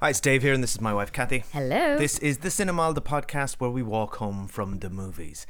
Hi, 0.00 0.10
it's 0.10 0.20
Dave 0.20 0.42
here, 0.42 0.52
and 0.52 0.62
this 0.62 0.76
is 0.76 0.80
my 0.80 0.94
wife 0.94 1.10
Kathy. 1.10 1.42
Hello. 1.52 1.98
This 1.98 2.20
is 2.20 2.38
the 2.38 2.50
Cinemile, 2.50 2.94
the 2.94 3.02
podcast 3.02 3.54
where 3.54 3.68
we 3.68 3.82
walk 3.82 4.18
home 4.18 4.46
from 4.46 4.78
the 4.78 4.88
movies. 4.88 5.44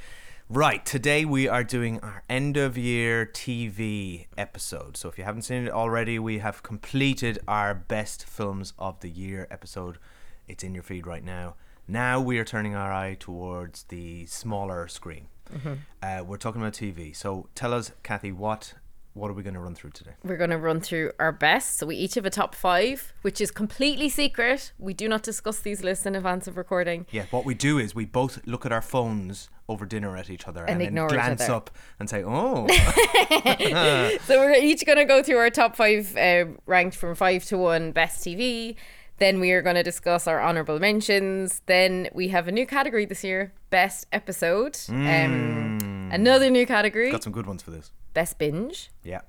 Right, 0.48 0.86
today 0.86 1.26
we 1.26 1.46
are 1.46 1.62
doing 1.62 2.00
our 2.00 2.22
end 2.30 2.56
of 2.56 2.78
year 2.78 3.26
TV 3.26 4.24
episode. 4.38 4.96
So 4.96 5.10
if 5.10 5.18
you 5.18 5.24
haven't 5.24 5.42
seen 5.42 5.66
it 5.66 5.70
already, 5.70 6.18
we 6.18 6.38
have 6.38 6.62
completed 6.62 7.38
our 7.46 7.74
best 7.74 8.24
films 8.24 8.72
of 8.78 8.98
the 9.00 9.10
year 9.10 9.46
episode. 9.50 9.98
It's 10.46 10.64
in 10.64 10.72
your 10.72 10.82
feed 10.82 11.06
right 11.06 11.22
now. 11.22 11.56
Now 11.86 12.18
we 12.18 12.38
are 12.38 12.44
turning 12.44 12.74
our 12.74 12.90
eye 12.90 13.18
towards 13.20 13.82
the 13.82 14.24
smaller 14.24 14.88
screen. 14.88 15.26
Mm-hmm. 15.52 15.74
Uh, 16.02 16.24
we're 16.24 16.38
talking 16.38 16.62
about 16.62 16.72
TV. 16.72 17.14
So 17.14 17.50
tell 17.54 17.74
us, 17.74 17.92
Kathy, 18.02 18.32
what 18.32 18.72
what 19.18 19.30
are 19.30 19.34
we 19.34 19.42
going 19.42 19.54
to 19.54 19.60
run 19.60 19.74
through 19.74 19.90
today? 19.90 20.12
We're 20.24 20.36
going 20.36 20.50
to 20.50 20.58
run 20.58 20.80
through 20.80 21.12
our 21.18 21.32
best. 21.32 21.78
So 21.78 21.86
we 21.86 21.96
each 21.96 22.14
have 22.14 22.24
a 22.24 22.30
top 22.30 22.54
five, 22.54 23.12
which 23.22 23.40
is 23.40 23.50
completely 23.50 24.08
secret. 24.08 24.72
We 24.78 24.94
do 24.94 25.08
not 25.08 25.22
discuss 25.22 25.58
these 25.58 25.82
lists 25.82 26.06
in 26.06 26.14
advance 26.14 26.46
of 26.46 26.56
recording. 26.56 27.06
Yeah, 27.10 27.26
what 27.30 27.44
we 27.44 27.54
do 27.54 27.78
is 27.78 27.94
we 27.94 28.04
both 28.04 28.46
look 28.46 28.64
at 28.64 28.72
our 28.72 28.82
phones 28.82 29.50
over 29.68 29.84
dinner 29.84 30.16
at 30.16 30.30
each 30.30 30.48
other 30.48 30.64
And 30.64 30.80
and, 30.80 30.96
then 30.96 31.08
glance 31.08 31.48
up 31.48 31.70
and 32.00 32.08
say, 32.08 32.24
"Oh, 32.24 32.66
So 34.24 34.38
we're 34.38 34.54
each 34.54 34.86
going 34.86 34.98
to 34.98 35.04
go 35.04 35.22
through 35.22 35.36
our 35.36 35.50
top 35.50 35.76
five, 35.76 36.16
uh, 36.16 36.46
ranked 36.66 36.96
from 36.96 37.14
five 37.14 37.44
to 37.46 37.58
one, 37.58 37.92
best 37.92 38.24
TV. 38.24 38.76
Then 39.18 39.40
we 39.40 39.52
are 39.52 39.62
going 39.62 39.76
to 39.76 39.82
discuss 39.82 40.26
our 40.26 40.40
honorable 40.40 40.78
mentions. 40.78 41.62
Then 41.66 42.08
we 42.12 42.28
have 42.28 42.48
a 42.48 42.52
new 42.52 42.66
category 42.66 43.04
this 43.04 43.24
year, 43.24 43.52
best 43.70 44.06
episode. 44.12 44.78
Um, 44.88 46.08
another 46.12 46.50
new 46.50 46.66
category, 46.66 47.10
got 47.10 47.24
some 47.24 47.32
good 47.32 47.46
ones 47.46 47.62
for 47.62 47.70
this." 47.70 47.92
best 48.14 48.38
binge. 48.38 48.90
Yeah. 49.04 49.20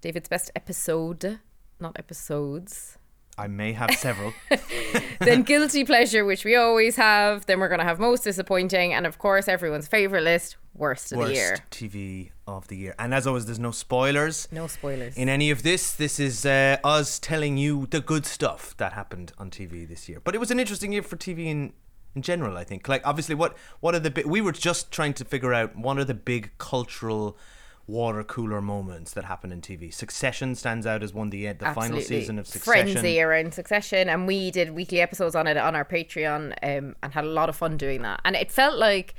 David's 0.00 0.28
best 0.28 0.50
episode, 0.54 1.40
not 1.80 1.96
episodes. 1.98 2.98
I 3.38 3.48
may 3.48 3.72
have 3.72 3.90
several. 3.92 4.34
then 5.20 5.42
guilty 5.42 5.84
pleasure, 5.84 6.24
which 6.24 6.44
we 6.44 6.54
always 6.54 6.96
have. 6.96 7.46
Then 7.46 7.60
we're 7.60 7.68
going 7.68 7.80
to 7.80 7.84
have 7.84 7.98
most 7.98 8.24
disappointing, 8.24 8.92
and 8.92 9.06
of 9.06 9.18
course 9.18 9.48
everyone's 9.48 9.88
favorite 9.88 10.22
list, 10.22 10.56
worst 10.74 11.12
of 11.12 11.18
Worst 11.18 11.30
the 11.30 11.34
year. 11.34 11.56
TV 11.70 12.30
of 12.46 12.68
the 12.68 12.76
year. 12.76 12.94
And 12.98 13.14
as 13.14 13.26
always, 13.26 13.46
there's 13.46 13.58
no 13.58 13.70
spoilers. 13.70 14.48
No 14.52 14.66
spoilers. 14.66 15.16
In 15.16 15.28
any 15.28 15.50
of 15.50 15.62
this, 15.62 15.92
this 15.92 16.20
is 16.20 16.44
uh, 16.44 16.76
us 16.84 17.18
telling 17.18 17.56
you 17.56 17.86
the 17.90 18.00
good 18.00 18.26
stuff 18.26 18.76
that 18.76 18.92
happened 18.92 19.32
on 19.38 19.50
TV 19.50 19.88
this 19.88 20.08
year. 20.08 20.20
But 20.22 20.34
it 20.34 20.38
was 20.38 20.50
an 20.50 20.60
interesting 20.60 20.92
year 20.92 21.02
for 21.02 21.16
TV 21.16 21.46
in 21.46 21.72
in 22.14 22.20
general. 22.20 22.58
I 22.58 22.64
think, 22.64 22.88
like 22.88 23.06
obviously, 23.06 23.34
what 23.34 23.56
what 23.80 23.94
are 23.94 24.00
the 24.00 24.10
bi- 24.10 24.24
we 24.26 24.42
were 24.42 24.52
just 24.52 24.92
trying 24.92 25.14
to 25.14 25.24
figure 25.24 25.54
out 25.54 25.74
what 25.76 25.98
are 25.98 26.04
the 26.04 26.14
big 26.14 26.50
cultural 26.58 27.38
water 27.86 28.22
cooler 28.22 28.60
moments 28.60 29.12
that 29.12 29.24
happen 29.24 29.52
in 29.52 29.60
TV. 29.60 29.92
Succession 29.92 30.54
stands 30.54 30.86
out 30.86 31.02
as 31.02 31.12
one. 31.12 31.30
The 31.30 31.52
the 31.52 31.72
final 31.72 32.00
season 32.00 32.38
of 32.38 32.46
Succession. 32.46 32.92
Frenzy 32.92 33.20
around 33.20 33.54
Succession, 33.54 34.08
and 34.08 34.26
we 34.26 34.50
did 34.50 34.74
weekly 34.74 35.00
episodes 35.00 35.34
on 35.34 35.46
it 35.46 35.56
on 35.56 35.74
our 35.74 35.84
Patreon, 35.84 36.52
um, 36.62 36.96
and 37.02 37.12
had 37.12 37.24
a 37.24 37.28
lot 37.28 37.48
of 37.48 37.56
fun 37.56 37.76
doing 37.76 38.02
that. 38.02 38.20
And 38.24 38.36
it 38.36 38.50
felt 38.52 38.76
like, 38.78 39.14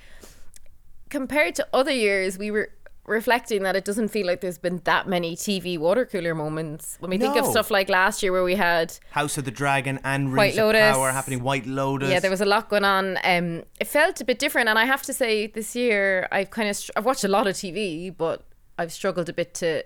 compared 1.10 1.56
to 1.56 1.68
other 1.74 1.92
years, 1.92 2.38
we 2.38 2.52
were 2.52 2.72
reflecting 3.06 3.64
that 3.64 3.76
it 3.76 3.84
doesn't 3.84 4.08
feel 4.08 4.26
like 4.26 4.40
there's 4.40 4.58
been 4.58 4.80
that 4.86 5.08
many 5.08 5.36
TV 5.36 5.78
water 5.78 6.06
cooler 6.06 6.34
moments. 6.34 6.96
When 7.00 7.12
we 7.12 7.18
think 7.18 7.36
of 7.36 7.46
stuff 7.46 7.70
like 7.70 7.90
last 7.90 8.24
year, 8.24 8.32
where 8.32 8.46
we 8.46 8.56
had 8.56 8.98
House 9.12 9.38
of 9.38 9.44
the 9.44 9.52
Dragon 9.52 10.00
and 10.06 10.34
Rings 10.34 10.38
White 10.38 10.52
of 10.54 10.68
Lotus. 10.68 10.96
Power 10.96 11.12
happening. 11.12 11.44
White 11.44 11.66
Lotus. 11.66 12.10
Yeah, 12.10 12.22
there 12.22 12.32
was 12.32 12.42
a 12.42 12.46
lot 12.46 12.70
going 12.70 12.86
on. 12.86 13.18
Um, 13.24 13.64
it 13.80 13.88
felt 13.88 14.22
a 14.22 14.26
bit 14.26 14.40
different, 14.40 14.70
and 14.70 14.80
I 14.80 14.86
have 14.86 15.02
to 15.04 15.14
say, 15.14 15.48
this 15.48 15.76
year 15.76 16.28
I've 16.32 16.50
kind 16.50 16.70
of 16.70 16.78
str- 16.78 16.92
I've 16.96 17.06
watched 17.06 17.26
a 17.26 17.28
lot 17.28 17.46
of 17.46 17.56
TV, 17.56 18.16
but 18.16 18.44
I've 18.78 18.92
struggled 18.92 19.30
a 19.30 19.34
bit 19.34 19.54
to. 19.56 19.84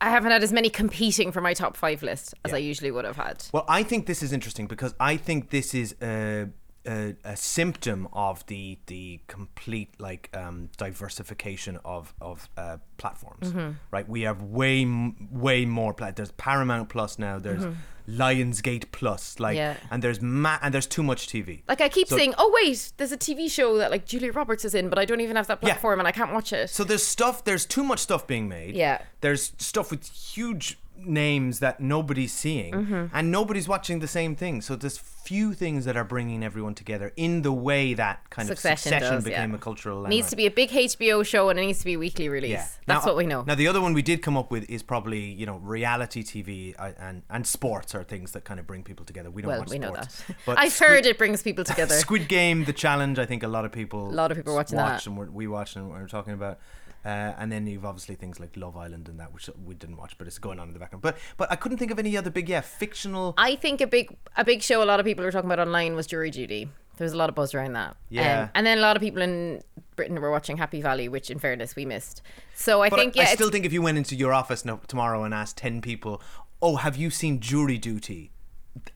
I 0.00 0.10
haven't 0.10 0.30
had 0.30 0.42
as 0.42 0.52
many 0.52 0.68
competing 0.68 1.32
for 1.32 1.40
my 1.40 1.54
top 1.54 1.76
five 1.76 2.02
list 2.02 2.34
as 2.44 2.52
I 2.52 2.58
usually 2.58 2.90
would 2.90 3.06
have 3.06 3.16
had. 3.16 3.44
Well, 3.52 3.64
I 3.66 3.82
think 3.82 4.06
this 4.06 4.22
is 4.22 4.30
interesting 4.32 4.66
because 4.66 4.94
I 5.00 5.16
think 5.16 5.48
this 5.48 5.74
is 5.74 5.94
a, 6.02 6.48
a, 6.86 7.14
a 7.24 7.36
symptom 7.36 8.08
of 8.12 8.44
the 8.46 8.78
the 8.86 9.20
complete 9.26 9.90
like 9.98 10.30
um, 10.34 10.68
diversification 10.76 11.78
of 11.84 12.14
of 12.20 12.48
uh, 12.56 12.78
platforms. 12.98 13.48
Mm-hmm. 13.52 13.70
Right, 13.90 14.08
we 14.08 14.22
have 14.22 14.42
way 14.42 14.82
m- 14.82 15.28
way 15.30 15.64
more. 15.64 15.92
Pla- 15.94 16.12
there's 16.12 16.32
Paramount 16.32 16.88
Plus 16.88 17.18
now. 17.18 17.38
There's 17.38 17.64
Lionsgate 18.08 18.86
Plus. 18.92 19.38
Like, 19.40 19.56
Mm-hmm. 19.56 19.56
Yeah. 19.56 19.76
and 19.90 20.02
there's 20.02 20.20
ma- 20.20 20.58
and 20.62 20.72
there's 20.74 20.86
too 20.86 21.02
much 21.02 21.28
TV. 21.28 21.62
Like 21.68 21.80
I 21.80 21.88
keep 21.88 22.08
So- 22.08 22.16
saying, 22.16 22.34
oh 22.38 22.50
wait, 22.54 22.92
there's 22.96 23.12
a 23.12 23.16
TV 23.18 23.50
show 23.50 23.76
that 23.78 23.90
like 23.90 24.06
Julia 24.06 24.32
Roberts 24.32 24.64
is 24.64 24.74
in, 24.74 24.88
but 24.88 24.98
I 24.98 25.04
don't 25.04 25.20
even 25.20 25.36
have 25.36 25.46
that 25.48 25.58
Yeah. 25.62 25.70
platform 25.70 25.98
and 25.98 26.06
I 26.08 26.12
can't 26.12 26.32
watch 26.32 26.52
it. 26.52 26.70
So 26.70 26.84
there's 26.84 27.02
stuff. 27.02 27.44
There's 27.44 27.66
too 27.66 27.82
much 27.84 28.00
stuff 28.00 28.26
being 28.26 28.48
made. 28.48 28.74
Yeah. 28.76 29.02
There's 29.20 29.52
stuff 29.58 29.90
with 29.90 30.06
huge 30.08 30.78
names 30.98 31.60
that 31.60 31.80
nobody's 31.80 32.32
seeing, 32.32 32.72
Mm-hmm. 32.72 33.06
and 33.16 33.30
nobody's 33.30 33.68
watching 33.68 34.00
the 34.00 34.08
same 34.08 34.34
thing. 34.36 34.60
So 34.60 34.76
there's 34.76 34.98
few 34.98 35.54
things 35.54 35.84
that 35.86 35.96
are 35.96 36.04
bringing 36.04 36.44
everyone 36.44 36.74
together 36.74 37.12
in 37.16 37.42
the 37.42 37.52
way 37.52 37.94
that 37.94 38.30
kind 38.30 38.46
Succession 38.46 38.92
of 38.94 39.00
Succession 39.00 39.14
does, 39.16 39.24
became 39.24 39.50
yeah. 39.50 39.56
a 39.56 39.58
cultural. 39.58 40.06
It 40.06 40.08
needs 40.10 40.30
to 40.30 40.36
be 40.36 40.46
a 40.46 40.50
big 40.52 40.70
HBO 40.70 41.26
show 41.26 41.48
and 41.48 41.58
it 41.58 41.62
needs 41.66 41.80
to 41.80 41.84
be 41.84 41.94
a 41.94 41.98
weekly 41.98 42.28
release. 42.28 42.50
Yeah. 42.50 42.66
That's 42.86 43.04
Now- 43.04 43.10
what 43.10 43.16
we 43.16 43.26
know. 43.26 43.42
Now 43.42 43.56
the 43.56 43.66
other 43.66 43.80
one 43.80 43.92
we 43.92 44.02
did 44.02 44.22
come 44.22 44.36
up 44.36 44.52
with 44.52 44.70
is 44.70 44.82
probably 44.84 45.20
you 45.24 45.44
know 45.44 45.56
reality 45.56 46.22
TV 46.22 46.74
uh, 46.78 46.92
and 46.98 47.22
and 47.28 47.44
sports 47.44 47.92
are 47.94 48.04
things 48.04 48.32
that 48.32 48.44
kind 48.44 48.60
of 48.60 48.66
bring 48.68 48.84
people 48.84 49.04
together. 49.04 49.28
We 49.30 49.42
don't 49.42 49.50
well, 49.50 49.58
watch 49.60 49.70
we 49.70 49.78
know 49.80 49.88
sports, 49.94 50.22
that. 50.28 50.36
But 50.46 50.58
I've 50.60 50.70
Squid- 50.72 50.90
heard 50.90 51.06
it 51.06 51.18
brings 51.18 51.42
people 51.42 51.64
together. 51.64 51.94
Squid 52.06 52.28
Game, 52.28 52.64
the 52.64 52.72
challenge. 52.72 53.18
I 53.18 53.26
think 53.26 53.42
a 53.42 53.48
lot 53.48 53.64
of 53.64 53.72
people, 53.72 54.08
A 54.08 54.14
lot 54.14 54.30
of 54.30 54.36
people 54.36 54.52
are 54.52 54.56
watching 54.56 54.78
watched 54.78 55.06
that. 55.06 55.10
and 55.10 55.34
we 55.34 55.48
watched 55.48 55.74
and 55.76 55.90
we're 55.90 56.06
talking 56.06 56.34
about. 56.34 56.58
Uh, 57.06 57.34
and 57.38 57.52
then 57.52 57.68
you've 57.68 57.84
obviously 57.84 58.16
things 58.16 58.40
like 58.40 58.56
Love 58.56 58.76
Island 58.76 59.08
and 59.08 59.20
that, 59.20 59.32
which 59.32 59.48
we 59.64 59.74
didn't 59.74 59.96
watch, 59.96 60.18
but 60.18 60.26
it's 60.26 60.38
going 60.40 60.58
on 60.58 60.66
in 60.66 60.74
the 60.74 60.80
background. 60.80 61.02
But 61.02 61.16
but 61.36 61.50
I 61.52 61.56
couldn't 61.56 61.78
think 61.78 61.92
of 61.92 62.00
any 62.00 62.16
other 62.16 62.30
big, 62.30 62.48
yeah, 62.48 62.62
fictional. 62.62 63.34
I 63.38 63.54
think 63.54 63.80
a 63.80 63.86
big 63.86 64.16
a 64.36 64.44
big 64.44 64.60
show 64.62 64.82
a 64.82 64.88
lot 64.90 64.98
of 64.98 65.06
people 65.06 65.24
were 65.24 65.30
talking 65.30 65.48
about 65.48 65.60
online 65.64 65.94
was 65.94 66.08
Jury 66.08 66.32
Duty. 66.32 66.68
There 66.96 67.04
was 67.04 67.12
a 67.12 67.16
lot 67.16 67.28
of 67.28 67.34
buzz 67.36 67.54
around 67.54 67.74
that. 67.74 67.90
Um, 67.90 67.96
Yeah. 68.08 68.48
and 68.54 68.66
then 68.66 68.78
a 68.78 68.80
lot 68.80 68.96
of 68.96 69.02
people 69.02 69.22
in 69.22 69.62
Britain 69.96 70.18
were 70.20 70.30
watching 70.32 70.56
Happy 70.56 70.80
Valley, 70.80 71.08
which 71.08 71.30
in 71.30 71.38
fairness 71.38 71.76
we 71.76 71.84
missed. 71.84 72.22
So 72.54 72.82
I 72.82 72.88
but 72.90 72.98
think 72.98 73.16
I, 73.16 73.22
yeah, 73.22 73.28
I 73.28 73.34
still 73.34 73.50
think 73.50 73.66
if 73.66 73.72
you 73.72 73.82
went 73.82 73.98
into 73.98 74.16
your 74.16 74.32
office 74.32 74.64
no, 74.64 74.80
tomorrow 74.88 75.22
and 75.22 75.32
asked 75.32 75.58
ten 75.58 75.80
people, 75.80 76.20
"Oh, 76.60 76.76
have 76.76 76.96
you 76.96 77.10
seen 77.10 77.38
Jury 77.38 77.78
Duty?" 77.78 78.32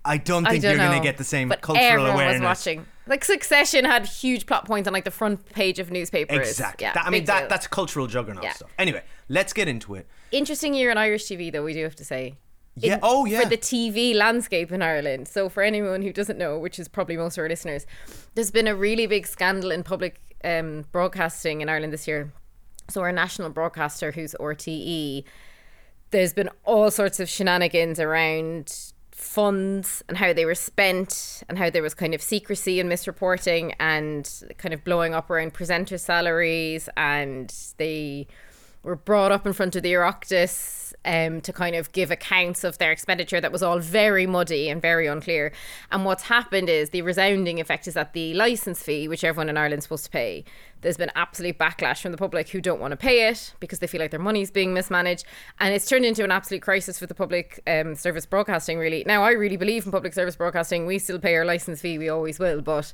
I 0.05 0.17
don't 0.19 0.47
I 0.47 0.51
think 0.51 0.63
don't 0.63 0.77
you're 0.77 0.87
going 0.87 1.01
to 1.01 1.05
get 1.07 1.17
the 1.19 1.25
same 1.25 1.49
but 1.49 1.61
cultural 1.61 1.87
everyone 1.87 2.11
awareness. 2.15 2.41
was 2.41 2.45
watching. 2.67 2.87
Like 3.07 3.25
Succession 3.25 3.85
had 3.85 4.07
huge 4.07 4.47
plot 4.47 4.67
points 4.67 4.87
on 4.87 4.93
like 4.93 5.05
the 5.05 5.11
front 5.11 5.49
page 5.51 5.79
of 5.79 5.91
newspapers. 5.91 6.49
Exactly. 6.49 6.85
Yeah, 6.87 6.93
That- 6.93 7.07
I 7.07 7.11
mean, 7.11 7.25
that 7.25 7.41
deal. 7.41 7.49
that's 7.49 7.67
cultural 7.67 8.07
juggernaut 8.07 8.45
Yeah. 8.45 8.53
stuff. 8.53 8.71
Anyway, 8.79 9.03
let's 9.29 9.53
get 9.53 9.69
into 9.69 9.95
it. 9.95 10.07
interesting 10.33 10.75
year 10.75 10.91
in 10.91 10.99
Irish 10.99 11.25
TV 11.27 11.51
though. 11.53 11.65
We 11.65 11.73
do 11.75 11.83
have 11.85 11.97
to 11.97 12.05
say. 12.05 12.37
Yeah. 12.77 12.99
oh, 13.03 13.25
yeah. 13.27 13.41
For 13.43 13.49
the 13.49 13.59
TV 13.59 14.15
landscape 14.15 14.71
in 14.73 14.81
Ireland. 14.81 15.27
So 15.29 15.49
for 15.49 15.63
anyone 15.63 16.03
who 16.03 16.13
doesn't 16.13 16.39
know, 16.39 16.57
which 16.59 16.79
is 16.79 16.87
probably 16.89 17.17
most 17.17 17.37
of 17.37 17.43
our 17.43 17.49
listeners, 17.49 17.85
there's 18.35 18.53
been 18.53 18.69
a 18.69 18.75
really 18.77 19.07
big 19.07 19.27
scandal 19.27 19.71
in 19.73 19.83
public 19.83 20.21
um, 20.45 20.85
broadcasting 20.93 21.61
in 21.63 21.69
Ireland 21.69 21.93
this 21.93 22.07
year. 22.07 22.33
So 22.89 23.03
our 23.03 23.13
national 23.13 23.51
broadcaster, 23.51 24.13
who's 24.13 24.35
RTE, 24.41 25.25
there's 26.11 26.33
been 26.33 26.49
all 26.65 26.91
sorts 26.91 27.21
of 27.21 27.29
shenanigans 27.29 28.01
around 28.01 28.93
funds 29.21 30.03
and 30.09 30.17
how 30.17 30.33
they 30.33 30.45
were 30.45 30.55
spent 30.55 31.43
and 31.49 31.59
how 31.59 31.71
there 31.71 31.83
was 31.83 31.95
kind 31.95 32.15
of 32.15 32.23
secrecy 32.23 32.81
and 32.81 32.91
misreporting 32.91 33.75
and 33.79 34.43
kind 34.59 34.73
of 34.73 34.83
blowing 34.85 35.15
up 35.15 35.31
around 35.31 35.53
presenter 35.53 35.99
salaries 35.99 36.89
and 36.97 37.55
they 37.77 38.27
were 38.83 38.97
brought 38.97 39.31
up 39.31 39.47
in 39.47 39.53
front 39.53 39.77
of 39.77 39.83
the 39.83 39.93
Oireachtas 39.93 40.80
um, 41.05 41.41
to 41.41 41.53
kind 41.53 41.77
of 41.77 41.93
give 41.93 42.11
accounts 42.11 42.65
of 42.65 42.79
their 42.79 42.93
expenditure 42.93 43.41
that 43.41 43.53
was 43.53 43.63
all 43.63 43.79
very 43.79 44.27
muddy 44.27 44.69
and 44.69 44.83
very 44.83 45.07
unclear. 45.07 45.53
And 45.91 46.05
what's 46.05 46.25
happened 46.25 46.69
is 46.69 46.91
the 46.91 47.03
resounding 47.03 47.61
effect 47.61 47.89
is 47.89 47.95
that 47.95 48.13
the 48.13 48.35
license 48.35 48.83
fee, 48.83 49.09
which 49.09 49.25
everyone 49.25 49.49
in 49.49 49.57
Ireland's 49.57 49.85
supposed 49.85 50.05
to 50.05 50.11
pay, 50.11 50.45
there's 50.83 50.97
been 50.97 51.11
absolute 51.15 51.59
backlash 51.59 52.01
from 52.01 52.13
the 52.13 52.19
public 52.19 52.49
who 52.49 52.61
don't 52.61 52.81
want 52.81 52.93
to 52.93 52.97
pay 52.97 53.29
it 53.29 53.55
because 53.61 53.81
they 53.81 53.87
feel 53.87 54.01
like 54.01 54.11
their 54.11 54.21
money's 54.21 54.51
being 54.51 54.73
mismanaged. 54.73 55.25
And 55.59 55.75
it's 55.75 55.87
turned 55.87 56.05
into 56.05 56.25
an 56.25 56.31
absolute 56.31 56.63
crisis 56.63 56.99
for 56.99 57.07
the 57.07 57.15
public 57.15 57.61
um, 57.67 57.95
service 57.95 58.27
broadcasting, 58.27 58.79
really. 58.79 59.05
Now, 59.07 59.23
I 59.23 59.33
really 59.33 59.57
believe 59.57 59.85
in 59.85 59.93
public 59.93 60.15
service 60.15 60.37
broadcasting. 60.37 60.87
We 60.87 60.99
still 60.99 61.19
pay 61.19 61.35
our 61.37 61.45
license 61.45 61.81
fee, 61.81 61.99
we 61.99 62.09
always 62.09 62.39
will, 62.39 62.63
but 62.63 62.93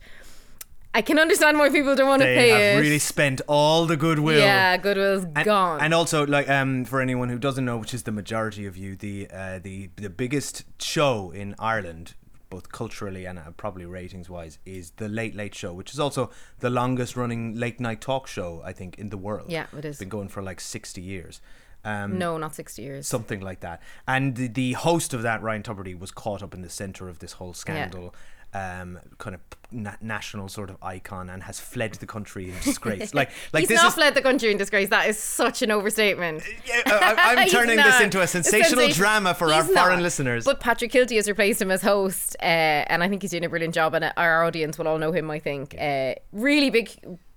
I 0.97 1.03
can 1.03 1.19
understand 1.19 1.59
why 1.59 1.69
people 1.69 1.95
don't 1.95 2.09
want 2.09 2.23
to 2.23 2.27
They 2.27 2.37
pay 2.37 2.49
have 2.51 2.79
it. 2.79 2.81
really 2.81 2.99
spent 2.99 3.41
all 3.47 3.85
the 3.87 3.97
goodwill. 3.97 4.39
yeah, 4.41 4.77
goodwill's 4.79 5.25
And, 5.37 5.45
gone. 5.45 5.81
and 5.81 5.93
also, 5.93 6.27
like, 6.27 6.49
um, 6.49 6.85
for 6.87 7.01
anyone 7.01 7.29
who 7.29 7.39
doesn't 7.39 7.65
know, 7.65 7.77
which 7.77 7.93
is 7.93 8.05
the 8.05 8.13
majority 8.13 8.65
of 8.67 8.77
you, 8.77 8.97
the 8.97 9.29
uh, 9.31 9.59
the 9.63 9.91
the 9.97 10.09
biggest 10.09 10.65
show 10.81 11.31
in 11.33 11.55
Ireland, 11.59 12.15
both 12.49 12.73
culturally 12.73 13.27
and 13.27 13.39
uh, 13.39 13.51
probably 13.57 13.85
ratings 13.85 14.31
wise, 14.31 14.59
is 14.65 14.93
the 14.97 15.09
Late 15.09 15.35
Late 15.37 15.55
Show, 15.55 15.73
which 15.75 15.93
is 15.93 16.01
also 16.01 16.31
the 16.61 16.71
longest 16.71 17.15
running 17.17 17.55
late 17.57 17.79
night 17.79 18.01
talk 18.01 18.27
show 18.27 18.63
I 18.65 18.73
think 18.73 18.99
in 18.99 19.11
the 19.11 19.19
world. 19.19 19.51
Yeah, 19.51 19.67
it 19.77 19.85
is. 19.85 19.91
It's 19.91 19.99
been 19.99 20.09
going 20.09 20.29
for 20.29 20.43
like 20.43 20.61
sixty 20.61 21.03
years. 21.03 21.41
Um, 21.85 22.19
no, 22.19 22.37
not 22.37 22.53
60 22.53 22.83
years. 22.83 23.07
something 23.07 23.41
like 23.41 23.61
that. 23.61 23.81
And 24.09 24.35
the, 24.35 24.49
the 24.49 24.73
host 24.73 25.15
of 25.15 25.23
that, 25.23 25.41
Ryan 25.41 25.63
Tubridy, 25.63 25.97
was 25.97 26.11
caught 26.11 26.43
up 26.43 26.53
in 26.53 26.63
the 26.63 26.69
center 26.69 27.09
of 27.09 27.21
this 27.21 27.35
whole 27.35 27.55
scandal. 27.55 28.13
Um, 28.57 28.99
kind 29.19 29.35
of 29.35 29.41
na- 29.71 29.97
national 30.01 30.49
sort 30.49 30.71
of 30.71 30.77
icon 30.83 31.29
and 31.29 31.43
has 31.43 31.61
fled 31.61 31.95
the 31.95 32.07
country 32.07 32.51
in 32.51 32.57
disgrace. 32.65 33.13
Like, 33.13 33.31
like 33.53 33.61
He's 33.63 33.69
this 33.69 33.83
not 33.83 33.89
is 33.89 33.95
fled 33.95 34.15
the 34.15 34.23
country 34.23 34.51
in 34.51 34.57
disgrace. 34.57 34.89
That 34.89 35.09
is 35.09 35.19
such 35.19 35.63
an 35.63 35.71
overstatement. 35.71 36.43
yeah, 36.67 36.83
I, 36.87 37.35
I'm 37.37 37.49
turning 37.59 37.77
this 37.77 38.01
into 38.01 38.21
a 38.23 38.27
sensational 38.27 38.81
sensation- 38.81 38.97
drama 39.03 39.35
for 39.35 39.53
our 39.53 39.65
foreign 39.65 39.97
not. 39.97 40.03
listeners. 40.03 40.45
But 40.45 40.61
Patrick 40.61 40.93
Kielty 40.93 41.17
has 41.17 41.29
replaced 41.29 41.61
him 41.61 41.71
as 41.71 41.83
host, 41.83 42.37
uh, 42.41 42.45
and 42.45 43.03
I 43.03 43.09
think 43.09 43.23
he's 43.23 43.33
doing 43.33 43.45
a 43.45 43.49
brilliant 43.49 43.75
job. 43.75 43.95
And 43.95 44.11
our 44.17 44.45
audience 44.45 44.79
will 44.79 44.89
all 44.89 44.99
know 44.99 45.13
him. 45.13 45.31
I 45.31 45.39
think. 45.39 45.75
Uh, 45.79 46.15
really 46.33 46.71
big, 46.71 46.91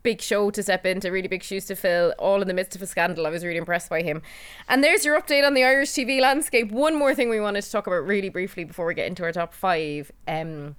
big 0.03 0.21
show 0.21 0.51
to 0.51 0.63
step 0.63 0.85
into. 0.85 1.11
Really 1.11 1.27
big 1.27 1.43
shoes 1.43 1.65
to 1.65 1.75
fill. 1.75 2.13
All 2.19 2.41
in 2.41 2.47
the 2.47 2.53
midst 2.53 2.75
of 2.75 2.81
a 2.81 2.87
scandal. 2.87 3.27
I 3.27 3.29
was 3.29 3.43
really 3.43 3.57
impressed 3.57 3.89
by 3.89 4.01
him. 4.03 4.21
And 4.69 4.83
there's 4.83 5.03
your 5.03 5.19
update 5.19 5.45
on 5.45 5.53
the 5.53 5.63
Irish 5.63 5.89
TV 5.91 6.21
landscape. 6.21 6.71
One 6.71 6.95
more 6.95 7.13
thing 7.13 7.29
we 7.29 7.39
wanted 7.41 7.63
to 7.63 7.71
talk 7.71 7.87
about 7.87 8.05
really 8.05 8.29
briefly 8.29 8.63
before 8.63 8.85
we 8.85 8.93
get 8.93 9.07
into 9.07 9.23
our 9.23 9.31
top 9.33 9.53
five. 9.53 10.11
Um, 10.27 10.75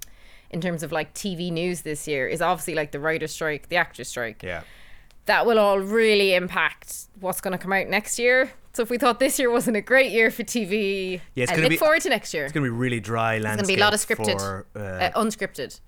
in 0.51 0.61
terms 0.61 0.83
of 0.83 0.93
like 0.93 1.15
TV 1.15 1.51
news 1.53 1.83
this 1.83 2.07
year, 2.09 2.27
is 2.27 2.41
obviously 2.43 2.75
like 2.75 2.93
the 2.93 3.01
writer's 3.01 3.33
strike, 3.33 3.69
the 3.69 3.77
actor's 3.77 4.09
strike 4.09 4.43
yeah, 4.43 4.63
that 5.27 5.47
will 5.47 5.59
all 5.59 5.79
really 5.79 6.35
impact 6.35 7.07
what's 7.21 7.41
going 7.41 7.53
to 7.53 7.59
come 7.59 7.73
out 7.73 7.87
next 7.89 8.19
year. 8.19 8.51
So 8.73 8.83
if 8.83 8.91
we 8.91 8.99
thought 8.99 9.19
this 9.19 9.39
year 9.39 9.51
wasn't 9.51 9.77
a 9.77 9.81
great 9.81 10.13
year 10.13 10.31
for 10.31 10.43
TV, 10.45 11.21
Yeah, 11.35 11.43
it's 11.45 11.53
I 11.53 11.57
gonna 11.57 11.65
look 11.65 11.71
be- 11.71 11.77
forward 11.77 12.01
to 12.03 12.09
next 12.09 12.33
year. 12.33 12.45
it's 12.45 12.53
going 12.53 12.65
to 12.65 12.71
be 12.71 12.77
really 12.77 13.01
dry 13.01 13.39
landscape. 13.39 13.61
It's 13.61 13.69
going 13.69 13.69
to 13.69 13.77
be 13.77 13.81
a 13.81 13.85
lot 13.85 13.95
of 13.95 14.01
scripted, 14.01 14.39
for, 14.41 14.67
uh, 14.77 14.79
uh, 15.19 15.23
unscripted. 15.23 15.81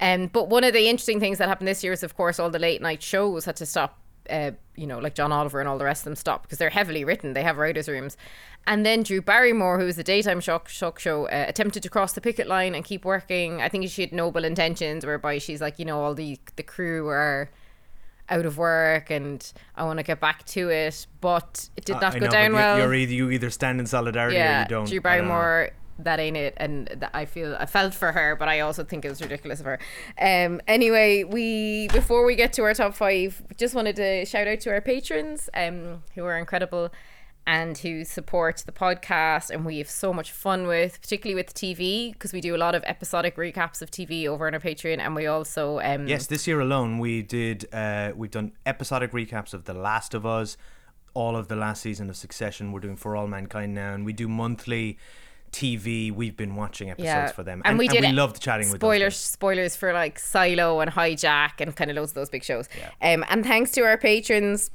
Um, 0.00 0.26
but 0.26 0.48
one 0.48 0.64
of 0.64 0.72
the 0.72 0.88
interesting 0.88 1.20
things 1.20 1.38
that 1.38 1.48
happened 1.48 1.68
this 1.68 1.82
year 1.84 1.92
is, 1.92 2.02
of 2.02 2.16
course, 2.16 2.38
all 2.40 2.50
the 2.50 2.58
late 2.58 2.82
night 2.82 3.02
shows 3.02 3.44
had 3.44 3.56
to 3.56 3.66
stop. 3.66 3.98
Uh, 4.30 4.52
you 4.76 4.86
know, 4.86 4.98
like 4.98 5.14
John 5.14 5.32
Oliver 5.32 5.60
and 5.60 5.68
all 5.68 5.78
the 5.78 5.84
rest 5.84 6.02
of 6.02 6.04
them 6.04 6.16
stop 6.16 6.42
because 6.42 6.58
they're 6.58 6.70
heavily 6.70 7.04
written. 7.04 7.32
They 7.32 7.42
have 7.42 7.56
writers' 7.56 7.88
rooms. 7.88 8.16
And 8.66 8.84
then 8.84 9.02
Drew 9.02 9.22
Barrymore, 9.22 9.78
who 9.78 9.86
was 9.86 9.96
the 9.96 10.04
daytime 10.04 10.40
shock 10.40 10.68
shock 10.68 10.98
show, 10.98 11.26
uh, 11.26 11.46
attempted 11.48 11.82
to 11.82 11.88
cross 11.88 12.12
the 12.12 12.20
picket 12.20 12.46
line 12.46 12.74
and 12.74 12.84
keep 12.84 13.04
working. 13.04 13.60
I 13.62 13.68
think 13.68 13.88
she 13.88 14.02
had 14.02 14.12
noble 14.12 14.44
intentions, 14.44 15.04
whereby 15.06 15.38
she's 15.38 15.60
like, 15.60 15.78
you 15.78 15.84
know, 15.84 16.00
all 16.00 16.14
the 16.14 16.38
the 16.56 16.62
crew 16.62 17.08
are 17.08 17.50
out 18.30 18.44
of 18.46 18.58
work 18.58 19.10
and 19.10 19.52
I 19.74 19.84
want 19.84 19.98
to 19.98 20.02
get 20.02 20.20
back 20.20 20.44
to 20.46 20.68
it, 20.68 21.06
but 21.20 21.68
it 21.76 21.84
did 21.84 21.94
not 21.94 22.14
I 22.14 22.18
go 22.18 22.26
know, 22.26 22.30
down 22.30 22.52
well. 22.52 22.78
You're, 22.78 22.94
either 22.94 23.12
you 23.12 23.30
either 23.30 23.50
stand 23.50 23.80
in 23.80 23.86
solidarity 23.86 24.36
or 24.36 24.40
yeah, 24.40 24.62
you 24.62 24.68
don't. 24.68 24.88
Drew. 24.88 25.00
Barrymore, 25.00 25.70
that 25.98 26.20
ain't 26.20 26.36
it, 26.36 26.54
and 26.56 27.08
I 27.12 27.24
feel 27.24 27.56
I 27.58 27.66
felt 27.66 27.94
for 27.94 28.12
her, 28.12 28.36
but 28.36 28.48
I 28.48 28.60
also 28.60 28.84
think 28.84 29.04
it 29.04 29.08
was 29.08 29.20
ridiculous 29.20 29.60
of 29.60 29.66
her. 29.66 29.78
Um, 30.20 30.60
anyway, 30.66 31.24
we 31.24 31.88
before 31.88 32.24
we 32.24 32.36
get 32.36 32.52
to 32.54 32.62
our 32.62 32.74
top 32.74 32.94
five, 32.94 33.42
just 33.56 33.74
wanted 33.74 33.96
to 33.96 34.24
shout 34.24 34.46
out 34.46 34.60
to 34.60 34.70
our 34.70 34.80
patrons, 34.80 35.50
um, 35.54 36.02
who 36.14 36.24
are 36.24 36.38
incredible. 36.38 36.90
And 37.46 37.78
who 37.78 38.04
support 38.04 38.62
the 38.66 38.72
podcast, 38.72 39.48
and 39.48 39.64
we 39.64 39.78
have 39.78 39.88
so 39.88 40.12
much 40.12 40.32
fun 40.32 40.66
with, 40.66 41.00
particularly 41.00 41.34
with 41.34 41.54
TV, 41.54 42.12
because 42.12 42.30
we 42.30 42.42
do 42.42 42.54
a 42.54 42.58
lot 42.58 42.74
of 42.74 42.84
episodic 42.84 43.36
recaps 43.36 43.80
of 43.80 43.90
TV 43.90 44.26
over 44.26 44.46
on 44.46 44.52
our 44.52 44.60
Patreon, 44.60 44.98
and 44.98 45.16
we 45.16 45.26
also 45.26 45.80
um, 45.80 46.06
Yes, 46.06 46.26
this 46.26 46.46
year 46.46 46.60
alone 46.60 46.98
we 46.98 47.22
did. 47.22 47.66
Uh, 47.72 48.12
we've 48.14 48.30
done 48.30 48.52
episodic 48.66 49.12
recaps 49.12 49.54
of 49.54 49.64
The 49.64 49.72
Last 49.72 50.12
of 50.12 50.26
Us, 50.26 50.58
all 51.14 51.36
of 51.36 51.48
the 51.48 51.56
last 51.56 51.80
season 51.80 52.10
of 52.10 52.18
Succession. 52.18 52.70
We're 52.70 52.80
doing 52.80 52.96
For 52.96 53.16
All 53.16 53.26
Mankind 53.26 53.74
now, 53.74 53.94
and 53.94 54.04
we 54.04 54.12
do 54.12 54.28
monthly 54.28 54.98
TV. 55.52 56.12
We've 56.12 56.36
been 56.36 56.54
watching 56.54 56.90
episodes 56.90 57.32
for 57.32 57.42
them, 57.42 57.62
and, 57.64 57.78
we 57.78 57.88
did 57.88 58.02
we 58.02 58.12
loved 58.12 58.40
chatting 58.40 58.66
with 58.66 58.80
them. 58.80 58.88
spoilers. 58.88 59.16
Spoilers 59.16 59.76
for 59.76 59.92
like 59.92 60.18
Silo 60.18 60.80
and 60.80 60.90
Hijack 60.90 61.60
and 61.60 61.74
kind 61.74 61.90
of 61.90 61.96
loads 61.96 62.12
of 62.12 62.16
those 62.16 62.30
big 62.30 62.44
shows. 62.44 62.68
Um, 63.02 63.24
and 63.28 63.44
thanks 63.44 63.70
to 63.72 63.82
our 63.82 63.98
patrons 63.98 64.70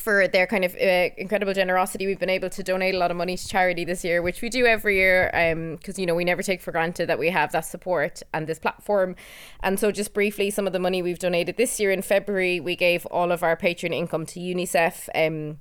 for 0.00 0.26
their 0.26 0.46
kind 0.46 0.64
of 0.64 0.74
uh, 0.74 1.10
incredible 1.16 1.52
generosity, 1.52 2.06
we've 2.06 2.18
been 2.18 2.30
able 2.30 2.48
to 2.50 2.62
donate 2.62 2.94
a 2.94 2.98
lot 2.98 3.10
of 3.10 3.16
money 3.16 3.36
to 3.36 3.46
charity 3.46 3.84
this 3.84 4.02
year, 4.02 4.22
which 4.22 4.40
we 4.42 4.48
do 4.48 4.66
every 4.66 4.96
year. 4.96 5.30
Because 5.76 5.98
you 5.98 6.06
know 6.06 6.14
we 6.14 6.24
never 6.24 6.42
take 6.42 6.62
for 6.62 6.72
granted 6.72 7.06
that 7.08 7.18
we 7.18 7.30
have 7.30 7.52
that 7.52 7.60
support 7.60 8.22
and 8.32 8.46
this 8.46 8.58
platform. 8.58 9.14
And 9.62 9.78
so, 9.78 9.92
just 9.92 10.14
briefly, 10.14 10.50
some 10.50 10.66
of 10.66 10.72
the 10.72 10.78
money 10.78 11.02
we've 11.02 11.18
donated 11.18 11.56
this 11.56 11.78
year 11.78 11.90
in 11.90 12.02
February, 12.02 12.60
we 12.60 12.74
gave 12.74 13.06
all 13.06 13.30
of 13.30 13.42
our 13.42 13.56
patron 13.56 13.92
income 13.92 14.26
to 14.26 14.40
UNICEF. 14.40 15.08
Um, 15.14 15.58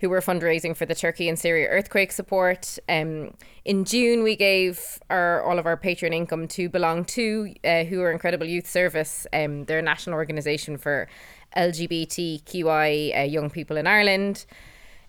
who 0.00 0.08
were 0.08 0.20
fundraising 0.20 0.76
for 0.76 0.86
the 0.86 0.94
Turkey 0.94 1.28
and 1.28 1.38
Syria 1.38 1.68
earthquake 1.68 2.12
support. 2.12 2.78
Um, 2.88 3.34
in 3.64 3.84
June, 3.84 4.22
we 4.22 4.36
gave 4.36 4.98
our 5.10 5.42
all 5.42 5.58
of 5.58 5.66
our 5.66 5.76
patron 5.76 6.12
income 6.12 6.48
to 6.48 6.68
Belong 6.68 7.04
To, 7.06 7.54
uh, 7.64 7.84
who 7.84 8.00
are 8.02 8.10
incredible 8.10 8.46
youth 8.46 8.68
service. 8.68 9.26
Um, 9.32 9.64
they're 9.64 9.80
a 9.80 9.82
national 9.82 10.14
organisation 10.14 10.76
for 10.76 11.08
LGBTQI 11.56 13.18
uh, 13.18 13.22
young 13.22 13.50
people 13.50 13.76
in 13.76 13.86
Ireland. 13.86 14.46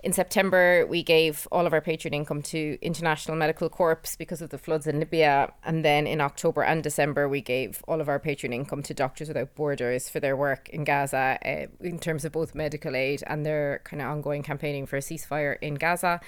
In 0.01 0.13
September, 0.13 0.86
we 0.88 1.04
gave 1.04 1.46
all 1.51 1.68
of 1.68 1.74
our 1.74 1.81
patron 1.81 2.13
income 2.13 2.42
to 2.44 2.78
International 2.81 3.36
Medical 3.36 3.68
Corps 3.68 4.16
because 4.18 4.42
of 4.42 4.50
the 4.50 4.57
floods 4.57 4.88
in 4.88 5.00
Libya. 5.00 5.51
And 5.66 5.84
then 5.84 6.07
in 6.07 6.22
October 6.22 6.63
and 6.63 6.81
December, 6.81 7.28
we 7.28 7.42
gave 7.42 7.84
all 7.86 8.00
of 8.00 8.07
our 8.07 8.18
patron 8.18 8.54
income 8.54 8.81
to 8.84 8.94
Doctors 8.94 9.28
Without 9.28 9.56
Borders 9.56 10.07
for 10.07 10.22
their 10.22 10.38
work 10.38 10.69
in 10.69 10.86
Gaza 10.86 11.38
uh, 11.46 11.68
in 11.86 12.00
terms 12.00 12.24
of 12.24 12.31
both 12.31 12.56
medical 12.56 12.96
aid 12.96 13.24
and 13.28 13.46
their 13.46 13.81
kind 13.84 14.01
of 14.01 14.07
ongoing 14.07 14.42
campaigning 14.42 14.86
for 14.86 14.96
a 14.96 15.01
ceasefire 15.01 15.57
in 15.62 15.75
Gaza. 15.75 16.22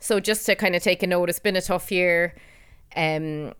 So, 0.00 0.20
just 0.20 0.44
to 0.44 0.54
kind 0.54 0.76
of 0.76 0.82
take 0.82 1.02
a 1.02 1.06
note, 1.06 1.30
it's 1.30 1.38
been 1.38 1.56
a 1.56 1.62
tough 1.62 1.90
year. 1.90 2.34
Um, 2.94 3.54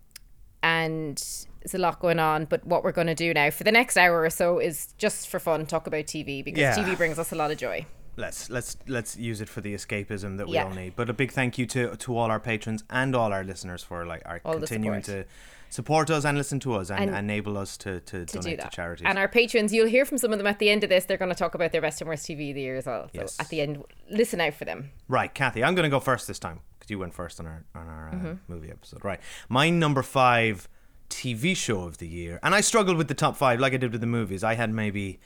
and 0.62 1.16
there's 1.60 1.74
a 1.74 1.78
lot 1.78 2.00
going 2.00 2.18
on. 2.18 2.44
But 2.44 2.66
what 2.66 2.84
we're 2.84 2.92
going 2.92 3.06
to 3.06 3.14
do 3.14 3.32
now 3.32 3.48
for 3.50 3.64
the 3.64 3.72
next 3.72 3.96
hour 3.96 4.20
or 4.22 4.30
so 4.30 4.58
is 4.58 4.92
just 4.98 5.28
for 5.28 5.38
fun 5.38 5.64
talk 5.64 5.86
about 5.86 6.04
TV 6.04 6.44
because 6.44 6.60
Yeah. 6.60 6.74
TV 6.76 6.96
brings 6.98 7.18
us 7.18 7.32
a 7.32 7.34
lot 7.34 7.50
of 7.50 7.56
joy. 7.56 7.86
Let's 8.16 8.48
let's 8.50 8.76
let's 8.86 9.16
use 9.16 9.40
it 9.40 9.48
for 9.48 9.60
the 9.60 9.74
escapism 9.74 10.38
that 10.38 10.46
we 10.46 10.54
Yeah. 10.54 10.64
all 10.64 10.70
need. 10.74 10.94
But 10.96 11.10
a 11.10 11.12
big 11.12 11.32
thank 11.32 11.58
you 11.58 11.66
to 11.66 11.96
to 11.96 12.16
all 12.16 12.30
our 12.30 12.40
patrons 12.40 12.84
and 12.90 13.14
all 13.16 13.32
our 13.32 13.42
listeners 13.44 13.82
for 13.82 14.06
like 14.06 14.22
our 14.24 14.40
All 14.44 14.54
continuing 14.54 15.02
to 15.02 15.24
support 15.70 16.08
us 16.10 16.24
and 16.24 16.38
listen 16.38 16.60
to 16.60 16.74
us 16.74 16.90
and, 16.90 17.10
And 17.10 17.16
enable 17.16 17.58
us 17.58 17.76
to 17.78 17.98
to, 18.00 18.24
to 18.24 18.38
donate 18.40 18.60
to 18.60 18.68
charities. 18.70 19.06
And 19.08 19.18
our 19.18 19.26
patrons, 19.26 19.72
you'll 19.72 19.88
hear 19.88 20.04
from 20.04 20.18
some 20.18 20.32
of 20.32 20.38
them 20.38 20.46
at 20.46 20.60
the 20.60 20.70
end 20.70 20.84
of 20.84 20.90
this. 20.90 21.04
They're 21.06 21.16
going 21.18 21.32
to 21.32 21.36
talk 21.38 21.54
about 21.56 21.72
their 21.72 21.80
best 21.80 22.00
and 22.00 22.08
worst 22.08 22.26
TV 22.26 22.50
of 22.50 22.54
the 22.54 22.60
year 22.60 22.76
as 22.76 22.86
well. 22.86 23.08
So 23.14 23.20
Yes. 23.22 23.36
at 23.40 23.48
the 23.48 23.60
end, 23.60 23.82
listen 24.08 24.40
out 24.40 24.54
for 24.54 24.64
them. 24.64 24.90
Right, 25.08 25.34
Kathy, 25.34 25.64
I'm 25.64 25.74
going 25.74 25.82
to 25.84 25.90
go 25.90 25.98
first 26.00 26.28
this 26.28 26.38
time 26.38 26.60
because 26.78 26.90
you 26.90 26.98
went 27.00 27.14
first 27.14 27.40
on 27.40 27.46
our 27.46 27.64
on 27.74 27.88
our 27.88 28.08
uh, 28.10 28.12
Mm-hmm. 28.12 28.32
movie 28.52 28.70
episode. 28.70 29.04
Right, 29.04 29.18
my 29.48 29.70
number 29.70 30.02
five 30.04 30.68
TV 31.10 31.56
show 31.56 31.82
of 31.82 31.98
the 31.98 32.06
year, 32.06 32.38
and 32.44 32.54
I 32.54 32.60
struggled 32.60 32.96
with 32.96 33.08
the 33.08 33.14
top 33.14 33.36
five 33.36 33.58
like 33.58 33.72
I 33.74 33.76
did 33.76 33.90
with 33.90 34.00
the 34.00 34.06
movies. 34.06 34.44
I 34.44 34.54
had 34.54 34.70
maybe 34.72 35.18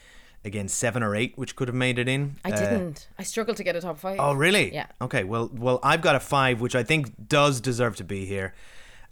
again 0.45 0.68
seven 0.68 1.02
or 1.02 1.14
eight 1.16 1.33
which 1.37 1.57
could 1.57 1.68
have 1.68 1.75
made 1.75 1.99
it 1.99 2.09
in. 2.09 2.37
I 2.45 2.50
Uh, 2.52 2.57
didn't. 2.57 3.09
I 3.18 3.23
struggled 3.23 3.57
to 3.59 3.64
get 3.64 3.76
a 3.76 3.80
top 3.80 3.99
five. 3.99 4.18
Oh, 4.21 4.33
really? 4.35 4.73
Yeah. 4.73 4.87
Okay. 5.00 5.25
Well, 5.25 5.50
well, 5.52 5.80
I've 5.83 6.00
got 6.02 6.14
a 6.14 6.21
five, 6.21 6.61
which 6.61 6.75
I 6.75 6.83
think 6.83 7.28
does 7.28 7.61
deserve 7.61 7.97
to 7.97 8.04
be 8.04 8.25
here, 8.25 8.54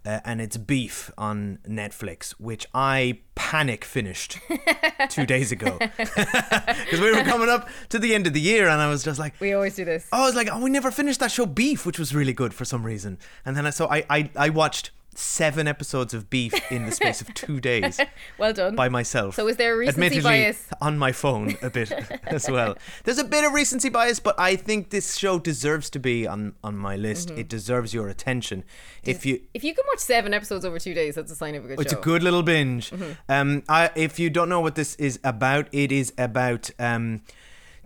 uh, 0.05 0.19
and 0.25 0.39
it's 0.41 0.57
Beef 0.57 1.11
on 1.17 1.59
Netflix, 1.67 2.31
which 2.39 2.65
I 2.73 3.19
panic 3.35 3.83
finished 3.85 4.39
two 5.09 5.25
days 5.25 5.51
ago 5.51 5.77
because 5.97 6.99
we 6.99 7.11
were 7.11 7.23
coming 7.23 7.49
up 7.49 7.69
to 7.89 7.99
the 7.99 8.15
end 8.15 8.25
of 8.25 8.33
the 8.33 8.41
year, 8.41 8.67
and 8.67 8.81
I 8.81 8.89
was 8.89 9.03
just 9.03 9.19
like, 9.19 9.33
We 9.39 9.53
always 9.53 9.75
do 9.75 9.85
this. 9.85 10.07
Oh, 10.11 10.23
I 10.23 10.25
was 10.25 10.35
like, 10.35 10.47
oh, 10.51 10.59
we 10.61 10.69
never 10.69 10.91
finished 10.91 11.19
that 11.19 11.31
show 11.31 11.45
Beef, 11.45 11.85
which 11.85 11.99
was 11.99 12.15
really 12.15 12.33
good 12.33 12.53
for 12.53 12.65
some 12.65 12.83
reason. 12.83 13.17
And 13.45 13.55
then 13.55 13.65
I 13.67 13.69
so 13.71 13.87
I 13.89 14.05
I, 14.09 14.29
I 14.35 14.49
watched 14.49 14.91
seven 15.17 15.67
episodes 15.67 16.13
of 16.13 16.29
Beef 16.29 16.53
in 16.71 16.85
the 16.85 16.91
space 16.91 17.21
of 17.21 17.33
two 17.33 17.59
days 17.59 17.99
Well 18.37 18.53
done. 18.53 18.75
by 18.75 18.87
myself. 18.87 19.33
So 19.35 19.47
is 19.47 19.57
there 19.57 19.73
a 19.73 19.77
recency 19.77 19.97
Admittedly, 19.97 20.21
bias? 20.23 20.67
on 20.79 20.97
my 20.99 21.11
phone 21.11 21.55
a 21.63 21.71
bit 21.71 21.91
as 22.27 22.49
well? 22.49 22.77
There's 23.03 23.17
a 23.17 23.23
bit 23.23 23.43
of 23.43 23.51
recency 23.51 23.89
bias, 23.89 24.19
but 24.19 24.39
I 24.39 24.55
think 24.55 24.91
this 24.91 25.15
show 25.17 25.39
deserves 25.39 25.89
to 25.91 25.99
be 25.99 26.27
on 26.27 26.53
on 26.63 26.77
my 26.77 26.95
list. 26.95 27.29
Mm-hmm. 27.29 27.39
It 27.39 27.49
deserves 27.49 27.93
your 27.93 28.07
attention. 28.09 28.63
If 29.03 29.25
you 29.25 29.41
if 29.55 29.63
you 29.63 29.73
can 29.73 29.85
watch 29.87 29.99
seven 29.99 30.33
episodes 30.33 30.63
over 30.65 30.77
two 30.77 30.93
days, 30.93 31.15
that's 31.15 31.31
a 31.31 31.35
sign 31.35 31.55
of 31.55 31.65
a 31.65 31.67
good 31.69 31.79
it's 31.81 31.93
show. 31.93 31.99
a 31.99 32.01
good 32.01 32.21
little 32.21 32.43
binge. 32.43 32.91
Mm-hmm. 32.91 33.11
Um, 33.27 33.63
I, 33.67 33.89
if 33.95 34.19
you 34.19 34.29
don't 34.29 34.49
know 34.49 34.61
what 34.61 34.75
this 34.75 34.95
is 34.95 35.19
about, 35.23 35.67
it 35.71 35.91
is 35.91 36.13
about 36.17 36.69
um, 36.77 37.21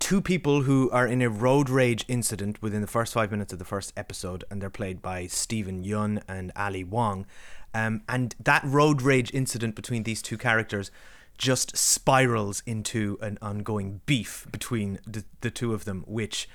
two 0.02 0.20
people 0.20 0.64
who 0.64 0.90
are 0.90 1.08
in 1.08 1.22
a 1.22 1.30
road 1.30 1.70
rage 1.70 2.04
incident 2.08 2.62
within 2.62 2.82
the 2.82 2.88
first 2.88 3.14
five 3.14 3.32
minutes 3.32 3.54
of 3.54 3.60
the 3.60 3.66
first 3.66 3.94
episode, 3.96 4.44
and 4.50 4.62
they're 4.62 4.70
played 4.70 5.02
by 5.02 5.28
Steven 5.28 5.86
Yeun 5.86 6.22
and 6.28 6.52
Ali 6.56 6.84
Wong. 6.84 7.26
Um, 7.74 8.02
and 8.10 8.36
that 8.44 8.64
road 8.66 9.02
rage 9.04 9.32
incident 9.34 9.76
between 9.76 10.04
these 10.04 10.22
two 10.22 10.38
characters 10.38 10.92
just 11.38 11.78
spirals 11.78 12.62
into 12.66 13.18
an 13.22 13.38
ongoing 13.42 14.02
beef 14.06 14.48
between 14.52 15.00
the, 15.06 15.24
the 15.42 15.52
two 15.52 15.74
of 15.74 15.86
them, 15.86 16.04
which 16.08 16.50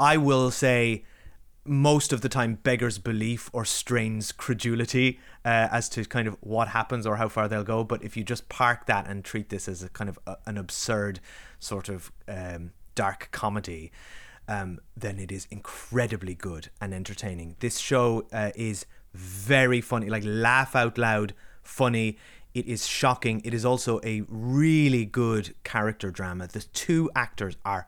I 0.00 0.16
will 0.16 0.50
say 0.50 1.04
most 1.64 2.12
of 2.12 2.22
the 2.22 2.28
time 2.28 2.54
beggars 2.54 2.98
belief 2.98 3.50
or 3.52 3.64
strains 3.64 4.32
credulity 4.32 5.20
uh, 5.44 5.68
as 5.70 5.88
to 5.90 6.04
kind 6.04 6.26
of 6.26 6.36
what 6.40 6.68
happens 6.68 7.06
or 7.06 7.16
how 7.16 7.28
far 7.28 7.46
they'll 7.46 7.62
go. 7.62 7.84
But 7.84 8.02
if 8.02 8.16
you 8.16 8.24
just 8.24 8.48
park 8.48 8.86
that 8.86 9.06
and 9.06 9.24
treat 9.24 9.50
this 9.50 9.68
as 9.68 9.82
a 9.82 9.90
kind 9.90 10.08
of 10.08 10.18
a, 10.26 10.36
an 10.46 10.56
absurd 10.56 11.20
sort 11.58 11.88
of 11.88 12.10
um, 12.26 12.72
dark 12.96 13.28
comedy, 13.30 13.92
um, 14.48 14.80
then 14.96 15.20
it 15.20 15.30
is 15.30 15.46
incredibly 15.52 16.34
good 16.34 16.70
and 16.80 16.92
entertaining. 16.92 17.54
This 17.60 17.78
show 17.78 18.26
uh, 18.32 18.50
is 18.56 18.86
very 19.14 19.80
funny, 19.80 20.10
like 20.10 20.24
laugh 20.26 20.74
out 20.74 20.98
loud 20.98 21.32
funny. 21.62 22.18
It 22.54 22.66
is 22.66 22.86
shocking. 22.86 23.40
It 23.44 23.54
is 23.54 23.64
also 23.64 24.00
a 24.02 24.24
really 24.28 25.04
good 25.04 25.54
character 25.62 26.10
drama. 26.10 26.48
The 26.48 26.62
two 26.72 27.10
actors 27.14 27.56
are 27.64 27.86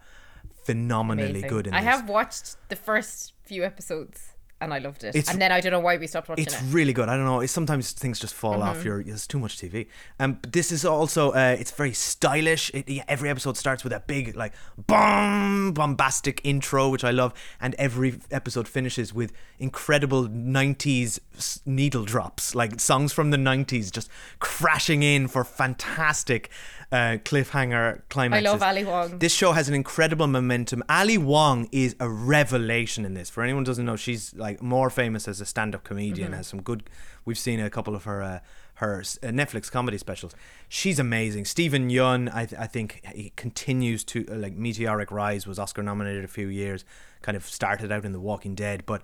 phenomenally 0.65 1.31
Amazing. 1.31 1.49
good 1.49 1.67
in 1.67 1.75
I 1.75 1.81
this. 1.81 1.91
have 1.91 2.09
watched 2.09 2.57
the 2.69 2.77
first 2.77 3.33
few 3.45 3.65
episodes 3.65 4.28
and 4.61 4.75
I 4.75 4.79
loved 4.79 5.05
it. 5.05 5.15
It's- 5.15 5.29
and 5.33 5.41
then 5.41 5.53
I 5.53 5.61
don't 5.61 5.73
know 5.73 5.81
why 5.81 5.97
we 5.97 6.07
stopped 6.07 6.29
watching 6.29 6.45
It's 6.45 6.55
it. 6.55 6.63
It's 6.63 6.73
really 6.73 6.93
good. 6.93 7.09
I 7.09 7.17
don't 7.17 7.25
know. 7.25 7.41
It's, 7.41 7.53
sometimes 7.53 7.93
things 7.93 8.19
just 8.19 8.35
fall 8.35 8.63
off. 8.63 8.85
You're 8.85 9.03
there's 9.05 9.27
too 9.27 9.39
much 9.39 9.57
TV. 9.59 9.87
Um, 10.19 10.35
but 10.41 10.53
this 10.53 10.73
is 10.73 10.85
also 10.85 11.31
uh, 11.33 11.57
it's 11.59 11.71
very 11.71 11.93
stylish. 11.93 12.71
It, 12.75 12.89
yeah, 12.89 13.05
every 13.09 13.31
episode 13.31 13.57
starts 13.57 13.85
with 13.85 13.93
a 13.93 14.01
big 14.01 14.37
like 14.37 14.53
bomb 14.87 15.73
bombastic 15.73 16.41
intro, 16.45 16.89
which 16.89 17.05
I 17.05 17.11
love, 17.11 17.33
and 17.61 17.75
every 17.77 18.21
episode 18.31 18.67
finishes 18.69 19.15
with 19.15 19.33
incredible 19.59 20.27
'90s 20.29 21.21
needle 21.65 22.05
drops, 22.05 22.55
like 22.55 22.81
songs 22.81 23.13
from 23.13 23.31
the 23.31 23.37
'90s, 23.37 23.93
just 23.93 24.09
crashing 24.41 25.03
in 25.03 25.29
for 25.29 25.45
fantastic 25.45 26.51
uh, 26.91 27.19
cliffhanger 27.25 28.03
climaxes. 28.09 28.63
Ali 28.63 28.85
Wong. 28.85 29.19
This 29.19 29.35
show 29.35 29.53
has 29.53 29.69
an 29.69 29.75
incredible 29.75 30.27
momentum. 30.27 30.83
Ali 30.89 31.19
Wong 31.19 31.69
is 31.71 31.95
a 32.01 32.09
revelation 32.09 33.05
in 33.05 33.15
this. 33.15 33.29
For 33.29 33.43
anyone 33.43 33.63
who 33.63 33.67
doesn't 33.67 33.85
know, 33.85 33.97
she's 33.97 34.35
like 34.35 34.63
more 34.63 34.91
famous 34.91 35.29
as 35.29 35.41
a 35.41 35.47
stand-up 35.47 35.85
comedian. 35.85 36.33
Has 36.33 36.47
some 36.47 36.63
good. 36.63 36.85
We've 37.25 37.39
seen 37.39 37.61
a 37.61 37.69
couple 37.69 37.95
of 37.95 38.05
her 38.05 38.23
uh, 38.23 38.41
her 38.75 39.01
uh, 39.01 39.27
Netflix 39.27 39.71
comedy 39.71 39.99
specials. 39.99 40.35
She's 40.69 40.99
amazing. 40.99 41.45
Steven 41.45 41.91
Yeun, 41.91 42.33
I, 42.33 42.47
th- 42.47 42.61
I 42.61 42.67
think 42.67 43.03
he 43.13 43.33
continues 43.37 44.05
to 44.05 44.25
uh, 44.31 44.37
like 44.37 44.55
meteoric 44.55 45.11
rise. 45.11 45.47
Was 45.47 45.59
Oscar 45.59 45.83
nominated 45.83 46.25
a 46.25 46.29
few 46.29 46.49
years. 46.49 46.85
Kind 47.21 47.37
of 47.37 47.45
started 47.45 47.91
out 47.91 48.05
in 48.05 48.13
The 48.13 48.21
Walking 48.21 48.55
Dead, 48.55 48.85
but 48.87 49.03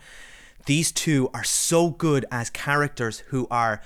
these 0.67 0.93
two 0.93 1.29
are 1.35 1.45
so 1.45 1.91
good 1.91 2.25
as 2.31 2.49
characters 2.49 3.19
who 3.29 3.47
are 3.50 3.83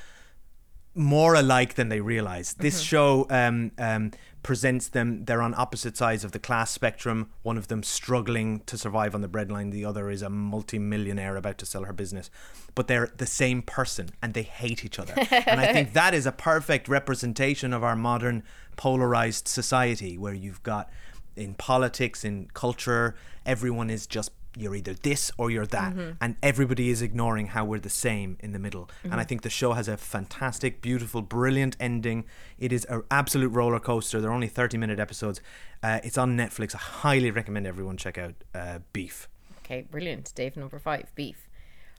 more 0.95 1.35
alike 1.35 1.75
than 1.75 1.88
they 1.88 2.00
realize. 2.00 2.54
This 2.54 2.80
show 2.80 3.26
um, 3.30 3.73
um, 3.78 4.12
presents 4.42 4.88
them, 4.88 5.25
they're 5.25 5.42
on 5.42 5.54
opposite 5.54 5.97
sides 5.97 6.25
of 6.25 6.33
the 6.33 6.38
class 6.38 6.71
spectrum. 6.71 7.30
One 7.42 7.59
of 7.59 7.68
them 7.68 7.83
struggling 7.83 8.61
to 8.66 8.78
survive 8.78 9.14
on 9.14 9.21
the 9.21 9.28
breadline, 9.28 9.71
the 9.71 9.85
other 9.85 10.11
is 10.11 10.23
a 10.23 10.30
multimillionaire 10.30 11.37
about 11.37 11.59
to 11.59 11.66
sell 11.66 11.85
her 11.85 11.92
business. 11.92 12.30
But 12.75 12.88
they're 12.88 13.12
the 13.16 13.26
same 13.26 13.62
person 13.62 14.11
and 14.23 14.35
they 14.35 14.42
hate 14.42 14.85
each 14.85 14.99
other. 14.99 15.14
and 15.30 15.61
I 15.61 15.73
think 15.73 15.92
that 15.92 16.14
is 16.14 16.26
a 16.26 16.33
perfect 16.33 16.88
representation 16.88 17.73
of 17.73 17.85
our 17.85 17.97
modern 17.97 18.42
polarized 18.76 19.49
society 19.49 20.16
where 20.16 20.35
you've 20.35 20.62
got 20.62 20.90
in 21.37 21.54
politics, 21.54 22.25
in 22.25 22.49
culture, 22.52 23.14
everyone 23.47 23.90
is 23.90 24.07
just 24.07 24.30
you're 24.60 24.74
either 24.74 24.94
this 24.94 25.30
or 25.38 25.50
you're 25.50 25.66
that 25.66 25.94
and 26.20 26.36
everybody 26.42 26.90
is 26.90 27.00
ignoring 27.02 27.48
how 27.48 27.64
we're 27.64 27.78
the 27.78 27.88
same 27.88 28.36
in 28.40 28.52
the 28.52 28.58
middle 28.58 28.90
and 29.04 29.14
i 29.14 29.24
think 29.24 29.42
the 29.42 29.50
show 29.50 29.72
has 29.72 29.88
a 29.88 29.96
fantastic 29.96 30.82
beautiful 30.82 31.22
brilliant 31.22 31.76
ending 31.78 32.24
it 32.58 32.72
is 32.72 32.84
an 32.86 33.02
absolute 33.10 33.50
roller 33.50 33.80
coaster 33.80 34.20
they're 34.20 34.32
only 34.32 34.48
30 34.48 34.76
minute 34.78 34.98
episodes 34.98 35.40
uh, 35.82 36.00
it's 36.02 36.18
on 36.18 36.36
netflix 36.36 36.74
i 36.74 36.78
highly 36.78 37.30
recommend 37.30 37.66
everyone 37.66 37.96
check 37.96 38.18
out 38.18 38.34
uh, 38.54 38.78
beef 38.92 39.28
Okay, 39.68 39.82
brilliant. 39.82 40.32
Dave, 40.34 40.56
number 40.56 40.78
five, 40.78 41.12
Beef. 41.14 41.46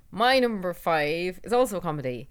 My 0.09 0.39
number 0.39 0.73
five 0.73 1.39
is 1.43 1.53
also 1.53 1.77
a 1.77 1.81
comedy. 1.81 2.27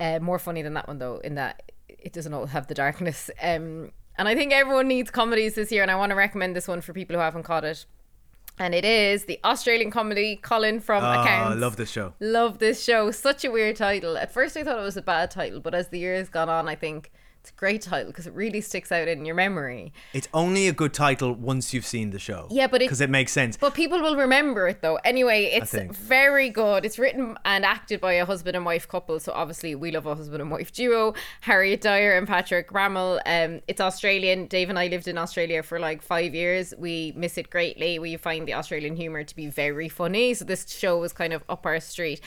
Uh, 0.00 0.18
more 0.18 0.40
funny 0.40 0.60
than 0.60 0.74
that 0.74 0.88
one, 0.88 0.98
though, 0.98 1.18
in 1.18 1.36
that 1.36 1.70
it 1.88 2.12
doesn't 2.12 2.34
all 2.34 2.46
have 2.46 2.66
the 2.66 2.74
darkness. 2.74 3.30
Um, 3.40 3.92
and 4.18 4.26
I 4.26 4.34
think 4.34 4.52
everyone 4.52 4.88
needs 4.88 5.08
comedies 5.12 5.54
this 5.54 5.70
year, 5.70 5.82
and 5.82 5.90
I 5.90 5.94
want 5.94 6.10
to 6.10 6.16
recommend 6.16 6.56
this 6.56 6.66
one 6.66 6.80
for 6.80 6.92
people 6.92 7.14
who 7.14 7.22
haven't 7.22 7.44
caught 7.44 7.64
it. 7.64 7.86
And 8.58 8.74
it 8.74 8.84
is 8.84 9.26
the 9.26 9.38
Australian 9.44 9.90
comedy 9.90 10.36
Colin 10.36 10.80
from 10.80 11.04
oh, 11.04 11.06
i 11.06 11.22
Accounts. 11.22 11.60
love 11.60 11.76
this 11.76 11.90
show 11.90 12.14
Love 12.20 12.58
this 12.58 12.82
show. 12.82 13.10
Such 13.10 13.44
a 13.44 13.50
weird 13.50 13.76
title. 13.76 14.16
At 14.16 14.32
first, 14.32 14.56
I 14.56 14.64
thought 14.64 14.78
it 14.78 14.82
was 14.82 14.96
a 14.96 15.02
bad 15.02 15.30
title, 15.30 15.60
but 15.60 15.74
as 15.74 15.88
the 15.88 15.98
years 15.98 16.28
gone 16.28 16.48
on, 16.48 16.68
I 16.68 16.74
think 16.74 17.10
it's 17.46 17.52
a 17.52 17.58
great 17.60 17.80
title 17.80 18.10
because 18.10 18.26
it 18.26 18.34
really 18.34 18.60
sticks 18.60 18.90
out 18.90 19.06
in 19.06 19.24
your 19.24 19.36
memory. 19.36 19.92
it's 20.12 20.26
only 20.34 20.66
a 20.66 20.72
good 20.72 20.92
title 20.92 21.32
once 21.32 21.72
you've 21.72 21.86
seen 21.86 22.10
the 22.10 22.18
show 22.18 22.48
Yeah, 22.50 22.66
but 22.66 22.82
it- 22.82 22.86
because 22.86 23.00
it 23.00 23.08
makes 23.08 23.30
sense 23.30 23.56
But 23.56 23.72
people 23.72 24.00
will 24.00 24.16
remember 24.16 24.66
it 24.66 24.82
though. 24.82 24.96
Anyway, 25.04 25.44
it's 25.44 25.72
very 25.96 26.48
good. 26.50 26.84
It's 26.84 26.98
written 26.98 27.38
and 27.44 27.64
acted 27.64 28.00
by 28.00 28.14
a 28.14 28.26
husband 28.26 28.56
and 28.56 28.64
wife 28.64 28.88
couple. 28.88 29.20
So 29.20 29.30
obviously 29.32 29.76
we 29.76 29.92
love 29.92 30.06
a 30.06 30.14
husband 30.16 30.40
and 30.42 30.50
wife 30.50 30.72
duo. 30.72 31.14
Harriet 31.42 31.80
Dyer 31.82 32.16
and 32.18 32.26
Patrick 32.26 32.68
Brammall. 32.70 33.20
Um, 33.26 33.60
it's 33.68 33.80
Australian. 33.80 34.46
Dave 34.46 34.68
and 34.68 34.78
I 34.78 34.88
lived 34.88 35.06
in 35.06 35.16
Australia 35.16 35.62
for 35.62 35.78
like 35.78 36.02
five 36.02 36.34
years. 36.34 36.74
We 36.76 37.12
miss 37.16 37.38
it 37.38 37.48
greatly. 37.50 37.98
We 38.00 38.16
find 38.16 38.48
the 38.48 38.54
Australian 38.54 38.96
humour 38.96 39.22
to 39.22 39.36
be 39.36 39.46
very 39.46 39.88
funny. 39.88 40.34
So 40.34 40.44
this 40.44 40.68
show 40.68 40.98
was 40.98 41.12
kind 41.12 41.32
of 41.32 41.44
up 41.48 41.64
our 41.64 41.78
street. 41.78 42.20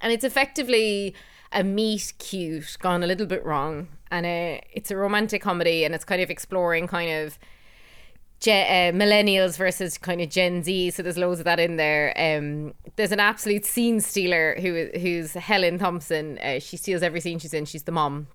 And 0.00 0.12
it's 0.12 0.24
effectively 0.24 1.14
a 1.52 1.62
meet 1.62 2.12
cute 2.18 2.76
gone 2.80 3.02
a 3.04 3.06
little 3.06 3.26
bit 3.26 3.44
wrong. 3.44 3.86
And 4.14 4.26
uh, 4.26 4.60
it's 4.72 4.90
a 4.90 4.96
romantic 4.96 5.42
comedy 5.42 5.84
and 5.84 5.94
it's 5.94 6.04
kind 6.04 6.22
of 6.22 6.30
exploring 6.30 6.86
kind 6.86 7.10
of 7.10 7.38
uh, 8.46 8.92
millennials 8.92 9.56
versus 9.56 9.98
kind 9.98 10.20
of 10.20 10.28
Gen 10.30 10.62
Z. 10.62 10.90
So 10.90 11.02
there's 11.02 11.18
loads 11.18 11.40
of 11.40 11.44
that 11.44 11.58
in 11.58 11.76
there. 11.76 12.12
Um, 12.16 12.74
there's 12.96 13.12
an 13.12 13.20
absolute 13.20 13.64
scene 13.64 14.00
stealer 14.00 14.56
who 14.60 14.88
who's 15.00 15.32
Helen 15.32 15.78
Thompson. 15.78 16.38
Uh, 16.38 16.60
she 16.60 16.76
steals 16.76 17.02
every 17.02 17.20
scene 17.20 17.38
she's 17.38 17.54
in. 17.54 17.64
She's 17.64 17.84
the 17.84 17.92
mom. 17.92 18.28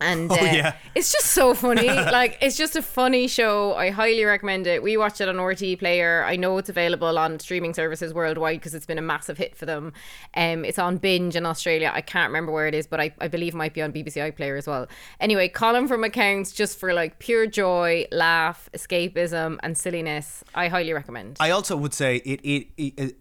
And 0.00 0.32
uh, 0.32 0.36
Oh, 0.40 0.44
yeah. 0.44 0.74
it's 0.96 1.12
just 1.12 1.26
so 1.26 1.54
funny. 1.54 1.86
like 2.18 2.36
it's 2.40 2.56
just 2.56 2.74
a 2.74 2.82
funny 2.82 3.28
show. 3.28 3.74
I 3.74 3.90
highly 3.90 4.24
recommend 4.24 4.66
it. 4.66 4.82
We 4.82 4.96
watched 4.96 5.20
it 5.20 5.28
on 5.28 5.36
RTE 5.36 5.78
Player. 5.78 6.24
I 6.24 6.34
know 6.34 6.58
it's 6.58 6.68
available 6.68 7.18
on 7.18 7.38
streaming 7.38 7.72
services 7.72 8.12
worldwide 8.12 8.58
because 8.58 8.74
it's 8.74 8.84
been 8.86 8.98
a 8.98 9.02
massive 9.02 9.38
hit 9.38 9.56
for 9.56 9.64
them. 9.64 9.92
Um, 10.34 10.64
it's 10.64 10.78
on 10.78 10.96
Binge 10.96 11.36
in 11.36 11.46
Australia. 11.46 11.92
I 11.94 12.00
can't 12.00 12.30
remember 12.30 12.50
where 12.50 12.66
it 12.66 12.74
is, 12.74 12.88
but 12.88 13.00
I, 13.00 13.14
I 13.20 13.28
believe 13.28 13.54
it 13.54 13.56
might 13.56 13.74
be 13.74 13.82
on 13.82 13.92
BBC 13.92 14.32
iPlayer 14.32 14.58
as 14.58 14.66
well. 14.66 14.88
Anyway, 15.20 15.48
Colin 15.48 15.86
from 15.86 16.02
Accounts 16.02 16.50
just 16.50 16.80
for 16.80 16.92
like 16.92 17.20
pure 17.20 17.46
joy, 17.46 18.06
laugh, 18.10 18.68
escapism, 18.74 19.58
and 19.62 19.78
silliness. 19.78 20.42
I 20.54 20.66
highly 20.66 20.92
recommend. 20.92 21.36
I 21.38 21.50
also 21.50 21.76
would 21.76 21.94
say 21.94 22.16
it 22.16 22.40
it, 22.42 22.66
it, 22.76 22.94
it 22.98 23.16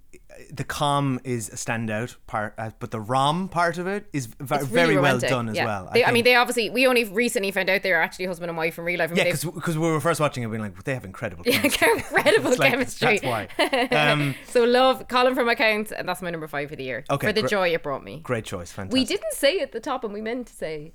the 0.51 0.63
com 0.63 1.19
is 1.23 1.50
a 1.50 1.55
standout 1.55 2.15
part, 2.27 2.53
uh, 2.57 2.71
but 2.79 2.91
the 2.91 3.00
rom 3.00 3.47
part 3.50 3.77
of 3.77 3.88
it 3.88 4.05
is 4.13 4.25
ve- 4.27 4.55
It's 4.55 4.65
very 4.65 4.89
really 4.89 4.95
well 5.01 5.03
romantic. 5.13 5.29
done 5.29 5.50
as 5.50 5.55
Yeah. 5.55 5.65
well. 5.65 5.89
They, 5.93 6.03
I, 6.03 6.11
mean, 6.11 6.23
they 6.23 6.35
obviously 6.35 6.69
we 6.69 6.88
only 6.88 7.03
recently 7.05 7.51
found 7.51 7.69
out 7.69 7.83
they 7.83 7.91
were 7.91 7.97
actually 8.01 8.25
husband 8.25 8.50
and 8.50 8.57
wife 8.57 8.77
in 8.77 8.83
real 8.85 9.00
life. 9.00 9.11
I 9.11 9.13
mean, 9.13 9.25
yeah, 9.25 9.31
because 9.53 9.77
we 9.77 9.88
were 9.88 10.00
first 10.00 10.19
watching 10.19 10.43
it, 10.43 10.50
being 10.50 10.61
like, 10.61 10.83
they 10.83 10.93
have 10.93 11.05
incredible 11.05 11.43
chemistry. 11.45 11.88
incredible 11.91 12.55
like, 12.57 12.71
chemistry. 12.71 13.19
That's 13.19 13.23
why. 13.23 13.88
Um, 14.11 14.35
So 14.47 14.63
love 14.63 15.07
Colin 15.07 15.35
from 15.35 15.47
Accounts, 15.50 15.91
and 15.91 16.07
that's 16.07 16.21
my 16.21 16.29
number 16.29 16.47
five 16.47 16.69
for 16.69 16.75
the 16.75 16.83
year. 16.83 17.03
Okay, 17.09 17.27
for 17.27 17.33
the 17.33 17.41
gre- 17.41 17.47
joy 17.47 17.69
it 17.73 17.83
brought 17.83 18.03
me. 18.03 18.19
great 18.23 18.45
choice, 18.45 18.71
fantastic. 18.71 18.93
We 18.93 19.05
didn't 19.05 19.33
say 19.33 19.59
at 19.59 19.71
the 19.71 19.79
top, 19.79 20.03
and 20.03 20.13
we 20.13 20.21
meant 20.21 20.47
to 20.47 20.53
say. 20.53 20.93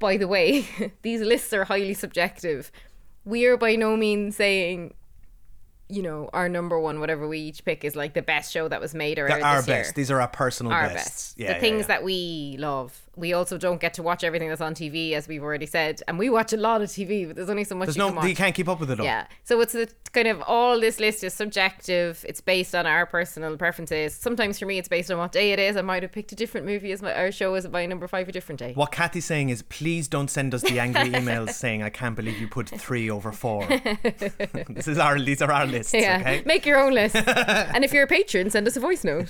By 0.00 0.16
the 0.16 0.26
way, 0.28 0.66
these 1.02 1.20
lists 1.20 1.52
are 1.52 1.64
highly 1.64 1.94
subjective. 1.94 2.70
We 3.24 3.46
are 3.46 3.56
by 3.56 3.76
no 3.76 3.96
means 3.96 4.36
saying, 4.36 4.94
you 5.88 6.02
know, 6.02 6.30
our 6.32 6.48
number 6.48 6.78
one, 6.78 7.00
whatever 7.00 7.28
we 7.28 7.38
each 7.38 7.64
pick, 7.64 7.84
is 7.84 7.94
like 7.94 8.14
the 8.14 8.22
best 8.22 8.52
show 8.52 8.68
that 8.68 8.80
was 8.80 8.94
made 8.94 9.18
or 9.18 9.30
our 9.30 9.58
this 9.58 9.68
year. 9.68 9.76
best. 9.78 9.94
These 9.94 10.10
are 10.10 10.20
our 10.20 10.28
personal 10.28 10.72
our 10.72 10.88
bests. 10.88 11.32
best. 11.32 11.38
Yeah, 11.38 11.48
the 11.48 11.54
yeah, 11.54 11.60
things 11.60 11.80
yeah. 11.82 11.86
that 11.86 12.04
we 12.04 12.56
love. 12.58 13.00
We 13.16 13.32
also 13.32 13.58
don't 13.58 13.80
get 13.80 13.94
to 13.94 14.02
watch 14.02 14.24
everything 14.24 14.48
that's 14.48 14.60
on 14.60 14.74
TV, 14.74 15.12
as 15.12 15.28
we've 15.28 15.42
already 15.42 15.66
said, 15.66 16.02
and 16.08 16.18
we 16.18 16.28
watch 16.30 16.52
a 16.52 16.56
lot 16.56 16.82
of 16.82 16.88
TV, 16.88 17.26
but 17.26 17.36
there's 17.36 17.50
only 17.50 17.64
so 17.64 17.74
much 17.74 17.86
There's 17.86 17.96
you 17.96 18.02
no, 18.02 18.08
can 18.08 18.16
watch. 18.16 18.26
you 18.28 18.34
can't 18.34 18.54
keep 18.54 18.68
up 18.68 18.80
with 18.80 18.90
it 18.90 18.98
all. 19.00 19.06
Yeah. 19.06 19.26
So 19.44 19.60
it's 19.60 19.72
the 19.72 19.88
kind 20.12 20.28
of 20.28 20.42
all 20.46 20.80
this 20.80 20.98
list 21.00 21.22
is 21.24 21.34
subjective. 21.34 22.24
It's 22.28 22.40
based 22.40 22.74
on 22.74 22.86
our 22.86 23.06
personal 23.06 23.56
preferences. 23.56 24.14
Sometimes 24.14 24.58
for 24.58 24.66
me, 24.66 24.78
it's 24.78 24.88
based 24.88 25.10
on 25.10 25.18
what 25.18 25.32
day 25.32 25.52
it 25.52 25.58
is. 25.58 25.76
I 25.76 25.82
might 25.82 26.02
have 26.02 26.12
picked 26.12 26.32
a 26.32 26.34
different 26.34 26.66
movie 26.66 26.92
as 26.92 27.02
my 27.02 27.14
our 27.14 27.30
show 27.30 27.54
as 27.54 27.68
my 27.68 27.86
number 27.86 28.06
five 28.08 28.28
a 28.28 28.32
different 28.32 28.58
day. 28.58 28.72
What 28.74 28.92
Kathy's 28.92 29.24
saying 29.24 29.50
is, 29.50 29.62
please 29.62 30.08
don't 30.08 30.28
send 30.28 30.54
us 30.54 30.62
the 30.62 30.78
angry 30.80 31.10
emails 31.10 31.50
saying, 31.64 31.82
"I 31.82 31.90
can't 31.90 32.16
believe 32.16 32.38
you 32.38 32.48
put 32.48 32.68
three 32.68 33.10
over 33.10 33.32
four. 33.32 33.66
this 34.68 34.88
is 34.88 34.98
our. 34.98 35.20
These 35.20 35.42
are 35.42 35.52
our 35.52 35.66
lists. 35.66 35.94
Yeah. 35.94 36.18
Okay. 36.20 36.42
Make 36.46 36.66
your 36.66 36.78
own 36.80 36.92
list. 36.94 37.16
and 37.16 37.84
if 37.84 37.92
you're 37.92 38.04
a 38.04 38.08
patron, 38.08 38.50
send 38.50 38.66
us 38.66 38.76
a 38.76 38.80
voice 38.80 39.04
note. 39.04 39.28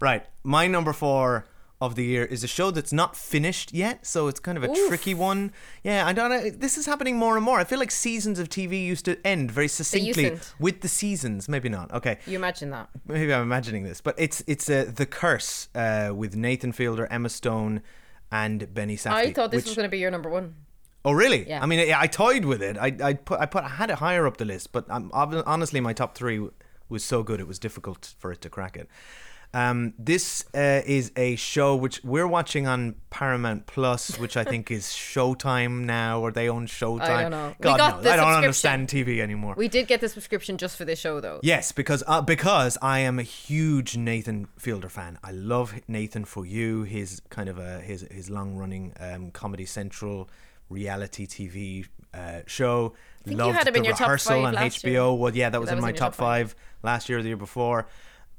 Right. 0.00 0.24
My 0.42 0.66
number 0.66 0.92
four 0.92 1.46
of 1.80 1.94
the 1.94 2.04
year 2.04 2.24
is 2.24 2.44
a 2.44 2.46
show 2.46 2.70
that's 2.70 2.92
not 2.92 3.16
finished 3.16 3.72
yet, 3.72 4.04
so 4.06 4.28
it's 4.28 4.38
kind 4.38 4.58
of 4.58 4.64
a 4.64 4.68
tricky 4.88 5.14
one. 5.14 5.50
Yeah, 5.82 6.06
I 6.06 6.12
don't 6.12 6.28
know. 6.30 6.50
This 6.50 6.76
is 6.76 6.84
happening 6.86 7.16
more 7.16 7.36
and 7.36 7.44
more. 7.44 7.58
I 7.58 7.64
feel 7.64 7.78
like 7.78 7.90
seasons 7.90 8.38
of 8.38 8.48
TV 8.50 8.84
used 8.84 9.06
to 9.06 9.18
end 9.26 9.50
very 9.50 9.68
succinctly 9.68 10.38
with 10.58 10.82
the 10.82 10.88
seasons. 10.88 11.48
Maybe 11.48 11.68
not. 11.70 11.90
Okay, 11.92 12.18
You 12.26 12.36
imagine 12.36 12.70
that. 12.70 12.90
maybe 13.06 13.32
I'm 13.32 13.42
imagining 13.42 13.84
this, 13.84 14.00
but 14.02 14.14
it's 14.18 14.42
it's 14.46 14.68
uh, 14.68 14.90
the 14.94 15.06
curse 15.06 15.68
uh, 15.74 16.12
with 16.14 16.36
Nathan 16.36 16.72
Fielder, 16.72 17.06
Emma 17.10 17.30
Stone, 17.30 17.80
and 18.30 18.72
Benny 18.74 18.96
Safdie. 18.96 19.12
I 19.12 19.32
thought 19.32 19.50
this 19.50 19.60
which- 19.64 19.70
was 19.70 19.76
going 19.76 19.86
to 19.88 19.90
be 19.90 19.98
your 19.98 20.10
number 20.10 20.28
one. 20.28 20.54
Oh 21.02 21.12
really? 21.12 21.48
Yeah. 21.48 21.62
I 21.62 21.66
mean, 21.66 21.80
I, 21.80 22.02
I 22.02 22.06
toyed 22.08 22.44
with 22.44 22.62
it. 22.62 22.76
I 22.76 22.94
I 23.02 23.14
put 23.14 23.40
I 23.40 23.46
put 23.46 23.64
I 23.64 23.68
had 23.68 23.88
it 23.88 23.96
higher 23.96 24.26
up 24.26 24.36
the 24.36 24.44
list, 24.44 24.70
but 24.72 24.88
ob- 24.90 25.10
honestly, 25.46 25.80
my 25.80 25.94
top 25.94 26.14
three 26.14 26.46
was 26.90 27.02
so 27.02 27.22
good 27.22 27.40
it 27.40 27.48
was 27.48 27.58
difficult 27.58 28.14
for 28.18 28.32
it 28.32 28.42
to 28.42 28.50
crack 28.50 28.76
it. 28.76 28.86
Um, 29.52 29.94
this 29.98 30.44
uh, 30.54 30.82
is 30.86 31.10
a 31.16 31.34
show 31.34 31.74
which 31.74 32.02
we're 32.04 32.28
watching 32.28 32.68
on 32.68 32.94
Paramount 33.10 33.66
Plus, 33.66 34.16
which 34.16 34.36
I 34.36 34.44
think 34.44 34.70
is 34.70 34.84
Showtime 34.86 35.80
now, 35.84 36.20
or 36.20 36.30
they 36.30 36.48
own 36.48 36.68
Showtime. 36.68 37.00
I 37.00 37.22
don't 37.22 37.30
know. 37.32 37.54
God 37.60 37.78
knows. 37.96 38.06
I 38.06 38.16
don't 38.16 38.32
understand 38.32 38.86
TV 38.88 39.18
anymore. 39.20 39.54
We 39.56 39.66
did 39.66 39.88
get 39.88 40.00
the 40.00 40.08
subscription 40.08 40.56
just 40.56 40.76
for 40.76 40.84
this 40.84 41.00
show, 41.00 41.20
though. 41.20 41.40
Yes, 41.42 41.72
because 41.72 42.04
uh, 42.06 42.22
because 42.22 42.78
I 42.80 43.00
am 43.00 43.18
a 43.18 43.24
huge 43.24 43.96
Nathan 43.96 44.46
Fielder 44.56 44.88
fan. 44.88 45.18
I 45.24 45.32
love 45.32 45.74
Nathan 45.88 46.24
for 46.24 46.46
You. 46.46 46.84
His 46.84 47.20
kind 47.30 47.48
of 47.48 47.58
a 47.58 47.80
his 47.80 48.06
his 48.10 48.30
long 48.30 48.54
running 48.54 48.92
um, 49.00 49.32
Comedy 49.32 49.66
Central 49.66 50.30
reality 50.68 51.26
TV 51.26 51.88
uh, 52.14 52.42
show. 52.46 52.94
think 53.24 53.32
you 53.32 53.44
Loved 53.44 53.56
had 53.58 53.66
him 53.66 53.74
in 53.74 53.84
your 53.84 53.94
top 53.94 54.02
rehearsal 54.02 54.36
five 54.36 54.44
on 54.44 54.54
last 54.54 54.84
HBO. 54.84 54.90
year. 54.90 55.12
Well, 55.12 55.34
yeah, 55.36 55.50
that 55.50 55.60
was 55.60 55.68
That 55.70 55.72
in 55.74 55.78
was 55.78 55.82
my 55.82 55.88
in 55.90 55.96
top 55.96 56.12
top 56.12 56.14
five. 56.14 56.50
five 56.52 56.56
last 56.84 57.08
year 57.08 57.18
or 57.18 57.22
the 57.22 57.28
year 57.28 57.36
before. 57.36 57.88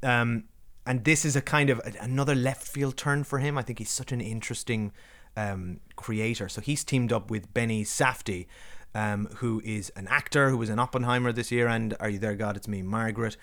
Um, 0.04 0.46
and 0.86 1.04
this 1.04 1.26
is 1.26 1.36
a 1.36 1.42
kind 1.42 1.70
of 1.70 1.80
a- 1.80 1.94
another 2.02 2.36
left 2.36 2.68
field 2.68 2.98
turn 2.98 3.24
for 3.24 3.40
him. 3.40 3.58
I 3.58 3.62
think 3.62 3.80
he's 3.80 3.90
such 3.90 4.12
an 4.12 4.22
interesting 4.22 4.92
um, 5.38 5.80
creator. 5.96 6.50
So 6.50 6.62
he's 6.62 6.84
teamed 6.84 7.14
up 7.14 7.30
with 7.30 7.54
Benny 7.54 7.84
Safdie, 7.84 8.48
um, 8.94 9.28
who 9.38 9.62
is 9.64 9.92
an 9.96 10.08
actor 10.08 10.50
who 10.50 10.58
was 10.58 10.70
in 10.70 10.80
Oppenheimer 10.80 11.32
this 11.32 11.52
year, 11.52 11.68
and 11.68 11.96
Are 12.00 12.10
You 12.10 12.20
There, 12.20 12.36
God? 12.36 12.58
It's 12.58 12.68
Me, 12.68 12.82
Margaret, 12.82 13.38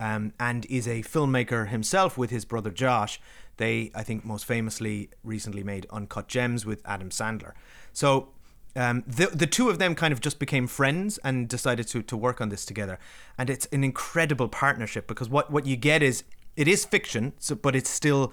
um, 0.00 0.32
and 0.40 0.66
is 0.66 0.88
a 0.88 1.02
filmmaker 1.02 1.68
himself 1.68 2.16
with 2.16 2.30
his 2.30 2.44
brother 2.44 2.70
Josh. 2.70 3.20
They, 3.56 3.90
I 3.94 4.02
think, 4.02 4.24
most 4.24 4.44
famously 4.46 5.10
recently 5.22 5.62
made 5.62 5.86
Uncut 5.90 6.26
Gems 6.28 6.64
with 6.64 6.80
Adam 6.84 7.10
Sandler. 7.10 7.52
So 7.92 8.30
um, 8.76 9.04
the 9.06 9.26
the 9.26 9.46
two 9.46 9.68
of 9.70 9.78
them 9.78 9.94
kind 9.94 10.12
of 10.12 10.20
just 10.20 10.38
became 10.38 10.66
friends 10.66 11.18
and 11.18 11.48
decided 11.48 11.86
to 11.88 12.02
to 12.02 12.16
work 12.16 12.40
on 12.40 12.48
this 12.48 12.64
together, 12.64 12.98
and 13.38 13.48
it's 13.48 13.66
an 13.66 13.84
incredible 13.84 14.48
partnership 14.48 15.06
because 15.06 15.28
what 15.28 15.50
what 15.50 15.66
you 15.66 15.76
get 15.76 16.02
is 16.02 16.24
it 16.56 16.68
is 16.68 16.84
fiction, 16.84 17.32
so 17.38 17.54
but 17.54 17.74
it 17.76 17.86
still 17.86 18.32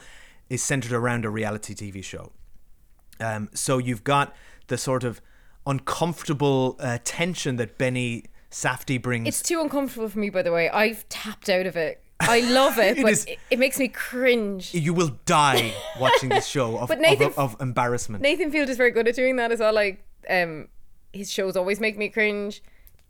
is 0.50 0.62
centered 0.64 0.92
around 0.92 1.26
a 1.26 1.30
reality 1.30 1.74
TV 1.74 2.04
show. 2.04 2.32
Um, 3.20 3.50
so 3.54 3.78
you've 3.78 4.04
got 4.04 4.36
the 4.68 4.78
sort 4.78 5.04
of 5.04 5.22
uncomfortable 5.66 6.76
uh, 6.80 6.98
tension 7.04 7.56
that 7.58 7.78
Benny 7.78 8.26
Safdie 8.52 9.02
brings. 9.02 9.28
It's 9.28 9.42
too 9.42 9.62
uncomfortable 9.62 10.10
for 10.10 10.20
me, 10.20 10.30
by 10.30 10.42
the 10.42 10.52
way. 10.52 10.70
I've 10.70 11.08
tapped 11.10 11.50
out 11.50 11.66
of 11.66 11.76
it. 11.76 12.04
I 12.20 12.42
love 12.42 12.78
it, 12.78 12.98
It 12.98 13.04
but 13.04 13.12
is- 13.14 13.26
it, 13.26 13.40
it 13.50 13.60
makes 13.60 13.80
me 13.80 13.88
cringe. 13.88 14.74
you 14.74 14.94
will 14.94 15.18
die 15.26 15.74
watching 16.00 16.30
this 16.30 16.48
show 16.48 16.78
of, 16.78 16.90
Nathan- 16.90 17.28
of, 17.28 17.38
of 17.56 17.62
embarrassment. 17.62 18.22
Nathan 18.22 18.52
Fielder 18.52 18.72
is 18.72 18.78
very 18.78 18.92
good 18.92 19.08
at 19.08 19.16
doing 19.16 19.38
that 19.38 19.52
as 19.52 19.60
well. 19.60 19.74
Like, 19.74 20.04
um, 20.30 20.68
his 21.14 21.32
shows 21.32 21.56
always 21.58 21.80
make 21.80 21.98
me 21.98 22.10
cringe. 22.10 22.62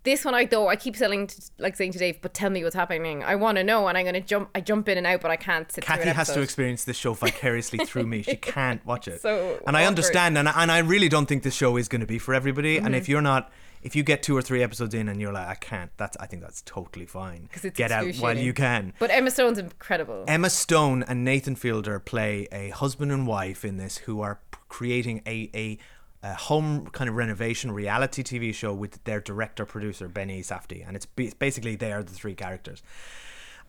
This 0.03 0.25
one, 0.25 0.33
I 0.33 0.45
though 0.45 0.67
I 0.67 0.75
keep 0.75 0.95
selling, 0.95 1.27
to, 1.27 1.41
like 1.59 1.75
saying 1.75 1.91
to 1.91 1.99
Dave, 1.99 2.21
but 2.21 2.33
tell 2.33 2.49
me 2.49 2.63
what's 2.63 2.75
happening. 2.75 3.23
I 3.23 3.35
want 3.35 3.57
to 3.57 3.63
know, 3.63 3.87
and 3.87 3.97
I'm 3.97 4.05
gonna 4.05 4.19
jump. 4.21 4.49
I 4.55 4.61
jump 4.61 4.89
in 4.89 4.97
and 4.97 5.05
out, 5.05 5.21
but 5.21 5.29
I 5.29 5.35
can't 5.35 5.71
sit 5.71 5.83
Kathy 5.83 6.09
has 6.09 6.33
to 6.33 6.41
experience 6.41 6.83
this 6.85 6.97
show 6.97 7.13
vicariously 7.13 7.85
through 7.85 8.07
me. 8.07 8.23
She 8.23 8.35
can't 8.55 8.83
watch 8.85 9.07
it. 9.07 9.21
So 9.21 9.59
and 9.67 9.77
I 9.77 9.85
understand, 9.85 10.37
and 10.37 10.49
I, 10.49 10.63
and 10.63 10.71
I 10.71 10.79
really 10.79 11.07
don't 11.09 11.27
think 11.27 11.43
this 11.43 11.53
show 11.55 11.77
is 11.77 11.87
going 11.87 12.01
to 12.01 12.07
be 12.07 12.17
for 12.17 12.33
everybody. 12.33 12.77
And 12.77 12.87
Mm-hmm. 12.87 12.95
if 12.95 13.09
you're 13.09 13.21
not, 13.21 13.51
if 13.83 13.95
you 13.95 14.01
get 14.03 14.21
two 14.23 14.35
or 14.35 14.41
three 14.41 14.61
episodes 14.63 14.93
in 14.95 15.07
and 15.07 15.21
you're 15.21 15.31
like, 15.33 15.47
I 15.47 15.55
can't, 15.55 15.91
that's 15.97 16.17
I 16.17 16.25
think 16.25 16.41
that's 16.41 16.61
totally 16.63 17.05
fine. 17.05 17.47
'Cause 17.51 17.65
it's 17.65 17.77
get 17.77 17.91
out 17.91 18.13
while 18.15 18.37
you 18.37 18.53
can. 18.53 18.93
But 18.99 19.11
Emma 19.11 19.29
Stone's 19.31 19.59
incredible. 19.59 20.25
Emma 20.27 20.49
Stone 20.49 21.03
and 21.03 21.23
Nathan 21.23 21.55
Fielder 21.55 21.99
play 21.99 22.47
a 22.51 22.69
husband 22.69 23.11
and 23.11 23.27
wife 23.27 23.63
in 23.63 23.77
this 23.77 23.97
who 23.99 24.21
are 24.21 24.39
creating 24.67 25.21
a, 25.27 25.49
a, 25.55 25.77
a 26.23 26.33
home 26.33 26.87
kind 26.87 27.09
of 27.09 27.15
renovation 27.15 27.71
reality 27.71 28.23
TV 28.23 28.53
show 28.53 28.73
with 28.73 29.03
their 29.05 29.19
director 29.19 29.65
producer 29.65 30.07
Benny 30.07 30.41
Safdie, 30.41 30.87
and 30.87 30.95
it's 30.95 31.05
ba- 31.05 31.31
basically 31.39 31.75
they 31.75 31.91
are 31.91 32.03
the 32.03 32.13
three 32.13 32.35
characters. 32.35 32.83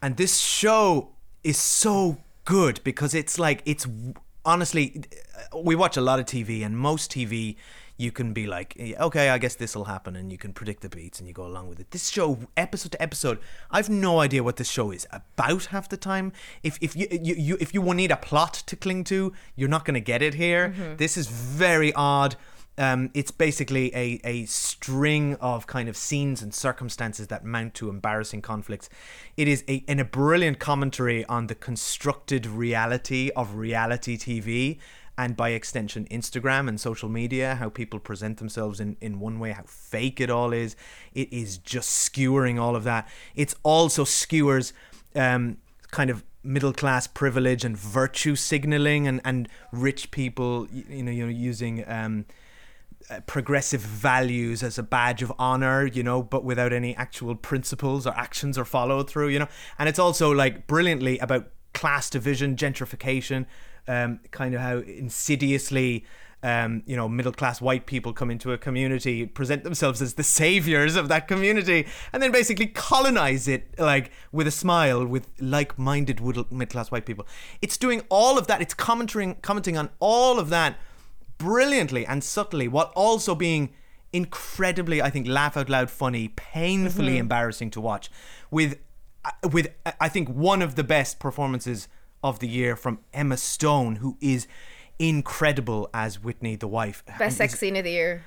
And 0.03 0.17
this 0.17 0.39
show 0.39 1.11
is 1.43 1.59
so 1.59 2.19
good 2.45 2.81
because 2.85 3.15
it's 3.15 3.39
like 3.39 3.63
it's 3.65 3.87
honestly 4.45 5.05
we 5.57 5.75
watch 5.75 5.97
a 5.97 6.01
lot 6.01 6.19
of 6.19 6.27
TV 6.27 6.65
and 6.65 6.77
most 6.77 7.11
TV 7.11 7.57
you 7.97 8.11
can 8.11 8.33
be 8.33 8.47
like 8.47 8.77
okay 8.99 9.29
I 9.29 9.39
guess 9.39 9.55
this 9.55 9.77
will 9.77 9.85
happen 9.85 10.17
and 10.17 10.33
you 10.33 10.39
can 10.39 10.53
predict 10.53 10.83
the 10.83 10.89
beats 10.89 11.19
and 11.19 11.29
you 11.29 11.35
go 11.35 11.47
along 11.47 11.69
with 11.69 11.81
it. 11.81 11.91
This 11.91 12.09
show 12.09 12.39
episode 12.57 12.93
to 12.93 13.03
episode 13.03 13.39
I've 13.71 13.89
no 13.89 14.21
idea 14.21 14.43
what 14.43 14.57
this 14.57 14.71
show 14.71 14.91
is 14.91 15.07
about 15.11 15.67
half 15.67 15.89
the 15.89 15.97
time. 15.97 16.33
If 16.63 16.79
if 16.81 16.97
you, 16.97 17.07
you, 17.11 17.35
you 17.35 17.57
if 17.61 17.75
you 17.75 17.83
need 17.95 18.11
a 18.11 18.17
plot 18.17 18.55
to 18.67 18.77
cling 18.77 19.05
to 19.05 19.33
you're 19.57 19.69
not 19.69 19.85
going 19.85 19.95
to 19.95 20.01
get 20.01 20.23
it 20.23 20.35
here. 20.35 20.75
This 20.97 21.17
is 21.17 21.27
very 21.29 21.93
odd. 21.95 22.37
Um, 22.79 23.11
it's 23.13 23.31
basically 23.31 23.95
a, 23.95 24.19
a 24.25 24.47
string 24.47 25.37
of 25.41 25.67
kind 25.67 25.89
of 25.91 25.97
scenes 25.97 26.41
and 26.41 26.55
circumstances 26.55 27.27
that 27.27 27.45
mount 27.45 27.75
to 27.75 27.91
embarrassing 27.91 28.41
conflicts. 28.41 28.89
It 29.37 29.47
is 29.47 29.63
a, 29.69 29.77
in 29.87 30.01
a 30.01 30.05
brilliant 30.05 30.59
commentary 30.59 31.25
on 31.27 31.49
the 31.49 31.55
constructed 31.55 32.47
reality 32.47 33.31
of 33.37 33.57
reality 33.57 34.17
TV 34.17 34.79
and 35.19 35.37
by 35.37 35.51
extension 35.51 36.07
Instagram 36.11 36.69
and 36.69 36.81
social 36.81 37.09
media, 37.09 37.57
how 37.57 37.69
people 37.69 37.99
present 37.99 38.39
themselves 38.39 38.81
in, 38.81 38.97
in 39.01 39.21
one 39.21 39.39
way, 39.39 39.53
how 39.53 39.65
fake 39.67 40.21
it 40.21 40.31
all 40.31 40.53
is. 40.53 40.75
It 41.13 41.33
is 41.33 41.59
just 41.59 41.91
skewering 41.91 42.59
all 42.59 42.75
of 42.75 42.85
that. 42.85 43.09
It's 43.35 43.55
also 43.63 44.05
skewers 44.05 44.73
um, 45.15 45.59
kind 45.91 46.11
of 46.11 46.25
middle 46.43 46.73
class 46.73 47.07
privilege 47.07 47.65
and 47.65 47.77
virtue 47.77 48.35
signaling 48.35 49.07
and, 49.07 49.21
and 49.25 49.49
rich 49.71 50.11
people, 50.11 50.67
you 50.73 51.03
know, 51.03 51.13
you 51.13 51.25
know, 51.25 51.31
using 51.31 51.89
um, 51.89 52.25
uh, 53.11 53.21
progressive 53.27 53.81
values 53.81 54.63
as 54.63 54.79
a 54.79 54.83
badge 54.83 55.23
of 55.23 55.33
honor, 55.39 55.87
you 55.87 56.03
know, 56.03 56.23
but 56.23 56.45
without 56.45 56.73
any 56.73 56.97
actual 56.97 57.35
principles 57.35 58.07
or 58.07 58.15
actions 58.17 58.57
or 58.57 58.65
follow 58.65 59.03
through, 59.03 59.29
you 59.29 59.39
know. 59.39 59.49
And 59.79 59.89
it's 59.89 59.99
also 59.99 60.33
like 60.33 60.67
brilliantly 60.67 61.19
about 61.19 61.49
class 61.75 62.11
division, 62.11 62.57
gentrification, 62.57 63.47
um, 63.89 64.21
kind 64.31 64.55
of 64.55 64.61
how 64.61 64.79
insidiously. 64.79 66.05
Um, 66.45 66.83
you 66.87 66.97
know, 66.97 67.09
middle 67.09 67.31
class 67.31 67.61
white 67.61 67.87
people 67.87 68.13
come 68.13 68.29
into 68.29 68.53
a 68.53 68.59
community, 68.59 69.27
present 69.27 69.63
themselves 69.63 70.03
as 70.03 70.15
the 70.15 70.25
saviors 70.25 70.97
of 70.97 71.07
that 71.07 71.29
community, 71.29 71.87
and 72.13 72.21
then 72.21 72.33
basically 72.33 72.67
colonize 72.67 73.47
it 73.47 73.79
like 73.79 74.11
with 74.33 74.49
a 74.49 74.51
smile 74.51 75.07
with 75.07 75.29
like 75.39 75.79
minded 75.79 76.21
middle 76.21 76.67
class 76.67 76.91
white 76.91 77.07
people. 77.07 77.29
It's 77.61 77.77
doing 77.77 78.03
all 78.09 78.39
of 78.39 78.49
that, 78.49 78.61
it's 78.61 78.75
commenting 78.75 79.37
commenting 79.37 79.79
on 79.79 79.91
all 80.01 80.41
of 80.41 80.49
that 80.49 80.79
brilliantly 81.43 82.07
and 82.07 82.23
subtly 82.23 82.69
while 82.69 82.93
also 82.95 83.35
being 83.35 83.71
incredibly 84.13 85.03
i 85.03 85.11
think 85.11 85.27
laugh 85.27 85.57
out 85.57 85.69
loud 85.69 85.91
funny 85.91 86.29
painfully 86.29 87.19
embarrassing 87.19 87.69
to 87.69 87.81
watch 87.81 88.11
with 88.51 88.79
uh, 89.25 89.31
with 89.51 89.67
uh, 89.85 89.91
i 90.01 90.09
think 90.09 90.29
one 90.29 90.63
of 90.63 90.77
the 90.77 90.85
best 90.85 91.19
performances 91.19 91.89
of 92.23 92.39
the 92.39 92.49
year 92.49 92.77
from 92.77 92.99
emma 93.13 93.37
stone 93.37 93.97
who 93.97 94.17
is 94.21 94.47
incredible 94.99 95.89
as 95.93 96.23
whitney 96.23 96.57
the 96.57 96.69
wife 96.69 97.03
Best 97.19 97.37
sex 97.39 97.59
scene 97.59 97.77
of 97.77 97.85
the 97.85 97.91
year. 97.91 98.23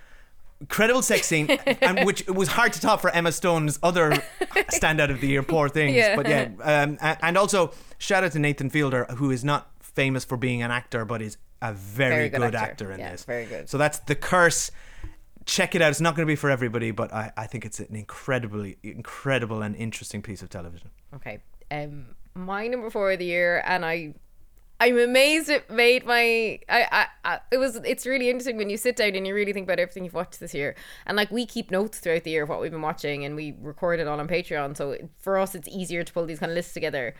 incredible 0.59 1.01
sex 1.01 1.25
scene 1.27 1.49
and 1.81 2.05
which 2.05 2.25
was 2.27 2.49
hard 2.49 2.73
to 2.73 2.81
top 2.81 3.01
for 3.01 3.09
Emma 3.11 3.31
Stone's 3.31 3.79
other 3.83 4.11
standout 4.73 5.09
of 5.11 5.21
the 5.21 5.27
year 5.27 5.43
poor 5.43 5.69
things 5.69 5.95
Yeah. 5.95 6.15
but 6.15 6.27
yeah 6.27 6.49
um, 6.61 6.97
and 7.01 7.37
also 7.37 7.71
shout 7.97 8.23
out 8.23 8.31
to 8.33 8.39
Nathan 8.39 8.69
Fielder 8.69 9.05
who 9.17 9.31
is 9.31 9.43
not 9.43 9.69
famous 9.81 10.25
for 10.25 10.37
being 10.37 10.61
an 10.61 10.71
actor 10.71 11.05
but 11.05 11.21
is 11.21 11.37
a 11.61 11.71
very, 11.73 12.15
Very 12.15 12.29
good, 12.29 12.37
good 12.41 12.55
actor. 12.55 12.85
actor. 12.85 12.91
in 12.91 12.99
Yeah, 12.99 13.11
this 13.11 13.23
very 13.23 13.45
good. 13.45 13.69
so 13.69 13.77
that's 13.77 13.99
the 13.99 14.15
curse 14.15 14.71
check 15.45 15.75
it 15.75 15.81
out 15.81 15.91
it's 15.91 16.01
not 16.01 16.15
going 16.15 16.25
to 16.25 16.31
be 16.31 16.35
for 16.35 16.49
everybody 16.49 16.91
but 16.91 17.13
I, 17.13 17.31
I 17.37 17.47
think 17.47 17.65
it's 17.65 17.79
an 17.79 17.95
incredibly 17.95 18.77
incredible 18.83 19.61
and 19.61 19.75
interesting 19.75 20.21
piece 20.21 20.41
of 20.41 20.49
television 20.49 20.89
Okay. 21.15 21.39
Um, 21.71 22.07
my 22.35 22.67
number 22.67 22.89
four 22.89 23.11
of 23.13 23.19
the 23.19 23.25
year, 23.25 23.63
and 23.65 23.85
I, 23.85 24.13
I'm 24.79 24.97
amazed 24.99 25.49
it 25.49 25.69
made 25.69 26.05
my. 26.05 26.59
I, 26.69 26.87
I, 26.91 27.07
I, 27.23 27.39
it 27.51 27.57
was. 27.57 27.77
It's 27.77 28.05
really 28.05 28.29
interesting 28.29 28.57
when 28.57 28.69
you 28.69 28.77
sit 28.77 28.97
down 28.97 29.15
and 29.15 29.25
you 29.25 29.33
really 29.33 29.53
think 29.53 29.65
about 29.65 29.79
everything 29.79 30.03
you've 30.03 30.13
watched 30.13 30.39
this 30.39 30.53
year, 30.53 30.75
and 31.05 31.15
like 31.15 31.31
we 31.31 31.45
keep 31.45 31.71
notes 31.71 31.99
throughout 31.99 32.23
the 32.23 32.31
year 32.31 32.43
of 32.43 32.49
what 32.49 32.61
we've 32.61 32.71
been 32.71 32.81
watching, 32.81 33.23
and 33.25 33.35
we 33.35 33.55
record 33.61 33.99
it 33.99 34.07
all 34.07 34.19
on 34.19 34.27
Patreon. 34.27 34.75
So 34.75 34.97
for 35.19 35.37
us, 35.37 35.55
it's 35.55 35.67
easier 35.69 36.03
to 36.03 36.13
pull 36.13 36.25
these 36.25 36.39
kind 36.39 36.51
of 36.51 36.55
lists 36.55 36.73
together 36.73 37.15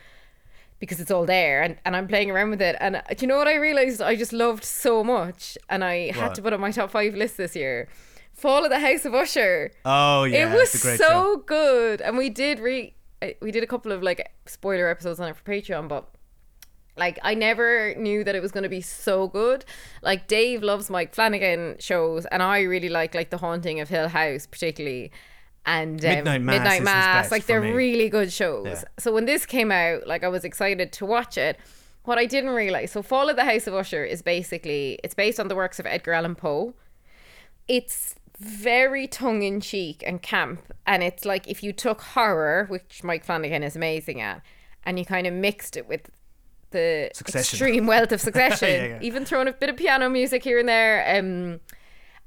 because 0.78 1.00
it's 1.00 1.10
all 1.10 1.24
there 1.24 1.62
and, 1.62 1.78
and 1.86 1.96
I'm 1.96 2.06
playing 2.06 2.30
around 2.30 2.50
with 2.50 2.60
it 2.60 2.76
and 2.80 2.96
uh, 2.96 3.02
do 3.08 3.22
you 3.22 3.26
know 3.28 3.38
what 3.38 3.48
I 3.48 3.54
realized 3.54 4.02
I 4.02 4.14
just 4.14 4.34
loved 4.34 4.62
so 4.62 5.02
much 5.02 5.56
and 5.70 5.82
I 5.82 6.10
had 6.10 6.26
What? 6.26 6.34
to 6.34 6.42
put 6.42 6.52
on 6.52 6.60
my 6.60 6.70
top 6.70 6.90
five 6.90 7.14
list 7.14 7.38
this 7.38 7.56
year 7.56 7.88
Fall 8.34 8.62
of 8.62 8.68
the 8.70 8.78
House 8.80 9.06
of 9.06 9.14
Usher 9.14 9.70
oh 9.86 10.24
yeah 10.24 10.52
it 10.52 10.54
was 10.54 10.74
it's 10.74 10.84
a 10.84 10.86
great 10.86 10.98
so 10.98 11.06
show 11.08 11.36
good 11.46 12.02
and 12.02 12.18
we 12.18 12.28
did 12.28 12.58
re 12.58 12.94
uh, 13.22 13.28
we 13.40 13.50
did 13.50 13.62
a 13.62 13.66
couple 13.66 13.92
of 13.92 14.02
like 14.02 14.30
spoiler 14.46 14.88
episodes 14.88 15.20
on 15.20 15.28
it 15.28 15.36
for 15.36 15.44
patreon 15.44 15.88
but 15.88 16.08
Like 16.98 17.18
I 17.22 17.34
never 17.34 17.94
knew 17.96 18.24
that 18.24 18.34
it 18.34 18.40
was 18.40 18.52
going 18.52 18.62
to 18.62 18.70
be 18.70 18.80
so 18.80 19.28
good. 19.28 19.64
Like 20.02 20.28
Dave 20.28 20.62
loves 20.62 20.88
Mike 20.88 21.14
Flanagan 21.14 21.76
shows, 21.78 22.24
and 22.26 22.42
I 22.42 22.60
really 22.62 22.88
like 22.88 23.14
like 23.14 23.28
The 23.30 23.36
Haunting 23.36 23.80
of 23.80 23.88
Hill 23.90 24.08
House, 24.08 24.46
particularly. 24.46 25.10
And 25.66 26.02
um, 26.04 26.10
Midnight 26.10 26.42
Mass 26.42 26.54
Midnight 26.54 26.82
Mass, 26.84 27.30
like 27.30 27.44
they're 27.46 27.60
me. 27.60 27.72
really 27.72 28.08
good 28.08 28.32
shows. 28.32 28.66
Yeah. 28.66 28.84
So 28.98 29.12
when 29.12 29.26
this 29.26 29.44
came 29.44 29.70
out, 29.70 30.06
like 30.06 30.24
I 30.24 30.28
was 30.28 30.44
excited 30.44 30.90
to 30.92 31.04
watch 31.04 31.36
it. 31.36 31.58
What 32.04 32.18
I 32.18 32.24
didn't 32.24 32.50
realize, 32.50 32.92
so 32.92 33.02
Fall 33.02 33.28
of 33.28 33.36
the 33.36 33.44
House 33.44 33.66
of 33.66 33.74
Usher 33.74 34.04
is 34.04 34.22
basically 34.22 34.98
it's 35.04 35.14
based 35.14 35.38
on 35.38 35.48
the 35.48 35.56
works 35.56 35.78
of 35.78 35.86
Edgar 35.86 36.12
Allan 36.12 36.34
Poe. 36.34 36.72
It's 37.68 38.14
very 38.38 39.06
tongue 39.06 39.42
in 39.42 39.60
cheek 39.60 40.02
and 40.06 40.20
camp, 40.22 40.72
and 40.86 41.02
it's 41.02 41.24
like 41.24 41.48
if 41.48 41.62
you 41.62 41.72
took 41.72 42.00
horror, 42.00 42.66
which 42.68 43.02
Mike 43.02 43.24
Flanagan 43.24 43.62
is 43.62 43.76
amazing 43.76 44.20
at, 44.20 44.42
and 44.84 44.98
you 44.98 45.04
kind 45.04 45.26
of 45.26 45.34
mixed 45.34 45.76
it 45.76 45.88
with 45.88 46.10
the 46.70 47.10
Succession. 47.14 47.40
extreme 47.56 47.86
wealth 47.86 48.12
of 48.12 48.20
Succession, 48.28 48.68
Yeah, 48.68 48.86
yeah. 48.86 48.98
even 49.02 49.24
throwing 49.24 49.48
a 49.48 49.52
bit 49.52 49.70
of 49.70 49.76
piano 49.76 50.08
music 50.10 50.42
here 50.44 50.58
and 50.58 50.68
there. 50.68 51.18
Um, 51.18 51.60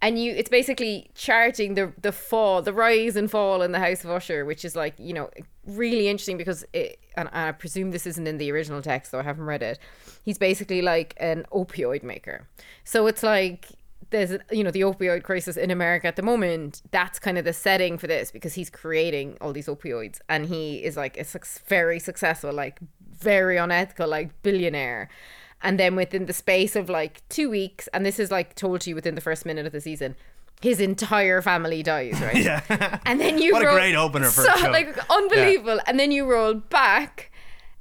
and 0.02 0.18
you 0.18 0.32
it's 0.32 0.50
basically 0.50 1.10
charting 1.14 1.74
the 1.74 1.92
the 2.02 2.14
fall 2.14 2.62
the 2.62 2.72
rise 2.72 3.18
and 3.18 3.30
fall 3.30 3.62
in 3.62 3.74
the 3.74 3.80
house 3.80 4.06
of 4.06 4.10
usher 4.10 4.46
which 4.46 4.64
is 4.64 4.74
like 4.74 4.94
you 4.98 5.12
know 5.14 5.30
really 5.66 6.08
interesting 6.08 6.38
because 6.38 6.64
it 6.72 6.98
and 7.18 7.28
i 7.34 7.52
presume 7.52 7.92
this 7.92 8.08
isn't 8.08 8.26
in 8.26 8.38
the 8.38 8.50
original 8.50 8.82
text 8.82 9.12
though 9.12 9.20
i 9.20 9.24
haven't 9.24 9.44
read 9.44 9.62
it 9.62 9.78
he's 10.24 10.38
basically 10.38 10.82
like 10.82 11.16
an 11.18 11.46
opioid 11.52 12.02
maker 12.02 12.48
so 12.86 13.08
it's 13.08 13.24
like 13.24 13.68
there's 14.12 14.32
you 14.52 14.64
know 14.64 14.72
the 14.72 14.82
opioid 14.82 15.24
crisis 15.24 15.56
in 15.56 15.72
america 15.72 16.08
at 16.08 16.16
the 16.16 16.22
moment 16.22 16.82
that's 16.92 17.20
kind 17.20 17.38
of 17.38 17.46
the 17.46 17.54
setting 17.54 17.98
for 17.98 18.08
this 18.08 18.32
because 18.32 18.54
he's 18.54 18.70
creating 18.70 19.38
all 19.42 19.54
these 19.54 19.68
opioids 19.68 20.20
and 20.28 20.48
he 20.48 20.84
is 20.84 20.98
like 20.98 21.18
a 21.18 21.24
suc 21.24 21.46
very 21.68 22.00
successful 22.00 22.52
like 22.52 22.80
very 23.00 23.58
unethical 23.58 24.08
like 24.08 24.30
billionaire 24.42 25.10
and 25.62 25.80
then 25.80 25.96
within 25.96 26.26
the 26.26 26.34
space 26.34 26.76
of 26.76 26.90
like 26.90 27.28
two 27.30 27.50
weeks, 27.50 27.90
and 27.94 28.06
this 28.06 28.20
is 28.20 28.32
like 28.32 28.56
told 28.56 28.82
to 28.82 28.90
you 28.90 28.96
within 28.96 29.16
the 29.16 29.22
first 29.22 29.46
minute 29.46 29.66
of 29.66 29.72
the 29.72 29.82
season, 29.82 30.16
his 30.62 30.80
entire 30.80 31.42
family 31.42 31.84
dies, 31.84 32.20
right? 32.22 32.36
Yeah. 32.44 33.00
And 33.06 33.20
then 33.20 33.38
you 33.40 33.54
What 33.54 33.64
a 33.64 33.72
great 33.72 33.96
opener 33.96 34.30
for 34.30 34.42
a 34.42 34.46
so, 34.46 34.56
show. 34.56 34.72
like 34.72 34.98
unbelievable. 35.10 35.80
And 35.86 36.00
then 36.00 36.12
you 36.12 36.26
roll 36.26 36.54
back, 36.54 37.32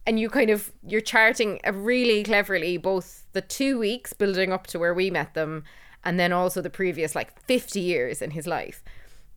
and 0.07 0.19
you 0.19 0.29
kind 0.29 0.51
of 0.51 0.73
you're 0.87 1.01
charting 1.01 1.61
really 1.73 2.25
cleverly 2.25 2.79
both 2.79 3.27
the 3.33 3.43
two 3.43 3.79
weeks 3.79 4.13
building 4.13 4.53
up 4.53 4.67
to 4.69 4.79
where 4.79 4.95
we 4.95 5.11
met 5.11 5.35
them, 5.35 5.65
and 6.05 6.19
then 6.19 6.33
also 6.33 6.61
the 6.61 6.71
previous 6.71 7.15
like 7.15 7.41
fifty 7.43 7.81
years 7.81 8.23
in 8.23 8.31
his 8.33 8.47
life. 8.47 8.83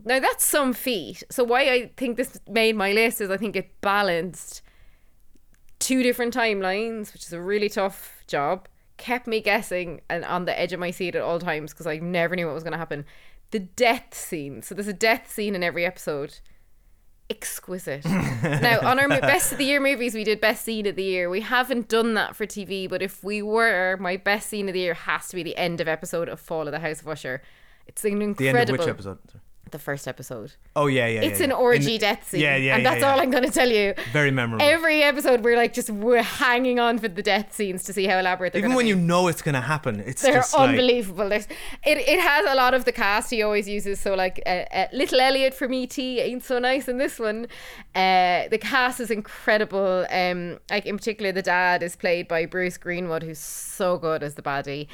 Now 0.03 0.19
that's 0.19 0.43
some 0.43 0.73
feat. 0.73 1.23
So 1.29 1.43
why 1.43 1.69
I 1.69 1.91
think 1.97 2.17
this 2.17 2.39
made 2.47 2.75
my 2.75 2.91
list 2.91 3.21
is 3.21 3.29
I 3.29 3.37
think 3.37 3.55
it 3.55 3.79
balanced 3.81 4.61
two 5.79 6.03
different 6.03 6.33
timelines, 6.33 7.13
which 7.13 7.23
is 7.23 7.33
a 7.33 7.41
really 7.41 7.69
tough 7.69 8.23
job. 8.27 8.67
Kept 8.97 9.27
me 9.27 9.41
guessing 9.41 10.01
and 10.09 10.23
on 10.25 10.45
the 10.45 10.59
edge 10.59 10.73
of 10.73 10.79
my 10.79 10.91
seat 10.91 11.15
at 11.15 11.21
all 11.21 11.39
times 11.39 11.71
because 11.71 11.87
I 11.87 11.97
never 11.97 12.35
knew 12.35 12.45
what 12.45 12.53
was 12.53 12.63
going 12.63 12.73
to 12.73 12.77
happen. 12.77 13.05
The 13.49 13.59
death 13.59 14.13
scene. 14.13 14.61
So 14.61 14.75
there's 14.75 14.87
a 14.87 14.93
death 14.93 15.31
scene 15.31 15.55
in 15.55 15.63
every 15.63 15.85
episode. 15.85 16.39
Exquisite. 17.31 18.03
now, 18.05 18.79
on 18.81 18.99
our 18.99 19.07
best 19.07 19.53
of 19.53 19.57
the 19.57 19.63
year 19.63 19.79
movies, 19.79 20.13
we 20.13 20.23
did 20.25 20.41
best 20.41 20.65
scene 20.65 20.85
of 20.85 20.97
the 20.97 21.03
year. 21.03 21.29
We 21.29 21.39
haven't 21.41 21.87
done 21.87 22.13
that 22.15 22.35
for 22.35 22.45
TV, 22.45 22.89
but 22.89 23.01
if 23.01 23.23
we 23.23 23.41
were, 23.41 23.95
my 24.01 24.17
best 24.17 24.49
scene 24.49 24.67
of 24.67 24.73
the 24.73 24.81
year 24.81 24.93
has 24.93 25.29
to 25.29 25.35
be 25.37 25.43
the 25.43 25.55
end 25.55 25.79
of 25.79 25.87
episode 25.87 26.27
of 26.27 26.41
Fall 26.41 26.67
of 26.67 26.73
the 26.73 26.79
House 26.79 27.01
of 27.01 27.07
Usher. 27.07 27.41
It's 27.87 28.03
an 28.03 28.19
The 28.19 28.25
incredible. 28.25 28.57
end 28.59 28.69
of 28.69 28.79
which 28.79 28.87
episode? 28.87 29.19
The 29.71 29.79
first 29.79 30.07
episode. 30.07 30.53
Oh 30.75 30.87
yeah, 30.87 31.07
yeah. 31.07 31.21
It's 31.21 31.39
yeah, 31.39 31.45
an 31.45 31.49
yeah. 31.51 31.55
orgy 31.55 31.95
In- 31.95 32.01
death 32.01 32.29
scene. 32.29 32.41
Yeah, 32.41 32.55
yeah, 32.57 32.75
And 32.75 32.85
that's 32.85 33.01
yeah. 33.01 33.11
all 33.11 33.19
I'm 33.19 33.31
going 33.31 33.43
to 33.45 33.51
tell 33.51 33.69
you. 33.69 33.93
Very 34.11 34.31
memorable. 34.31 34.65
Every 34.65 35.01
episode, 35.01 35.43
we're 35.43 35.55
like 35.57 35.73
just 35.73 35.89
we're 35.89 36.23
hanging 36.23 36.79
on 36.79 36.99
for 36.99 37.07
the 37.07 37.23
death 37.23 37.53
scenes 37.55 37.83
to 37.85 37.93
see 37.93 38.05
how 38.05 38.17
elaborate 38.19 38.53
they're 38.53 38.59
Even 38.59 38.73
when 38.75 38.85
be. 38.85 38.89
you 38.89 38.95
know 38.95 39.27
it's 39.27 39.41
gonna 39.41 39.61
happen, 39.61 39.99
it's 40.01 40.21
They're 40.21 40.33
just 40.35 40.53
like 40.53 40.69
unbelievable. 40.69 41.29
There's, 41.29 41.45
it 41.85 41.97
it 41.97 42.19
has 42.19 42.45
a 42.49 42.55
lot 42.55 42.73
of 42.73 42.85
the 42.85 42.91
cast 42.91 43.29
he 43.31 43.41
always 43.41 43.67
uses. 43.67 43.99
So 43.99 44.13
like 44.13 44.41
uh, 44.45 44.49
uh, 44.49 44.87
Little 44.93 45.19
Elliot 45.19 45.53
from 45.53 45.73
ET 45.73 45.97
ain't 45.97 46.43
so 46.43 46.59
nice 46.59 46.87
in 46.87 46.97
this 46.97 47.17
one. 47.19 47.47
Uh, 47.95 48.47
the 48.49 48.59
cast 48.61 48.99
is 48.99 49.09
incredible. 49.11 50.05
Um, 50.11 50.59
like 50.69 50.85
in 50.85 50.97
particular, 50.97 51.31
the 51.31 51.41
dad 51.41 51.81
is 51.83 51.95
played 51.95 52.27
by 52.27 52.45
Bruce 52.45 52.77
Greenwood, 52.77 53.23
who's 53.23 53.39
so 53.39 53.97
good 53.97 54.21
as 54.23 54.35
the 54.35 54.41
baddie. 54.41 54.87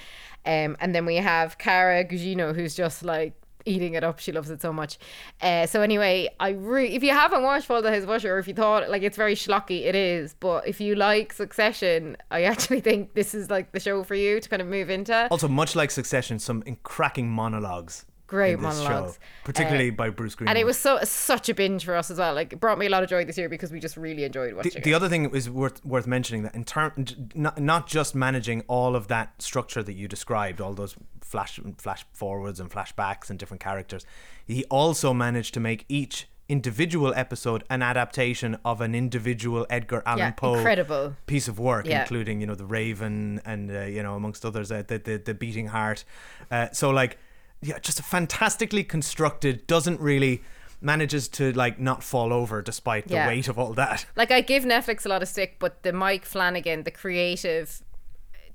Um, 0.45 0.77
and 0.79 0.95
then 0.95 1.05
we 1.05 1.15
have 1.17 1.57
Carla 1.57 2.05
Gugino, 2.05 2.55
who's 2.55 2.73
just 2.75 3.03
like 3.03 3.33
eating 3.67 3.93
it 3.93 4.03
up. 4.03 4.19
She 4.19 4.32
loves 4.32 4.49
it 4.49 4.62
so 4.62 4.71
much. 4.73 4.97
Uh, 5.41 5.65
so 5.67 5.82
anyway, 5.82 6.30
I 6.39 6.49
re- 6.49 6.93
if 6.95 7.03
you 7.03 7.12
haven't 7.12 7.43
watched 7.43 7.65
Fall 7.67 7.82
the 7.82 7.91
House 7.91 8.03
of 8.03 8.10
Usher, 8.10 8.36
or 8.36 8.39
if 8.39 8.47
you 8.47 8.53
thought 8.53 8.89
like 8.89 9.03
it's 9.03 9.17
very 9.17 9.36
schlocky, 9.36 9.86
it 9.86 9.95
is. 9.95 10.34
But 10.39 10.67
if 10.67 10.80
you 10.82 10.95
like 10.95 11.34
Succession, 11.34 12.17
I 12.32 12.43
actually 12.43 12.80
think 12.82 13.13
this 13.13 13.36
is 13.36 13.49
like 13.49 13.71
the 13.73 13.80
show 13.80 14.03
for 14.03 14.15
you 14.15 14.39
to 14.39 14.49
kind 14.49 14.62
of 14.62 14.67
move 14.67 14.89
into. 14.89 15.27
also 15.30 15.47
much 15.47 15.75
like 15.75 15.91
Succession, 15.91 16.39
some 16.39 16.63
in- 16.65 16.77
cracking 16.84 17.30
monologues. 17.30 18.06
Great 18.27 18.59
monologues. 18.59 19.13
show, 19.13 19.19
particularly 19.45 19.89
Uh, 19.89 19.93
by 19.93 20.09
Bruce 20.09 20.35
Greenwood. 20.35 20.49
And 20.51 20.57
it 20.61 20.65
was 20.65 20.77
so 20.77 20.99
such 21.03 21.49
a 21.49 21.53
binge 21.53 21.83
for 21.85 21.95
us 21.95 22.11
as 22.11 22.17
well. 22.19 22.33
Like 22.33 22.53
it 22.53 22.59
brought 22.59 22.77
me 22.77 22.85
a 22.85 22.89
lot 22.89 23.01
of 23.03 23.09
joy 23.09 23.25
this 23.25 23.37
year 23.37 23.49
because 23.49 23.71
we 23.71 23.79
just 23.79 23.97
really 23.97 24.23
enjoyed 24.25 24.53
watching 24.53 24.71
the, 24.73 24.77
it. 24.79 24.83
the 24.83 24.93
other 24.93 25.09
thing 25.09 25.33
is 25.33 25.49
worth 25.49 25.83
worth 25.85 26.05
mentioning 26.07 26.43
that 26.43 26.53
in 26.53 26.63
term 26.65 26.91
not 27.33 27.59
not 27.59 27.87
just 27.87 28.13
managing 28.15 28.63
all 28.67 28.95
of 28.95 29.07
that 29.07 29.41
structure 29.41 29.81
that 29.81 29.93
you 29.93 30.07
described, 30.07 30.59
all 30.61 30.73
those 30.73 30.95
flash 31.21 31.59
flash 31.77 32.05
forwards 32.13 32.59
and 32.59 32.69
flashbacks 32.69 33.29
and 33.29 33.39
different 33.39 33.61
characters, 33.61 34.05
he 34.45 34.63
also 34.65 35.13
managed 35.13 35.53
to 35.53 35.59
make 35.59 35.85
each 35.89 36.27
individual 36.49 37.13
episode 37.13 37.61
an 37.69 37.81
adaptation 37.81 38.57
of 38.63 38.79
an 38.79 38.95
individual 38.95 39.65
Edgar 39.69 40.01
Allan 40.05 40.19
Yeah, 40.19 40.31
Poe 40.31 40.55
incredible. 40.55 41.15
piece 41.25 41.49
of 41.49 41.59
work, 41.59 41.85
Yeah. 41.85 42.01
including 42.01 42.39
you 42.39 42.47
know 42.47 42.55
the 42.55 42.65
Raven 42.65 43.41
and 43.45 43.69
uh, 43.69 43.81
you 43.81 44.01
know 44.01 44.15
amongst 44.15 44.45
others 44.45 44.71
uh, 44.71 44.81
the, 44.87 44.97
the 44.97 45.17
the 45.17 45.33
Beating 45.33 45.67
Heart. 45.67 46.05
Uh, 46.49 46.67
so 46.71 46.89
like, 46.89 47.17
yeah, 47.67 47.80
just 47.80 47.99
a 47.99 48.03
fantastically 48.03 48.84
constructed. 48.84 49.67
Doesn't 49.67 49.99
really 49.99 50.41
manages 50.80 51.27
to 51.27 51.51
like 51.53 51.80
not 51.80 52.03
fall 52.03 52.32
over 52.32 52.62
despite 52.62 53.08
the 53.08 53.15
Yeah. 53.15 53.27
weight 53.27 53.47
of 53.47 53.58
all 53.60 53.73
that. 53.73 54.06
like 54.15 54.32
I 54.32 54.41
give 54.41 54.63
Netflix 54.63 55.06
a 55.06 55.10
lot 55.10 55.21
of 55.21 55.27
stick, 55.27 55.56
but 55.60 55.82
the 55.84 55.91
Mike 55.91 56.23
Flanagan, 56.23 56.84
the 56.84 56.91
creative, 56.91 57.82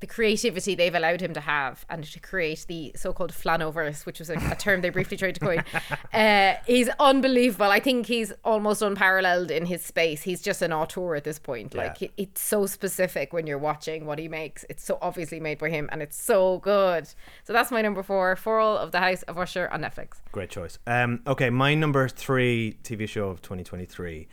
the 0.03 0.07
creativity 0.09 0.75
they've 0.75 0.95
allowed 0.95 1.21
him 1.23 1.33
to 1.33 1.41
have, 1.41 1.87
and 1.89 2.03
to 2.03 2.19
create 2.19 2.67
the 2.69 2.91
so-called 2.97 3.33
Flanaverse, 3.33 4.05
which 4.05 4.19
was 4.19 4.29
a, 4.31 4.35
a 4.51 4.57
term 4.57 4.81
they 4.81 4.91
briefly 4.91 5.17
tried 5.17 5.37
to 5.37 5.41
coin, 5.41 5.65
uh, 6.13 6.55
is 6.67 6.91
unbelievable. 6.99 7.67
I 7.71 7.79
think 7.79 8.07
he's 8.07 8.33
almost 8.45 8.83
unparalleled 8.83 9.53
in 9.53 9.65
his 9.67 9.83
space. 9.85 10.23
He's 10.23 10.43
just 10.43 10.61
an 10.61 10.73
auteur 10.73 11.15
at 11.15 11.23
this 11.23 11.39
point. 11.39 11.73
Like 11.75 12.01
Yeah. 12.01 12.09
it's 12.17 12.41
so 12.41 12.67
specific 12.67 13.33
when 13.33 13.47
you're 13.47 13.59
watching 13.59 14.05
what 14.05 14.19
he 14.19 14.27
makes. 14.27 14.65
It's 14.69 14.85
so 14.85 14.99
obviously 15.01 15.39
made 15.39 15.59
by 15.59 15.71
him, 15.71 15.89
and 15.93 16.03
it's 16.03 16.21
so 16.21 16.59
good. 16.59 17.07
So 17.45 17.53
that's 17.53 17.71
my 17.71 17.81
number 17.81 18.03
four, 18.03 18.35
Fall 18.35 18.77
of 18.77 18.91
the 18.91 18.99
House 18.99 19.23
of 19.23 19.39
Usher 19.39 19.69
on 19.73 19.83
Netflix. 19.83 20.15
Great 20.33 20.51
choice. 20.51 20.79
Um, 20.87 21.21
okay, 21.29 21.49
my 21.49 21.75
number 21.77 22.09
three 22.09 22.77
TV 22.83 23.09
show 23.09 23.29
of 23.29 23.41
2023 23.43 24.27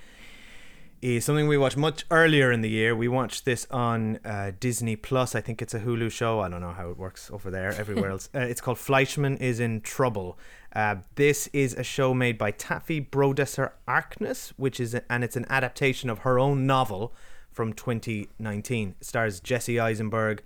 is 1.01 1.23
something 1.23 1.47
we 1.47 1.57
watched 1.57 1.77
much 1.77 2.05
earlier 2.11 2.51
in 2.51 2.61
the 2.61 2.69
year. 2.69 2.95
We 2.95 3.07
watched 3.07 3.45
this 3.45 3.65
on 3.71 4.19
uh, 4.25 4.51
Disney 4.59 4.95
Plus. 4.95 5.33
I 5.33 5.41
think 5.41 5.61
it's 5.61 5.73
a 5.73 5.79
Hulu 5.79 6.11
show. 6.11 6.41
I 6.41 6.49
don't 6.49 6.61
know 6.61 6.73
how 6.73 6.89
it 6.89 6.97
works 6.97 7.31
over 7.31 7.49
there, 7.49 7.69
everywhere 7.73 8.09
else. 8.11 8.29
Uh, 8.35 8.39
it's 8.39 8.61
called 8.61 8.77
Fleishman 8.77 9.37
is 9.37 9.59
in 9.59 9.81
Trouble. 9.81 10.37
Uh, 10.73 10.97
this 11.15 11.47
is 11.47 11.73
a 11.73 11.83
show 11.83 12.13
made 12.13 12.37
by 12.37 12.51
Taffy 12.51 13.01
Brodesser 13.01 13.71
Arkness, 13.87 14.49
which 14.57 14.79
is, 14.79 14.93
a, 14.93 15.11
and 15.11 15.23
it's 15.23 15.35
an 15.35 15.45
adaptation 15.49 16.09
of 16.09 16.19
her 16.19 16.37
own 16.37 16.67
novel 16.67 17.13
from 17.51 17.73
2019. 17.73 18.95
It 18.99 19.05
stars 19.05 19.39
Jesse 19.39 19.79
Eisenberg, 19.79 20.43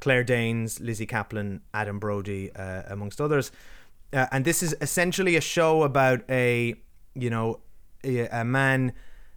Claire 0.00 0.24
Danes, 0.24 0.78
Lizzy 0.78 1.06
Caplan, 1.06 1.60
Adam 1.72 1.98
Brody, 1.98 2.54
uh, 2.54 2.82
amongst 2.88 3.20
others. 3.20 3.50
Uh, 4.12 4.26
and 4.30 4.44
this 4.44 4.62
is 4.62 4.76
essentially 4.80 5.36
a 5.36 5.40
show 5.40 5.82
about 5.82 6.20
a, 6.28 6.74
you 7.14 7.30
know, 7.30 7.60
a, 8.04 8.26
a 8.28 8.44
man 8.44 8.92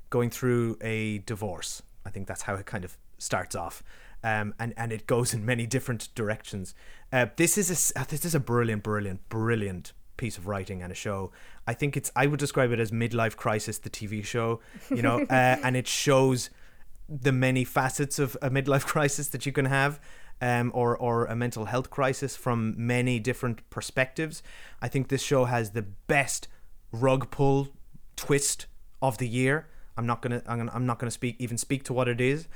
going 0.09 0.29
through 0.29 0.77
a 0.81 1.19
divorce. 1.19 1.81
I 2.05 2.09
think 2.09 2.27
that's 2.27 2.43
how 2.43 2.55
it 2.55 2.65
kind 2.65 2.85
of 2.85 2.97
starts 3.17 3.55
off. 3.55 3.83
Um, 4.23 4.53
and, 4.59 4.73
and 4.75 4.91
it 4.91 5.07
goes 5.07 5.33
in 5.33 5.45
many 5.45 5.65
different 5.65 6.13
directions. 6.13 6.75
Uh, 7.11 7.27
this 7.37 7.57
is 7.57 7.93
a 7.95 7.99
uh, 7.99 8.03
this 8.09 8.25
is 8.25 8.35
a 8.35 8.39
brilliant, 8.39 8.83
brilliant, 8.83 9.27
brilliant 9.29 9.93
piece 10.17 10.37
of 10.37 10.47
writing 10.47 10.81
and 10.83 10.91
a 10.91 10.95
show. 10.95 11.31
I 11.65 11.73
think 11.73 11.95
it's 11.95 12.11
I 12.15 12.27
would 12.27 12.39
describe 12.39 12.71
it 12.71 12.79
as 12.79 12.91
midlife 12.91 13.37
crisis, 13.37 13.77
the 13.77 13.89
TV 13.89 14.25
show. 14.25 14.59
You 14.89 15.01
know, 15.01 15.21
uh, 15.29 15.57
and 15.63 15.77
it 15.77 15.87
shows 15.87 16.49
the 17.07 17.31
many 17.31 17.63
facets 17.63 18.19
of 18.19 18.37
a 18.41 18.49
midlife 18.49 18.85
crisis 18.93 19.29
that 19.29 19.45
you 19.45 19.51
can 19.51 19.65
have 19.65 19.99
um, 20.41 20.71
or, 20.73 20.95
or 20.97 21.25
a 21.25 21.35
mental 21.35 21.65
health 21.65 21.89
crisis 21.89 22.35
from 22.35 22.75
many 22.77 23.19
different 23.19 23.67
perspectives. 23.69 24.41
I 24.81 24.87
think 24.87 25.07
this 25.07 25.21
show 25.21 25.45
has 25.45 25.71
the 25.71 25.81
best 25.81 26.47
rug 26.91 27.31
pull 27.31 27.69
twist 28.15 28.67
of 29.01 29.17
the 29.17 29.27
year. 29.27 29.67
I'm 29.99 30.07
not 30.11 30.21
gonna 30.23 30.41
I'm, 30.47 30.57
gonna, 30.59 30.71
I'm 30.73 30.85
not 30.85 30.97
gonna 30.99 31.11
speak 31.21 31.35
even 31.39 31.57
speak 31.57 31.81
to 31.89 31.93
what 31.93 32.07
it 32.07 32.21
is, 32.33 32.47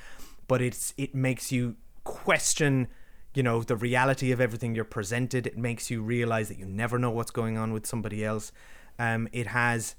but 0.48 0.62
it's 0.62 0.94
it 0.98 1.14
makes 1.14 1.52
you 1.52 1.76
question 2.04 2.88
you 3.36 3.44
know 3.48 3.58
the 3.64 3.76
reality 3.90 4.32
of 4.32 4.40
everything 4.42 4.76
you're 4.76 4.84
presented 5.00 5.48
it 5.48 5.58
makes 5.58 5.90
you 5.92 6.02
realize 6.16 6.48
that 6.50 6.58
you 6.60 6.66
never 6.84 6.98
know 7.04 7.10
what's 7.18 7.32
going 7.32 7.58
on 7.58 7.74
with 7.76 7.86
somebody 7.94 8.20
else 8.32 8.52
um 9.00 9.22
it 9.32 9.48
has 9.48 9.96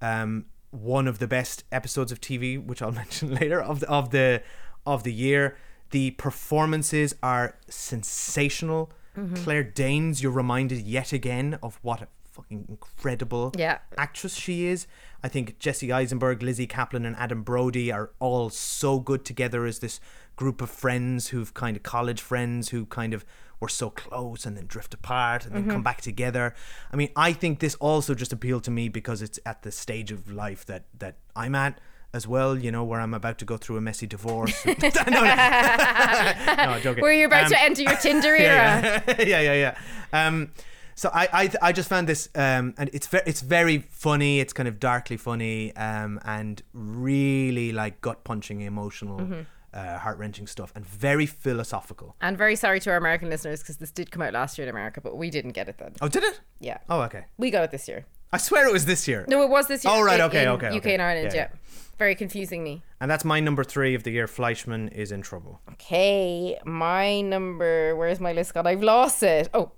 um 0.00 0.46
one 0.70 1.06
of 1.12 1.18
the 1.18 1.26
best 1.26 1.64
episodes 1.72 2.10
of 2.12 2.18
TV 2.20 2.46
which 2.70 2.80
I'll 2.82 2.92
mention 3.04 3.34
later 3.34 3.60
of 3.60 3.80
the, 3.80 3.88
of 3.90 4.10
the 4.10 4.42
of 4.86 5.02
the 5.02 5.12
year 5.12 5.44
The 5.90 6.10
performances 6.12 7.14
are 7.22 7.46
sensational. 7.68 8.90
Mm-hmm. 9.16 9.34
Claire 9.42 9.64
Danes, 9.64 10.22
you're 10.22 10.38
reminded 10.44 10.78
yet 10.86 11.12
again 11.12 11.58
of 11.62 11.78
what 11.82 12.00
a 12.02 12.08
fucking 12.32 12.66
incredible 12.68 13.52
Yeah. 13.56 13.78
actress 13.96 14.34
she 14.34 14.66
is. 14.66 14.86
I 15.22 15.28
think 15.28 15.58
Jesse 15.58 15.92
Eisenberg, 15.92 16.42
Lizzy 16.42 16.66
Caplan, 16.66 17.04
and 17.06 17.16
Adam 17.16 17.42
Brody 17.42 17.90
are 17.90 18.10
all 18.20 18.50
so 18.50 19.00
good 19.00 19.24
together 19.24 19.66
as 19.66 19.80
this 19.80 20.00
group 20.36 20.60
of 20.62 20.70
friends 20.70 21.28
who've 21.28 21.52
kind 21.54 21.76
of 21.76 21.82
college 21.82 22.20
friends 22.20 22.68
who 22.68 22.86
kind 22.86 23.12
of 23.12 23.24
were 23.60 23.68
so 23.68 23.90
close 23.90 24.46
and 24.46 24.56
then 24.56 24.66
drift 24.66 24.94
apart 24.94 25.44
and 25.44 25.52
then 25.54 25.62
Mm-hmm. 25.62 25.72
come 25.72 25.82
back 25.82 26.00
together. 26.00 26.54
I 26.92 26.96
mean, 26.96 27.08
I 27.16 27.32
think 27.32 27.58
this 27.58 27.74
also 27.76 28.14
just 28.14 28.32
appealed 28.32 28.62
to 28.64 28.70
me 28.70 28.88
because 28.88 29.20
it's 29.20 29.40
at 29.44 29.62
the 29.62 29.72
stage 29.72 30.12
of 30.12 30.30
life 30.30 30.64
that 30.66 30.84
that 31.00 31.16
I'm 31.34 31.56
at 31.56 31.80
as 32.14 32.26
well, 32.28 32.56
you 32.56 32.70
know, 32.70 32.84
where 32.84 33.00
I'm 33.00 33.12
about 33.12 33.38
to 33.38 33.44
go 33.44 33.56
through 33.56 33.76
a 33.76 33.80
messy 33.80 34.06
divorce. 34.06 34.64
no, 34.66 34.72
no. 34.74 35.20
no, 36.56 36.78
joking. 36.82 37.02
Where 37.02 37.12
you're 37.12 37.26
about 37.26 37.44
Um, 37.46 37.50
to 37.50 37.60
enter 37.60 37.82
your 37.82 37.96
Tinder 37.96 38.34
era. 38.36 39.02
yeah, 39.08 39.14
yeah, 39.18 39.24
yeah, 39.24 39.40
yeah. 39.40 39.78
yeah. 40.12 40.26
Um, 40.26 40.52
so 40.98 41.10
I, 41.14 41.28
I, 41.32 41.50
I 41.68 41.72
just 41.72 41.88
found 41.88 42.08
this, 42.08 42.28
um, 42.34 42.74
and 42.76 42.90
it's 42.92 43.06
very, 43.06 43.22
it's 43.24 43.40
very 43.40 43.78
funny. 43.78 44.40
It's 44.40 44.52
kind 44.52 44.68
of 44.68 44.80
darkly 44.80 45.16
funny, 45.16 45.74
um, 45.76 46.18
and 46.24 46.60
really 46.72 47.70
like 47.72 48.00
gut 48.00 48.24
punching, 48.24 48.60
emotional, 48.62 49.18
Mm-hmm. 49.20 49.40
uh, 49.72 49.98
heart 49.98 50.18
wrenching 50.18 50.46
stuff, 50.48 50.72
and 50.74 50.84
very 50.84 51.24
philosophical. 51.26 52.16
And 52.20 52.36
very 52.36 52.56
sorry 52.56 52.80
to 52.80 52.90
our 52.90 52.96
American 52.96 53.30
listeners 53.30 53.60
because 53.60 53.76
this 53.76 53.92
did 53.92 54.10
come 54.10 54.22
out 54.22 54.32
last 54.32 54.58
year 54.58 54.66
in 54.66 54.70
America, 54.70 55.00
but 55.00 55.16
we 55.16 55.30
didn't 55.30 55.52
get 55.52 55.68
it 55.68 55.78
then. 55.78 55.92
Oh, 56.00 56.08
did 56.08 56.24
it? 56.24 56.40
Yeah. 56.58 56.78
Oh, 56.90 57.02
okay. 57.02 57.26
We 57.36 57.50
got 57.52 57.62
it 57.62 57.70
this 57.70 57.86
year. 57.86 58.04
I 58.32 58.38
swear 58.38 58.66
it 58.66 58.72
was 58.72 58.84
this 58.84 59.06
year. 59.06 59.24
No, 59.28 59.42
it 59.42 59.48
was 59.50 59.68
this 59.68 59.84
year. 59.84 59.94
Oh, 59.94 60.02
right, 60.02 60.20
okay, 60.20 60.42
in 60.42 60.48
okay, 60.48 60.68
UK 60.68 60.74
okay. 60.78 60.94
and 60.94 61.02
Ireland, 61.02 61.32
Yeah, 61.32 61.48
yeah. 61.52 61.78
Very 61.98 62.14
confusing 62.14 62.62
me. 62.62 62.82
And 63.00 63.10
that's 63.10 63.24
my 63.24 63.40
number 63.40 63.64
three 63.64 63.94
of 63.94 64.02
the 64.02 64.10
year. 64.10 64.26
Fleishman 64.26 64.88
is 64.88 65.10
in 65.12 65.22
trouble. 65.22 65.60
Okay, 65.72 66.58
my 66.64 67.20
number. 67.20 67.96
Where's 67.96 68.20
my 68.20 68.32
list 68.32 68.54
gone? 68.54 68.66
I've 68.66 68.82
lost 68.82 69.22
it. 69.22 69.48
Oh, 69.54 69.72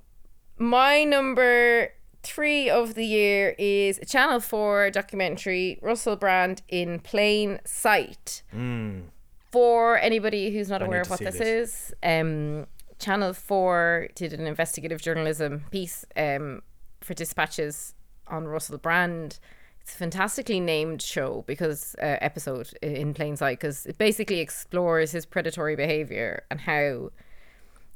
my 0.60 1.04
number 1.04 1.88
three 2.22 2.68
of 2.68 2.94
the 2.94 3.04
year 3.04 3.54
is 3.58 3.98
a 3.98 4.04
Channel 4.04 4.40
4 4.40 4.90
documentary, 4.90 5.78
Russell 5.80 6.16
Brand 6.16 6.62
in 6.68 7.00
Plain 7.00 7.60
Sight. 7.64 8.42
For 9.50 9.98
anybody 9.98 10.52
who's 10.52 10.68
not. 10.68 10.82
I 10.82 10.86
aware 10.86 11.00
of 11.00 11.10
what 11.10 11.18
this, 11.18 11.38
this. 11.38 11.48
is, 11.48 11.94
um, 12.02 12.66
Channel 12.98 13.32
4 13.32 14.08
did 14.14 14.34
an 14.34 14.46
investigative 14.46 15.00
journalism 15.00 15.64
piece 15.70 16.04
um, 16.14 16.62
for 17.00 17.14
dispatches 17.14 17.94
on 18.28 18.46
Russell 18.46 18.78
Brand. 18.78 19.40
It's 19.80 19.94
a 19.94 19.96
fantastically 19.96 20.60
named 20.60 21.00
show 21.00 21.42
because 21.46 21.96
uh, 21.98 22.18
episode 22.20 22.70
in 22.82 23.14
plain 23.14 23.36
sight 23.38 23.58
because 23.58 23.86
it 23.86 23.96
basically 23.96 24.40
explores 24.40 25.10
his 25.10 25.24
predatory 25.24 25.74
behavior 25.74 26.44
and 26.50 26.60
how 26.60 27.10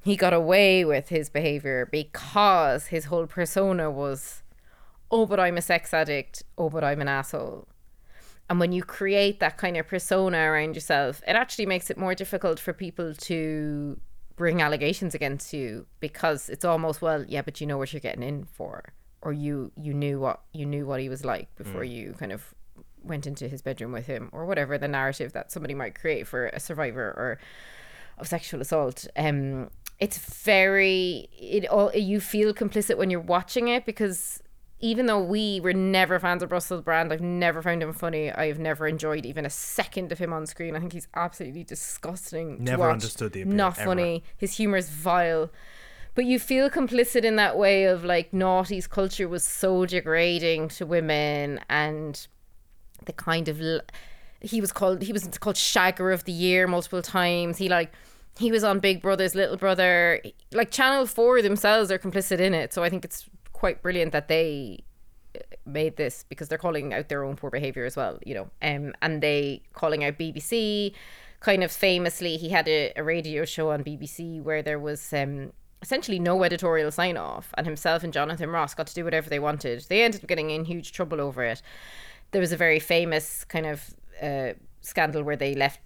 he 0.04 0.16
got 0.16 0.34
away 0.34 0.84
with 0.84 1.08
his 1.08 1.30
behavior 1.30 1.88
because 1.90 2.88
his 2.88 3.06
whole 3.06 3.26
persona 3.26 3.90
was, 3.90 4.42
oh, 5.10 5.24
but 5.24 5.40
I'm 5.40 5.56
a 5.56 5.62
sex 5.62 5.94
addict. 5.94 6.42
Oh, 6.58 6.68
but 6.68 6.84
I'm 6.84 7.00
an 7.00 7.08
asshole. 7.08 7.66
And 8.50 8.60
when 8.60 8.72
you 8.72 8.82
create 8.82 9.40
that 9.40 9.56
kind 9.56 9.78
of 9.78 9.88
persona 9.88 10.38
around 10.38 10.74
yourself, 10.74 11.22
it 11.26 11.32
actually 11.32 11.64
makes 11.64 11.88
it 11.88 11.96
more 11.96 12.14
difficult 12.14 12.60
for 12.60 12.74
people 12.74 13.14
to 13.14 13.98
bring 14.36 14.60
allegations 14.60 15.14
against 15.14 15.54
you 15.54 15.86
because 16.00 16.50
it's 16.50 16.66
almost 16.66 17.00
well, 17.00 17.24
yeah, 17.26 17.40
but 17.40 17.62
you 17.62 17.66
know 17.66 17.78
what 17.78 17.94
you're 17.94 18.00
getting 18.00 18.22
in 18.22 18.44
for, 18.44 18.92
or 19.22 19.32
you 19.32 19.72
you 19.80 19.94
knew 19.94 20.20
what 20.20 20.42
you 20.52 20.66
knew 20.66 20.84
what 20.84 21.00
he 21.00 21.08
was 21.08 21.24
like 21.24 21.54
before 21.56 21.84
you 21.84 22.12
kind 22.18 22.32
of 22.32 22.54
went 23.02 23.26
into 23.26 23.48
his 23.48 23.62
bedroom 23.62 23.92
with 23.92 24.06
him, 24.06 24.28
or 24.32 24.44
whatever 24.44 24.76
the 24.76 24.88
narrative 24.88 25.32
that 25.32 25.50
somebody 25.50 25.72
might 25.72 25.98
create 25.98 26.26
for 26.26 26.48
a 26.48 26.60
survivor 26.60 27.14
or 27.16 27.38
of 28.18 28.28
sexual 28.28 28.60
assault. 28.60 29.06
Um, 29.16 29.70
it's 30.00 30.18
very 30.18 31.28
it 31.38 31.66
all 31.68 31.92
you 31.94 32.20
feel 32.20 32.52
complicit 32.52 32.96
when 32.98 33.10
you're 33.10 33.20
watching 33.20 33.68
it 33.68 33.86
because 33.86 34.40
even 34.80 35.06
though 35.06 35.22
we 35.22 35.60
were 35.60 35.72
never 35.72 36.18
fans 36.18 36.42
of 36.42 36.52
Russell 36.52 36.82
Brand, 36.82 37.10
I've 37.12 37.20
never 37.22 37.62
found 37.62 37.82
him 37.82 37.92
funny. 37.94 38.30
I've 38.30 38.58
never 38.58 38.86
enjoyed 38.86 39.24
even 39.24 39.46
a 39.46 39.50
second 39.50 40.12
of 40.12 40.18
him 40.18 40.30
on 40.32 40.44
screen. 40.46 40.76
I 40.76 40.80
think 40.80 40.92
he's 40.92 41.08
absolutely 41.14 41.64
disgusting. 41.64 42.58
to 42.58 42.62
Never 42.62 42.82
watch. 42.82 42.92
understood 42.94 43.32
the 43.32 43.42
appeal, 43.42 43.54
Not 43.54 43.78
ever. 43.78 43.86
funny. 43.86 44.24
His 44.36 44.56
humor 44.56 44.76
is 44.76 44.90
vile. 44.90 45.50
But 46.14 46.26
you 46.26 46.38
feel 46.38 46.68
complicit 46.68 47.24
in 47.24 47.36
that 47.36 47.56
way 47.56 47.84
of 47.84 48.04
like 48.04 48.32
noughties 48.32 48.88
culture 48.88 49.26
was 49.28 49.42
so 49.42 49.86
degrading 49.86 50.68
to 50.70 50.84
women 50.84 51.60
and 51.70 52.26
the 53.06 53.12
kind 53.12 53.48
of 53.48 53.60
l- 53.62 53.80
he 54.40 54.60
was 54.60 54.70
called 54.70 55.02
he 55.02 55.12
was 55.12 55.26
called 55.38 55.56
shagger 55.56 56.12
of 56.12 56.24
the 56.24 56.32
year 56.32 56.66
multiple 56.66 57.00
times 57.02 57.56
he 57.58 57.68
like 57.68 57.90
he 58.38 58.50
was 58.50 58.64
on 58.64 58.80
big 58.80 59.00
brother's 59.00 59.34
little 59.34 59.56
brother. 59.56 60.20
Like 60.52 60.70
channel 60.70 61.06
4 61.06 61.42
themselves 61.42 61.90
are 61.90 61.98
complicit 61.98 62.40
in 62.40 62.54
it 62.54 62.72
so 62.72 62.82
i 62.82 62.90
think 62.90 63.04
it's 63.04 63.28
quite 63.52 63.82
brilliant 63.82 64.12
that 64.12 64.28
they 64.28 64.84
uh, 65.36 65.40
made 65.66 65.96
this 65.96 66.24
because 66.28 66.48
they're 66.48 66.58
calling 66.58 66.92
out 66.92 67.08
their 67.08 67.24
own 67.24 67.36
poor 67.36 67.50
behavior 67.50 67.84
as 67.84 67.96
well 67.96 68.18
you 68.24 68.34
know 68.34 68.50
um 68.62 68.92
and 69.02 69.22
they 69.22 69.62
calling 69.72 70.04
out 70.04 70.18
bbc 70.18 70.92
kind 71.40 71.62
of 71.62 71.70
famously 71.70 72.36
he 72.36 72.48
had 72.48 72.68
a, 72.68 72.92
a 72.96 73.02
radio 73.02 73.44
show 73.44 73.70
on 73.70 73.82
bbc 73.84 74.42
where 74.42 74.62
there 74.62 74.78
was 74.78 75.12
um 75.12 75.52
essentially 75.82 76.18
no 76.18 76.42
editorial 76.42 76.90
sign 76.90 77.16
off 77.16 77.52
and 77.58 77.66
himself 77.66 78.02
and 78.02 78.12
jonathan 78.12 78.48
ross 78.50 78.74
got 78.74 78.86
to 78.86 78.94
do 78.94 79.04
whatever 79.04 79.28
they 79.28 79.38
wanted. 79.38 79.84
They 79.88 80.02
ended 80.02 80.22
up 80.22 80.28
getting 80.28 80.50
in 80.50 80.64
huge 80.64 80.92
trouble 80.92 81.20
over 81.20 81.44
it. 81.44 81.60
There 82.30 82.40
was 82.40 82.52
a 82.52 82.56
very 82.56 82.80
famous 82.80 83.44
kind 83.44 83.66
of 83.66 83.94
uh, 84.22 84.54
scandal 84.80 85.22
where 85.22 85.36
they 85.36 85.54
left 85.54 85.80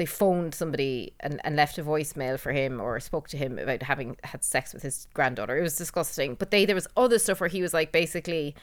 they 0.00 0.06
phoned 0.06 0.54
somebody 0.54 1.12
and, 1.20 1.40
and 1.44 1.56
left 1.56 1.76
a 1.76 1.84
voicemail 1.84 2.38
for 2.38 2.52
him 2.52 2.80
or 2.80 2.98
spoke 3.00 3.28
to 3.28 3.36
him 3.36 3.58
about 3.58 3.82
having 3.82 4.16
had 4.24 4.42
sex 4.42 4.72
with 4.72 4.82
his 4.82 5.06
granddaughter. 5.12 5.58
It 5.58 5.62
was 5.62 5.76
disgusting. 5.76 6.36
But 6.36 6.50
they 6.50 6.64
there 6.64 6.74
was 6.74 6.88
other 6.96 7.18
stuff 7.18 7.38
where 7.40 7.48
he 7.48 7.60
was 7.60 7.74
like 7.74 7.92
basically 7.92 8.54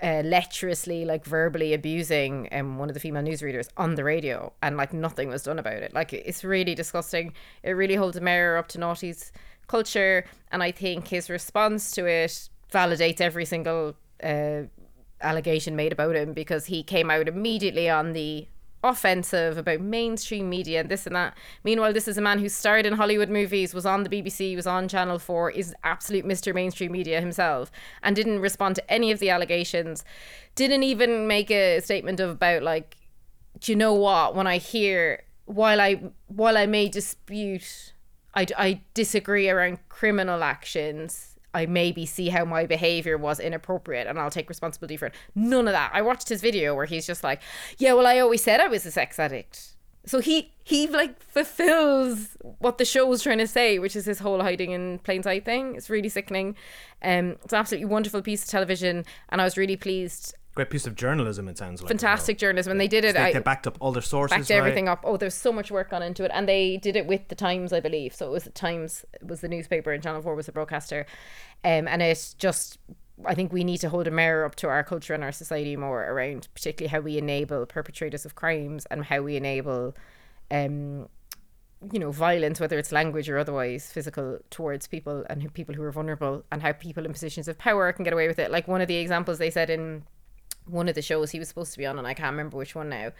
uh, 0.00 0.22
lecherously 0.24 1.04
like 1.04 1.24
verbally 1.24 1.74
abusing 1.74 2.48
um, 2.52 2.78
one 2.78 2.88
of 2.88 2.94
the 2.94 3.00
female 3.00 3.24
newsreaders 3.24 3.68
on 3.76 3.96
the 3.96 4.04
radio 4.04 4.52
and 4.62 4.76
like 4.76 4.92
nothing 4.92 5.28
was 5.28 5.42
done 5.42 5.58
about 5.58 5.82
it. 5.82 5.92
Like 5.92 6.12
it's 6.12 6.44
really 6.44 6.76
disgusting. 6.76 7.32
It 7.62 7.72
really 7.72 7.96
holds 7.96 8.16
a 8.16 8.20
mirror 8.20 8.56
up 8.56 8.68
to 8.68 8.78
noughties 8.78 9.32
culture 9.66 10.24
and 10.52 10.62
i 10.62 10.70
think 10.70 11.08
his 11.08 11.28
response 11.28 11.90
to 11.90 12.06
it 12.06 12.48
validates 12.72 13.20
every 13.20 13.44
single 13.44 13.96
uh, 14.22 14.62
allegation 15.20 15.74
made 15.74 15.92
about 15.92 16.14
him 16.14 16.32
because 16.32 16.66
he 16.66 16.82
came 16.82 17.10
out 17.10 17.26
immediately 17.26 17.88
on 17.88 18.12
the 18.12 18.46
offensive 18.82 19.58
about 19.58 19.80
mainstream 19.80 20.48
media 20.48 20.80
and 20.80 20.88
this 20.88 21.06
and 21.06 21.16
that. 21.16 21.36
Meanwhile, 21.64 21.92
this 21.92 22.08
is 22.08 22.18
a 22.18 22.22
man 22.22 22.38
who 22.38 22.48
starred 22.48 22.86
in 22.86 22.94
Hollywood 22.94 23.30
movies, 23.30 23.74
was 23.74 23.86
on 23.86 24.02
the 24.02 24.08
BBC, 24.08 24.54
was 24.54 24.66
on 24.66 24.88
Channel 24.88 25.18
4, 25.18 25.50
is 25.50 25.74
absolute 25.82 26.24
Mr. 26.24 26.54
Mainstream 26.54 26.92
Media 26.92 27.20
himself, 27.20 27.70
and 28.02 28.14
didn't 28.14 28.40
respond 28.40 28.76
to 28.76 28.90
any 28.90 29.10
of 29.10 29.18
the 29.18 29.30
allegations. 29.30 30.04
Didn't 30.54 30.82
even 30.82 31.26
make 31.26 31.50
a 31.50 31.80
statement 31.80 32.20
of 32.20 32.30
about 32.30 32.62
like, 32.62 32.96
do 33.58 33.72
you 33.72 33.76
know 33.76 33.94
what? 33.94 34.34
When 34.34 34.46
I 34.46 34.58
hear 34.58 35.22
while 35.46 35.80
I 35.80 36.00
while 36.26 36.56
I 36.56 36.66
may 36.66 36.88
dispute, 36.88 37.94
I, 38.34 38.46
I 38.56 38.80
disagree 38.94 39.48
around 39.48 39.78
criminal 39.88 40.42
actions. 40.42 41.35
I 41.56 41.66
maybe 41.66 42.04
see 42.04 42.28
how 42.28 42.44
my 42.44 42.66
behavior 42.66 43.16
was 43.16 43.40
inappropriate 43.40 44.06
and 44.06 44.18
I'll 44.18 44.30
take 44.30 44.48
responsibility 44.48 44.96
for 44.96 45.06
it. 45.06 45.14
None 45.34 45.66
of 45.66 45.72
that. 45.72 45.90
I 45.94 46.02
watched 46.02 46.28
his 46.28 46.42
video 46.42 46.74
where 46.74 46.86
he's 46.86 47.06
just 47.06 47.24
like, 47.24 47.40
"Yeah, 47.78 47.94
well, 47.94 48.06
I 48.06 48.18
always 48.18 48.42
said 48.42 48.60
I 48.60 48.68
was 48.68 48.84
a 48.84 48.90
sex 48.90 49.18
addict." 49.18 49.76
So 50.04 50.20
he 50.20 50.52
he 50.62 50.86
like 50.86 51.20
fulfills 51.20 52.36
what 52.58 52.78
the 52.78 52.84
show 52.84 53.06
was 53.06 53.22
trying 53.22 53.38
to 53.38 53.46
say, 53.46 53.78
which 53.78 53.96
is 53.96 54.04
his 54.04 54.20
whole 54.20 54.42
hiding 54.42 54.70
in 54.70 55.00
plain 55.00 55.22
sight 55.22 55.44
thing. 55.44 55.74
It's 55.74 55.90
really 55.90 56.08
sickening. 56.08 56.56
Um, 57.02 57.36
it's 57.42 57.52
an 57.52 57.58
absolutely 57.58 57.86
wonderful 57.86 58.22
piece 58.22 58.44
of 58.44 58.50
television, 58.50 59.04
and 59.30 59.40
I 59.40 59.44
was 59.44 59.56
really 59.56 59.76
pleased. 59.76 60.34
Great 60.56 60.70
piece 60.70 60.86
of 60.86 60.96
journalism, 60.96 61.48
it 61.48 61.58
sounds 61.58 61.82
like. 61.82 61.88
Fantastic 61.88 62.38
journalism, 62.38 62.70
and 62.70 62.80
they 62.80 62.88
did 62.88 63.04
it. 63.04 63.12
They, 63.12 63.20
I, 63.20 63.32
they 63.34 63.40
backed 63.40 63.66
up 63.66 63.76
all 63.78 63.92
their 63.92 64.00
sources. 64.00 64.38
backed 64.38 64.48
right? 64.48 64.56
everything 64.56 64.88
up. 64.88 65.02
Oh, 65.04 65.18
there's 65.18 65.34
so 65.34 65.52
much 65.52 65.70
work 65.70 65.90
gone 65.90 66.02
into 66.02 66.24
it, 66.24 66.30
and 66.32 66.48
they 66.48 66.78
did 66.78 66.96
it 66.96 67.06
with 67.06 67.28
the 67.28 67.34
Times, 67.34 67.74
I 67.74 67.80
believe. 67.80 68.14
So 68.14 68.26
it 68.26 68.30
was 68.30 68.44
the 68.44 68.50
Times 68.50 69.04
was 69.22 69.42
the 69.42 69.48
newspaper, 69.48 69.92
and 69.92 70.02
Channel 70.02 70.22
Four 70.22 70.34
was 70.34 70.46
the 70.46 70.52
broadcaster, 70.52 71.04
um, 71.62 71.86
and 71.86 72.00
it's 72.00 72.32
just. 72.34 72.78
I 73.26 73.34
think 73.34 73.52
we 73.52 73.64
need 73.64 73.78
to 73.78 73.90
hold 73.90 74.06
a 74.06 74.10
mirror 74.10 74.44
up 74.44 74.56
to 74.56 74.68
our 74.68 74.82
culture 74.82 75.12
and 75.12 75.24
our 75.24 75.32
society 75.32 75.76
more 75.76 76.04
around, 76.04 76.48
particularly 76.54 76.90
how 76.90 77.00
we 77.00 77.18
enable 77.18 77.64
perpetrators 77.64 78.26
of 78.26 78.34
crimes 78.34 78.86
and 78.90 79.04
how 79.04 79.22
we 79.22 79.36
enable, 79.36 79.94
um, 80.50 81.08
you 81.92 81.98
know, 81.98 82.12
violence, 82.12 82.60
whether 82.60 82.78
it's 82.78 82.92
language 82.92 83.30
or 83.30 83.38
otherwise 83.38 83.90
physical, 83.90 84.38
towards 84.50 84.86
people 84.86 85.24
and 85.30 85.42
who, 85.42 85.48
people 85.48 85.74
who 85.74 85.82
are 85.82 85.92
vulnerable, 85.92 86.44
and 86.50 86.62
how 86.62 86.72
people 86.72 87.04
in 87.06 87.12
positions 87.12 87.48
of 87.48 87.56
power 87.58 87.92
can 87.92 88.04
get 88.04 88.12
away 88.12 88.28
with 88.28 88.38
it. 88.38 88.50
Like 88.50 88.68
one 88.68 88.80
of 88.80 88.88
the 88.88 88.96
examples 88.96 89.38
they 89.38 89.50
said 89.50 89.70
in 89.70 90.02
one 90.66 90.88
of 90.88 90.94
the 90.94 91.02
shows 91.02 91.30
he 91.30 91.38
was 91.38 91.48
supposed 91.48 91.72
to 91.72 91.78
be 91.78 91.86
on, 91.86 91.98
and 91.98 92.06
I 92.06 92.14
can't 92.14 92.32
remember 92.32 92.56
which 92.56 92.74
one 92.74 92.88
now. 92.88 93.12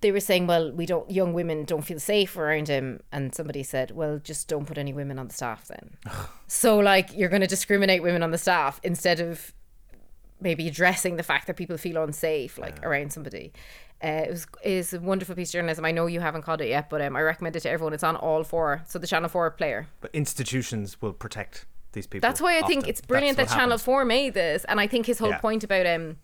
They 0.00 0.12
were 0.12 0.20
saying, 0.20 0.46
well, 0.46 0.72
we 0.72 0.86
don't, 0.86 1.10
young 1.10 1.34
women 1.34 1.64
don't 1.64 1.82
feel 1.82 2.00
safe 2.00 2.36
around 2.36 2.68
him. 2.68 3.00
And 3.12 3.34
somebody 3.34 3.62
said, 3.62 3.90
well, 3.90 4.18
just 4.18 4.48
don't 4.48 4.64
put 4.64 4.78
any 4.78 4.94
women 4.94 5.18
on 5.18 5.28
the 5.28 5.34
staff 5.34 5.68
then. 5.68 5.96
so, 6.46 6.78
like, 6.78 7.14
you're 7.14 7.28
going 7.28 7.42
to 7.42 7.46
discriminate 7.46 8.02
women 8.02 8.22
on 8.22 8.30
the 8.30 8.38
staff 8.38 8.80
instead 8.82 9.20
of 9.20 9.52
maybe 10.40 10.66
addressing 10.66 11.16
the 11.16 11.22
fact 11.22 11.46
that 11.48 11.56
people 11.56 11.76
feel 11.76 12.02
unsafe, 12.02 12.56
like, 12.56 12.82
around 12.82 13.12
somebody. 13.12 13.52
Uh, 14.02 14.24
it 14.24 14.30
was 14.30 14.46
is 14.64 14.94
a 14.94 15.00
wonderful 15.00 15.34
piece 15.34 15.50
of 15.50 15.52
journalism. 15.52 15.84
I 15.84 15.92
know 15.92 16.06
you 16.06 16.20
haven't 16.20 16.42
caught 16.42 16.62
it 16.62 16.68
yet, 16.68 16.88
but 16.88 17.02
um, 17.02 17.14
I 17.16 17.20
recommend 17.20 17.56
it 17.56 17.60
to 17.60 17.70
everyone. 17.70 17.92
It's 17.92 18.02
on 18.02 18.16
all 18.16 18.42
four, 18.44 18.82
so 18.88 18.98
the 18.98 19.06
Channel 19.06 19.28
Four 19.28 19.50
player. 19.50 19.88
But 20.00 20.10
institutions 20.14 21.02
will 21.02 21.12
protect 21.12 21.66
these 21.92 22.06
people. 22.06 22.26
That's 22.26 22.40
why 22.40 22.58
I 22.58 22.62
think 22.62 22.86
it's 22.88 23.00
brilliant 23.00 23.36
that 23.38 23.48
Channel 23.48 23.62
happens. 23.70 23.82
Four 23.82 24.04
made 24.04 24.34
this, 24.34 24.64
and 24.66 24.80
I 24.80 24.86
think 24.86 25.06
his 25.06 25.18
whole 25.18 25.30
Yeah. 25.30 25.38
point 25.38 25.64
about 25.64 25.86
um, 25.86 26.16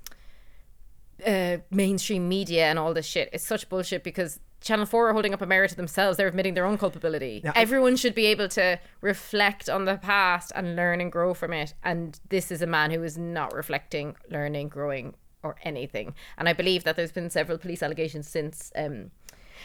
uh, 1.26 1.58
mainstream 1.70 2.28
media 2.28 2.66
and 2.66 2.78
all 2.78 2.92
this 2.92 3.06
shit 3.06 3.28
is 3.32 3.42
such 3.42 3.68
bullshit 3.68 4.04
because 4.04 4.38
Channel 4.60 4.86
Four 4.86 5.08
are 5.08 5.12
holding 5.12 5.32
up 5.32 5.40
a 5.42 5.46
mirror 5.46 5.68
to 5.68 5.76
themselves. 5.76 6.16
They're 6.16 6.28
admitting 6.28 6.54
their 6.54 6.66
own 6.66 6.76
culpability. 6.78 7.40
Now, 7.44 7.52
Everyone 7.54 7.96
should 7.96 8.14
be 8.14 8.26
able 8.26 8.48
to 8.50 8.78
reflect 9.00 9.68
on 9.68 9.84
the 9.84 9.96
past 9.96 10.52
and 10.54 10.76
learn 10.76 11.00
and 11.00 11.10
grow 11.12 11.34
from 11.34 11.52
it. 11.52 11.74
And 11.84 12.18
this 12.28 12.50
is 12.50 12.62
a 12.62 12.66
man 12.66 12.90
who 12.90 13.02
is 13.02 13.16
not 13.16 13.54
reflecting, 13.54 14.16
learning, 14.30 14.68
growing, 14.68 15.14
or 15.42 15.56
anything. 15.62 16.14
And 16.36 16.48
I 16.48 16.52
believe 16.52 16.84
that 16.84 16.96
there's 16.96 17.12
been 17.12 17.30
several 17.30 17.58
police 17.58 17.82
allegations 17.82 18.28
since. 18.28 18.72
Um, 18.74 19.10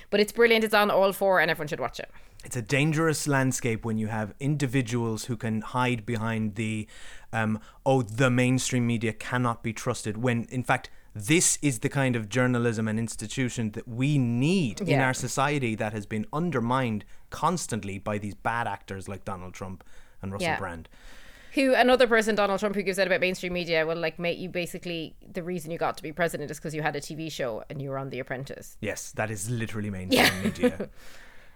but 0.10 0.20
it's 0.20 0.32
brilliant. 0.32 0.64
It's 0.64 0.74
on 0.74 0.90
all 0.92 1.12
four, 1.14 1.40
and 1.40 1.50
everyone 1.52 1.68
should 1.68 1.80
watch 1.80 2.00
it. 2.00 2.10
It's 2.44 2.56
a 2.56 2.62
dangerous 2.62 3.28
landscape 3.28 3.86
when 3.86 3.98
you 3.98 4.08
have 4.08 4.34
individuals 4.40 5.26
who 5.26 5.38
can 5.38 5.62
hide 5.62 6.06
behind 6.06 6.56
the, 6.56 6.88
um, 7.32 7.60
oh, 7.86 8.02
the 8.02 8.30
mainstream 8.30 8.88
media 8.88 9.14
cannot 9.14 9.62
be 9.62 9.74
trusted. 9.74 10.18
When 10.18 10.46
in 10.46 10.64
fact, 10.64 10.90
this 11.14 11.60
is 11.62 11.80
the 11.80 11.90
kind 11.90 12.16
of 12.16 12.30
journalism 12.30 12.88
and 12.88 12.98
institution 12.98 13.72
that 13.72 13.88
we 13.88 14.18
need 14.18 14.82
in 14.82 15.02
our 15.02 15.14
society 15.14 15.76
that 15.76 15.92
has 15.94 16.06
been 16.06 16.26
undermined 16.32 17.04
constantly 17.30 18.00
by 18.00 18.18
these 18.18 18.34
bad 18.34 18.66
actors 18.68 19.10
like 19.10 19.26
Donald 19.26 19.54
Trump 19.54 19.84
and 20.22 20.32
Russell 20.32 20.48
Yeah. 20.48 20.58
Brand. 20.60 20.88
who 21.54 21.74
another 21.76 22.08
person 22.08 22.34
Donald 22.34 22.62
Trump 22.62 22.76
who 22.76 22.82
gives 22.82 22.98
out 22.98 23.08
about 23.08 23.20
mainstream 23.20 23.52
media 23.52 23.86
will 23.86 23.98
like 23.98 24.18
make 24.20 24.38
you 24.40 24.48
basically 24.48 25.14
the 25.34 25.44
reason 25.44 25.70
you 25.70 25.78
got 25.78 25.98
to 25.98 26.04
be 26.04 26.14
president 26.14 26.50
is 26.50 26.58
because 26.58 26.74
you 26.74 26.82
had 26.82 26.96
a 26.96 27.02
TV 27.02 27.30
show 27.30 27.62
and 27.70 27.82
you 27.82 27.90
were 27.90 27.98
on 27.98 28.10
The 28.10 28.20
Apprentice. 28.20 28.78
Yes, 28.80 29.12
that 29.12 29.30
is 29.30 29.50
literally 29.50 29.90
mainstream 29.90 30.44
media. 30.44 30.90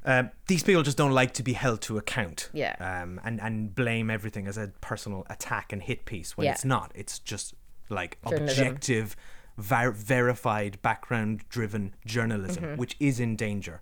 Um, 0.06 0.30
these 0.48 0.62
people 0.64 0.84
just 0.84 0.98
don't 0.98 1.12
like 1.14 1.34
to 1.34 1.44
be 1.44 1.54
held 1.54 1.82
to 1.82 1.98
account. 1.98 2.50
Yeah. 2.54 2.76
Um, 2.80 3.20
and, 3.24 3.42
and 3.42 3.74
blame 3.74 4.10
everything 4.12 4.48
as 4.48 4.58
a 4.58 4.68
personal 4.80 5.26
attack 5.30 5.74
and 5.74 5.82
hit 5.82 6.06
piece 6.06 6.38
when 6.38 6.46
Yeah. 6.46 6.52
it's 6.52 6.64
not. 6.66 6.92
It's 6.96 7.18
just 7.20 7.56
like 7.90 8.18
Journalism. 8.28 8.68
objective, 8.68 9.16
ver- 9.58 9.92
verified, 9.92 10.80
background 10.82 11.42
driven 11.50 11.96
journalism, 12.06 12.64
Mm-hmm. 12.64 12.76
which 12.78 12.96
is 13.00 13.20
in 13.20 13.36
danger. 13.36 13.82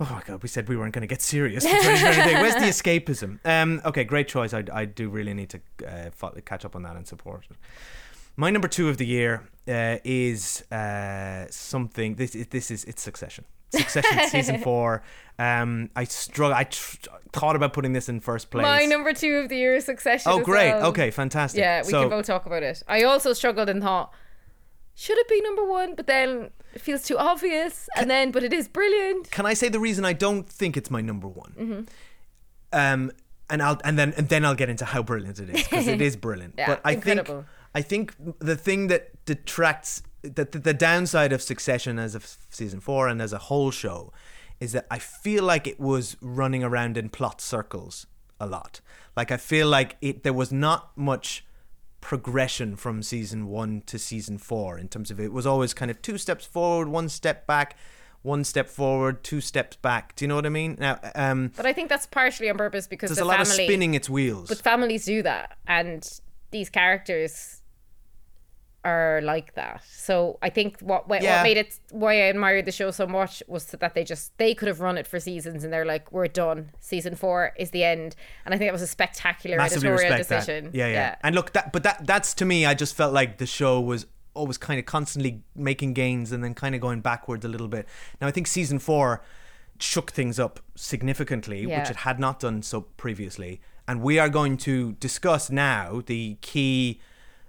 Oh 0.00 0.08
my 0.10 0.22
god, 0.26 0.42
we 0.42 0.48
said 0.48 0.68
we 0.68 0.76
weren't 0.76 0.92
going 0.94 1.02
to 1.02 1.06
get 1.06 1.22
serious. 1.22 1.64
Where's 1.64 2.54
the 2.54 2.60
escapism? 2.72 3.38
Um, 3.44 3.80
okay, 3.84 4.02
great 4.04 4.26
choice. 4.26 4.52
I, 4.52 4.64
I 4.72 4.84
do 4.84 5.08
really 5.08 5.32
need 5.34 5.50
to 5.50 5.60
uh, 5.86 6.10
fo- 6.10 6.34
catch 6.44 6.64
up 6.64 6.74
on 6.74 6.82
that 6.82 6.96
and 6.96 7.06
support 7.06 7.44
it. 7.50 7.56
My 8.34 8.50
number 8.50 8.66
two 8.66 8.88
of 8.88 8.96
the 8.96 9.06
year 9.06 9.42
uh, 9.68 9.98
is 10.04 10.62
uh, 10.72 11.46
something. 11.50 12.14
This 12.16 12.32
this 12.50 12.70
is 12.70 12.84
it's 12.84 13.02
Succession. 13.02 13.44
Succession 13.72 14.28
season 14.28 14.60
four. 14.60 15.02
Um, 15.38 15.90
I 15.96 16.04
struggle. 16.04 16.56
I 16.56 16.64
tr- 16.64 16.96
thought 17.32 17.56
about 17.56 17.72
putting 17.72 17.92
this 17.92 18.08
in 18.08 18.20
first 18.20 18.50
place. 18.50 18.62
My 18.62 18.84
number 18.84 19.12
two 19.12 19.36
of 19.36 19.48
the 19.48 19.56
year 19.56 19.74
is 19.74 19.84
Succession. 19.84 20.30
Oh, 20.30 20.40
great. 20.40 20.72
well. 20.72 20.86
Okay, 20.86 21.10
fantastic. 21.10 21.60
Yeah, 21.60 21.82
we 21.82 21.90
so, 21.90 22.02
can 22.02 22.10
both 22.10 22.26
talk 22.26 22.46
about 22.46 22.62
it. 22.62 22.82
I 22.86 23.02
also 23.04 23.32
struggled 23.32 23.68
and 23.68 23.82
thought, 23.82 24.12
should 24.94 25.18
it 25.18 25.28
be 25.28 25.40
number 25.40 25.64
one? 25.64 25.94
But 25.94 26.06
then 26.06 26.50
it 26.74 26.80
feels 26.80 27.02
too 27.02 27.18
obvious. 27.18 27.88
And 27.96 28.10
then, 28.10 28.30
but 28.30 28.44
it 28.44 28.52
is 28.52 28.68
brilliant. 28.68 29.30
Can 29.30 29.46
I 29.46 29.54
say 29.54 29.68
the 29.68 29.80
reason 29.80 30.04
I 30.04 30.12
don't 30.12 30.48
think 30.48 30.76
it's 30.76 30.90
my 30.90 31.00
number 31.00 31.28
one? 31.28 31.54
Mm-hmm. 31.58 31.80
Um, 32.72 33.12
and 33.50 33.62
I'll 33.62 33.78
and 33.84 33.98
then 33.98 34.14
and 34.16 34.28
then 34.28 34.44
I'll 34.44 34.54
get 34.54 34.70
into 34.70 34.84
how 34.84 35.02
brilliant 35.02 35.38
it 35.38 35.50
is 35.50 35.62
because 35.64 35.86
it 35.86 36.00
is 36.08 36.16
brilliant. 36.16 36.54
Yeah, 36.56 36.68
but 36.68 36.80
I 36.84 36.92
incredible. 36.92 37.34
think 37.34 37.46
I 37.74 37.82
think 37.82 38.14
the 38.38 38.56
thing 38.56 38.86
that 38.88 39.24
detracts 39.26 40.02
the, 40.22 40.44
the 40.44 40.58
the 40.58 40.74
downside 40.74 41.32
of 41.32 41.42
Succession 41.42 41.98
as 41.98 42.14
of 42.14 42.36
season 42.50 42.80
four 42.80 43.08
and 43.08 43.20
as 43.20 43.32
a 43.32 43.38
whole 43.38 43.70
show 43.70 44.12
is 44.60 44.72
that 44.72 44.86
I 44.90 44.98
feel 44.98 45.42
like 45.44 45.66
it 45.66 45.80
was 45.80 46.16
running 46.20 46.62
around 46.62 46.96
in 46.96 47.08
plot 47.08 47.40
circles 47.40 48.06
a 48.38 48.46
lot. 48.46 48.80
Like 49.16 49.30
I 49.30 49.36
feel 49.36 49.68
like 49.68 49.96
it 50.00 50.22
there 50.22 50.32
was 50.32 50.52
not 50.52 50.96
much 50.96 51.44
progression 52.00 52.76
from 52.76 53.02
season 53.02 53.46
one 53.46 53.82
to 53.86 53.98
season 53.98 54.38
four 54.38 54.78
in 54.78 54.88
terms 54.88 55.10
of 55.10 55.20
it 55.20 55.32
was 55.32 55.46
always 55.46 55.74
kind 55.74 55.90
of 55.90 56.00
two 56.02 56.18
steps 56.18 56.44
forward, 56.44 56.88
one 56.88 57.08
step 57.08 57.46
back, 57.46 57.76
one 58.22 58.44
step 58.44 58.68
forward, 58.68 59.22
two 59.24 59.40
steps 59.40 59.76
back. 59.76 60.14
Do 60.16 60.24
you 60.24 60.28
know 60.28 60.36
what 60.36 60.46
I 60.46 60.50
mean? 60.50 60.76
Now, 60.78 60.98
um, 61.14 61.52
But 61.56 61.66
I 61.66 61.72
think 61.72 61.88
that's 61.88 62.06
partially 62.06 62.50
on 62.50 62.56
purpose 62.56 62.86
because 62.86 63.10
there's 63.10 63.18
the 63.18 63.24
a 63.24 63.26
lot 63.26 63.46
family, 63.46 63.64
of 63.64 63.68
spinning 63.68 63.94
its 63.94 64.08
wheels. 64.10 64.48
But 64.48 64.58
families 64.58 65.04
do 65.04 65.22
that, 65.22 65.56
and 65.66 66.08
these 66.50 66.68
characters 66.70 67.61
are 68.84 69.20
like 69.22 69.54
that. 69.54 69.82
So 69.88 70.38
I 70.42 70.50
think 70.50 70.80
what 70.80 71.08
what, 71.08 71.22
Yeah. 71.22 71.36
what 71.38 71.42
made 71.44 71.56
it 71.56 71.78
why 71.90 72.12
I 72.14 72.26
admired 72.34 72.64
the 72.66 72.72
show 72.72 72.90
so 72.90 73.06
much 73.06 73.42
was 73.46 73.66
that 73.66 73.94
they 73.94 74.02
just 74.04 74.36
they 74.38 74.54
could 74.54 74.68
have 74.68 74.80
run 74.80 74.98
it 74.98 75.06
for 75.06 75.20
seasons, 75.20 75.62
and 75.64 75.72
they're 75.72 75.84
like, 75.84 76.10
we're 76.12 76.26
done. 76.26 76.70
Season 76.80 77.14
four 77.14 77.52
is 77.56 77.70
the 77.70 77.84
end, 77.84 78.16
and 78.44 78.54
I 78.54 78.58
think 78.58 78.68
that 78.68 78.72
was 78.72 78.82
a 78.82 78.86
spectacular 78.88 79.56
Massively 79.56 79.88
editorial 79.88 80.16
decision. 80.18 80.64
that. 80.66 80.74
Yeah, 80.74 80.88
yeah, 80.88 81.14
And 81.22 81.34
look, 81.34 81.52
that 81.52 81.72
but 81.72 81.82
that 81.84 82.06
that's 82.06 82.34
to 82.34 82.44
me. 82.44 82.66
I 82.66 82.74
just 82.74 82.94
felt 82.96 83.12
like 83.12 83.38
the 83.38 83.46
show 83.46 83.80
was 83.80 84.06
always 84.34 84.58
kind 84.58 84.80
of 84.80 84.86
constantly 84.86 85.42
making 85.54 85.92
gains 85.92 86.32
and 86.32 86.42
then 86.42 86.54
kind 86.54 86.74
of 86.74 86.80
going 86.80 87.00
backwards 87.02 87.44
a 87.44 87.48
little 87.48 87.68
bit. 87.68 87.86
Now 88.20 88.26
I 88.26 88.30
think 88.30 88.46
season 88.46 88.78
four 88.78 89.22
shook 89.78 90.10
things 90.12 90.38
up 90.40 90.58
significantly, 90.74 91.62
Yeah. 91.66 91.80
which 91.80 91.90
it 91.90 91.96
had 91.96 92.18
not 92.18 92.40
done 92.40 92.62
so 92.62 92.80
previously. 92.82 93.60
And 93.86 94.00
we 94.00 94.18
are 94.18 94.28
going 94.28 94.56
to 94.58 94.92
discuss 94.92 95.50
now 95.50 96.02
the 96.06 96.36
key. 96.40 97.00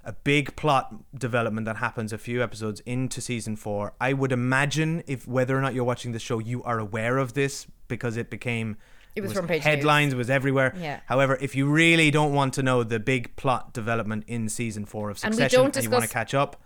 A 0.05 0.11
big 0.11 0.55
plot 0.55 0.93
development 1.17 1.65
that 1.65 1.77
happens 1.77 2.11
a 2.11 2.17
few 2.17 2.43
episodes 2.43 2.81
into 2.81 3.21
season 3.21 3.55
four. 3.55 3.93
I 4.01 4.11
would 4.13 4.31
imagine 4.33 5.01
if 5.07 5.27
whether 5.27 5.57
or 5.57 5.61
not 5.61 5.73
you're 5.73 5.85
watching 5.85 6.11
the 6.11 6.19
show, 6.19 6.39
you 6.39 6.61
are 6.63 6.77
aware 6.77 7.17
of 7.17 7.33
this 7.33 7.67
because 7.87 8.17
it 8.17 8.29
became 8.29 8.75
It 9.15 9.21
was 9.21 9.31
front 9.33 9.47
page 9.47 9.63
headlines. 9.63 10.11
It 10.13 10.17
was 10.17 10.29
everywhere. 10.29 10.73
Yeah. 10.77 10.99
However, 11.05 11.37
if 11.39 11.55
you 11.55 11.67
really 11.67 12.11
don't 12.11 12.33
want 12.33 12.53
to 12.55 12.63
know 12.63 12.83
the 12.83 12.99
big 12.99 13.35
plot 13.37 13.73
development 13.73 14.25
in 14.27 14.49
season 14.49 14.85
four 14.85 15.09
of 15.09 15.17
Succession 15.19 15.41
And 15.43 15.51
we 15.51 15.55
don't 15.55 15.75
and, 15.77 15.83
you 15.85 15.89
want 15.89 16.01
to 16.03 16.07
discuss- 16.07 16.13
catch 16.13 16.33
up, 16.33 16.61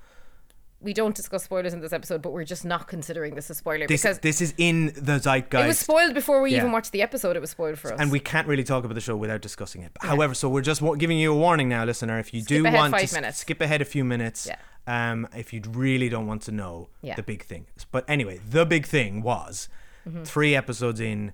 we 0.79 0.93
don't 0.93 1.15
discuss 1.15 1.43
spoilers 1.43 1.73
in 1.73 1.81
this 1.81 1.91
episode, 1.91 2.21
but 2.21 2.31
we're 2.31 2.43
just 2.43 2.63
not 2.63 2.87
considering 2.87 3.33
this 3.35 3.49
a 3.49 3.55
spoiler 3.55 3.87
this 3.87 4.01
because 4.03 4.19
this 4.19 4.41
is 4.41 4.53
in 4.57 4.87
the 4.95 5.19
zeitgeist. 5.19 5.63
it 5.63 5.67
was 5.67 5.79
spoiled 5.79 6.13
before 6.13 6.41
we 6.41 6.51
Yeah. 6.51 6.57
even 6.59 6.71
watched 6.71 6.91
the 6.91 7.01
episode. 7.01 7.35
It 7.35 7.39
was 7.39 7.49
spoiled 7.49 7.79
for 7.79 7.93
us, 7.93 7.99
and 7.99 8.11
we 8.11 8.19
can't 8.19 8.47
really 8.47 8.63
talk 8.63 8.83
about 8.83 8.93
the 8.93 9.01
show 9.01 9.15
without 9.17 9.41
discussing 9.41 9.81
it. 9.81 9.91
However, 10.01 10.33
so 10.35 10.47
we're 10.49 10.61
just 10.61 10.81
giving 10.99 11.17
you 11.17 11.33
a 11.33 11.35
warning 11.35 11.67
now, 11.67 11.83
listener. 11.83 12.19
If 12.19 12.33
you 12.33 12.41
Skip 12.41 12.47
do 12.57 12.63
want 12.71 12.95
to 12.95 13.13
minutes. 13.15 13.39
skip 13.39 13.59
ahead 13.59 13.81
a 13.81 13.85
few 13.85 14.03
minutes, 14.05 14.47
Yeah. 14.47 15.11
um, 15.11 15.27
if 15.35 15.51
you 15.51 15.61
really 15.67 16.09
don't 16.09 16.27
want 16.27 16.43
to 16.43 16.51
know 16.51 16.89
Yeah. 17.01 17.15
the 17.15 17.23
big 17.23 17.43
thing. 17.43 17.65
But 17.91 18.05
anyway, 18.07 18.39
the 18.47 18.65
big 18.65 18.85
thing 18.85 19.21
was 19.23 19.69
Mm-hmm. 20.07 20.23
three 20.23 20.55
episodes 20.55 20.99
in, 21.01 21.33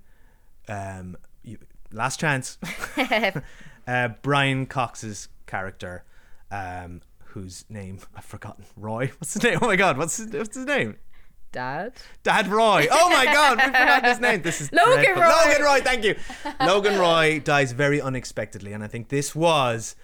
um, 0.70 1.16
you, 1.44 1.58
last 1.92 2.20
chance. 2.20 2.58
uh, 3.88 4.08
Brian 4.22 4.66
Cox's 4.66 5.28
character, 5.46 6.04
um, 6.50 7.02
whose 7.34 7.66
name 7.70 8.00
I've 8.16 8.26
forgotten. 8.26 8.66
Roy. 8.78 9.12
What's 9.20 9.34
his 9.34 9.44
name? 9.44 9.60
Oh 9.62 9.68
my 9.68 9.76
God. 9.76 9.98
What's 9.98 10.18
his, 10.18 10.32
what's 10.32 10.56
his 10.56 10.66
name? 10.66 10.96
Dad. 11.52 11.94
Dad 12.24 12.48
Roy. 12.48 12.88
Oh 12.92 13.10
my 13.12 13.26
God, 13.26 13.58
we 13.58 13.66
forgot 13.66 14.04
his 14.06 14.20
name. 14.20 14.42
This 14.42 14.60
is 14.60 14.72
Logan 14.74 15.04
dreadful. 15.04 15.22
Roy. 15.22 15.30
Logan 15.30 15.64
Roy. 15.64 15.82
Thank 15.82 16.04
you. 16.04 16.16
Logan 16.60 17.00
Roy 17.00 17.40
dies 17.40 17.72
very 17.74 18.02
unexpectedly, 18.02 18.74
and 18.74 18.84
I 18.84 18.88
think 18.88 19.10
this 19.10 19.36
was 19.36 19.96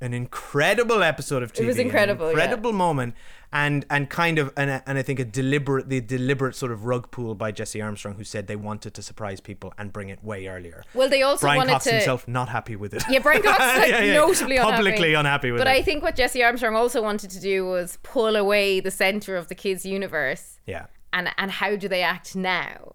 an 0.00 0.12
incredible 0.12 1.02
episode 1.02 1.42
of 1.42 1.52
TV. 1.52 1.66
was 1.66 1.76
an 1.76 1.86
incredible, 1.86 2.26
yeah. 2.26 2.30
incredible 2.32 2.72
moment, 2.72 3.14
and 3.52 3.86
and 3.88 4.10
kind 4.10 4.38
of 4.38 4.52
and, 4.56 4.82
and 4.86 4.98
I 4.98 5.02
think 5.02 5.18
a 5.18 5.24
deliberate 5.24 5.88
the 5.88 6.00
deliberate 6.00 6.54
sort 6.54 6.70
of 6.72 6.84
rug 6.84 7.10
pull 7.10 7.34
by 7.34 7.50
Jesse 7.52 7.80
Armstrong, 7.80 8.14
who 8.16 8.24
said 8.24 8.46
they 8.46 8.56
wanted 8.56 8.92
to 8.94 9.02
surprise 9.02 9.40
people 9.40 9.72
and 9.78 9.92
bring 9.92 10.08
it 10.10 10.22
way 10.22 10.46
earlier. 10.48 10.84
Well, 10.94 11.08
they 11.08 11.22
also 11.22 11.46
Brian 11.46 11.58
wanted 11.58 11.72
Cox 11.72 11.84
to. 11.84 11.92
himself 11.92 12.28
not 12.28 12.48
happy 12.50 12.76
with 12.76 12.92
it. 12.92 13.04
Yeah, 13.08 13.20
Brian 13.20 13.42
Cox 13.42 13.58
like 13.78 13.88
Yeah, 13.90 14.02
yeah. 14.02 14.14
notably 14.14 14.56
unhappy. 14.56 14.76
publicly 14.76 15.14
unhappy 15.14 15.50
with 15.52 15.60
but 15.60 15.66
it. 15.66 15.70
But 15.70 15.76
I 15.76 15.82
think 15.82 16.02
what 16.02 16.14
Jesse 16.16 16.42
Armstrong 16.44 16.74
also 16.76 17.02
wanted 17.02 17.30
to 17.30 17.40
do 17.40 17.64
was 17.66 17.98
pull 18.02 18.36
away 18.36 18.80
the 18.80 18.90
center 18.90 19.36
of 19.36 19.48
the 19.48 19.54
kids' 19.54 19.86
universe. 19.86 20.58
yeah. 20.66 20.86
And 21.12 21.30
and 21.38 21.50
how 21.50 21.76
do 21.76 21.88
they 21.88 22.02
act 22.02 22.36
now? 22.36 22.92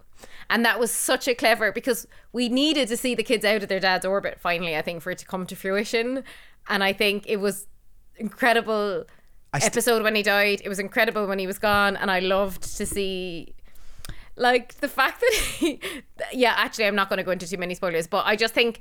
And 0.52 0.66
that 0.66 0.80
was 0.80 0.92
such 0.92 1.28
a 1.28 1.34
clever 1.34 1.72
because 1.72 2.06
we 2.34 2.50
needed 2.50 2.90
to 2.90 2.98
see 2.98 3.16
the 3.16 3.24
kids 3.24 3.46
out 3.46 3.64
of 3.64 3.70
their 3.70 3.80
dad's 3.80 4.06
orbit 4.06 4.38
finally. 4.40 4.76
I 4.76 4.82
think 4.82 5.02
for 5.02 5.10
it 5.10 5.18
to 5.20 5.26
come 5.26 5.48
to 5.48 5.56
fruition, 5.56 6.24
and 6.68 6.84
I 6.84 6.92
think 6.94 7.24
it 7.28 7.38
was 7.38 7.68
incredible 8.18 9.06
st- 9.56 9.64
episode 9.64 10.04
when 10.04 10.14
he 10.14 10.22
died. 10.22 10.62
It 10.64 10.70
was 10.70 10.78
incredible 10.78 11.26
when 11.26 11.40
he 11.40 11.48
was 11.48 11.58
gone, 11.58 11.96
and 11.96 12.12
I 12.12 12.20
loved 12.20 12.64
to 12.78 12.86
see 12.86 13.56
like 14.36 14.76
the 14.76 14.88
fact 14.88 15.22
that 15.22 15.34
he 15.34 15.80
yeah 16.34 16.54
actually 16.56 16.86
i'm 16.86 16.96
not 16.96 17.10
going 17.10 17.18
to 17.18 17.24
go 17.24 17.32
into 17.32 17.46
too 17.46 17.58
many 17.58 17.76
spoilers 17.76 18.08
but 18.08 18.26
i 18.26 18.34
just 18.34 18.54
think 18.54 18.80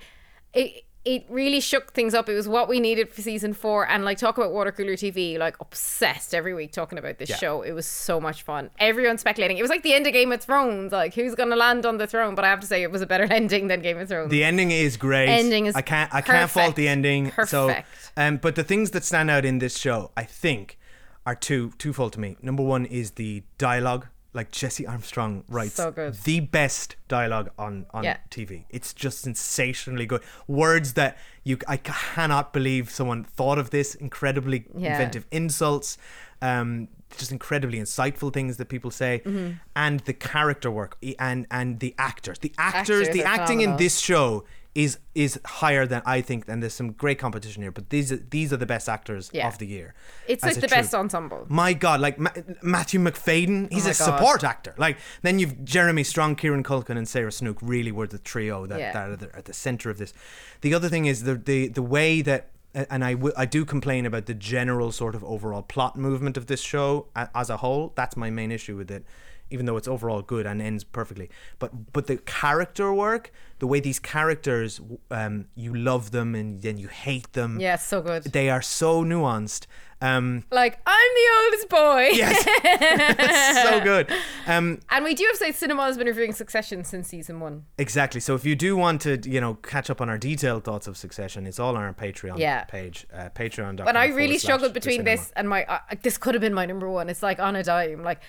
it 0.55 0.85
it 1.05 1.25
really 1.31 1.61
shook 1.61 1.95
things 1.95 2.13
up 2.13 2.29
it 2.29 2.35
was 2.35 2.47
what 2.47 2.69
we 2.69 2.79
needed 2.79 3.11
for 3.11 3.23
season 3.23 3.55
four 3.55 3.89
and 3.89 4.05
like 4.05 4.19
talk 4.19 4.37
about 4.37 4.53
water 4.53 4.71
cooler 4.71 4.93
tv 4.93 5.39
like 5.39 5.57
obsessed 5.59 6.35
every 6.35 6.53
week 6.53 6.73
talking 6.73 6.99
about 6.99 7.17
this 7.19 7.31
Yeah. 7.31 7.37
show 7.37 7.63
it 7.63 7.73
was 7.73 7.87
so 7.87 8.21
much 8.21 8.43
fun 8.43 8.69
everyone 8.79 9.17
speculating 9.17 9.57
it 9.57 9.63
was 9.63 9.71
like 9.71 9.83
the 9.83 9.95
end 9.95 10.07
of 10.07 10.13
game 10.13 10.31
of 10.31 10.43
thrones 10.43 10.93
like 10.93 11.15
who's 11.15 11.35
going 11.35 11.49
to 11.49 11.57
land 11.57 11.87
on 11.87 11.97
the 11.97 12.07
throne 12.07 12.35
but 12.35 12.45
i 12.45 12.49
have 12.49 12.61
to 12.61 12.67
say 12.67 12.83
it 12.83 12.91
was 12.91 13.01
a 13.01 13.07
better 13.07 13.25
ending 13.31 13.69
than 13.69 13.81
game 13.81 13.99
of 13.99 14.09
thrones 14.09 14.31
The 14.31 14.45
ending 14.45 14.71
is 14.73 14.99
great. 14.99 15.29
Ending 15.31 15.65
is 15.67 15.75
I 15.75 15.81
can't 15.83 16.15
I 16.15 16.21
can't 16.21 16.51
fault 16.51 16.77
the 16.77 16.87
ending. 16.89 17.33
So 17.47 17.69
Perfect. 17.69 17.89
um 18.19 18.37
but 18.37 18.55
the 18.55 18.65
things 18.65 18.91
that 18.91 19.03
stand 19.05 19.31
out 19.31 19.45
in 19.47 19.59
this 19.59 19.79
show, 19.79 20.11
I 20.17 20.25
think, 20.25 20.79
are 21.25 21.35
two 21.35 21.73
twofold 21.79 22.13
to 22.15 22.21
me. 22.21 22.37
Number 22.43 22.63
one 22.63 22.85
is 22.85 23.13
the 23.13 23.43
dialogue. 23.57 24.07
Like 24.33 24.53
Jesse 24.53 24.87
Armstrong 24.87 25.43
writes 25.49 25.74
So 25.74 25.91
the 26.24 26.41
best 26.41 26.95
dialogue 27.09 27.51
on 27.59 27.87
on 27.93 28.05
Yeah. 28.05 28.18
TV. 28.31 28.64
It's 28.70 28.93
just 28.95 29.22
sensationally 29.22 30.07
good. 30.07 30.22
Words 30.47 30.93
that 30.95 31.18
you 31.43 31.59
I 31.66 31.78
cannot 31.78 32.53
believe 32.53 32.91
someone 32.91 33.24
thought 33.24 33.59
of 33.59 33.70
this. 33.70 33.95
Incredibly 33.97 34.66
Yeah. 34.76 34.93
inventive 34.93 35.26
insults. 35.33 35.99
Um, 36.41 36.89
just 37.18 37.33
incredibly 37.33 37.78
insightful 37.81 38.33
things 38.33 38.57
that 38.59 38.68
people 38.68 38.93
say, 38.93 39.20
Mm-hmm. 39.24 39.55
and 39.74 39.99
the 40.01 40.12
character 40.14 40.70
work 40.70 40.97
and 41.18 41.47
and 41.51 41.81
the 41.81 41.93
actors. 41.99 42.39
The 42.39 42.53
actors, 42.57 43.09
Actors 43.09 43.09
the 43.16 43.24
acting 43.24 43.61
in 43.62 43.76
this 43.78 43.99
show 43.99 44.45
is 44.75 44.99
is 45.16 45.41
higher 45.45 45.85
than 45.85 46.01
I 46.07 46.21
think, 46.21 46.45
and 46.49 46.62
there's 46.62 46.75
some 46.75 46.93
great 46.93 47.18
competition 47.18 47.62
here. 47.62 47.73
But 47.73 47.91
these 47.91 48.12
are, 48.12 48.16
these 48.31 48.53
are 48.53 48.57
the 48.57 48.66
best 48.66 48.89
actors 48.89 49.29
Yeah. 49.33 49.49
of 49.49 49.59
the 49.59 49.66
year. 49.66 49.95
It's 50.29 50.45
like 50.45 50.55
the 50.55 50.61
troupe. 50.62 50.71
best 50.71 50.95
ensemble. 50.95 51.47
My 51.49 51.73
God, 51.73 52.01
like 52.01 52.18
Ma- 52.21 52.31
Matthew 52.62 53.01
Macfadyen, 53.01 53.64
oh 53.66 53.75
he's 53.75 53.87
Oh 53.87 53.91
a 53.91 53.95
God. 53.95 54.18
support 54.18 54.45
actor. 54.45 54.75
Like 54.79 54.99
then 55.23 55.39
you've 55.41 55.64
Jeremy 55.64 56.05
Strong, 56.05 56.37
Kieran 56.37 56.62
Culkin, 56.62 56.97
and 56.97 57.09
Sarah 57.09 57.33
Snook 57.33 57.59
really 57.61 57.91
were 57.91 58.07
the 58.07 58.18
trio 58.18 58.66
that, 58.66 58.79
Yeah. 58.79 58.93
that 58.93 59.11
are 59.11 59.16
the, 59.16 59.37
at 59.37 59.47
the 59.47 59.53
center 59.53 59.91
of 59.91 59.99
this. 59.99 60.12
The 60.61 60.73
other 60.75 60.89
thing 60.89 61.07
is 61.07 61.25
the 61.25 61.35
the 61.35 61.68
the 61.68 61.83
way 61.83 62.23
that. 62.23 62.51
And 62.73 63.05
I, 63.05 63.14
w- 63.14 63.35
I 63.37 63.47
do 63.47 63.64
complain 63.64 64.07
about 64.07 64.27
the 64.27 64.35
general 64.35 64.93
sort 64.93 65.16
of 65.16 65.25
overall 65.25 65.62
plot 65.62 65.97
movement 65.97 66.37
of 66.37 66.47
this 66.47 66.61
show 66.61 67.09
as 67.16 67.51
a 67.51 67.57
whole. 67.57 67.93
That's 67.97 68.16
my 68.16 68.31
main 68.31 68.53
issue 68.53 68.77
with 68.77 68.93
it, 68.93 69.05
even 69.51 69.67
though 69.67 69.77
it's 69.77 69.89
overall 69.89 70.23
good 70.23 70.47
and 70.47 70.61
ends 70.63 70.85
perfectly. 70.85 71.29
But 71.59 71.93
but 71.93 72.07
the 72.07 72.17
character 72.19 72.93
work, 72.93 73.33
the 73.59 73.67
way 73.67 73.81
these 73.81 73.99
characters, 73.99 74.81
um, 75.11 75.47
you 75.55 75.75
love 75.75 76.11
them 76.13 76.35
and 76.35 76.63
then 76.63 76.79
you 76.79 76.89
hate 76.89 77.33
them. 77.33 77.59
Yeah, 77.61 77.77
so 77.77 78.01
good. 78.03 78.25
They 78.25 78.49
are 78.51 78.63
so 78.63 79.05
nuanced. 79.05 79.67
Um, 80.03 80.45
Like 80.51 80.79
I'm 80.87 81.11
the 81.21 81.29
oldest 81.45 81.69
boy. 81.69 82.09
Yes, 82.15 83.65
so 83.69 83.81
good. 83.85 84.11
Um, 84.47 84.81
And 84.89 85.05
we 85.05 85.15
do 85.15 85.25
have 85.25 85.39
to 85.39 85.39
say 85.39 85.51
Cinemile 85.67 85.87
has 85.87 85.99
been 85.99 86.07
reviewing 86.07 86.33
Succession 86.33 86.85
since 86.85 87.09
season 87.09 87.39
one. 87.41 87.65
exactly. 87.77 88.21
So 88.21 88.35
if 88.35 88.47
you 88.47 88.57
do 88.57 88.77
want 88.79 89.03
to, 89.03 89.19
you 89.29 89.41
know, 89.43 89.55
catch 89.55 89.91
up 89.91 90.01
on 90.01 90.09
our 90.09 90.17
detailed 90.17 90.65
thoughts 90.65 90.87
of 90.87 90.97
Succession, 90.97 91.47
it's 91.47 91.59
all 91.61 91.77
on 91.77 91.83
our 91.83 91.93
Patreon 91.93 92.39
Yeah. 92.39 92.65
page, 92.65 93.07
uh, 93.13 93.29
Patreon.com. 93.35 93.85
But 93.85 93.97
I 93.97 94.07
really 94.07 94.39
struggled 94.39 94.73
between 94.73 95.05
this 95.05 95.33
and 95.37 95.49
my. 95.49 95.65
Uh, 95.65 95.79
this 96.03 96.17
could 96.17 96.35
have 96.35 96.41
been 96.41 96.55
my 96.55 96.65
number 96.65 96.89
one. 96.89 97.11
It's 97.11 97.23
like 97.23 97.39
on 97.39 97.55
a 97.57 97.63
dime. 97.63 98.03
Like 98.03 98.21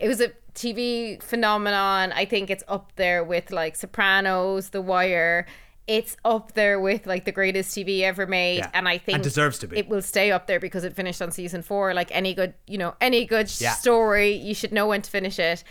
it 0.00 0.08
was 0.08 0.20
a 0.20 0.30
TV 0.54 1.22
phenomenon. 1.22 2.12
I 2.12 2.24
think 2.24 2.50
it's 2.50 2.64
up 2.68 2.92
there 2.96 3.22
with 3.24 3.50
like 3.50 3.76
Sopranos, 3.76 4.70
The 4.70 4.80
Wire. 4.82 5.46
It's 5.86 6.16
up 6.24 6.52
there 6.52 6.78
with 6.78 7.06
like 7.06 7.24
the 7.24 7.32
greatest 7.32 7.74
TV 7.74 8.02
ever 8.02 8.26
made, 8.26 8.58
Yeah. 8.58 8.70
and 8.74 8.86
I 8.88 8.98
think 8.98 9.14
And 9.16 9.24
deserves 9.24 9.58
to 9.60 9.66
be. 9.68 9.78
It 9.78 9.88
will 9.88 10.02
stay 10.02 10.30
up 10.30 10.46
there 10.46 10.60
because 10.60 10.84
it 10.84 10.94
finished 10.94 11.22
on 11.22 11.30
season 11.30 11.62
four. 11.62 11.94
Like 11.94 12.10
any 12.12 12.34
good, 12.34 12.52
you 12.66 12.76
know, 12.76 12.94
any 13.00 13.24
good 13.24 13.50
Yeah. 13.60 13.72
story, 13.72 14.32
you 14.32 14.54
should 14.54 14.72
know 14.72 14.86
when 14.88 15.00
to 15.02 15.10
finish 15.10 15.38
it. 15.38 15.64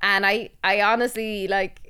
And 0.00 0.24
I, 0.24 0.50
I 0.62 0.82
honestly 0.82 1.48
like 1.48 1.83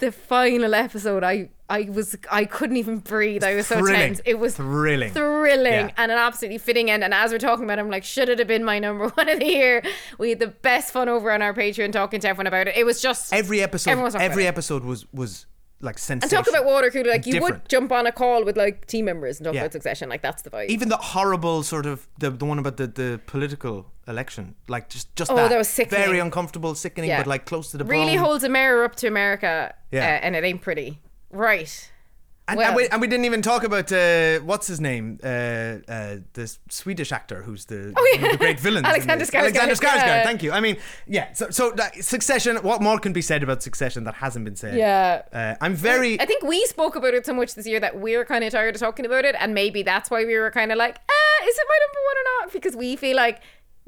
the 0.00 0.10
final 0.12 0.74
episode. 0.74 1.22
I, 1.22 1.50
I 1.68 1.82
was, 1.82 2.16
I 2.30 2.44
couldn't 2.44 2.76
even 2.76 2.98
breathe. 2.98 3.44
I 3.44 3.54
was 3.54 3.68
so 3.68 3.84
tense. 3.86 4.20
It 4.24 4.38
was 4.38 4.56
Thrilling. 4.56 5.12
thrilling 5.12 5.72
Yeah. 5.72 5.90
and 5.96 6.10
an 6.10 6.18
absolutely 6.18 6.58
fitting 6.58 6.90
end. 6.90 7.04
And 7.04 7.14
as 7.14 7.30
we're 7.30 7.38
talking 7.38 7.64
about, 7.64 7.78
it, 7.78 7.82
I'm 7.82 7.90
like, 7.90 8.02
should 8.04 8.28
it 8.28 8.38
have 8.40 8.48
been 8.48 8.64
my 8.64 8.78
number 8.80 9.08
one 9.14 9.28
of 9.28 9.38
the 9.38 9.46
year? 9.46 9.82
We 10.18 10.30
had 10.30 10.40
the 10.40 10.48
best 10.48 10.92
fun 10.92 11.08
over 11.08 11.30
on 11.30 11.42
our 11.42 11.54
Patreon 11.54 11.92
talking 11.92 12.18
to 12.20 12.28
everyone 12.28 12.48
about 12.48 12.66
it. 12.68 12.76
It 12.76 12.84
was 12.84 13.00
just 13.00 13.32
Every 13.32 13.62
episode, 13.62 14.14
every 14.16 14.46
episode 14.46 14.82
was 14.84 15.06
was 15.12 15.46
like 15.82 15.94
And 15.96 16.00
sensational. 16.00 16.42
talk 16.44 16.52
about 16.52 16.64
water 16.66 16.90
cooler, 16.90 17.10
like 17.10 17.26
you 17.26 17.32
Different. 17.34 17.54
would 17.62 17.68
jump 17.68 17.90
on 17.92 18.06
a 18.06 18.12
call 18.12 18.44
with 18.44 18.56
like 18.56 18.86
team 18.86 19.06
members 19.06 19.38
and 19.38 19.44
talk 19.46 19.54
Yeah. 19.54 19.62
about 19.62 19.72
Succession. 19.72 20.08
Like 20.08 20.22
that's 20.22 20.42
the 20.42 20.50
vibe. 20.50 20.68
Even 20.68 20.88
the 20.88 20.96
horrible 20.96 21.62
sort 21.62 21.86
of 21.86 22.06
the 22.18 22.30
the 22.30 22.44
one 22.44 22.58
about 22.58 22.76
the 22.76 22.86
the 22.86 23.20
political 23.26 23.86
election, 24.06 24.54
like 24.68 24.88
just 24.88 25.14
just 25.16 25.30
Oh, 25.30 25.36
that, 25.36 25.48
that 25.50 25.58
was 25.58 25.68
sickening. 25.68 26.04
very 26.04 26.18
uncomfortable, 26.18 26.74
sickening, 26.74 27.10
Yeah. 27.10 27.18
but 27.20 27.26
like 27.26 27.44
close 27.46 27.70
to 27.70 27.78
the 27.78 27.84
really 27.84 28.16
bone. 28.16 28.24
holds 28.24 28.44
a 28.44 28.48
mirror 28.48 28.84
up 28.84 28.96
to 28.96 29.06
America, 29.06 29.74
Yeah. 29.90 30.00
uh, 30.00 30.24
and 30.26 30.36
it 30.36 30.44
ain't 30.44 30.60
pretty. 30.62 31.00
Right. 31.30 31.89
And, 32.50 32.56
Well- 32.58 32.66
and, 32.68 32.76
we, 32.76 32.88
and 32.88 33.00
we 33.00 33.06
didn't 33.06 33.24
even 33.24 33.42
talk 33.42 33.62
about 33.64 33.90
uh, 33.92 34.38
what's 34.40 34.66
his 34.66 34.80
name, 34.80 35.18
uh, 35.22 35.26
uh, 35.26 36.16
the 36.34 36.56
Swedish 36.68 37.10
actor 37.12 37.42
who's 37.42 37.64
the, 37.66 37.92
Oh, 37.96 38.16
yeah. 38.20 38.32
the 38.32 38.36
great 38.36 38.60
villain. 38.60 38.84
Alexander. 38.84 39.24
Skarsgård, 39.24 39.40
Alexander 39.40 39.74
Skarsgård. 39.74 40.24
Thank 40.24 40.42
you. 40.42 40.52
I 40.52 40.60
mean, 40.60 40.76
yeah. 41.06 41.32
So, 41.32 41.50
so 41.50 41.74
Succession. 42.00 42.56
What 42.58 42.82
more 42.82 42.98
can 42.98 43.12
be 43.12 43.22
said 43.22 43.42
about 43.42 43.62
Succession 43.62 44.04
that 44.04 44.14
hasn't 44.14 44.44
been 44.44 44.56
said? 44.56 44.76
Yeah. 44.76 45.22
Uh, 45.32 45.54
I'm 45.64 45.74
very. 45.74 46.20
I 46.20 46.26
think 46.26 46.42
we 46.42 46.64
spoke 46.66 46.96
about 46.96 47.14
it 47.14 47.24
so 47.26 47.32
much 47.34 47.54
this 47.54 47.66
year 47.66 47.80
that 47.80 47.98
we're 48.00 48.24
kind 48.24 48.44
of 48.44 48.52
tired 48.52 48.74
of 48.74 48.80
talking 48.80 49.06
about 49.06 49.24
it, 49.24 49.34
and 49.38 49.54
maybe 49.54 49.82
that's 49.82 50.10
why 50.10 50.24
we 50.24 50.36
were 50.38 50.50
kind 50.50 50.72
of 50.72 50.78
like, 50.78 50.96
ah, 51.08 51.46
is 51.48 51.56
it 51.56 51.66
my 51.68 51.78
number 51.86 52.00
one 52.08 52.16
or 52.16 52.24
not? 52.46 52.52
Because 52.52 52.76
we 52.76 52.96
feel 52.96 53.16
like 53.16 53.40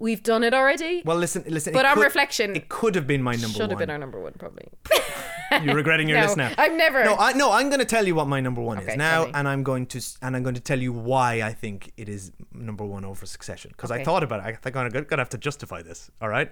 we've 0.03 0.23
done 0.23 0.43
it 0.45 0.53
already. 0.53 1.03
well, 1.05 1.17
listen, 1.17 1.45
listen. 1.49 1.73
But 1.73 1.87
on 1.87 1.95
could- 1.95 2.03
reflection, 2.05 2.57
it 2.57 2.69
could 2.69 2.95
have 2.95 3.07
been 3.07 3.23
my 3.23 3.33
number 3.33 3.47
should 3.49 3.61
one. 3.61 3.63
Should 3.63 3.71
have 3.71 3.79
been 3.79 3.91
our 3.91 3.99
number 3.99 4.21
one, 4.21 4.35
probably. 4.39 4.69
You're 5.63 5.75
regretting 5.75 6.09
your 6.09 6.19
No, 6.21 6.25
list 6.25 6.37
now. 6.37 6.53
I'm 6.59 6.77
never. 6.77 7.05
No, 7.05 7.15
I 7.17 7.33
no. 7.35 7.53
I'm 7.53 7.69
going 7.69 7.79
to 7.81 7.85
tell 7.97 8.07
you 8.07 8.15
what 8.15 8.27
my 8.27 8.41
number 8.41 8.61
one 8.63 8.79
Okay, 8.79 8.93
is 8.93 8.97
now, 8.97 9.27
and 9.35 9.47
I'm 9.47 9.63
going 9.63 9.87
to 9.87 10.01
and 10.23 10.35
I'm 10.37 10.43
going 10.43 10.55
to 10.55 10.61
tell 10.71 10.81
you 10.81 10.93
why 10.93 11.43
I 11.43 11.53
think 11.53 11.93
it 11.97 12.09
is 12.09 12.33
number 12.53 12.85
one 12.85 13.05
over 13.05 13.25
Succession 13.27 13.71
because 13.77 13.91
I 13.91 14.03
thought 14.03 14.23
about 14.23 14.41
it. 14.41 14.47
I 14.47 14.53
think 14.55 14.77
I'm 14.77 14.89
going 14.91 15.07
to 15.07 15.17
have 15.17 15.29
to 15.31 15.39
justify 15.39 15.83
this. 15.83 16.11
All 16.21 16.29
right. 16.29 16.51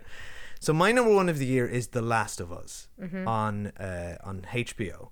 So 0.61 0.75
my 0.75 0.93
number 0.93 1.13
one 1.15 1.31
of 1.31 1.39
the 1.39 1.47
year 1.47 1.67
is 1.67 1.89
The 1.89 2.03
Last 2.03 2.41
of 2.41 2.53
Us 2.53 2.89
Mm-hmm. 3.01 3.27
on 3.27 3.67
uh, 3.79 4.17
on 4.23 4.43
HBO, 4.53 5.09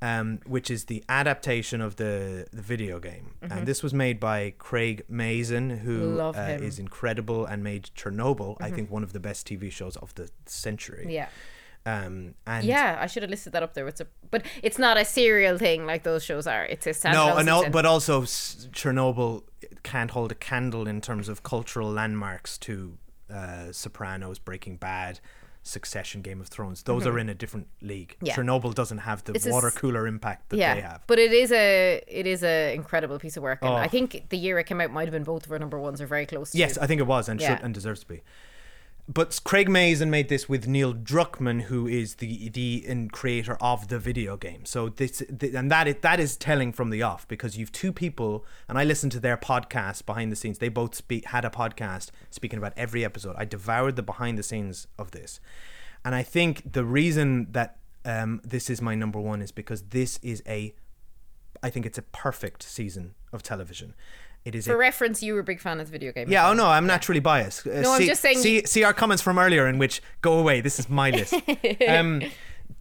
um, 0.00 0.38
which 0.46 0.70
is 0.70 0.84
the 0.84 1.02
adaptation 1.08 1.80
of 1.80 1.96
the 1.96 2.46
the 2.52 2.62
video 2.62 2.98
game, 3.00 3.32
and 3.42 3.66
this 3.66 3.82
was 3.82 3.92
made 3.92 4.18
by 4.20 4.54
Craig 4.58 5.02
Mazin, 5.08 5.70
who 5.78 5.98
Mm-hmm. 5.98 6.20
Uh. 6.20 6.32
Mm-hmm. 6.32 6.64
is 6.64 6.78
incredible 6.78 7.46
and 7.46 7.62
made 7.64 7.90
Chernobyl. 7.96 8.56
I 8.60 8.70
think 8.70 8.90
one 8.90 9.02
of 9.02 9.12
the 9.12 9.20
best 9.20 9.46
TV 9.48 9.70
shows 9.72 9.96
of 9.96 10.14
the 10.14 10.28
century. 10.46 11.06
yeah. 11.08 11.28
Um, 11.86 12.34
and 12.46 12.64
Yeah, 12.66 12.98
I 13.00 13.06
should 13.06 13.22
have 13.22 13.30
listed 13.30 13.52
that 13.54 13.62
up 13.62 13.72
there. 13.72 13.88
It's 13.88 14.00
a, 14.00 14.06
but 14.30 14.42
it's 14.62 14.78
not 14.78 14.98
a 14.98 15.04
serial 15.06 15.56
thing 15.56 15.86
like 15.86 16.02
those 16.02 16.22
shows 16.22 16.46
are. 16.46 16.64
It's 16.66 16.86
a 16.86 16.90
standalone 16.90 17.46
No, 17.46 17.58
season. 17.60 17.72
but 17.72 17.86
also 17.86 18.22
s- 18.22 18.68
Chernobyl 18.72 19.44
can't 19.84 20.10
hold 20.10 20.30
a 20.32 20.34
candle 20.34 20.86
in 20.86 21.00
terms 21.00 21.28
of 21.30 21.42
cultural 21.42 21.90
landmarks 21.90 22.58
to 22.58 22.98
uh, 23.32 23.72
Sopranos, 23.72 24.38
Breaking 24.38 24.76
Bad, 24.76 25.20
Succession, 25.68 26.22
Game 26.22 26.40
of 26.40 26.48
Thrones. 26.48 26.82
Those 26.82 27.06
are 27.06 27.18
in 27.18 27.28
a 27.28 27.34
different 27.34 27.66
league. 27.82 28.14
Mm-hmm. 28.16 28.26
Yeah. 28.26 28.36
Chernobyl 28.36 28.74
doesn't 28.74 28.98
have 28.98 29.22
the 29.24 29.32
It's 29.34 29.46
water 29.46 29.70
cooler 29.70 30.06
impact 30.06 30.48
that 30.50 30.56
yeah, 30.56 30.74
they 30.74 30.80
have. 30.80 31.02
but 31.06 31.18
it 31.18 31.32
is 31.32 31.52
a 31.52 32.02
it 32.06 32.26
is 32.26 32.42
a 32.42 32.74
incredible 32.74 33.18
piece 33.18 33.36
of 33.36 33.42
work, 33.42 33.58
and 33.62 33.70
Oh. 33.70 33.76
I 33.76 33.88
think 33.88 34.28
the 34.30 34.38
year 34.38 34.58
it 34.58 34.64
came 34.64 34.80
out 34.80 34.90
might 34.90 35.04
have 35.04 35.12
been 35.12 35.24
both 35.24 35.46
of 35.46 35.52
our 35.52 35.58
number 35.58 35.78
ones 35.78 36.00
or 36.00 36.06
very 36.06 36.26
close. 36.26 36.50
to. 36.52 36.58
Yes, 36.58 36.78
I 36.78 36.86
think 36.86 37.00
it 37.00 37.06
was 37.06 37.28
and 37.28 37.40
Yeah. 37.40 37.56
should 37.56 37.64
and 37.64 37.74
deserves 37.74 38.00
to 38.00 38.06
be. 38.06 38.22
But 39.10 39.40
Craig 39.42 39.70
Mazin 39.70 40.10
made 40.10 40.28
this 40.28 40.50
with 40.50 40.68
Neil 40.68 40.92
Druckmann, 40.92 41.62
who 41.62 41.86
is 41.86 42.16
the 42.16 42.50
the 42.50 43.08
creator 43.10 43.56
of 43.58 43.88
the 43.88 43.98
video 43.98 44.36
game. 44.36 44.66
So 44.66 44.90
this 44.90 45.22
th- 45.38 45.54
and 45.54 45.70
that 45.70 45.88
is, 45.88 45.96
that 46.02 46.20
is 46.20 46.36
telling 46.36 46.72
from 46.72 46.90
the 46.90 47.02
off 47.02 47.26
because 47.26 47.56
you've 47.56 47.72
two 47.72 47.90
people, 47.90 48.44
and 48.68 48.78
I 48.78 48.84
listened 48.84 49.12
to 49.12 49.20
their 49.20 49.38
podcast 49.38 50.04
behind 50.04 50.30
the 50.30 50.36
scenes. 50.36 50.58
They 50.58 50.68
both 50.68 50.94
speak 50.94 51.24
had 51.24 51.46
a 51.46 51.50
podcast 51.50 52.10
speaking 52.28 52.58
about 52.58 52.74
every 52.76 53.02
episode. 53.02 53.34
I 53.38 53.46
devoured 53.46 53.96
the 53.96 54.02
behind 54.02 54.36
the 54.36 54.42
scenes 54.42 54.86
of 54.98 55.12
this, 55.12 55.40
and 56.04 56.14
I 56.14 56.22
think 56.22 56.70
the 56.72 56.84
reason 56.84 57.48
that 57.52 57.78
um, 58.04 58.42
this 58.44 58.68
is 58.68 58.82
my 58.82 58.94
number 58.94 59.18
one 59.18 59.40
is 59.40 59.52
because 59.52 59.84
this 59.84 60.18
is 60.22 60.42
a, 60.46 60.74
I 61.62 61.70
think 61.70 61.86
it's 61.86 61.98
a 61.98 62.02
perfect 62.02 62.62
season 62.62 63.14
of 63.32 63.42
television. 63.42 63.94
It 64.48 64.54
is 64.54 64.66
a 64.66 64.70
For 64.70 64.76
reference, 64.78 65.22
you 65.22 65.34
were 65.34 65.40
a 65.40 65.44
big 65.52 65.60
fan 65.60 65.78
of 65.80 65.86
the 65.88 65.92
video 65.92 66.10
game. 66.12 66.28
yeah, 66.30 66.48
oh 66.48 66.54
no, 66.54 66.66
I'm 66.76 66.86
naturally 66.86 67.20
biased. 67.20 67.66
Uh, 67.66 67.80
No, 67.82 67.92
I'm 67.92 68.00
see, 68.00 68.06
just 68.06 68.22
saying- 68.22 68.38
See, 68.38 68.64
see 68.64 68.82
our 68.84 68.94
comments 68.94 69.22
from 69.22 69.38
earlier 69.38 69.66
in 69.68 69.76
which 69.78 70.00
go 70.22 70.38
away. 70.38 70.60
This 70.62 70.78
is 70.78 70.88
my 70.88 71.10
list. 71.10 71.34
um, 71.88 72.22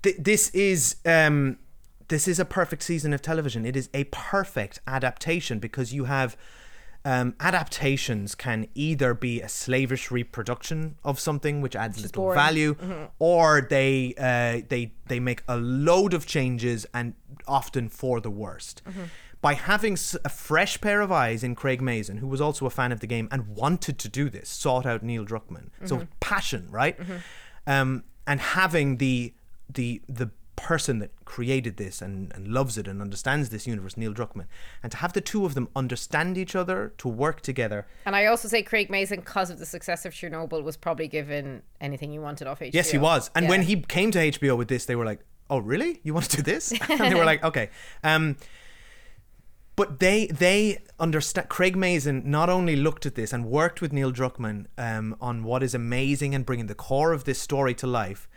th- 0.03 0.15
this 0.30 0.49
is 0.51 0.95
um, 1.05 1.57
this 2.07 2.28
is 2.28 2.39
a 2.39 2.45
perfect 2.45 2.82
season 2.84 3.11
of 3.13 3.22
television. 3.22 3.65
It 3.65 3.76
is 3.76 3.89
a 3.93 4.05
perfect 4.05 4.80
adaptation 4.88 5.59
because 5.59 5.93
you 5.93 6.05
have 6.05 6.38
um, 7.05 7.36
adaptations 7.39 8.36
can 8.36 8.68
either 8.76 9.13
be 9.13 9.41
a 9.41 9.47
slavish 9.49 10.09
reproduction 10.11 10.95
of 11.03 11.20
something 11.20 11.61
which 11.61 11.76
adds 11.76 12.01
little 12.01 12.24
boring. 12.24 12.36
value, 12.39 12.74
Mm-hmm. 12.76 13.03
or 13.20 13.68
they 13.70 14.13
uh, 14.18 14.65
they 14.70 14.93
they 15.07 15.20
make 15.20 15.41
a 15.47 15.57
load 15.57 16.13
of 16.13 16.26
changes 16.26 16.86
and 16.93 17.13
often 17.47 17.88
for 17.89 18.20
the 18.22 18.32
worst. 18.32 18.82
Mm-hmm. 19.48 19.66
By 19.68 19.72
having 19.74 19.98
a 20.26 20.30
fresh 20.30 20.82
pair 20.82 21.02
of 21.02 21.12
eyes 21.12 21.43
in 21.43 21.56
Craig 21.56 21.82
Mazin, 21.82 22.18
who 22.18 22.28
was 22.28 22.41
also 22.41 22.66
a 22.66 22.70
fan 22.70 22.91
of 22.91 23.00
the 23.00 23.08
game 23.08 23.28
and 23.32 23.48
wanted 23.56 23.98
to 24.00 24.10
do 24.10 24.30
this, 24.30 24.50
sought 24.50 24.86
out 24.86 25.04
Neil 25.04 25.26
Druckmann. 25.26 25.70
Mm-hmm. 25.70 25.88
So 25.88 26.08
passion, 26.20 26.68
right? 26.70 26.98
Um, 27.66 28.04
and 28.26 28.39
having 28.39 28.98
the 28.98 29.34
the 29.70 30.02
the 30.08 30.32
person 30.58 30.98
that 31.00 31.12
created 31.24 31.78
this 31.78 32.02
and, 32.02 32.34
and 32.34 32.48
loves 32.48 32.78
it 32.78 32.88
and 32.88 33.00
understands 33.02 33.50
this 33.50 33.68
universe, 33.68 33.95
Neil 33.95 34.14
Druckmann, 34.14 34.48
and 34.82 34.91
to 34.91 34.98
have 34.98 35.14
the 35.14 35.22
two 35.22 35.45
of 35.45 35.54
them 35.54 35.70
understand 35.76 36.38
each 36.38 36.56
other, 36.56 36.93
to 36.98 37.08
work 37.08 37.41
together. 37.41 37.86
And 38.06 38.16
I 38.16 38.26
also 38.26 38.48
say 38.48 38.64
Craig 38.64 38.89
Mazin, 38.89 39.20
because 39.20 39.50
of 39.52 39.60
the 39.60 39.66
success 39.66 40.04
of 40.04 40.14
Chernobyl, 40.14 40.64
was 40.64 40.76
probably 40.76 41.08
given 41.08 41.62
anything 41.80 42.12
he 42.12 42.20
wanted 42.20 42.48
off 42.48 42.60
HBO. 42.60 42.74
Yes, 42.74 42.89
he 42.89 42.98
was. 42.98 43.30
And 43.36 43.43
Yeah. 43.43 43.50
when 43.52 43.62
he 43.64 43.82
came 43.82 44.10
to 44.12 44.20
HBO 44.20 44.58
with 44.58 44.68
this, 44.68 44.86
they 44.86 44.95
were 44.95 45.06
like, 45.06 45.20
"Oh, 45.50 45.60
really? 45.60 46.02
You 46.04 46.14
want 46.14 46.30
to 46.32 46.38
do 46.38 46.41
this?" 46.41 46.74
and 46.89 47.00
they 47.00 47.16
were 47.16 47.26
like, 47.26 47.43
"Okay." 47.43 47.70
Um, 48.04 48.36
But 49.78 49.99
they 49.99 50.25
they 50.28 50.80
understand. 50.99 51.47
Craig 51.47 51.78
Mazin 51.78 52.23
not 52.25 52.49
only 52.49 52.75
looked 52.75 53.05
at 53.05 53.15
this 53.15 53.32
and 53.32 53.45
worked 53.45 53.80
with 53.80 53.93
Neil 53.93 54.11
Druckmann 54.11 54.65
um, 54.78 55.15
on 55.21 55.43
what 55.43 55.63
is 55.63 55.73
amazing 55.75 56.36
and 56.36 56.45
bringing 56.45 56.65
the 56.65 56.75
core 56.75 57.13
of 57.13 57.23
this 57.23 57.39
story 57.39 57.75
to 57.75 57.88
life, 57.88 58.28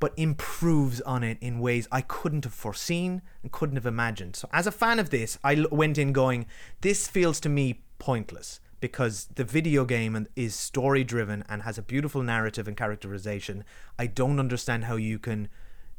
but 0.00 0.12
improves 0.16 1.00
on 1.02 1.22
it 1.22 1.38
in 1.40 1.60
ways 1.60 1.86
I 1.92 2.00
couldn't 2.00 2.44
have 2.44 2.52
foreseen 2.52 3.22
and 3.42 3.52
couldn't 3.52 3.76
have 3.76 3.86
imagined. 3.86 4.34
So 4.34 4.48
as 4.52 4.66
a 4.66 4.72
fan 4.72 4.98
of 4.98 5.10
this, 5.10 5.38
I 5.44 5.64
went 5.70 5.98
in 5.98 6.12
going, 6.12 6.46
this 6.80 7.06
feels 7.06 7.38
to 7.40 7.48
me 7.48 7.82
pointless 8.00 8.60
because 8.80 9.28
the 9.34 9.44
video 9.44 9.84
game 9.84 10.26
is 10.34 10.54
story 10.54 11.04
driven 11.04 11.44
and 11.48 11.62
has 11.62 11.78
a 11.78 11.82
beautiful 11.82 12.22
narrative 12.22 12.66
and 12.66 12.76
characterization. 12.76 13.64
I 13.98 14.06
don't 14.06 14.40
understand 14.40 14.84
how 14.84 14.96
you 14.96 15.20
can 15.20 15.48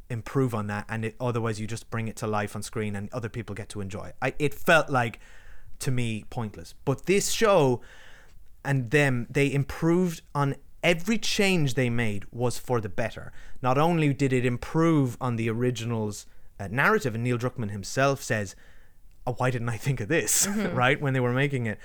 improve 0.10 0.56
on 0.56 0.68
that 0.68 0.86
and 0.90 1.06
it, 1.06 1.16
otherwise 1.20 1.60
you 1.60 1.68
just 1.68 1.90
bring 1.90 2.08
it 2.08 2.16
to 2.18 2.28
life 2.28 2.56
on 2.56 2.64
screen 2.64 2.96
and 2.96 3.12
other 3.14 3.30
people 3.30 3.56
get 3.56 3.70
to 3.70 3.82
enjoy 3.82 4.06
it. 4.06 4.16
I, 4.22 4.34
it 4.40 4.54
felt 4.54 4.90
like 4.90 5.20
to 5.80 5.92
me 5.92 6.26
pointless. 6.30 6.74
But 6.86 7.06
this 7.06 7.32
show 7.32 7.82
and 8.64 8.92
them 8.92 9.28
they 9.30 9.52
improved 9.52 10.22
on 10.36 10.56
every 10.84 11.18
change 11.18 11.74
they 11.74 11.90
made 11.90 12.26
was 12.32 12.58
for 12.58 12.82
the 12.82 12.90
better. 12.90 13.32
Not 13.62 13.78
only 13.78 14.14
did 14.14 14.34
it 14.34 14.46
improve 14.46 15.18
on 15.22 15.36
the 15.36 15.50
original's 15.50 16.26
uh, 16.60 16.68
narrative 16.70 17.16
and 17.16 17.24
neil 17.24 17.38
druckmann 17.38 17.72
himself 17.72 18.22
says 18.22 18.56
oh, 19.26 19.34
why 19.34 19.52
didn't 19.52 19.70
i 19.70 19.78
think 19.78 20.00
of 20.02 20.08
this? 20.08 20.48
Right? 20.74 21.00
When 21.00 21.14
they 21.14 21.20
were 21.20 21.34
making 21.34 21.68
it 21.68 21.80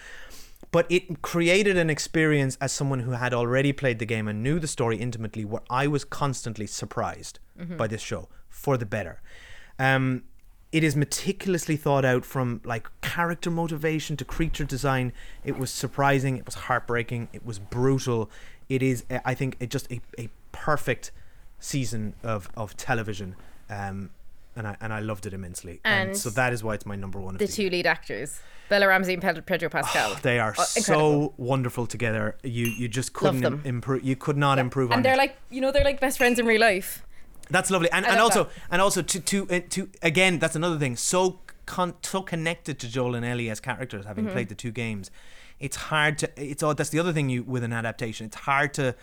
but 0.75 0.91
it 0.91 1.22
created 1.22 1.77
an 1.77 1.89
experience 1.89 2.59
as 2.61 2.72
someone 2.72 2.99
who 2.99 3.12
had 3.12 3.33
already 3.33 3.72
played 3.72 4.01
the 4.01 4.05
game 4.05 4.27
and 4.27 4.43
knew 4.43 4.59
the 4.59 4.66
story 4.66 4.97
intimately 4.97 5.45
where 5.45 5.62
I 5.70 5.87
was 5.87 6.05
constantly 6.05 6.66
surprised 6.66 7.39
by 7.77 7.87
this 7.87 8.01
show 8.03 8.29
for 8.49 8.77
the 8.77 8.85
better. 8.85 9.20
Um, 9.79 10.25
it 10.72 10.83
is 10.83 10.97
meticulously 10.97 11.77
thought 11.77 12.05
out 12.05 12.25
from 12.25 12.61
like 12.64 12.89
character 13.03 13.53
motivation 13.53 14.16
to 14.16 14.25
creature 14.25 14.64
design. 14.64 15.12
It 15.45 15.57
was 15.57 15.70
surprising, 15.70 16.39
it 16.39 16.45
was 16.45 16.57
heartbreaking, 16.57 17.29
it 17.33 17.47
was 17.47 17.61
brutal. 17.61 18.29
It 18.68 18.83
is, 18.83 19.05
I 19.25 19.33
think, 19.33 19.57
it 19.61 19.70
just 19.70 19.89
a, 19.93 20.01
a 20.18 20.29
perfect 20.51 21.12
season 21.61 22.14
of, 22.25 22.49
of 22.57 22.77
television. 22.77 23.37
Um, 23.70 24.11
and 24.57 24.66
I, 24.68 24.76
and 24.80 24.92
I 24.92 25.00
loved 25.00 25.26
it 25.26 25.32
immensely. 25.34 25.80
And, 25.84 26.11
And 26.11 26.16
so 26.16 26.30
that 26.30 26.52
is 26.52 26.62
why 26.64 26.74
it's 26.74 26.86
my 26.86 26.96
number 26.96 27.18
one 27.20 27.34
of 27.34 27.38
The 27.38 27.46
the 27.46 27.52
two 27.52 27.68
lead 27.70 27.86
actors, 27.86 28.40
Bella 28.68 28.86
Ramsey 28.88 29.12
and 29.14 29.22
Pedro, 29.22 29.42
Pedro 29.42 29.68
Pascal. 29.68 30.16
they 30.22 30.38
are 30.38 30.55
Oh, 30.59 30.62
so 30.64 31.34
wonderful 31.36 31.86
together. 31.86 32.36
You 32.42 32.66
you 32.66 32.88
just 32.88 33.12
couldn't 33.12 33.66
improve. 33.66 34.05
You 34.05 34.16
could 34.16 34.36
not 34.36 34.59
improve 34.59 34.90
on 34.90 34.96
and 34.98 35.05
they're 35.05 35.14
it. 35.14 35.18
like, 35.18 35.36
you 35.50 35.61
know, 35.61 35.70
they're 35.72 35.84
like 35.84 36.00
best 36.00 36.18
friends 36.18 36.38
in 36.38 36.46
real 36.46 36.61
life. 36.61 37.02
that's 37.50 37.70
lovely. 37.70 37.90
And 37.92 38.07
and 38.07 38.20
also 38.20 38.44
that. 38.44 38.52
and 38.70 38.80
also 38.82 39.02
to 39.02 39.20
to 39.20 39.38
uh, 39.50 39.61
to 39.70 39.88
again 40.02 40.38
that's 40.38 40.57
another 40.57 40.78
thing. 40.78 40.96
So 40.96 41.40
con- 41.66 41.94
so 42.02 42.22
connected 42.22 42.78
to 42.80 42.88
Joel 42.88 43.14
and 43.14 43.24
Ellie 43.24 43.50
as 43.50 43.61
characters, 43.61 44.00
Mm-hmm. 44.02 44.09
having 44.09 44.26
played 44.28 44.48
the 44.48 44.55
two 44.55 44.70
games. 44.70 45.11
It's 45.61 45.76
hard 45.76 46.18
to. 46.18 46.26
It's 46.36 46.62
all. 46.62 46.74
That's 46.74 46.90
the 46.90 46.98
other 46.98 47.12
thing 47.12 47.28
you 47.28 47.42
with 47.42 47.62
an 47.64 47.72
adaptation. 47.72 48.26
It's 48.26 48.36
hard 48.36 48.72
to. 48.74 48.94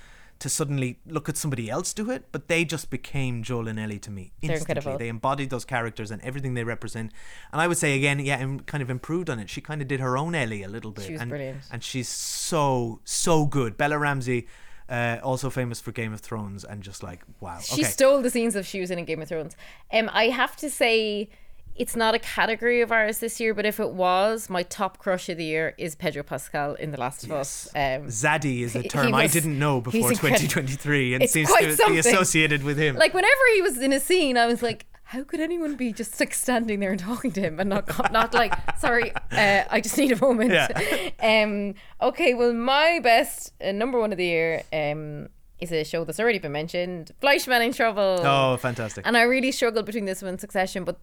To 0.42 0.50
suddenly 0.50 1.00
look 1.06 1.30
at 1.30 1.38
somebody 1.38 1.70
else 1.70 1.94
do 1.94 2.10
it, 2.10 2.26
but 2.32 2.48
they 2.48 2.66
just 2.66 2.90
became 2.90 3.44
Joel 3.44 3.68
and 3.68 3.80
Ellie 3.80 4.00
to 4.00 4.12
me 4.12 4.32
They're 4.42 4.52
instantly. 4.52 4.72
incredible. 4.72 5.00
They 5.00 5.08
embodied 5.08 5.50
those 5.52 5.66
characters 5.66 6.10
and 6.10 6.20
everything 6.24 6.56
they 6.56 6.64
represent. 6.64 7.12
And 7.52 7.62
I 7.62 7.68
would 7.68 7.78
say 7.78 7.96
again, 7.96 8.18
yeah, 8.20 8.40
and 8.40 8.66
kind 8.66 8.82
of 8.82 8.90
improved 8.90 9.30
on 9.30 9.38
it. 9.38 9.50
She 9.50 9.62
kind 9.62 9.82
of 9.84 9.88
did 9.88 10.00
her 10.00 10.18
own 10.18 10.34
Ellie 10.34 10.64
a 10.64 10.68
little 10.68 10.92
bit. 10.92 11.06
She 11.06 11.14
was 11.14 11.22
and, 11.22 11.30
brilliant. 11.30 11.62
and 11.72 11.84
she's 11.84 12.10
so 12.10 13.02
so 13.04 13.46
good. 13.46 13.78
Bella 13.78 14.00
Ramsey, 14.00 14.48
uh, 14.90 15.20
also 15.24 15.50
famous 15.50 15.80
for 15.80 15.92
Game 15.92 16.12
of 16.12 16.22
Thrones, 16.22 16.66
and 16.66 16.82
just 16.82 17.04
like 17.04 17.22
wow. 17.40 17.60
She 17.60 17.82
okay. 17.82 17.84
stole 17.84 18.22
the 18.22 18.30
scenes 18.30 18.56
of 18.56 18.66
she 18.66 18.82
was 18.82 18.92
in 18.92 19.00
in 19.00 19.06
Game 19.06 19.22
of 19.22 19.30
Thrones. 19.30 19.56
Um, 19.94 20.10
I 20.12 20.26
have 20.26 20.56
to 20.58 20.70
say, 20.70 21.30
it's 21.76 21.96
not 21.96 22.14
a 22.14 22.20
category 22.20 22.82
of 22.82 22.92
ours 22.92 23.20
this 23.20 23.40
year, 23.40 23.54
but 23.54 23.66
if 23.66 23.80
it 23.80 23.92
was, 23.92 24.50
my 24.50 24.64
top 24.64 24.98
crush 24.98 25.30
of 25.30 25.38
the 25.38 25.46
year 25.46 25.74
is 25.78 25.96
Pedro 25.96 26.24
Pascal 26.24 26.76
in 26.76 26.92
The 26.92 26.98
Last 26.98 27.24
of 27.24 27.32
Us. 27.32 27.68
Um, 27.76 28.08
Zaddy 28.08 28.62
is 28.62 28.76
a 28.76 28.84
term 28.84 29.14
I 29.14 29.28
didn't 29.28 29.58
know 29.58 29.82
before 29.82 30.12
incredible. 30.12 30.38
2023, 30.38 31.16
and 31.16 31.30
seems 31.30 31.50
to 31.50 31.86
be 31.88 31.98
associated 31.98 32.64
with 32.64 32.78
him. 32.78 32.96
like 32.96 33.14
whenever 33.14 33.42
he 33.56 33.62
was 33.62 33.78
in 33.78 33.94
a 33.94 34.00
scene, 34.00 34.38
I 34.38 34.46
was 34.46 34.62
like, 34.62 34.86
how 35.04 35.24
could 35.24 35.42
anyone 35.42 35.76
be 35.76 35.92
just 35.92 36.18
like 36.22 36.34
standing 36.34 36.80
there 36.80 36.92
and 36.92 37.00
talking 37.00 37.32
to 37.34 37.42
him 37.42 37.60
and 37.60 37.70
not 37.70 38.12
not 38.14 38.34
like, 38.34 38.54
sorry, 38.80 39.12
uh, 39.14 39.64
I 39.70 39.82
just 39.82 39.98
need 39.98 40.12
a 40.14 40.22
moment. 40.22 40.52
Yeah. 40.52 41.10
um. 41.44 41.76
Okay. 42.02 42.34
Well, 42.34 42.54
my 42.54 43.00
best 43.04 43.54
uh, 43.62 43.74
number 43.74 44.00
one 44.00 44.12
of 44.12 44.18
the 44.18 44.26
year 44.26 44.64
um 44.72 45.28
is 45.60 45.72
a 45.72 45.84
show 45.84 46.04
that's 46.04 46.20
already 46.20 46.40
been 46.40 46.54
mentioned, 46.54 47.12
Fleishman 47.20 47.62
in 47.62 47.74
Trouble. 47.74 48.20
oh, 48.24 48.58
fantastic! 48.58 49.06
And 49.06 49.18
I 49.18 49.24
really 49.24 49.52
struggled 49.52 49.86
between 49.86 50.06
this 50.06 50.22
one 50.22 50.30
and 50.30 50.40
Succession, 50.40 50.86
but 50.86 51.00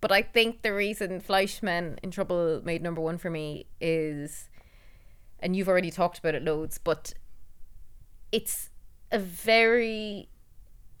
but 0.00 0.12
I 0.12 0.22
think 0.22 0.62
the 0.62 0.72
reason 0.72 1.20
Fleishman 1.20 1.98
in 2.02 2.10
Trouble 2.10 2.62
made 2.64 2.82
number 2.82 3.00
one 3.00 3.18
for 3.18 3.30
me 3.30 3.66
is, 3.80 4.48
and 5.40 5.56
you've 5.56 5.68
already 5.68 5.90
talked 5.90 6.18
about 6.18 6.34
it 6.34 6.44
loads, 6.44 6.78
but 6.78 7.14
it's 8.30 8.70
a 9.10 9.18
very, 9.18 10.28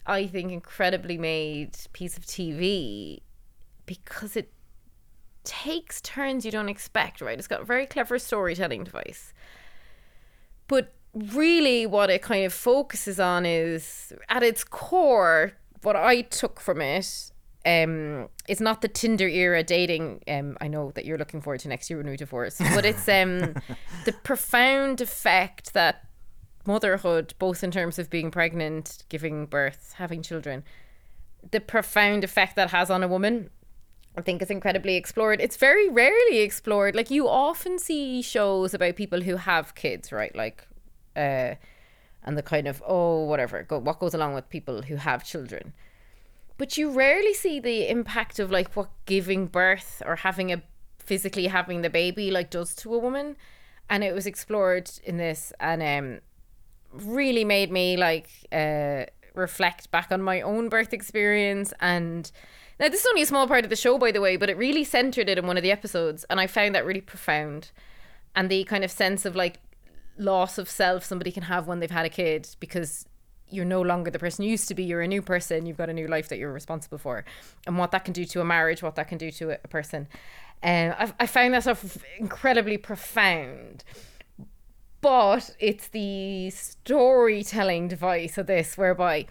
I 0.06 0.26
think, 0.26 0.50
incredibly 0.50 1.16
made 1.16 1.76
piece 1.92 2.16
of 2.16 2.26
TV 2.26 3.20
because 3.86 4.36
it 4.36 4.52
takes 5.44 6.00
turns 6.00 6.44
you 6.44 6.50
don't 6.50 6.68
expect, 6.68 7.20
right? 7.20 7.38
It's 7.38 7.48
got 7.48 7.62
a 7.62 7.64
very 7.64 7.86
clever 7.86 8.18
storytelling 8.18 8.84
device. 8.84 9.32
But 10.66 10.92
really, 11.14 11.86
what 11.86 12.10
it 12.10 12.20
kind 12.20 12.44
of 12.44 12.52
focuses 12.52 13.20
on 13.20 13.46
is 13.46 14.12
at 14.28 14.42
its 14.42 14.64
core, 14.64 15.52
what 15.82 15.94
I 15.94 16.22
took 16.22 16.58
from 16.60 16.80
it 16.80 17.32
um 17.66 18.28
it's 18.46 18.60
not 18.60 18.82
the 18.82 18.88
Tinder 18.88 19.28
era 19.28 19.62
dating 19.62 20.22
um 20.28 20.56
I 20.60 20.68
know 20.68 20.92
that 20.92 21.04
you're 21.04 21.18
looking 21.18 21.40
forward 21.40 21.60
to 21.60 21.68
next 21.68 21.90
year 21.90 21.98
when 21.98 22.08
we 22.08 22.16
divorce 22.16 22.58
but 22.74 22.84
it's 22.84 23.08
um 23.08 23.54
the 24.04 24.12
profound 24.22 25.00
effect 25.00 25.74
that 25.74 26.06
motherhood 26.66 27.34
both 27.38 27.64
in 27.64 27.70
terms 27.70 27.98
of 27.98 28.10
being 28.10 28.30
pregnant 28.30 29.04
giving 29.08 29.46
birth 29.46 29.94
having 29.96 30.22
children 30.22 30.62
the 31.50 31.60
profound 31.60 32.24
effect 32.24 32.56
that 32.56 32.70
has 32.70 32.90
on 32.90 33.02
a 33.02 33.08
woman 33.08 33.50
I 34.18 34.20
think 34.20 34.42
is 34.42 34.50
incredibly 34.50 34.96
explored. 34.96 35.40
It's 35.40 35.56
very 35.56 35.88
rarely 35.88 36.38
explored. 36.38 36.96
Like 36.96 37.08
you 37.08 37.28
often 37.28 37.78
see 37.78 38.20
shows 38.20 38.74
about 38.74 38.96
people 38.96 39.20
who 39.20 39.36
have 39.36 39.76
kids, 39.76 40.10
right? 40.10 40.34
Like, 40.34 40.66
uh, 41.14 41.54
and 42.24 42.36
the 42.36 42.42
kind 42.42 42.66
of 42.66 42.82
oh 42.84 43.22
whatever, 43.24 43.62
go, 43.62 43.78
what 43.78 44.00
goes 44.00 44.14
along 44.14 44.34
with 44.34 44.48
people 44.50 44.82
who 44.82 44.96
have 44.96 45.24
children. 45.24 45.72
But 46.58 46.76
you 46.76 46.90
rarely 46.90 47.34
see 47.34 47.60
the 47.60 47.88
impact 47.88 48.40
of 48.40 48.50
like 48.50 48.74
what 48.74 48.90
giving 49.06 49.46
birth 49.46 50.02
or 50.04 50.16
having 50.16 50.52
a 50.52 50.62
physically 50.98 51.46
having 51.46 51.80
the 51.80 51.88
baby 51.88 52.30
like 52.30 52.50
does 52.50 52.74
to 52.74 52.94
a 52.94 52.98
woman, 52.98 53.36
and 53.88 54.04
it 54.04 54.12
was 54.14 54.26
explored 54.26 54.90
in 55.04 55.16
this 55.16 55.52
and 55.60 55.82
um 55.82 56.20
really 56.92 57.44
made 57.44 57.70
me 57.70 57.96
like 57.96 58.28
uh 58.52 59.04
reflect 59.34 59.90
back 59.92 60.10
on 60.10 60.20
my 60.20 60.40
own 60.40 60.68
birth 60.68 60.92
experience. 60.92 61.72
And 61.80 62.30
now 62.80 62.88
this 62.88 63.00
is 63.00 63.06
only 63.08 63.22
a 63.22 63.26
small 63.26 63.46
part 63.46 63.64
of 63.64 63.70
the 63.70 63.76
show 63.76 63.96
by 63.96 64.10
the 64.10 64.20
way 64.20 64.36
but 64.36 64.50
it 64.50 64.56
really 64.56 64.84
centered 64.84 65.28
it 65.28 65.38
in 65.38 65.46
one 65.46 65.56
of 65.56 65.62
the 65.62 65.70
episodes. 65.72 66.24
And 66.28 66.40
i 66.40 66.48
found 66.48 66.74
that 66.74 66.84
really 66.84 67.00
profound. 67.00 67.70
And 68.34 68.50
the 68.50 68.64
kind 68.64 68.82
of 68.82 68.90
sense 68.90 69.24
of 69.24 69.36
like 69.36 69.60
loss 70.18 70.58
of 70.58 70.68
self 70.68 71.04
somebody 71.04 71.30
can 71.30 71.44
have 71.44 71.68
when 71.68 71.78
they've 71.78 71.90
had 71.90 72.04
a 72.04 72.10
kid 72.10 72.48
because 72.58 73.06
you're 73.50 73.64
no 73.64 73.80
longer 73.80 74.10
the 74.10 74.18
person 74.18 74.44
you 74.44 74.50
used 74.50 74.68
to 74.68 74.74
be. 74.74 74.84
You're 74.84 75.02
a 75.02 75.08
new 75.08 75.22
person. 75.22 75.66
You've 75.66 75.76
got 75.76 75.88
a 75.88 75.92
new 75.92 76.06
life 76.06 76.28
that 76.28 76.38
you're 76.38 76.52
responsible 76.52 76.98
for. 76.98 77.24
And 77.66 77.78
what 77.78 77.90
that 77.92 78.04
can 78.04 78.12
do 78.12 78.24
to 78.24 78.40
a 78.40 78.44
marriage 78.44 78.82
what 78.82 78.96
that 78.96 79.08
can 79.08 79.18
do 79.18 79.30
to 79.32 79.50
a, 79.50 79.68
person. 79.68 80.08
And 80.62 80.94
um, 80.98 81.12
I, 81.18 81.24
I 81.24 81.26
found 81.26 81.54
that 81.54 81.62
stuff 81.62 81.98
incredibly 82.18 82.76
profound. 82.76 83.84
But 85.00 85.54
it's 85.60 85.88
the 85.88 86.50
storytelling 86.50 87.88
device 87.88 88.36
of 88.36 88.46
this 88.46 88.76
whereby 88.76 89.26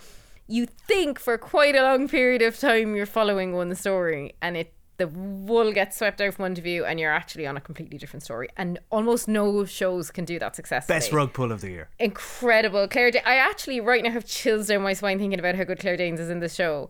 you 0.47 0.65
think 0.65 1.19
for 1.19 1.37
quite 1.37 1.75
a 1.75 1.83
long 1.83 2.07
period 2.07 2.41
of 2.41 2.57
time 2.57 2.95
you're 2.95 3.05
following 3.05 3.53
one 3.53 3.75
story 3.75 4.33
and 4.41 4.55
it 4.55 4.73
the 4.97 5.07
wool 5.07 5.71
gets 5.71 5.97
swept 5.97 6.19
out 6.21 6.33
from 6.33 6.45
under 6.45 6.61
you 6.61 6.83
and 6.83 6.99
you're 6.99 7.11
actually 7.13 7.45
on 7.45 7.55
a 7.55 7.61
completely 7.61 7.97
different 7.97 8.23
story. 8.23 8.49
And 8.57 8.79
almost 8.89 9.27
no 9.27 9.63
shows 9.65 10.09
can 10.11 10.25
do 10.25 10.39
that 10.39 10.55
successfully. 10.55 10.95
Best 10.97 11.11
rug 11.11 11.33
pull 11.33 11.51
of 11.51 11.61
the 11.61 11.69
year. 11.69 11.89
incredible. 11.99 12.87
Claire 12.87 13.11
i 13.25 13.35
actually 13.35 13.79
right 13.79 14.03
now 14.03 14.11
have 14.11 14.25
chills 14.25 14.67
down 14.67 14.81
my 14.81 14.93
spine 14.93 15.19
thinking 15.19 15.39
about 15.39 15.55
how 15.55 15.63
good 15.63 15.79
claire 15.79 15.97
danes 15.97 16.19
is 16.19 16.29
in 16.29 16.39
the 16.39 16.49
show. 16.49 16.89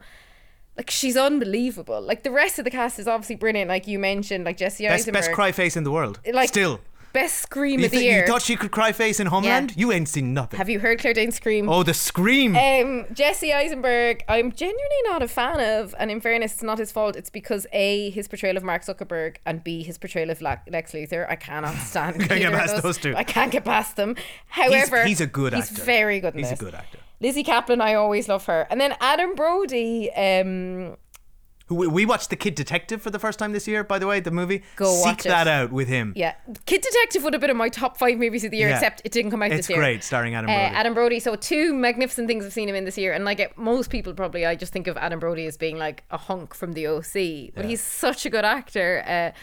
Like 0.77 0.89
she's 0.89 1.17
unbelievable. 1.17 2.01
Like 2.01 2.23
the 2.23 2.31
rest 2.31 2.59
of 2.59 2.65
the 2.65 2.71
cast 2.71 2.97
is 2.99 3.07
obviously 3.07 3.35
brilliant 3.35 3.67
like 3.67 3.87
you 3.87 3.99
mentioned 3.99 4.45
like 4.45 4.57
jesse 4.57 4.85
Best 4.85 5.01
eisenberg. 5.01 5.23
best 5.23 5.31
cry 5.33 5.51
face 5.51 5.75
in 5.75 5.83
the 5.83 5.91
world. 5.91 6.19
Like, 6.31 6.49
Still, 6.49 6.79
best 7.17 7.39
scream 7.39 7.79
you, 7.79 7.85
of 7.85 7.91
the 7.91 7.97
thi- 7.97 8.05
year 8.05 8.21
you 8.21 8.27
thought 8.27 8.41
she 8.41 8.55
could 8.55 8.71
cry 8.71 8.91
face 8.91 9.19
in 9.19 9.27
Homeland? 9.27 9.73
You 9.75 9.91
ain't 9.91 10.07
seen 10.07 10.33
nothing. 10.33 10.57
have 10.57 10.69
you 10.69 10.79
heard 10.79 10.99
claire 10.99 11.13
danes 11.13 11.35
scream 11.35 11.67
oh, 11.67 11.81
the 11.83 11.93
scream! 11.93 12.55
Um, 12.55 13.05
Jesse 13.11 13.51
Eisenberg, 13.51 14.23
I'm 14.27 14.51
genuinely 14.51 15.01
not 15.05 15.23
a 15.23 15.27
fan 15.27 15.59
of, 15.59 15.95
and 15.97 16.11
in 16.11 16.21
fairness, 16.21 16.53
it's 16.53 16.63
not 16.63 16.77
his 16.77 16.91
fault. 16.91 17.15
It's 17.15 17.29
because 17.29 17.65
a 17.73 18.11
his 18.11 18.27
portrayal 18.27 18.55
of 18.55 18.63
Mark 18.63 18.83
Zuckerberg 18.83 19.37
and 19.45 19.63
b 19.63 19.83
his 19.83 19.97
portrayal 19.97 20.29
of 20.29 20.41
Lex 20.41 20.91
Luthor. 20.93 21.27
I 21.29 21.35
cannot 21.35 21.75
stand. 21.91 22.19
Can't 22.19 22.39
get 22.39 22.51
past 22.51 22.83
those 22.83 22.97
two. 22.97 23.15
I 23.15 23.23
can't 23.23 23.51
get 23.51 23.65
past 23.65 23.95
them. 23.95 24.15
However, 24.47 25.03
he's 25.05 25.21
a 25.21 25.27
good 25.27 25.53
he's 25.53 25.71
actor. 25.71 25.83
very 25.83 26.19
good. 26.19 26.35
He's 26.35 26.51
a 26.51 26.55
good 26.55 26.75
actor. 26.75 26.99
Lizzy 27.19 27.43
Caplan, 27.43 27.81
I 27.81 27.95
always 27.95 28.29
love 28.29 28.45
her, 28.45 28.67
and 28.69 28.79
then 28.79 28.95
Adam 29.01 29.33
Brody. 29.33 30.11
Um, 30.13 30.97
Who 31.67 31.75
we, 31.75 31.87
we 31.87 32.05
watched 32.05 32.29
The 32.29 32.35
Kid 32.35 32.55
Detective 32.55 33.01
for 33.01 33.09
the 33.09 33.19
first 33.19 33.37
time 33.39 33.51
this 33.51 33.67
year, 33.67 33.83
by 33.83 33.99
the 33.99 34.07
way, 34.07 34.19
the 34.19 34.31
movie. 34.31 34.63
Go 34.77 34.85
Seek 34.95 35.05
watch 35.05 35.25
it. 35.25 35.29
that 35.29 35.47
out 35.47 35.71
with 35.71 35.87
him. 35.87 36.13
Yeah, 36.15 36.33
Kid 36.65 36.81
Detective 36.81 37.23
would 37.23 37.33
have 37.33 37.41
been 37.41 37.49
in 37.49 37.57
my 37.57 37.69
top 37.69 37.97
five 37.97 38.17
movies 38.17 38.43
of 38.45 38.51
the 38.51 38.57
year, 38.57 38.69
Yeah. 38.69 38.75
except 38.75 39.01
it 39.03 39.11
didn't 39.11 39.31
come 39.31 39.41
out 39.41 39.51
It's 39.51 39.67
this 39.67 39.69
year. 39.69 39.79
It's 39.79 39.85
great, 39.85 40.03
starring 40.03 40.33
Adam 40.35 40.49
Uh, 40.49 40.53
Brody. 40.55 40.75
Adam 40.75 40.93
Brody. 40.93 41.19
So 41.19 41.35
two 41.35 41.73
magnificent 41.73 42.27
things 42.27 42.45
I've 42.45 42.53
seen 42.53 42.69
him 42.69 42.75
in 42.75 42.85
this 42.85 42.97
year, 42.97 43.11
and 43.13 43.25
like 43.25 43.39
it, 43.39 43.57
most 43.57 43.89
people 43.89 44.13
probably, 44.13 44.45
I 44.45 44.55
just 44.55 44.71
think 44.71 44.87
of 44.87 44.95
Adam 44.97 45.19
Brody 45.19 45.45
as 45.45 45.57
being 45.57 45.77
like 45.77 46.03
a 46.09 46.17
hunk 46.17 46.53
from 46.53 46.73
the 46.73 46.87
OC, 46.87 47.51
but 47.53 47.65
he's 47.65 47.81
such 47.81 48.25
a 48.25 48.29
good 48.29 48.45
actor. 48.45 49.03
Uh, 49.05 49.37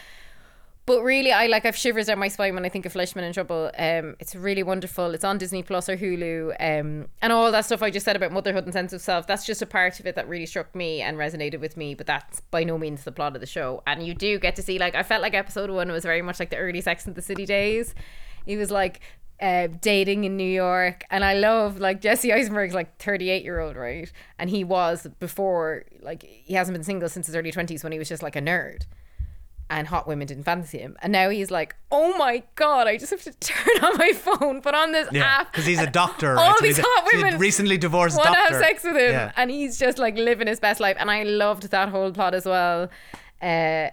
but 0.87 1.03
really, 1.03 1.33
I 1.33 1.47
like 1.47 1.65
I've 1.65 1.77
shivers 1.77 2.07
down 2.07 2.19
my 2.19 2.29
spine 2.29 2.55
when 2.55 2.67
I 2.67 2.69
think 2.69 2.85
of 2.85 2.93
Fleishman 2.93 3.25
in 3.25 3.33
Trouble. 3.33 3.71
Um, 3.79 4.17
it's 4.21 4.35
really 4.35 4.63
wonderful. 4.63 5.15
It's 5.15 5.25
on 5.25 5.39
Disney 5.39 5.63
Plus 5.63 5.89
or 5.89 5.97
Hulu, 5.97 6.51
um, 6.61 7.09
and 7.23 7.33
all 7.33 7.51
that 7.51 7.65
stuff 7.65 7.83
I 7.83 7.91
just 7.91 8.05
said 8.05 8.17
about 8.17 8.33
motherhood 8.33 8.65
and 8.65 8.73
sense 8.73 8.93
of 8.93 9.01
self. 9.01 9.27
That's 9.27 9.47
just 9.47 9.63
a 9.63 9.67
part 9.67 9.99
of 9.99 10.07
it 10.07 10.15
that 10.17 10.29
really 10.29 10.45
struck 10.45 10.75
me 10.75 11.01
and 11.01 11.17
resonated 11.17 11.59
with 11.61 11.79
me. 11.79 11.95
But 11.95 12.07
that's 12.07 12.41
by 12.41 12.65
no 12.65 12.77
means 12.77 13.05
the 13.05 13.13
plot 13.13 13.35
of 13.35 13.41
the 13.41 13.47
show. 13.47 13.83
And 13.87 14.07
you 14.07 14.13
do 14.13 14.39
get 14.39 14.57
to 14.57 14.63
see 14.63 14.79
like 14.79 14.95
I 14.95 15.03
felt 15.03 15.23
like 15.23 15.33
episode 15.33 15.71
one 15.71 15.91
was 15.91 16.05
very 16.05 16.21
much 16.21 16.39
like 16.39 16.51
the 16.51 16.59
early 16.59 16.83
Sex 16.83 17.07
and 17.07 17.15
the 17.15 17.23
City 17.23 17.47
days. 17.47 17.95
He 18.45 18.59
was 18.59 18.71
like 18.71 19.01
uh, 19.41 19.69
dating 19.81 20.25
in 20.25 20.37
New 20.37 20.45
York, 20.45 21.05
and 21.11 21.25
I 21.25 21.33
love 21.33 21.81
like 21.81 22.03
Jesse 22.03 22.31
Eisenberg's 22.31 22.75
like 22.75 22.99
thirty 22.99 23.31
eight 23.31 23.43
year 23.43 23.59
old, 23.59 23.77
right? 23.77 24.13
And 24.39 24.51
he 24.51 24.65
was 24.65 25.07
before 25.19 25.85
like 26.03 26.25
he 26.25 26.53
hasn't 26.53 26.75
been 26.75 26.85
single 26.85 27.09
since 27.09 27.27
his 27.27 27.35
early 27.35 27.53
twenties 27.53 27.83
when 27.83 27.93
he 27.93 27.99
was 27.99 28.11
just 28.11 28.23
like 28.23 28.37
a 28.37 28.43
nerd 28.43 28.83
and 29.71 29.89
hot 29.89 30.07
women 30.07 30.27
didn't 30.27 30.45
fancy 30.45 30.79
him. 30.79 30.97
And 31.03 31.13
now 31.13 31.31
he's 31.31 31.51
like, 31.51 31.75
oh 31.91 32.17
my 32.19 32.43
god, 32.55 32.87
I 32.87 32.97
just 32.97 33.11
have 33.11 33.23
to 33.23 33.33
turn 33.41 33.85
on 33.85 33.97
my 33.97 34.13
phone, 34.13 34.61
put 34.61 34.75
on 34.75 34.93
this 34.93 35.09
Yeah, 35.13 35.25
app, 35.25 35.53
because 35.53 35.67
he's 35.67 35.81
a 35.81 35.91
doctor. 35.91 36.37
All 36.37 36.49
right? 36.51 36.57
So 36.59 36.63
these 36.63 36.77
he's 36.77 36.85
a- 36.85 36.89
hot 36.89 37.13
a 37.13 37.17
women 37.17 37.39
recently 37.39 37.79
divorced 37.79 38.17
want 38.17 38.29
to 38.29 38.35
have 38.35 38.55
sex 38.57 38.85
with 38.85 38.97
him, 38.97 39.13
Yeah. 39.13 39.33
and 39.37 39.51
he's 39.51 39.79
just 39.79 39.99
like 39.99 40.17
living 40.17 40.47
his 40.47 40.61
best 40.61 40.81
life. 40.81 40.97
And 41.01 41.11
I 41.11 41.23
loved 41.23 41.71
that 41.71 41.89
whole 41.89 42.13
plot 42.13 42.35
as 42.35 42.45
well. 42.47 42.89
Uh, 43.43 43.89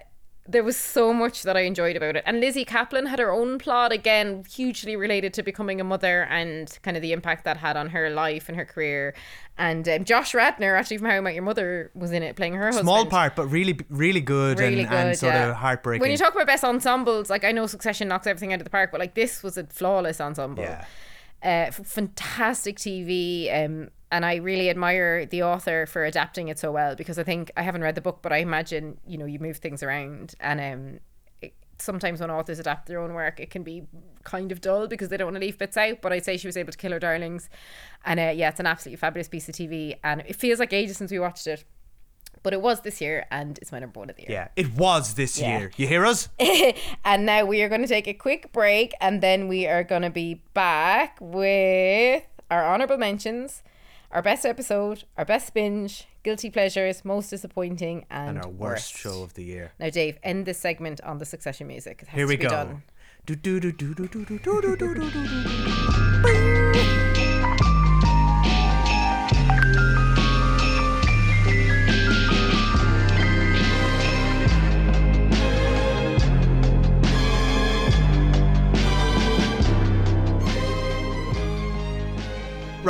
there 0.46 0.64
was 0.64 0.76
so 0.76 1.12
much 1.14 1.44
that 1.44 1.56
I 1.56 1.60
enjoyed 1.60 1.96
about 1.96 2.16
it. 2.16 2.24
And 2.26 2.40
Lizzy 2.40 2.64
Caplan 2.64 3.06
had 3.06 3.20
her 3.20 3.30
own 3.30 3.58
plot, 3.58 3.92
again, 3.92 4.44
hugely 4.50 4.96
related 4.96 5.32
to 5.34 5.42
becoming 5.42 5.80
a 5.80 5.84
mother 5.84 6.24
and 6.24 6.76
kind 6.82 6.96
of 6.96 7.02
the 7.02 7.12
impact 7.12 7.44
that 7.44 7.58
had 7.58 7.76
on 7.76 7.90
her 7.90 8.10
life 8.10 8.48
and 8.48 8.58
her 8.58 8.64
career. 8.64 9.14
And 9.56 9.88
um, 9.88 10.04
Josh 10.04 10.34
Radnor, 10.34 10.74
actually 10.74 10.98
from 10.98 11.08
How 11.08 11.16
I 11.16 11.20
Met 11.20 11.34
Your 11.34 11.44
Mother, 11.44 11.92
was 11.94 12.10
in 12.10 12.24
it 12.24 12.34
playing 12.34 12.54
her 12.54 12.64
husband. 12.64 12.86
Small 12.86 13.06
part, 13.06 13.36
but 13.36 13.46
really, 13.46 13.78
really 13.88 14.20
good, 14.20 14.58
Really 14.58 14.80
and, 14.80 14.88
good, 14.88 14.96
and 14.96 15.18
sort 15.18 15.34
yeah. 15.34 15.50
of 15.50 15.56
heartbreaking. 15.56 16.00
When 16.00 16.10
you 16.10 16.16
talk 16.16 16.34
about 16.34 16.48
best 16.48 16.64
ensembles, 16.64 17.30
like 17.30 17.44
I 17.44 17.52
know 17.52 17.66
Succession 17.66 18.08
knocks 18.08 18.26
everything 18.26 18.52
out 18.52 18.60
of 18.60 18.64
the 18.64 18.70
park, 18.70 18.90
but 18.90 18.98
like 18.98 19.14
this 19.14 19.44
was 19.44 19.56
a 19.56 19.64
flawless 19.64 20.20
ensemble. 20.20 20.64
Yeah. 20.64 20.84
Uh, 21.42 21.70
fantastic 21.70 22.76
TV, 22.76 23.52
um, 23.64 23.90
and 24.12 24.24
I 24.24 24.36
really 24.36 24.70
admire 24.70 25.26
the 25.26 25.42
author 25.42 25.86
for 25.86 26.04
adapting 26.04 26.46
it 26.48 26.58
so 26.58 26.70
well 26.70 26.94
because 26.94 27.18
I 27.18 27.24
think 27.24 27.50
I 27.56 27.62
haven't 27.62 27.82
read 27.82 27.96
the 27.96 28.00
book, 28.00 28.20
but 28.22 28.32
I 28.32 28.36
imagine 28.36 28.98
you 29.06 29.18
know 29.18 29.24
you 29.24 29.40
move 29.40 29.56
things 29.56 29.82
around, 29.82 30.34
and 30.38 30.60
um, 30.60 31.00
it, 31.40 31.54
sometimes 31.78 32.20
when 32.20 32.30
authors 32.30 32.60
adapt 32.60 32.86
their 32.86 33.00
own 33.00 33.14
work, 33.14 33.40
it 33.40 33.50
can 33.50 33.62
be 33.64 33.82
kind 34.22 34.52
of 34.52 34.60
dull 34.60 34.86
because 34.86 35.08
they 35.08 35.16
don't 35.16 35.26
want 35.26 35.36
to 35.36 35.40
leave 35.40 35.58
bits 35.58 35.76
out. 35.76 36.00
But 36.02 36.12
I'd 36.12 36.24
say 36.24 36.36
she 36.36 36.46
was 36.46 36.56
able 36.56 36.70
to 36.72 36.78
kill 36.78 36.92
her 36.92 37.00
darlings, 37.00 37.48
and 38.04 38.20
uh, 38.20 38.32
yeah, 38.36 38.50
it's 38.50 38.60
an 38.60 38.66
absolutely 38.66 38.98
fabulous 38.98 39.28
piece 39.28 39.48
of 39.48 39.54
TV, 39.56 39.96
and 40.04 40.20
it 40.28 40.36
feels 40.36 40.60
like 40.60 40.72
ages 40.72 40.98
since 40.98 41.10
we 41.10 41.18
watched 41.18 41.46
it. 41.48 41.64
But 42.42 42.52
it 42.52 42.60
was 42.60 42.80
this 42.80 43.00
year, 43.00 43.24
and 43.30 43.56
it's 43.58 43.70
my 43.72 43.78
number 43.78 44.00
one 44.00 44.10
of 44.10 44.16
the 44.16 44.22
year. 44.22 44.30
yeah, 44.32 44.48
it 44.56 44.74
was 44.74 45.14
this 45.14 45.38
Yeah. 45.38 45.58
year. 45.58 45.70
You 45.76 45.86
hear 45.86 46.04
us? 46.04 46.28
and 47.04 47.24
now 47.24 47.44
we 47.44 47.62
are 47.62 47.68
going 47.68 47.82
to 47.82 47.86
take 47.88 48.08
a 48.08 48.14
quick 48.14 48.52
break 48.52 48.92
and 49.00 49.20
then 49.22 49.46
we 49.48 49.66
are 49.68 49.84
going 49.84 50.02
to 50.02 50.10
be 50.10 50.42
back 50.52 51.18
with 51.20 52.24
our 52.50 52.64
honorable 52.64 52.96
mentions, 52.98 53.62
our 54.12 54.22
best 54.22 54.44
episode, 54.44 55.04
our 55.16 55.24
best 55.24 55.54
binge, 55.54 56.06
guilty 56.22 56.50
pleasures, 56.50 57.04
most 57.04 57.30
disappointing, 57.30 58.04
and, 58.10 58.36
and 58.36 58.44
our 58.44 58.50
worst 58.50 58.96
show 58.96 59.22
of 59.22 59.34
the 59.34 59.42
year. 59.42 59.72
Now, 59.80 59.90
Dave, 59.90 60.18
end 60.22 60.46
this 60.46 60.58
segment 60.58 61.00
on 61.00 61.18
the 61.18 61.24
succession 61.24 61.66
music. 61.66 62.04
Here 62.08 62.26
we 62.26 62.36
go. 62.36 62.48
Done. 62.48 62.82
Do, 63.24 63.34
do, 63.34 63.60
do, 63.60 63.72
do, 63.72 63.94
do, 63.94 64.08
do, 64.08 64.24
do, 64.24 64.38
do, 64.38 64.60
do, 64.60 64.76
do, 64.76 64.94
do, 64.94 65.10
do. 65.10 66.11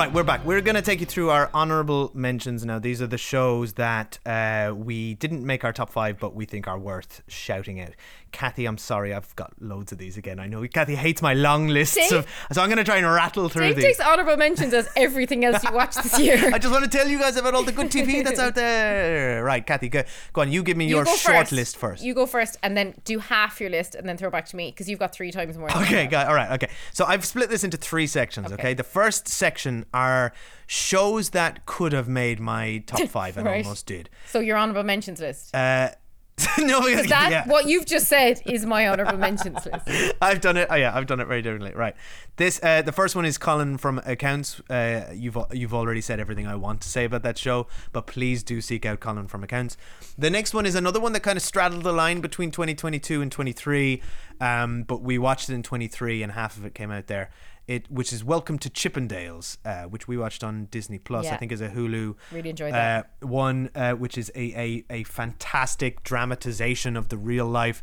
Right, 0.02 0.12
we're 0.12 0.24
back. 0.24 0.44
We're 0.44 0.60
going 0.60 0.74
to 0.74 0.82
take 0.82 0.98
you 0.98 1.06
through 1.06 1.30
our 1.30 1.48
honorable 1.54 2.10
mentions 2.12 2.64
now. 2.64 2.80
These 2.80 3.00
are 3.00 3.06
the 3.06 3.16
shows 3.16 3.74
that 3.74 4.18
uh, 4.26 4.74
we 4.76 5.14
didn't 5.14 5.46
make 5.46 5.62
our 5.62 5.72
top 5.72 5.90
five, 5.90 6.18
but 6.18 6.34
we 6.34 6.44
think 6.44 6.66
are 6.66 6.76
worth 6.76 7.22
shouting 7.28 7.80
out. 7.80 7.90
Kathy, 8.32 8.64
I'm 8.66 8.78
sorry, 8.78 9.12
I've 9.14 9.34
got 9.36 9.52
loads 9.60 9.92
of 9.92 9.98
these 9.98 10.16
again. 10.16 10.40
I 10.40 10.46
know 10.46 10.66
Kathy 10.66 10.94
hates 10.94 11.20
my 11.22 11.34
long 11.34 11.68
lists 11.68 11.94
Dave- 11.96 12.12
of, 12.12 12.26
so 12.50 12.62
I'm 12.62 12.68
going 12.68 12.78
to 12.78 12.84
try 12.84 12.96
and 12.96 13.06
rattle 13.06 13.48
through 13.48 13.66
Dave 13.68 13.76
these. 13.76 13.84
takes 13.84 14.00
honorable 14.00 14.36
mentions 14.36 14.72
as 14.74 14.88
everything 14.96 15.44
else 15.44 15.62
you 15.62 15.72
watched 15.72 16.02
this 16.02 16.18
year. 16.18 16.50
I 16.54 16.58
just 16.58 16.72
want 16.72 16.84
to 16.84 16.90
tell 16.90 17.06
you 17.06 17.18
guys 17.18 17.36
about 17.36 17.54
all 17.54 17.62
the 17.62 17.72
good 17.72 17.90
TV 17.90 18.24
that's 18.24 18.40
out 18.40 18.54
there. 18.54 19.42
Right, 19.52 19.64
Kathy, 19.66 19.88
go, 19.88 20.02
go 20.32 20.40
on. 20.42 20.50
You 20.50 20.62
give 20.62 20.76
me 20.76 20.86
You 20.86 20.96
your 20.96 21.06
short 21.06 21.18
first. 21.48 21.52
list 21.52 21.76
first. 21.76 22.02
You 22.02 22.14
go 22.14 22.26
first 22.26 22.56
and 22.62 22.76
then 22.76 22.94
do 23.04 23.18
half 23.18 23.60
your 23.60 23.70
list 23.70 23.94
and 23.94 24.08
then 24.08 24.16
throw 24.16 24.30
back 24.30 24.46
to 24.46 24.56
me 24.56 24.70
because 24.70 24.88
you've 24.88 24.98
got 24.98 25.12
three 25.12 25.30
times 25.30 25.58
more. 25.58 25.70
Okay, 25.82 26.06
got, 26.06 26.28
all 26.28 26.34
right, 26.34 26.50
okay. 26.52 26.70
So 26.92 27.04
I've 27.04 27.24
split 27.24 27.50
this 27.50 27.64
into 27.64 27.76
three 27.76 28.06
sections, 28.06 28.46
okay? 28.46 28.54
Okay. 28.54 28.74
The 28.74 28.84
first 28.84 29.28
section 29.28 29.84
are 29.92 30.32
shows 30.66 31.30
that 31.30 31.66
could 31.66 31.92
have 31.92 32.08
made 32.08 32.40
my 32.40 32.82
top 32.86 33.06
five 33.08 33.36
and 33.36 33.46
Right. 33.46 33.64
almost 33.64 33.86
did. 33.86 34.08
So 34.26 34.40
your 34.40 34.56
honorable 34.56 34.84
mentions 34.84 35.20
list. 35.20 35.54
Uh, 35.54 35.90
no, 36.58 36.80
that 36.80 37.30
yeah. 37.30 37.46
what 37.46 37.66
you've 37.66 37.86
just 37.86 38.08
said 38.08 38.42
is 38.46 38.66
my 38.66 38.88
honorable 38.88 39.18
mentions 39.18 39.64
list? 39.66 40.14
I've 40.22 40.40
done 40.40 40.56
it. 40.56 40.68
Oh 40.70 40.74
yeah, 40.74 40.96
I've 40.96 41.06
done 41.06 41.20
it 41.20 41.26
very 41.26 41.42
differently. 41.42 41.72
Right. 41.74 41.94
This 42.36 42.60
uh, 42.62 42.82
the 42.82 42.92
first 42.92 43.14
one 43.14 43.24
is 43.24 43.38
Colin 43.38 43.78
from 43.78 44.00
Accounts. 44.04 44.60
Uh, 44.70 45.06
you've 45.14 45.36
you've 45.52 45.74
already 45.74 46.00
said 46.00 46.20
everything 46.20 46.46
I 46.46 46.54
want 46.54 46.80
to 46.82 46.88
say 46.88 47.04
about 47.04 47.22
that 47.22 47.38
show, 47.38 47.66
but 47.92 48.06
please 48.06 48.42
do 48.42 48.60
seek 48.60 48.86
out 48.86 49.00
Colin 49.00 49.26
from 49.26 49.44
Accounts. 49.44 49.76
The 50.16 50.30
next 50.30 50.54
one 50.54 50.66
is 50.66 50.74
another 50.74 51.00
one 51.00 51.12
that 51.12 51.20
kind 51.20 51.36
of 51.36 51.42
straddled 51.42 51.82
the 51.82 51.92
line 51.92 52.20
between 52.20 52.50
2022 52.50 53.22
and 53.22 53.30
23, 53.30 54.02
um, 54.40 54.82
but 54.84 55.02
we 55.02 55.18
watched 55.18 55.48
it 55.48 55.54
in 55.54 55.62
23 55.62 56.22
and 56.22 56.32
half 56.32 56.56
of 56.56 56.64
it 56.64 56.74
came 56.74 56.90
out 56.90 57.06
there. 57.06 57.30
It 57.68 57.88
which 57.90 58.12
is 58.12 58.24
Welcome 58.24 58.58
to 58.58 58.68
Chippendales, 58.70 59.56
uh, 59.64 59.84
which 59.84 60.08
we 60.08 60.16
watched 60.16 60.42
on 60.42 60.66
Disney 60.66 60.98
Plus. 60.98 61.26
I 61.28 61.36
think 61.36 61.52
is 61.52 61.60
a 61.60 61.68
Hulu. 61.68 62.16
Really 62.32 62.50
enjoyed 62.50 62.72
uh, 62.72 62.76
that. 62.76 63.10
one 63.20 63.70
uh, 63.76 63.92
which 63.92 64.18
is 64.18 64.32
a, 64.34 64.52
a 64.58 64.84
a 64.90 65.04
fantastic 65.04 66.02
dramatization 66.02 66.96
of 66.96 67.08
the 67.08 67.16
real 67.16 67.46
life. 67.46 67.82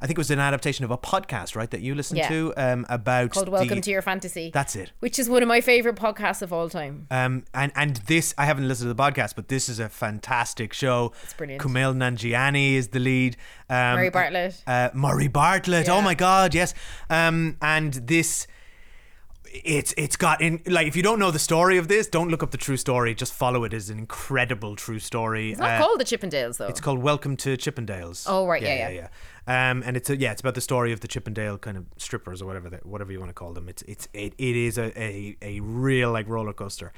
I 0.00 0.06
think 0.06 0.16
it 0.16 0.20
was 0.20 0.30
an 0.30 0.38
adaptation 0.38 0.84
of 0.84 0.92
a 0.92 0.96
podcast, 0.96 1.56
right, 1.56 1.68
that 1.72 1.80
you 1.80 1.94
listened 1.96 2.18
Yeah. 2.18 2.28
to 2.28 2.54
um, 2.56 2.86
about 2.88 3.32
Called 3.32 3.48
Welcome 3.48 3.76
the- 3.76 3.80
to 3.82 3.90
Your 3.90 4.00
Fantasy. 4.00 4.50
That's 4.54 4.76
it. 4.76 4.92
Which 5.00 5.18
is 5.18 5.28
one 5.28 5.42
of 5.42 5.48
my 5.48 5.60
favorite 5.60 5.96
podcasts 5.96 6.40
of 6.40 6.52
all 6.52 6.68
time. 6.70 7.06
Um, 7.10 7.44
and 7.52 7.70
and 7.74 7.96
this 8.06 8.32
I 8.38 8.46
haven't 8.46 8.66
listened 8.68 8.88
to 8.88 8.94
the 8.94 9.02
podcast, 9.02 9.34
but 9.34 9.48
this 9.48 9.68
is 9.68 9.78
a 9.78 9.88
fantastic 9.90 10.72
show. 10.72 11.12
It's 11.24 11.34
brilliant. 11.34 11.60
Kumail 11.62 11.94
Nanjiani 11.94 12.74
is 12.74 12.88
the 12.88 13.00
lead. 13.00 13.36
Um, 13.68 13.96
Murray 13.96 14.10
Bartlett. 14.10 14.62
Uh, 14.66 14.88
Murray 14.94 15.28
Bartlett. 15.28 15.88
Oh 15.90 16.00
my 16.00 16.14
God, 16.14 16.54
yes. 16.54 16.72
Um, 17.10 17.58
and 17.60 17.92
this. 17.92 18.46
It's 19.52 19.94
it's 19.96 20.16
got 20.16 20.40
in 20.40 20.60
like 20.66 20.86
if 20.86 20.94
you 20.96 21.02
don't 21.02 21.18
know 21.18 21.30
the 21.30 21.38
story 21.38 21.78
of 21.78 21.88
this, 21.88 22.06
don't 22.06 22.28
look 22.28 22.42
up 22.42 22.50
the 22.50 22.58
true 22.58 22.76
story. 22.76 23.14
Just 23.14 23.32
follow 23.32 23.64
it 23.64 23.72
as 23.72 23.88
an 23.90 23.98
incredible 23.98 24.76
true 24.76 24.98
story. 24.98 25.52
It's 25.52 25.60
not 25.60 25.70
Uh, 25.72 25.78
called 25.84 26.00
the 26.00 26.04
Chippendales 26.04 26.58
though. 26.58 26.66
It's 26.66 26.80
called 26.80 26.98
Welcome 27.02 27.36
to 27.38 27.56
Chippendales. 27.56 28.24
Oh, 28.26 28.46
right, 28.46 28.60
yeah, 28.60 28.74
yeah, 28.74 28.88
yeah. 28.88 29.08
yeah. 29.46 29.70
Um, 29.70 29.82
and 29.86 29.96
it's 29.96 30.10
a, 30.10 30.16
yeah, 30.16 30.32
it's 30.32 30.42
about 30.42 30.54
the 30.54 30.60
story 30.60 30.92
of 30.92 31.00
the 31.00 31.08
Chippendale 31.08 31.56
kind 31.56 31.76
of 31.78 31.86
strippers 31.96 32.42
or 32.42 32.46
whatever 32.46 32.68
whatever 32.82 33.10
you 33.12 33.18
want 33.18 33.30
to 33.30 33.34
call 33.34 33.52
them. 33.54 33.68
It's 33.68 33.82
it's 33.82 34.06
it, 34.12 34.34
it 34.36 34.56
is 34.56 34.76
a, 34.76 34.92
a 35.00 35.36
a 35.40 35.60
real 35.60 36.12
like 36.12 36.28
roller 36.28 36.52
coaster, 36.52 36.92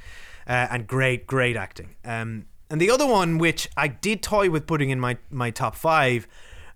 uh, 0.48 0.66
and 0.70 0.86
great 0.86 1.26
great 1.26 1.56
acting. 1.56 1.94
Um, 2.04 2.46
and 2.68 2.80
the 2.80 2.90
other 2.90 3.06
one 3.06 3.38
which 3.38 3.68
I 3.76 3.88
did 3.88 4.22
toy 4.22 4.50
with 4.50 4.66
putting 4.66 4.90
in 4.90 4.98
my 4.98 5.18
my 5.30 5.50
top 5.50 5.76
five. 5.76 6.26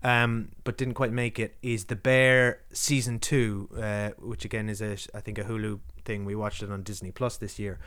Um, 0.05 0.51
but 0.65 0.77
didn't 0.77 0.95
quite 0.95 1.13
make 1.13 1.39
it. 1.39 1.57
Is 1.63 1.87
the 1.87 1.97
Bear 1.97 2.61
season 2.73 3.19
two, 3.19 3.71
uh, 3.77 4.11
which 4.19 4.45
again 4.45 4.69
is 4.69 4.83
a 4.83 4.99
I 5.15 5.21
think 5.21 5.39
a 5.39 5.45
Hulu 5.45 5.81
thing. 6.05 6.25
We 6.27 6.35
watched 6.35 6.63
it 6.63 6.71
on 6.71 6.83
Disney 6.83 7.11
Plus 7.11 7.39
this 7.39 7.59
year. 7.59 7.79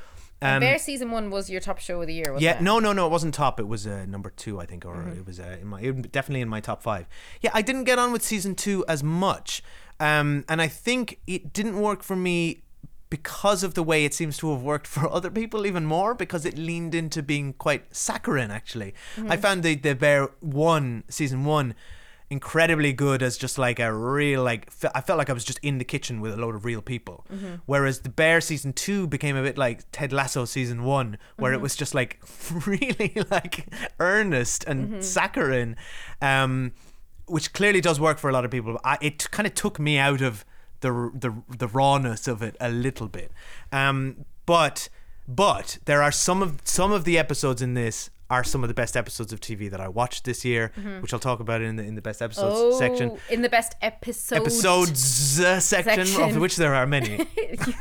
Um, 0.41 0.59
Bear 0.59 0.77
season 0.79 1.11
one 1.11 1.29
was 1.29 1.49
your 1.49 1.61
top 1.61 1.79
show 1.79 2.01
of 2.01 2.07
the 2.07 2.13
year, 2.13 2.25
wasn't 2.33 2.41
yeah, 2.41 2.51
it? 2.51 2.55
Mm-hmm. 2.55 2.65
no, 2.65 2.79
no, 2.79 2.93
no. 2.93 3.05
It 3.05 3.11
wasn't 3.11 3.33
top. 3.33 3.59
It 3.59 3.67
was 3.67 3.87
uh, 3.87 4.05
number 4.07 4.29
two, 4.31 4.59
I 4.59 4.65
think, 4.65 4.85
or 4.85 5.07
it 5.09 5.25
was 5.25 5.39
uh, 5.39 5.57
in 5.61 5.67
my 5.67 5.81
it, 5.81 6.11
definitely 6.11 6.41
in 6.41 6.49
my 6.49 6.59
top 6.59 6.81
five. 6.81 7.07
Yeah, 7.41 7.51
I 7.53 7.61
didn't 7.61 7.85
get 7.85 7.99
on 7.99 8.11
with 8.11 8.23
season 8.23 8.55
two 8.55 8.83
as 8.87 9.03
much, 9.03 9.63
um, 9.99 10.43
and 10.49 10.61
I 10.61 10.67
think 10.67 11.19
it 11.27 11.53
didn't 11.53 11.79
work 11.79 12.03
for 12.03 12.15
me 12.15 12.61
because 13.09 13.63
of 13.63 13.73
the 13.73 13.81
way 13.83 14.05
it 14.05 14.13
seems 14.13 14.37
to 14.37 14.51
have 14.51 14.61
worked 14.61 14.85
for 14.85 15.11
other 15.13 15.31
people 15.31 15.65
even 15.65 15.85
more 15.85 16.13
because 16.13 16.45
it 16.45 16.57
leaned 16.57 16.93
into 16.93 17.23
being 17.23 17.53
quite 17.53 17.93
saccharine. 17.95 18.51
Actually, 18.51 18.93
Mm-hmm. 19.15 19.31
I 19.31 19.37
found 19.37 19.63
the 19.63 19.75
the 19.75 19.93
Bear 19.95 20.29
one 20.39 21.03
season 21.09 21.45
one. 21.45 21.75
Incredibly 22.29 22.91
good 22.91 23.23
as 23.23 23.37
just 23.37 23.57
like 23.57 23.79
a 23.79 23.93
real 23.93 24.43
like 24.43 24.69
fe- 24.69 24.89
I 24.93 25.01
felt 25.01 25.17
like 25.17 25.29
I 25.29 25.33
was 25.33 25.45
just 25.45 25.59
in 25.59 25.77
the 25.77 25.85
kitchen 25.85 26.19
with 26.19 26.33
a 26.33 26.37
load 26.37 26.55
of 26.55 26.65
real 26.65 26.81
people. 26.81 27.25
Whereas 27.65 28.01
the 28.01 28.09
Bear 28.09 28.41
season 28.41 28.73
two 28.73 29.07
became 29.07 29.35
a 29.37 29.43
bit 29.43 29.57
like 29.57 29.89
Ted 29.91 30.11
Lasso 30.11 30.45
season 30.45 30.83
one, 30.83 31.17
where 31.37 31.53
it 31.53 31.61
was 31.61 31.75
just 31.75 31.95
like 31.95 32.19
really 32.65 33.13
like 33.31 33.65
earnest 33.99 34.63
and 34.65 35.03
saccharine, 35.03 35.75
um, 36.21 36.73
which 37.27 37.53
clearly 37.53 37.81
does 37.81 37.99
work 37.99 38.17
for 38.17 38.29
a 38.29 38.33
lot 38.33 38.43
of 38.45 38.51
people. 38.51 38.79
I, 38.83 38.97
it 39.01 39.31
kind 39.31 39.47
of 39.47 39.53
took 39.53 39.79
me 39.79 39.97
out 39.97 40.21
of 40.21 40.43
the 40.81 40.91
the 41.13 41.33
the 41.57 41.67
rawness 41.67 42.27
of 42.27 42.41
it 42.41 42.55
a 42.59 42.69
little 42.69 43.07
bit. 43.07 43.31
Um, 43.71 44.25
but 44.45 44.89
but 45.27 45.77
there 45.85 46.01
are 46.03 46.11
some 46.11 46.41
of 46.41 46.59
some 46.63 46.91
of 46.91 47.03
the 47.03 47.17
episodes 47.17 47.61
in 47.61 47.73
this 47.73 48.09
are 48.29 48.43
some 48.43 48.63
of 48.63 48.67
the 48.67 48.73
best 48.73 48.97
episodes 48.97 49.31
of 49.31 49.39
TV 49.39 49.69
that 49.71 49.79
I 49.79 49.87
watched 49.87 50.25
this 50.25 50.43
year, 50.43 50.71
which 50.99 51.13
I'll 51.13 51.19
talk 51.19 51.39
about 51.39 51.61
in 51.61 51.75
the 51.77 51.83
in 51.83 51.95
the 51.95 52.01
best 52.01 52.21
episodes 52.21 52.77
section. 52.77 53.11
Oh, 53.13 53.19
in 53.29 53.41
the 53.41 53.49
best 53.49 53.75
episode. 53.81 54.35
Episodes 54.35 55.39
uh, 55.39 55.59
section, 55.59 56.21
of 56.21 56.37
which 56.37 56.57
there 56.57 56.75
are 56.75 56.85
many. 56.85 57.25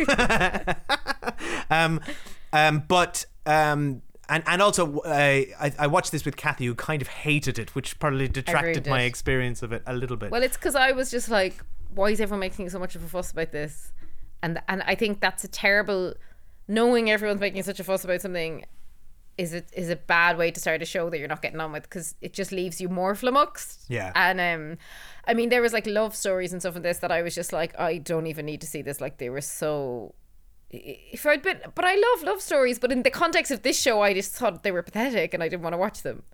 um, 1.71 2.01
um, 2.53 2.83
but 2.87 3.27
um, 3.45 4.03
and 4.29 4.43
and 4.47 4.63
also 4.63 4.99
uh, 5.01 5.09
I 5.11 5.73
I 5.79 5.87
watched 5.87 6.13
this 6.13 6.25
with 6.25 6.37
Kathy, 6.37 6.67
who 6.67 6.75
kind 6.75 7.03
of 7.03 7.09
hated 7.09 7.59
it, 7.59 7.75
which 7.75 7.99
probably 7.99 8.29
detracted 8.29 8.87
my 8.87 9.03
experience 9.03 9.63
of 9.63 9.73
it 9.73 9.83
a 9.87 9.95
little 9.95 10.17
bit. 10.17 10.31
Well, 10.31 10.43
it's 10.43 10.57
because 10.57 10.75
I 10.75 10.93
was 10.93 11.11
just 11.11 11.29
like, 11.29 11.65
why 11.95 12.11
is 12.11 12.21
everyone 12.21 12.41
making 12.41 12.69
so 12.71 12.79
much 12.79 12.95
of 12.95 13.05
a 13.05 13.09
fuss 13.09 13.33
about 13.33 13.53
this? 13.53 13.93
And 14.43 14.61
and 14.69 14.83
I 14.83 14.95
think 14.95 15.21
that's 15.21 15.45
a 15.45 15.49
terrible. 15.49 16.15
Knowing 16.69 17.09
everyone's 17.09 17.41
making 17.41 17.63
such 17.63 17.79
a 17.79 17.85
fuss 17.85 18.03
about 18.03 18.21
something 18.21 18.65
is 19.39 19.53
it 19.53 19.69
is 19.73 19.91
a 19.91 19.97
bad 19.97 20.39
way 20.39 20.51
to 20.51 20.59
start 20.59 20.83
a 20.83 20.85
show 20.85 21.11
that 21.11 21.19
you're 21.19 21.29
not 21.29 21.43
getting 21.43 21.61
on 21.61 21.73
with 21.73 21.83
because 21.83 22.15
it 22.21 22.33
just 22.33 22.53
leaves 22.53 22.81
you 22.81 22.89
more 22.89 23.15
flummoxed. 23.15 23.85
Yeah. 23.89 24.13
And 24.15 24.41
um, 24.41 24.79
I 25.27 25.35
mean, 25.35 25.51
there 25.51 25.63
was 25.63 25.73
like 25.73 25.87
love 25.87 26.17
stories 26.17 26.53
and 26.53 26.63
stuff 26.63 26.77
in 26.77 26.83
this 26.83 26.99
that 26.99 27.13
I 27.13 27.23
was 27.23 27.35
just 27.35 27.53
like, 27.53 27.79
I 27.79 27.99
don't 27.99 28.27
even 28.27 28.47
need 28.47 28.61
to 28.63 28.67
see 28.67 28.83
this. 28.83 29.01
Like 29.01 29.19
they 29.19 29.31
were 29.31 29.41
so. 29.41 30.15
If 30.71 31.25
I'd 31.25 31.43
been, 31.43 31.61
but 31.75 31.85
I 31.85 31.95
love 31.95 32.25
love 32.25 32.41
stories. 32.41 32.79
But 32.79 32.91
in 32.91 33.03
the 33.03 33.11
context 33.11 33.53
of 33.53 33.63
this 33.63 33.81
show, 33.81 34.03
I 34.03 34.13
just 34.15 34.33
thought 34.33 34.65
they 34.65 34.73
were 34.73 34.83
pathetic, 34.83 35.33
and 35.33 35.43
I 35.43 35.49
didn't 35.49 35.63
want 35.63 35.75
to 35.75 35.79
watch 35.79 36.03
them. 36.03 36.25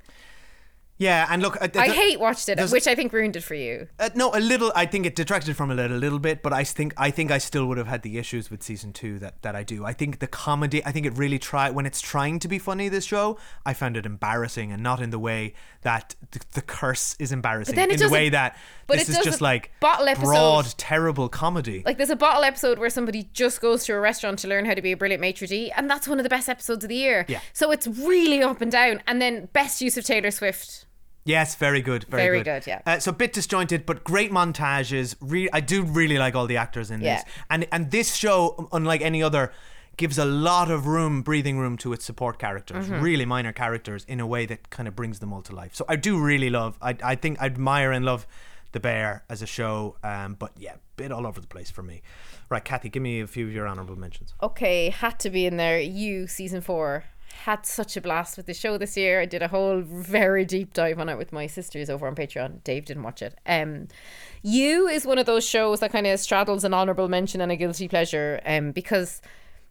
Yeah, 0.99 1.27
and 1.31 1.43
look, 1.43 1.61
uh, 1.61 1.69
I 1.75 1.89
hate 1.89 2.21
watched 2.21 2.49
it, 2.49 2.61
which 2.71 2.87
I 2.87 2.95
think 2.95 3.13
ruined 3.13 3.35
it 3.35 3.43
for 3.43 3.55
you. 3.55 3.89
Uh, 3.99 4.11
no, 4.15 4.31
a 4.35 4.39
little. 4.39 4.71
I 4.77 4.87
think 4.87 5.07
it 5.07 5.17
detracted 5.17 5.57
from 5.57 5.71
it 5.71 5.79
a 5.79 5.95
little 5.95 6.19
bit, 6.19 6.43
but 6.43 6.53
I 6.53 6.65
think 6.65 6.95
I 6.97 7.11
think 7.11 7.31
I 7.31 7.39
still 7.39 7.67
would 7.67 7.79
have 7.79 7.89
had 7.89 8.03
the 8.03 8.19
issues 8.19 8.51
with 8.51 8.63
season 8.63 8.93
two 8.93 9.19
that, 9.19 9.43
that 9.43 9.57
I 9.57 9.65
do. 9.65 9.85
I 9.85 9.95
think 9.95 10.21
the 10.21 10.27
comedy. 10.27 10.85
I 10.85 10.93
think 10.93 11.07
it 11.07 11.17
really 11.17 11.39
try 11.39 11.71
when 11.71 11.87
it's 11.87 12.01
trying 12.01 12.39
to 12.41 12.49
be 12.49 12.59
funny. 12.59 12.89
This 12.89 13.05
show, 13.05 13.39
I 13.67 13.75
found 13.75 13.97
it 13.97 14.07
embarrassing, 14.07 14.71
and 14.71 14.83
not 14.83 15.01
in 15.01 15.11
the 15.11 15.19
way 15.19 15.55
that 15.83 16.15
the, 16.31 16.41
the 16.53 16.63
curse 16.63 17.17
is 17.19 17.33
embarrassing. 17.33 17.75
then 17.75 17.91
it 17.91 18.01
in 18.01 18.07
the 18.07 18.13
way 18.13 18.29
that 18.29 18.57
but 18.87 18.99
this 18.99 19.09
is 19.09 19.19
just 19.25 19.41
like 19.41 19.73
bottle 19.81 20.09
episode. 20.09 20.27
broad, 20.27 20.75
terrible 20.77 21.29
comedy. 21.29 21.83
Like 21.85 21.97
there's 21.97 22.11
a 22.11 22.17
bottle 22.17 22.45
episode 22.45 22.79
where 22.79 22.91
somebody 22.91 23.29
just 23.33 23.61
goes 23.61 23.85
to 23.87 23.95
a 23.95 24.01
restaurant 24.01 24.39
to 24.41 24.49
learn 24.49 24.67
how 24.67 24.75
to 24.75 24.83
be 24.83 24.93
a 24.93 24.97
brilliant 24.97 25.21
maitre 25.21 25.49
d, 25.49 25.73
and 25.73 25.91
that's 25.91 26.07
one 26.07 26.19
of 26.19 26.23
the 26.23 26.29
best 26.31 26.49
episodes 26.49 26.85
of 26.85 26.89
the 26.89 26.97
year. 26.97 27.25
Yeah. 27.29 27.41
So 27.53 27.71
it's 27.73 27.87
really 27.87 28.43
up 28.43 28.61
and 28.61 28.71
down. 28.71 29.03
And 29.07 29.21
then 29.21 29.49
best 29.53 29.81
use 29.81 29.97
of 29.97 30.05
Taylor 30.05 30.31
Swift. 30.31 30.87
Yes, 31.25 31.55
very 31.55 31.81
good, 31.83 32.05
very, 32.05 32.23
Very 32.25 32.39
good. 32.39 32.65
good, 32.65 32.67
yeah. 32.67 32.81
Uh, 32.85 32.99
so 32.99 33.11
a 33.11 33.15
bit 33.15 33.33
disjointed, 33.33 33.87
but 33.87 34.03
great 34.03 34.33
montages. 34.33 35.15
Re- 35.21 35.49
I 35.53 35.61
do 35.61 35.83
really 35.85 36.19
like 36.19 36.35
all 36.35 36.47
the 36.49 36.57
actors 36.57 36.91
in 36.91 37.01
Yeah. 37.01 37.17
this, 37.17 37.25
and 37.49 37.67
and 37.71 37.91
this 37.91 38.15
show, 38.15 38.69
unlike 38.73 39.03
any 39.03 39.23
other, 39.23 39.53
gives 39.97 40.19
a 40.19 40.25
lot 40.25 40.71
of 40.71 40.87
room, 40.87 41.23
breathing 41.23 41.59
room 41.59 41.77
to 41.79 41.93
its 41.93 42.05
support 42.05 42.39
characters, 42.39 42.87
Mm-hmm. 42.87 43.01
really 43.05 43.25
minor 43.25 43.53
characters, 43.53 44.05
in 44.09 44.19
a 44.21 44.27
way 44.27 44.47
that 44.47 44.71
kind 44.71 44.89
of 44.89 44.97
brings 44.97 45.19
them 45.21 45.33
all 45.33 45.43
to 45.43 45.55
life. 45.55 45.75
So 45.75 45.85
I 45.89 45.97
do 45.97 46.19
really 46.19 46.51
love. 46.51 46.77
I 46.83 46.97
I 47.05 47.15
think 47.15 47.41
I 47.41 47.47
admire 47.47 47.93
and 47.93 48.05
love 48.05 48.27
the 48.73 48.81
Bear 48.81 49.23
as 49.29 49.43
a 49.43 49.47
show, 49.47 49.97
um, 50.03 50.35
but 50.39 50.51
yeah, 50.59 50.77
bit 50.97 51.13
all 51.13 51.27
over 51.27 51.41
the 51.41 51.47
place 51.47 51.71
for 51.71 51.83
me. 51.83 52.01
Right, 52.49 52.65
Kathy, 52.65 52.89
give 52.89 53.03
me 53.03 53.21
a 53.21 53.27
few 53.27 53.47
of 53.47 53.53
your 53.53 53.67
honorable 53.67 53.97
mentions. 53.97 54.35
Okay, 54.43 54.89
had 54.91 55.19
to 55.21 55.31
be 55.31 55.47
in 55.47 55.57
there. 55.57 55.79
You 55.81 56.27
season 56.27 56.63
four 56.63 57.05
had 57.33 57.67
such 57.67 57.97
a 57.97 58.01
blast 58.01 58.37
with 58.37 58.47
the 58.47 58.55
show 58.55 58.79
this 58.79 58.97
year. 58.97 59.21
I 59.21 59.27
did 59.27 59.43
a 59.43 59.49
whole 59.49 59.81
very 59.81 60.45
deep 60.45 60.73
dive 60.73 60.99
on 60.99 61.09
it 61.09 61.19
with 61.19 61.33
my 61.33 61.47
sisters 61.47 61.91
over 61.91 62.07
on 62.07 62.15
Patreon. 62.15 62.63
Dave 62.65 62.85
didn't 62.85 63.03
watch 63.03 63.23
it. 63.23 63.39
Um, 63.47 63.89
you 64.43 64.87
is 64.87 65.07
one 65.07 65.19
of 65.19 65.27
those 65.27 65.47
shows 65.47 65.81
that 65.81 65.93
kind 65.93 66.07
of 66.07 66.21
straddles 66.21 66.65
an 66.65 66.75
honorable 66.75 67.09
mention 67.09 67.41
and 67.41 67.51
a 67.51 67.57
guilty 67.57 67.89
pleasure. 67.89 68.41
Um, 68.45 68.73
because 68.73 69.21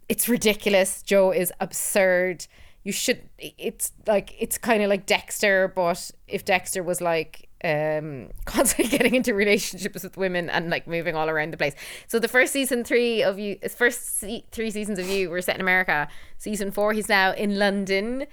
it's 0.09 0.27
ridiculous. 0.27 1.01
Joe 1.01 1.31
is 1.31 1.53
absurd. 1.59 2.47
You 2.83 2.91
should. 2.91 3.29
It's 3.37 3.93
like 4.07 4.35
it's 4.39 4.57
kind 4.57 4.81
of 4.83 4.89
like 4.89 5.05
Dexter, 5.05 5.71
but 5.73 6.11
if 6.27 6.43
Dexter 6.43 6.83
was 6.83 6.99
like 6.99 7.47
um 7.63 8.29
constantly 8.45 8.97
getting 8.97 9.15
into 9.15 9.33
relationships 9.33 10.03
with 10.03 10.17
women 10.17 10.49
and 10.49 10.69
like 10.69 10.87
moving 10.87 11.15
all 11.15 11.29
around 11.29 11.51
the 11.51 11.57
place. 11.57 11.75
So 12.07 12.19
the 12.19 12.27
first 12.27 12.53
season 12.53 12.83
three 12.83 13.23
of 13.23 13.39
you, 13.39 13.57
first 13.75 14.19
se- 14.19 14.45
three 14.51 14.71
seasons 14.71 14.99
of 14.99 15.07
you 15.07 15.29
were 15.29 15.41
set 15.41 15.55
in 15.55 15.61
America. 15.61 16.07
Season 16.37 16.71
four, 16.71 16.93
he's 16.93 17.09
now 17.09 17.33
in 17.33 17.59
London, 17.59 18.25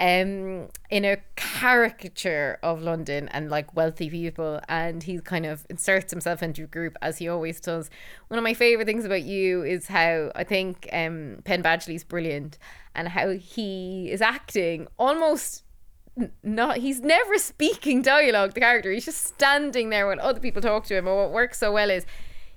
um, 0.00 0.68
in 0.90 1.04
a 1.04 1.16
caricature 1.36 2.58
of 2.62 2.82
London 2.82 3.28
and 3.28 3.48
like 3.48 3.74
wealthy 3.74 4.10
people, 4.10 4.60
and 4.68 5.02
he 5.02 5.18
kind 5.20 5.46
of 5.46 5.66
inserts 5.70 6.10
himself 6.10 6.42
into 6.42 6.64
a 6.64 6.66
group 6.66 6.96
as 7.00 7.18
he 7.18 7.28
always 7.28 7.60
does. 7.60 7.90
One 8.28 8.38
of 8.38 8.44
my 8.44 8.54
favorite 8.54 8.86
things 8.86 9.04
about 9.04 9.22
you 9.22 9.62
is 9.62 9.88
how 9.88 10.30
I 10.34 10.44
think 10.44 10.88
um 10.92 11.38
Penn 11.44 11.62
Badgley's 11.62 12.04
brilliant 12.04 12.58
and 12.94 13.08
how 13.08 13.30
he 13.30 14.10
is 14.10 14.20
acting 14.20 14.86
almost 14.98 15.63
not 16.42 16.78
he's 16.78 17.00
never 17.00 17.38
speaking 17.38 18.02
dialogue 18.02 18.54
the 18.54 18.60
character. 18.60 18.90
He's 18.90 19.04
just 19.04 19.24
standing 19.24 19.90
there 19.90 20.06
when 20.06 20.20
other 20.20 20.40
people 20.40 20.62
talk 20.62 20.84
to 20.86 20.96
him 20.96 21.06
and 21.06 21.16
what 21.16 21.32
works 21.32 21.58
so 21.58 21.72
well 21.72 21.90
is 21.90 22.06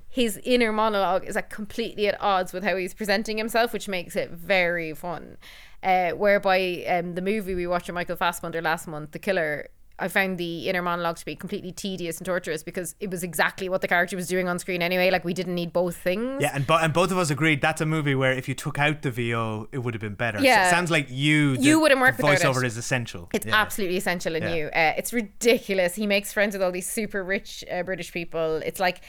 his 0.10 0.40
inner 0.44 0.72
monologue 0.72 1.26
is 1.26 1.36
like 1.36 1.50
completely 1.50 2.08
at 2.08 2.20
odds 2.22 2.54
with 2.54 2.64
how 2.64 2.76
he's 2.76 2.94
presenting 2.94 3.38
himself 3.38 3.74
which 3.74 3.88
makes 3.88 4.16
it 4.16 4.32
very 4.32 4.94
fun. 4.94 5.38
Uh, 5.84 6.12
whereby 6.12 6.84
um, 6.88 7.14
the 7.14 7.22
movie 7.22 7.54
we 7.54 7.68
watched 7.68 7.88
with 7.88 7.94
Michael 7.94 8.16
Fassbender 8.16 8.62
last 8.62 8.88
month 8.88 9.12
The 9.12 9.20
Killer 9.20 9.68
I 10.00 10.08
found 10.10 10.38
the 10.38 10.70
inner 10.70 10.82
monologue 10.84 11.18
to 11.18 11.26
be 11.26 11.36
completely 11.36 11.72
tedious 11.72 12.18
and 12.18 12.26
torturous 12.26 12.62
because 12.62 12.94
it 13.00 13.10
was 13.10 13.24
exactly 13.24 13.68
what 13.68 13.82
the 13.82 13.88
character 13.88 14.16
was 14.16 14.28
doing 14.28 14.48
on 14.48 14.60
screen 14.60 14.82
anyway 14.84 15.10
like 15.10 15.26
we 15.26 15.34
didn't 15.34 15.56
need 15.56 15.74
both 15.74 15.98
things 15.98 16.42
Yeah, 16.42 16.52
and 16.54 16.68
bo- 16.68 16.78
and 16.78 16.94
both 16.94 17.12
of 17.12 17.18
us 17.18 17.30
agreed 17.32 17.62
that's 17.62 17.82
a 17.82 17.86
movie 17.86 18.14
where 18.14 18.32
if 18.32 18.48
you 18.48 18.54
took 18.54 18.78
out 18.78 19.02
the 19.02 19.10
VO, 19.12 19.68
it 19.72 19.80
would 19.80 19.94
have 19.96 20.02
been 20.02 20.14
better. 20.16 20.38
So 20.38 20.44
Yeah. 20.44 20.68
it 20.68 20.70
sounds 20.70 20.92
like 20.92 21.08
you. 21.10 21.58
The, 21.58 21.64
You 21.64 21.80
wouldn't 21.80 22.00
work 22.00 22.18
the 22.18 22.26
without 22.26 22.40
voiceover 22.56 22.64
it. 22.64 22.68
is 22.68 22.78
essential. 22.78 23.28
It's 23.34 23.46
Yeah. 23.48 23.56
absolutely 23.56 23.98
essential 23.98 24.36
in 24.36 24.44
Yeah. 24.44 24.54
you. 24.56 24.66
Uh, 24.68 24.94
it's 24.98 25.12
ridiculous. 25.14 25.96
He 25.96 26.06
makes 26.06 26.32
friends 26.32 26.54
with 26.54 26.62
all 26.62 26.72
these 26.72 26.88
super 26.90 27.24
rich 27.24 27.64
uh, 27.72 27.82
British 27.84 28.12
people. 28.12 28.58
It's 28.66 28.80
like 28.80 29.02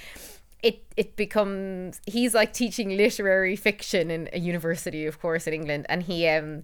it 0.63 0.83
it 0.97 1.15
becomes 1.17 2.01
he's 2.07 2.35
like 2.35 2.53
teaching 2.53 2.97
literary 2.97 3.57
fiction 3.57 4.11
in 4.11 4.29
a 4.33 4.39
university, 4.39 5.07
of 5.07 5.21
course, 5.21 5.47
in 5.47 5.53
England, 5.55 5.87
and 5.89 6.03
he 6.05 6.27
um 6.29 6.63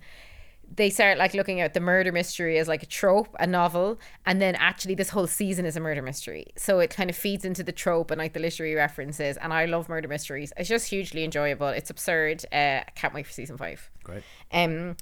they 0.73 0.91
start 0.91 1.19
like 1.19 1.35
looking 1.35 1.61
at 1.61 1.75
the 1.75 1.81
murder 1.81 2.13
mystery 2.13 2.59
as 2.59 2.69
like 2.69 2.83
a 2.83 2.87
trope, 2.87 3.35
a 3.39 3.47
novel, 3.47 3.99
and 4.27 4.41
then 4.41 4.55
actually 4.57 4.95
this 4.95 5.11
whole 5.11 5.27
season 5.27 5.67
is 5.67 5.77
a 5.77 5.81
murder 5.81 6.03
mystery. 6.03 6.47
So 6.57 6.81
it 6.81 6.91
kind 6.91 7.11
of 7.11 7.17
feeds 7.17 7.45
into 7.45 7.63
the 7.63 7.73
trope 7.73 8.11
and 8.11 8.19
like 8.19 8.33
the 8.33 8.41
literary 8.41 8.75
references. 8.75 9.37
And 9.37 9.53
I 9.53 9.67
love 9.67 9.89
murder 9.89 10.09
mysteries. 10.09 10.53
It's 10.57 10.69
just 10.69 10.89
hugely 10.89 11.25
enjoyable. 11.25 11.69
It's 11.69 11.91
absurd. 11.91 12.45
Uh, 12.53 12.83
I 12.87 12.93
can't 12.95 13.15
wait 13.15 13.27
for 13.27 13.33
season 13.33 13.57
five. 13.57 13.91
Great. 14.03 14.23
Um, 14.53 14.97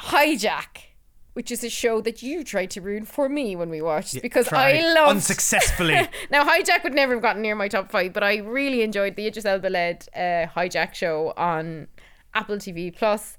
Hijack, 0.00 0.84
which 1.34 1.50
is 1.50 1.64
a 1.64 1.70
show 1.70 2.00
that 2.00 2.22
you 2.22 2.44
tried 2.44 2.70
to 2.72 2.80
ruin 2.80 3.04
for 3.04 3.28
me 3.28 3.56
when 3.56 3.70
we 3.70 3.80
watched 3.80 4.20
because 4.22 4.48
Tried 4.48 4.76
I 4.76 4.94
love 4.94 5.08
unsuccessfully. 5.08 6.08
now 6.30 6.44
Hijack 6.44 6.84
would 6.84 6.94
never 6.94 7.14
have 7.14 7.22
gotten 7.22 7.42
near 7.42 7.54
my 7.54 7.68
top 7.68 7.90
five, 7.90 8.12
but 8.12 8.22
I 8.22 8.36
really 8.36 8.82
enjoyed 8.82 9.16
the 9.16 9.26
Idris 9.26 9.44
Elba 9.44 9.68
led 9.68 10.08
uh, 10.14 10.46
Hijack 10.54 10.94
show 10.94 11.32
on 11.36 11.88
Apple 12.34 12.56
TV 12.56 12.94
Plus. 12.94 13.36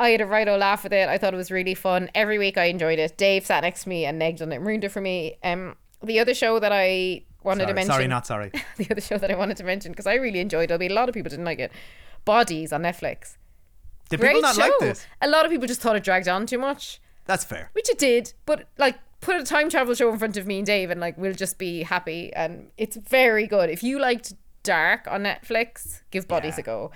I 0.00 0.10
had 0.10 0.20
a 0.20 0.26
right 0.26 0.48
old 0.48 0.60
laugh 0.60 0.82
with 0.82 0.92
it. 0.92 1.08
I 1.08 1.18
thought 1.18 1.34
it 1.34 1.36
was 1.36 1.50
really 1.50 1.74
fun. 1.74 2.10
Every 2.14 2.38
week 2.38 2.56
I 2.58 2.64
enjoyed 2.64 2.98
it. 2.98 3.16
Dave 3.16 3.44
sat 3.46 3.62
next 3.62 3.82
to 3.84 3.88
me 3.88 4.04
and 4.06 4.20
negged 4.20 4.40
on 4.42 4.50
it, 4.52 4.56
and 4.56 4.66
ruined 4.66 4.84
it 4.84 4.88
for 4.90 5.00
me. 5.00 5.36
Um, 5.44 5.76
the 6.02 6.18
other 6.18 6.34
show 6.34 6.58
that 6.58 6.72
I 6.72 7.22
wanted 7.42 7.66
to 7.66 7.74
mention, 7.74 7.92
sorry, 7.92 8.06
not 8.08 8.26
sorry. 8.26 8.50
the 8.78 8.88
other 8.90 9.00
show 9.00 9.18
that 9.18 9.30
I 9.30 9.34
wanted 9.34 9.56
to 9.58 9.64
mention 9.64 9.92
because 9.92 10.06
I 10.06 10.14
really 10.14 10.40
enjoyed 10.40 10.70
it. 10.70 10.74
I 10.74 10.78
mean, 10.78 10.90
a 10.90 10.94
lot 10.94 11.08
of 11.08 11.14
people 11.14 11.30
didn't 11.30 11.44
like 11.44 11.58
it. 11.58 11.70
Bodies 12.24 12.72
on 12.72 12.82
Netflix. 12.82 13.36
Did 14.08 14.20
Great 14.20 14.30
people 14.30 14.42
not 14.42 14.54
show. 14.56 14.62
like 14.62 14.72
this? 14.80 15.06
A 15.22 15.28
lot 15.28 15.44
of 15.44 15.50
people 15.50 15.66
just 15.68 15.80
thought 15.80 15.96
it 15.96 16.02
dragged 16.02 16.26
on 16.28 16.44
too 16.46 16.58
much, 16.58 17.00
That's 17.26 17.44
fair. 17.44 17.70
which 17.74 17.88
it 17.88 17.98
did. 17.98 18.32
But 18.44 18.68
like, 18.78 18.98
put 19.20 19.36
a 19.36 19.44
time 19.44 19.68
travel 19.70 19.94
show 19.94 20.10
in 20.10 20.18
front 20.18 20.36
of 20.36 20.46
me 20.46 20.58
and 20.58 20.66
Dave, 20.66 20.90
and 20.90 21.00
like, 21.00 21.16
we'll 21.16 21.34
just 21.34 21.58
be 21.58 21.82
happy. 21.84 22.32
And 22.34 22.70
it's 22.76 22.96
very 22.96 23.46
good. 23.46 23.70
If 23.70 23.82
you 23.82 24.00
liked 24.00 24.32
Dark 24.62 25.06
on 25.08 25.22
Netflix, 25.22 26.00
give 26.10 26.26
Bodies 26.26 26.54
Yeah. 26.56 26.62
a 26.62 26.64
go. 26.64 26.90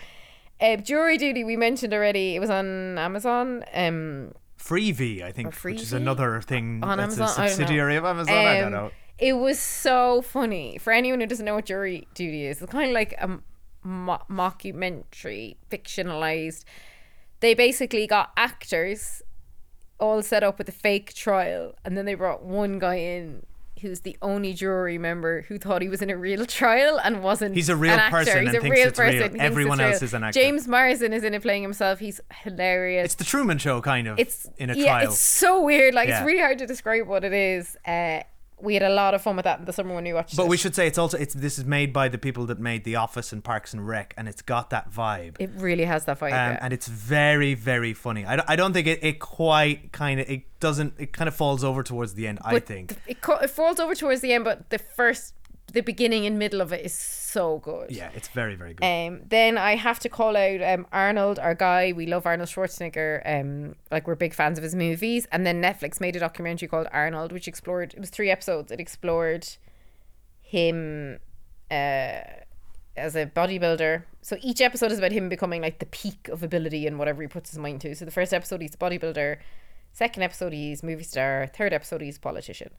Uh, 0.64 0.76
Jury 0.76 1.18
Duty 1.18 1.44
we 1.44 1.56
mentioned 1.56 1.92
already. 1.92 2.34
It 2.36 2.40
was 2.40 2.48
on 2.50 2.96
Amazon. 2.96 3.64
Um, 3.74 4.32
Freevee, 4.58 5.22
I 5.22 5.30
think, 5.30 5.54
which 5.62 5.82
is 5.82 5.92
another 5.92 6.40
thing 6.40 6.82
On 6.82 6.96
that's 6.96 7.18
Amazon? 7.18 7.44
A 7.44 7.48
subsidiary 7.50 7.96
of 7.96 8.04
Amazon. 8.06 8.34
I 8.34 8.54
don't 8.60 8.66
Um, 8.68 8.72
know. 8.72 8.90
It 9.18 9.34
was 9.34 9.58
so 9.60 10.22
funny. 10.22 10.78
For 10.78 10.92
anyone 10.92 11.20
who 11.20 11.26
doesn't 11.26 11.44
know 11.44 11.56
what 11.56 11.66
jury 11.66 12.08
duty 12.14 12.46
is, 12.46 12.62
it's 12.62 12.72
kind 12.72 12.88
of 12.88 12.94
like 12.94 13.14
a 13.20 13.40
mo- 13.82 14.22
mockumentary, 14.30 15.56
fictionalized. 15.70 16.64
They 17.40 17.52
basically 17.54 18.06
got 18.06 18.32
actors 18.36 19.22
all 20.00 20.22
set 20.22 20.42
up 20.42 20.56
with 20.58 20.68
a 20.68 20.72
fake 20.72 21.12
trial, 21.14 21.74
and 21.84 21.96
then 21.96 22.06
they 22.06 22.14
brought 22.14 22.42
one 22.42 22.78
guy 22.78 22.96
in 22.96 23.44
who's 23.84 24.00
the 24.00 24.16
only 24.22 24.52
jury 24.54 24.98
member 24.98 25.42
who 25.42 25.58
thought 25.58 25.82
he 25.82 25.88
was 25.88 26.00
in 26.02 26.10
a 26.10 26.16
real 26.16 26.44
trial 26.46 26.98
and 27.04 27.22
wasn't. 27.22 27.54
He's 27.54 27.68
a 27.68 27.76
real 27.76 27.98
person 28.10 28.38
He's 28.46 28.48
and 28.48 28.56
a 28.56 28.60
thinks 28.62 28.76
real 28.78 28.88
it's 28.88 28.98
real. 28.98 29.12
person. 29.12 29.34
He 29.34 29.40
Everyone 29.40 29.78
else 29.80 30.00
real. 30.00 30.04
is 30.04 30.14
an 30.14 30.24
actor. 30.24 30.40
James 30.40 30.66
Morrison 30.66 31.12
is 31.12 31.22
in 31.22 31.34
it 31.34 31.42
playing 31.42 31.62
himself. 31.62 31.98
He's 31.98 32.20
hilarious. 32.42 33.04
It's 33.04 33.14
the 33.16 33.24
Truman 33.24 33.58
Show, 33.58 33.80
kind 33.80 34.08
of. 34.08 34.18
it's 34.18 34.48
in 34.58 34.70
a 34.70 34.74
yeah, 34.74 34.84
trial. 34.86 35.08
it's 35.10 35.18
so 35.20 35.62
weird. 35.62 35.94
Like 35.94 36.08
Yeah. 36.08 36.18
it's 36.20 36.26
really 36.26 36.40
hard 36.40 36.58
to 36.58 36.66
describe 36.66 37.06
what 37.06 37.22
it 37.24 37.32
is. 37.32 37.76
Uh, 37.86 38.20
we 38.60 38.74
had 38.74 38.82
a 38.82 38.88
lot 38.94 39.14
of 39.14 39.20
fun 39.22 39.36
with 39.36 39.44
that 39.44 39.58
in 39.58 39.64
the 39.64 39.72
summer 39.72 39.94
when 39.94 40.04
we 40.04 40.12
watched 40.12 40.36
But 40.36 40.44
it. 40.44 40.48
we 40.48 40.56
should 40.56 40.74
say 40.74 40.86
it's 40.86 40.96
also 40.98 41.18
it's 41.18 41.34
this 41.34 41.58
is 41.58 41.64
made 41.64 41.92
by 41.92 42.08
the 42.08 42.18
people 42.18 42.46
that 42.46 42.58
made 42.58 42.84
The 42.84 42.96
Office 42.96 43.32
and 43.32 43.42
Parks 43.42 43.72
and 43.74 43.86
Rec, 43.86 44.14
and 44.16 44.28
it's 44.28 44.42
got 44.42 44.70
that 44.70 44.90
vibe. 44.92 45.36
it 45.38 45.50
really 45.56 45.84
has 45.84 46.04
that 46.06 46.18
vibe. 46.20 46.28
um, 46.28 46.52
yeah. 46.52 46.58
and 46.62 46.72
it's 46.72 46.86
very 46.88 47.54
very 47.54 47.92
funny. 47.92 48.24
I, 48.24 48.36
don't- 48.36 48.48
I 48.50 48.56
don't 48.56 48.72
think 48.72 48.86
it, 48.86 49.02
it 49.02 49.18
quite 49.20 49.92
kind 49.92 50.20
of 50.20 50.28
it 50.30 50.42
doesn't 50.60 50.94
it 50.98 51.12
kind 51.12 51.28
of 51.28 51.34
falls 51.34 51.62
over 51.64 51.82
towards 51.82 52.14
the 52.14 52.26
end. 52.26 52.38
I 52.44 52.58
think. 52.60 52.90
th- 53.04 53.18
it, 53.18 53.28
it 53.42 53.50
falls 53.50 53.78
over 53.80 53.94
towards 53.94 54.20
the 54.22 54.32
end, 54.32 54.44
but 54.44 54.70
the 54.70 54.78
first, 54.78 55.34
the 55.72 55.80
beginning 55.82 56.24
and 56.24 56.38
middle 56.38 56.60
of 56.60 56.72
it 56.72 56.84
is 56.86 56.94
so 57.34 57.58
good. 57.58 57.90
Yeah, 57.90 58.10
it's 58.14 58.28
very 58.28 58.54
very 58.54 58.74
good. 58.74 58.84
Um, 58.84 59.22
then 59.28 59.58
I 59.58 59.74
have 59.74 59.98
to 60.00 60.08
call 60.08 60.36
out 60.36 60.62
um, 60.62 60.86
Arnold, 60.92 61.38
our 61.38 61.54
guy. 61.54 61.92
We 61.92 62.06
love 62.06 62.26
Arnold 62.26 62.48
Schwarzenegger. 62.48 63.22
Um, 63.26 63.74
like 63.90 64.06
we're 64.06 64.14
big 64.14 64.34
fans 64.34 64.56
of 64.56 64.64
his 64.64 64.74
movies. 64.74 65.26
And 65.32 65.44
then 65.44 65.60
Netflix 65.60 66.00
made 66.00 66.14
a 66.16 66.20
documentary 66.20 66.68
called 66.68 66.86
Arnold, 66.92 67.32
which 67.32 67.48
explored. 67.48 67.92
It 67.94 68.00
was 68.00 68.10
three 68.10 68.30
episodes. 68.30 68.70
It 68.70 68.80
explored 68.80 69.48
him 70.40 71.18
uh, 71.70 72.20
as 72.96 73.16
a 73.16 73.26
bodybuilder. 73.26 74.04
So 74.22 74.36
each 74.40 74.60
episode 74.60 74.92
is 74.92 74.98
about 74.98 75.12
him 75.12 75.28
becoming 75.28 75.60
like 75.60 75.80
the 75.80 75.86
peak 75.86 76.28
of 76.28 76.42
ability 76.42 76.86
and 76.86 76.98
whatever 76.98 77.20
he 77.20 77.28
puts 77.28 77.50
his 77.50 77.58
mind 77.58 77.80
to. 77.80 77.94
So 77.96 78.04
the 78.04 78.10
first 78.10 78.32
episode 78.32 78.62
he's 78.62 78.74
a 78.74 78.78
bodybuilder. 78.78 79.38
Second 79.92 80.22
episode 80.22 80.52
he's 80.52 80.82
movie 80.82 81.04
star. 81.04 81.50
Third 81.52 81.72
episode 81.72 82.00
he's 82.00 82.18
politician. 82.18 82.70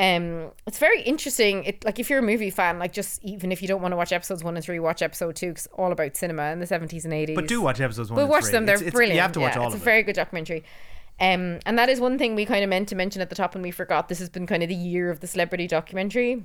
Um, 0.00 0.52
it's 0.66 0.78
very 0.78 1.02
interesting. 1.02 1.64
It 1.64 1.84
like 1.84 1.98
if 1.98 2.08
you're 2.08 2.20
a 2.20 2.22
movie 2.22 2.50
fan, 2.50 2.78
like 2.78 2.92
just 2.92 3.22
even 3.24 3.50
if 3.50 3.60
you 3.62 3.68
don't 3.68 3.82
want 3.82 3.92
to 3.92 3.96
watch 3.96 4.12
episodes 4.12 4.44
one 4.44 4.54
and 4.56 4.64
three, 4.64 4.78
watch 4.78 5.02
episode 5.02 5.34
two 5.34 5.50
it's 5.50 5.66
all 5.72 5.90
about 5.90 6.16
cinema 6.16 6.44
in 6.52 6.60
the 6.60 6.66
seventies 6.66 7.04
and 7.04 7.12
eighties. 7.12 7.34
but 7.34 7.48
do 7.48 7.60
watch 7.60 7.80
episodes 7.80 8.10
one. 8.10 8.16
But 8.16 8.22
and 8.22 8.30
watch 8.30 8.44
three. 8.44 8.52
them; 8.52 8.66
they're 8.66 8.76
It's- 8.76 8.86
it's- 8.88 8.94
brilliant. 8.96 9.16
You 9.16 9.22
have 9.22 9.32
to 9.32 9.40
watch 9.40 9.54
yeah, 9.56 9.60
all 9.62 9.66
it's 9.66 9.74
of 9.74 9.80
a 9.80 9.82
it. 9.82 9.84
very 9.84 10.02
good 10.04 10.14
documentary. 10.14 10.62
Um, 11.20 11.58
and 11.66 11.76
that 11.78 11.88
is 11.88 11.98
one 11.98 12.16
thing 12.16 12.36
we 12.36 12.44
kind 12.44 12.62
of 12.62 12.70
meant 12.70 12.88
to 12.90 12.94
mention 12.94 13.20
at 13.20 13.28
the 13.28 13.34
top, 13.34 13.56
and 13.56 13.62
we 13.64 13.72
forgot. 13.72 14.08
This 14.08 14.20
has 14.20 14.28
been 14.28 14.46
kind 14.46 14.62
of 14.62 14.68
the 14.68 14.74
year 14.76 15.10
of 15.10 15.18
the 15.18 15.26
celebrity 15.26 15.66
documentary. 15.66 16.44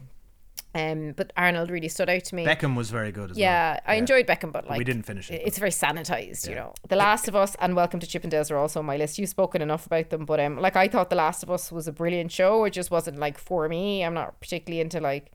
Um, 0.75 1.11
but 1.11 1.31
Arnold 1.37 1.69
really 1.69 1.87
stood 1.87 2.09
out 2.09 2.23
to 2.25 2.35
me. 2.35 2.45
Beckham 2.45 2.75
was 2.75 2.89
very 2.89 3.11
good 3.11 3.29
as 3.31 3.37
well. 3.37 3.41
Yeah, 3.41 3.71
well. 3.73 3.81
I 3.85 3.95
enjoyed 3.95 4.25
Beckham, 4.25 4.51
but 4.51 4.67
like 4.67 4.77
we 4.79 4.83
didn't 4.83 5.03
finish 5.03 5.29
it, 5.29 5.41
It's 5.45 5.59
very 5.59 5.69
sanitized, 5.71 6.49
you 6.49 6.55
know. 6.55 6.73
The 6.89 6.95
Last 6.95 7.27
of 7.27 7.35
Us 7.35 7.55
and 7.59 7.75
Welcome 7.75 7.99
to 7.99 8.07
Chippendales 8.07 8.49
are 8.49 8.57
also 8.57 8.79
on 8.79 8.85
my 8.87 8.97
list. 8.97 9.19
You've 9.19 9.29
spoken 9.29 9.61
enough 9.61 9.85
about 9.85 10.09
them, 10.09 10.25
but 10.25 10.39
um, 10.39 10.59
like 10.59 10.75
I 10.75 10.87
thought 10.87 11.11
The 11.11 11.15
Last 11.15 11.43
of 11.43 11.51
Us 11.51 11.71
was 11.71 11.87
a 11.87 11.91
brilliant 11.91 12.31
show. 12.31 12.63
It 12.65 12.71
just 12.71 12.89
wasn't 12.89 13.19
like 13.19 13.37
for 13.37 13.69
me. 13.69 14.03
I'm 14.03 14.15
not 14.15 14.39
particularly 14.41 14.81
into 14.81 14.99
like 14.99 15.31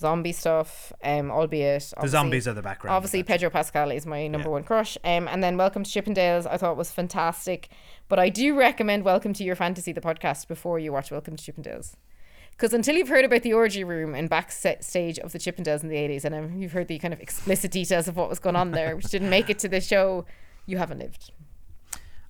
zombie 0.00 0.32
stuff. 0.32 0.90
Um, 1.04 1.30
albeit 1.30 1.92
The 2.00 2.08
zombies 2.08 2.48
are 2.48 2.54
the 2.54 2.62
background. 2.62 2.94
Obviously. 2.96 3.22
Pedro 3.24 3.50
Pascal 3.50 3.90
is 3.90 4.06
my 4.06 4.26
number 4.26 4.48
Yeah. 4.48 4.52
one 4.52 4.64
crush. 4.64 4.96
Um, 5.04 5.28
and 5.28 5.44
then 5.44 5.58
Welcome 5.58 5.84
to 5.84 5.90
Chippendales, 5.90 6.46
I 6.50 6.56
thought 6.56 6.78
was 6.78 6.90
fantastic. 6.90 7.68
But 8.08 8.18
I 8.18 8.30
do 8.30 8.56
recommend 8.56 9.04
Welcome 9.04 9.34
to 9.34 9.44
Your 9.44 9.54
Fantasy, 9.54 9.92
the 9.92 10.00
podcast, 10.00 10.48
before 10.48 10.78
you 10.78 10.92
watch 10.92 11.10
Welcome 11.10 11.36
to 11.36 11.52
Chippendales. 11.52 11.94
Because 12.52 12.72
until 12.72 12.94
you've 12.94 13.08
heard 13.08 13.24
about 13.24 13.42
the 13.42 13.52
orgy 13.52 13.82
room 13.82 14.14
and 14.14 14.28
backstage 14.28 15.18
of 15.18 15.32
the 15.32 15.38
Chippendales 15.38 15.82
in 15.82 15.88
the 15.88 15.96
80s, 15.96 16.24
and 16.24 16.34
um, 16.34 16.56
you've 16.56 16.72
heard 16.72 16.88
the 16.88 16.98
kind 16.98 17.12
of 17.12 17.20
explicit 17.20 17.70
details 17.70 18.08
of 18.08 18.16
what 18.16 18.28
was 18.28 18.38
going 18.38 18.56
on 18.56 18.70
there, 18.70 18.94
which 18.94 19.06
didn't 19.06 19.30
make 19.30 19.50
it 19.50 19.58
to 19.60 19.68
the 19.68 19.80
show, 19.80 20.24
you 20.66 20.78
haven't 20.78 20.98
lived. 20.98 21.32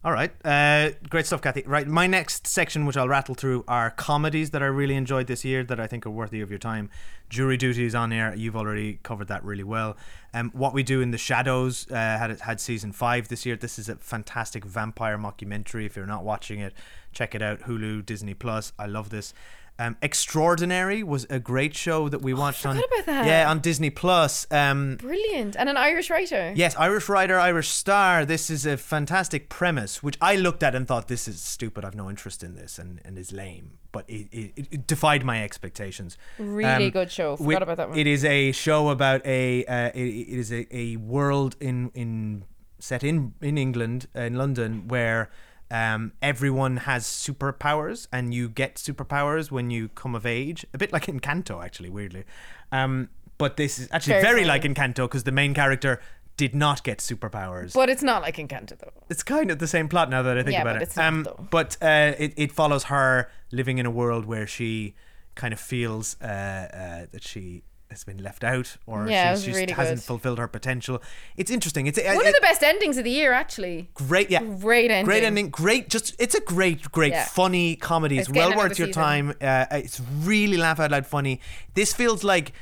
All 0.04 0.10
right. 0.10 0.32
Uh, 0.44 0.90
great 1.08 1.26
stuff, 1.26 1.42
Kathy. 1.42 1.62
Right. 1.64 1.86
My 1.86 2.08
next 2.08 2.48
section, 2.48 2.86
which 2.86 2.96
I'll 2.96 3.08
rattle 3.08 3.36
through, 3.36 3.64
are 3.68 3.90
comedies 3.90 4.50
that 4.50 4.60
I 4.60 4.66
really 4.66 4.96
enjoyed 4.96 5.28
this 5.28 5.44
year 5.44 5.62
that 5.62 5.78
I 5.78 5.86
think 5.86 6.04
are 6.04 6.10
worthy 6.10 6.40
of 6.40 6.50
your 6.50 6.58
time. 6.58 6.90
Jury 7.28 7.56
Duty 7.56 7.84
is 7.84 7.94
on 7.94 8.12
air. 8.12 8.34
You've 8.34 8.56
already 8.56 8.98
covered 9.04 9.28
that 9.28 9.44
really 9.44 9.62
well. 9.62 9.96
Um, 10.34 10.50
what 10.54 10.74
We 10.74 10.82
Do 10.82 11.00
in 11.00 11.12
the 11.12 11.18
Shadows 11.18 11.88
uh, 11.88 11.94
had 11.94 12.40
had 12.40 12.60
season 12.60 12.90
five 12.90 13.28
this 13.28 13.46
year. 13.46 13.54
This 13.54 13.78
is 13.78 13.88
a 13.88 13.94
fantastic 13.94 14.64
vampire 14.64 15.16
mockumentary. 15.16 15.86
If 15.86 15.94
you're 15.94 16.04
not 16.04 16.24
watching 16.24 16.58
it, 16.58 16.74
check 17.12 17.36
it 17.36 17.40
out. 17.40 17.60
Hulu, 17.60 18.04
Disney 18.04 18.34
Plus. 18.34 18.72
I 18.80 18.86
love 18.86 19.10
this. 19.10 19.32
Um, 19.78 19.96
Extraordinary 20.02 21.02
was 21.02 21.26
a 21.30 21.40
great 21.40 21.74
show 21.74 22.08
that 22.08 22.22
we 22.22 22.34
watched 22.34 22.64
on 22.66 22.76
Oh, 22.76 22.80
forgot 22.82 22.94
about 23.04 23.06
that. 23.06 23.26
yeah 23.26 23.50
on 23.50 23.60
Disney 23.60 23.90
Plus. 23.90 24.46
Um, 24.50 24.96
Brilliant. 24.96 25.56
And 25.56 25.68
an 25.68 25.76
Irish 25.76 26.08
writer. 26.10 26.52
Yes, 26.54 26.76
Irish 26.76 27.08
writer, 27.08 27.38
Irish 27.38 27.68
star. 27.68 28.24
This 28.24 28.50
is 28.50 28.64
a 28.66 28.76
fantastic 28.76 29.48
premise, 29.48 30.02
which 30.02 30.16
I 30.20 30.36
looked 30.36 30.62
at 30.62 30.74
and 30.74 30.86
thought 30.86 31.08
this 31.08 31.26
is 31.26 31.40
stupid. 31.40 31.84
I've 31.84 31.94
no 31.94 32.08
interest 32.10 32.44
in 32.44 32.54
this 32.54 32.78
and, 32.78 33.00
and 33.04 33.18
is 33.18 33.32
lame. 33.32 33.78
But 33.92 34.08
it, 34.08 34.28
it, 34.30 34.68
it 34.70 34.86
defied 34.86 35.24
my 35.24 35.42
expectations. 35.42 36.16
Really 36.38 36.90
good 36.90 37.10
show. 37.10 37.36
Forgot 37.36 37.62
about 37.62 37.76
that 37.78 37.88
one. 37.90 37.98
It 37.98 38.06
is 38.06 38.24
a 38.24 38.52
show 38.52 38.88
about 38.90 39.26
a. 39.26 39.64
Uh, 39.66 39.90
it, 39.94 40.00
it 40.00 40.38
is 40.38 40.52
a, 40.52 40.66
a 40.76 40.96
world 40.96 41.56
in 41.60 41.90
in 41.94 42.44
set 42.78 43.02
in 43.04 43.34
in 43.40 43.58
England 43.58 44.06
in 44.14 44.34
London 44.36 44.86
where. 44.88 45.30
Um, 45.72 46.12
everyone 46.20 46.76
has 46.78 47.04
superpowers, 47.04 48.06
and 48.12 48.34
you 48.34 48.48
get 48.48 48.74
superpowers 48.76 49.50
when 49.50 49.70
you 49.70 49.88
come 49.88 50.14
of 50.14 50.26
age. 50.26 50.66
A 50.74 50.78
bit 50.78 50.92
like 50.92 51.06
Encanto, 51.06 51.64
actually, 51.64 51.88
weirdly. 51.88 52.24
Um, 52.70 53.08
but 53.38 53.56
this 53.56 53.78
is 53.78 53.88
actually 53.90 54.20
Very 54.20 54.22
very, 54.22 54.44
like 54.44 54.62
Encanto 54.64 55.04
because 55.04 55.24
the 55.24 55.32
main 55.32 55.54
character 55.54 56.00
did 56.36 56.54
not 56.54 56.82
get 56.84 56.98
superpowers. 56.98 57.72
But 57.74 57.88
it's 57.88 58.02
not 58.02 58.20
like 58.22 58.36
Encanto, 58.36 58.78
though. 58.78 58.92
it's 59.08 59.22
kind 59.22 59.50
of 59.50 59.58
the 59.58 59.66
same 59.66 59.88
plot 59.88 60.10
now 60.10 60.22
that 60.22 60.36
I 60.38 60.42
think 60.42 60.52
Yeah, 60.54 60.62
about 60.62 60.74
but 60.74 60.82
it. 60.82 60.88
it's 60.88 60.96
not, 60.96 61.06
um, 61.06 61.22
though. 61.24 61.46
but 61.50 61.76
uh, 61.82 62.12
it 62.18 62.34
it 62.36 62.52
follows 62.52 62.84
her 62.84 63.30
living 63.50 63.78
in 63.78 63.86
a 63.86 63.90
world 63.90 64.26
where 64.26 64.46
she 64.46 64.94
kind 65.34 65.52
of 65.54 65.60
feels 65.60 66.16
uh, 66.20 66.24
uh, 66.26 67.06
that 67.12 67.22
she 67.22 67.62
has 67.92 68.04
been 68.04 68.22
left 68.22 68.42
out 68.42 68.76
or 68.86 69.06
Yeah, 69.08 69.36
she 69.36 69.46
just 69.46 69.58
really 69.58 69.72
hasn't 69.72 69.98
good. 70.00 70.04
fulfilled 70.04 70.38
her 70.38 70.48
potential. 70.48 71.00
It's 71.36 71.50
interesting. 71.50 71.86
It's 71.86 71.98
One 71.98 72.06
it- 72.26 72.26
of 72.28 72.34
the 72.34 72.40
best 72.40 72.62
endings 72.62 72.96
of 72.98 73.04
the 73.04 73.10
year, 73.10 73.32
actually. 73.32 73.88
great 73.94 74.30
yeah 74.30 74.42
Great 74.42 74.90
ending. 74.90 75.04
great 75.04 75.22
ending 75.24 75.50
great 75.50 75.88
just 75.88 76.14
it's 76.18 76.34
a 76.34 76.40
great 76.40 76.90
great 76.90 77.12
Yeah. 77.12 77.24
funny 77.26 77.76
comedy 77.76 78.18
it's, 78.18 78.28
It's 78.28 78.36
well 78.36 78.56
worth 78.56 78.78
your 78.78 78.88
season. 78.88 79.02
time 79.02 79.34
uh, 79.40 79.66
it's 79.70 80.00
really 80.22 80.56
laugh 80.56 80.80
out 80.80 80.90
loud 80.90 81.06
funny 81.06 81.40
this 81.74 81.92
feels 81.94 82.24
like 82.24 82.52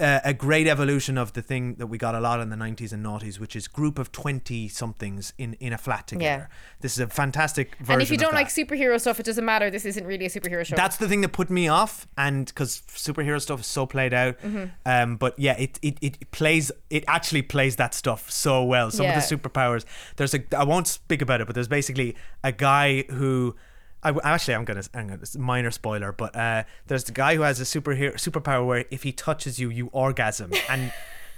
uh, 0.00 0.20
a 0.24 0.32
great 0.32 0.66
evolution 0.66 1.18
of 1.18 1.32
the 1.32 1.42
thing 1.42 1.74
that 1.74 1.86
we 1.88 1.98
got 1.98 2.14
a 2.14 2.20
lot 2.20 2.40
in 2.40 2.50
the 2.50 2.56
90s 2.56 2.92
and 2.92 3.04
noughties 3.04 3.38
which 3.40 3.56
is 3.56 3.66
group 3.66 3.98
of 3.98 4.12
20 4.12 4.68
somethings 4.68 5.32
in 5.38 5.54
in 5.54 5.72
a 5.72 5.78
flat 5.78 6.06
together 6.06 6.48
this 6.80 6.92
is 6.92 7.00
a 7.00 7.06
fantastic 7.08 7.74
version 7.76 7.92
And 7.94 8.02
if 8.02 8.10
you 8.10 8.16
don't 8.16 8.34
like 8.34 8.48
superhero 8.48 9.00
stuff, 9.00 9.18
it 9.18 9.26
doesn't 9.26 9.44
matter. 9.44 9.68
This 9.70 9.84
isn't 9.84 10.06
really 10.06 10.26
a 10.26 10.28
superhero 10.28 10.64
show. 10.64 10.76
that's 10.76 10.96
the 10.98 11.08
thing 11.08 11.22
that 11.22 11.30
put 11.32 11.50
me 11.50 11.66
off 11.66 12.06
and 12.16 12.46
because 12.46 12.82
superhero 12.88 13.40
stuff 13.40 13.60
is 13.60 13.66
so 13.66 13.86
played 13.86 14.14
out 14.14 14.38
Mm-hmm. 14.40 14.64
um 14.86 15.16
but 15.16 15.36
yeah 15.38 15.56
it, 15.58 15.78
it 15.82 15.98
it 16.00 16.30
plays 16.30 16.70
it 16.90 17.04
actually 17.08 17.42
plays 17.42 17.76
that 17.76 17.92
stuff 17.94 18.30
so 18.30 18.62
well 18.62 18.90
some 18.90 19.04
Yeah. 19.06 19.18
of 19.18 19.28
the 19.28 19.36
superpowers 19.36 19.84
there's 20.16 20.34
a 20.34 20.40
i 20.56 20.64
won't 20.64 20.86
speak 20.86 21.22
about 21.22 21.40
it 21.40 21.46
but 21.46 21.54
there's 21.54 21.68
basically 21.68 22.14
a 22.44 22.52
guy 22.52 23.02
who 23.10 23.56
I, 24.02 24.16
actually, 24.22 24.54
I'm 24.54 24.64
gonna, 24.64 24.84
I'm 24.94 25.08
gonna 25.08 25.20
minor 25.36 25.70
spoiler, 25.70 26.12
but 26.12 26.34
uh, 26.36 26.64
there's 26.86 27.04
the 27.04 27.12
guy 27.12 27.34
who 27.34 27.42
has 27.42 27.60
a 27.60 27.64
superhero 27.64 28.14
superpower 28.14 28.66
where 28.66 28.84
if 28.90 29.02
he 29.02 29.12
touches 29.12 29.58
you, 29.58 29.70
you 29.70 29.88
orgasm, 29.92 30.52
and 30.68 30.92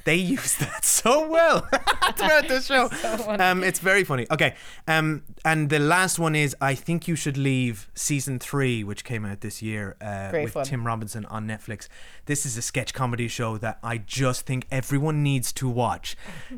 they 0.05 0.17
use 0.17 0.57
that 0.57 0.85
so 1.01 1.29
well 1.29 1.61
throughout 2.17 2.49
the 2.49 2.61
show. 2.61 2.89
um, 3.39 3.63
it's 3.63 3.79
very 3.79 4.05
funny. 4.05 4.27
Okay, 4.31 4.55
um, 4.87 5.23
and 5.45 5.71
the 5.71 5.79
last 5.79 6.19
one 6.19 6.35
is 6.35 6.57
I 6.61 6.75
think 6.75 7.09
you 7.09 7.17
should 7.17 7.37
leave 7.37 7.91
season 7.95 8.39
three, 8.39 8.85
which 8.85 9.05
came 9.05 9.25
out 9.25 9.41
this 9.41 9.63
year 9.63 9.97
uh, 10.01 10.31
with 10.33 10.53
fun. 10.53 10.65
Tim 10.65 10.87
Robinson 10.87 11.25
on 11.27 11.47
Netflix. 11.47 11.89
This 12.27 12.47
is 12.47 12.57
a 12.57 12.63
sketch 12.63 12.95
comedy 12.95 13.29
show 13.29 13.59
that 13.59 13.79
I 13.83 13.99
just 13.99 14.47
think 14.47 14.67
everyone 14.71 15.23
needs 15.23 15.53
to 15.55 15.69
watch. 15.69 16.17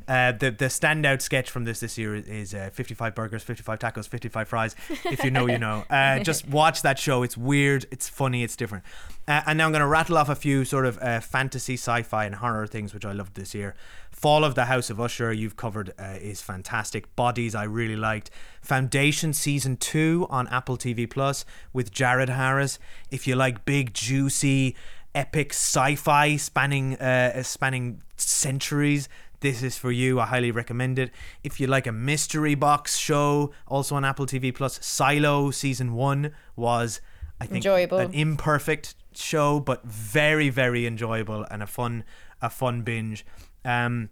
Uh, 0.08 0.32
the 0.32 0.50
the 0.50 0.66
standout 0.66 1.22
sketch 1.22 1.50
from 1.50 1.64
this 1.64 1.80
this 1.80 1.98
year 1.98 2.14
is 2.14 2.54
uh, 2.54 2.70
55 2.72 3.14
burgers, 3.14 3.42
55 3.42 3.78
tacos, 3.78 4.08
55 4.08 4.48
fries. 4.48 4.76
If 5.04 5.24
you 5.24 5.30
know, 5.30 5.46
you 5.46 5.58
know. 5.58 5.84
Uh, 5.90 6.20
just 6.20 6.48
watch 6.48 6.82
that 6.82 6.98
show. 6.98 7.22
It's 7.22 7.36
weird, 7.36 7.86
it's 7.90 8.08
funny, 8.08 8.42
it's 8.42 8.56
different. 8.56 8.84
Uh, 9.28 9.42
and 9.46 9.58
now 9.58 9.66
I'm 9.66 9.72
going 9.72 9.80
to 9.80 9.86
rattle 9.86 10.18
off 10.18 10.28
a 10.28 10.34
few 10.34 10.64
sort 10.64 10.86
of 10.86 10.98
uh, 11.00 11.20
fantasy, 11.20 11.74
sci-fi, 11.74 12.24
and 12.24 12.36
horror 12.36 12.66
things 12.66 12.92
which 12.92 13.04
I 13.04 13.12
loved 13.12 13.34
this 13.42 13.54
year. 13.54 13.74
Fall 14.12 14.44
of 14.44 14.54
the 14.54 14.66
House 14.66 14.88
of 14.88 15.00
Usher, 15.00 15.32
you've 15.32 15.56
covered, 15.56 15.92
uh, 15.98 16.16
is 16.20 16.40
fantastic. 16.40 17.14
Bodies, 17.16 17.54
I 17.56 17.64
really 17.64 17.96
liked. 17.96 18.30
Foundation 18.60 19.32
season 19.32 19.76
two 19.76 20.28
on 20.30 20.46
Apple 20.48 20.78
TV 20.78 21.10
Plus 21.10 21.44
with 21.72 21.90
Jared 21.90 22.28
Harris. 22.28 22.78
If 23.10 23.26
you 23.26 23.34
like 23.34 23.64
big, 23.64 23.92
juicy, 23.94 24.76
epic 25.14 25.52
sci-fi 25.52 26.36
spanning 26.36 26.94
uh, 26.96 27.42
spanning 27.42 28.02
centuries, 28.16 29.08
this 29.40 29.60
is 29.64 29.76
for 29.76 29.90
you. 29.90 30.20
I 30.20 30.26
highly 30.26 30.52
recommend 30.52 31.00
it. 31.00 31.10
If 31.42 31.58
you 31.58 31.66
like 31.66 31.88
a 31.88 31.92
mystery 31.92 32.54
box 32.54 32.96
show, 32.96 33.52
also 33.66 33.96
on 33.96 34.04
Apple 34.04 34.26
TV 34.26 34.54
Plus, 34.54 34.78
Silo 34.84 35.50
season 35.50 35.94
one 35.94 36.32
was, 36.54 37.00
I 37.40 37.46
think, 37.46 37.64
Enjoyable. 37.64 37.98
an 37.98 38.14
imperfect 38.14 38.94
show, 39.14 39.58
but 39.58 39.84
very, 39.84 40.48
very 40.48 40.86
enjoyable 40.86 41.44
and 41.50 41.62
a 41.62 41.66
fun, 41.66 42.04
a 42.42 42.50
fun 42.50 42.82
binge. 42.82 43.24
Um, 43.64 44.10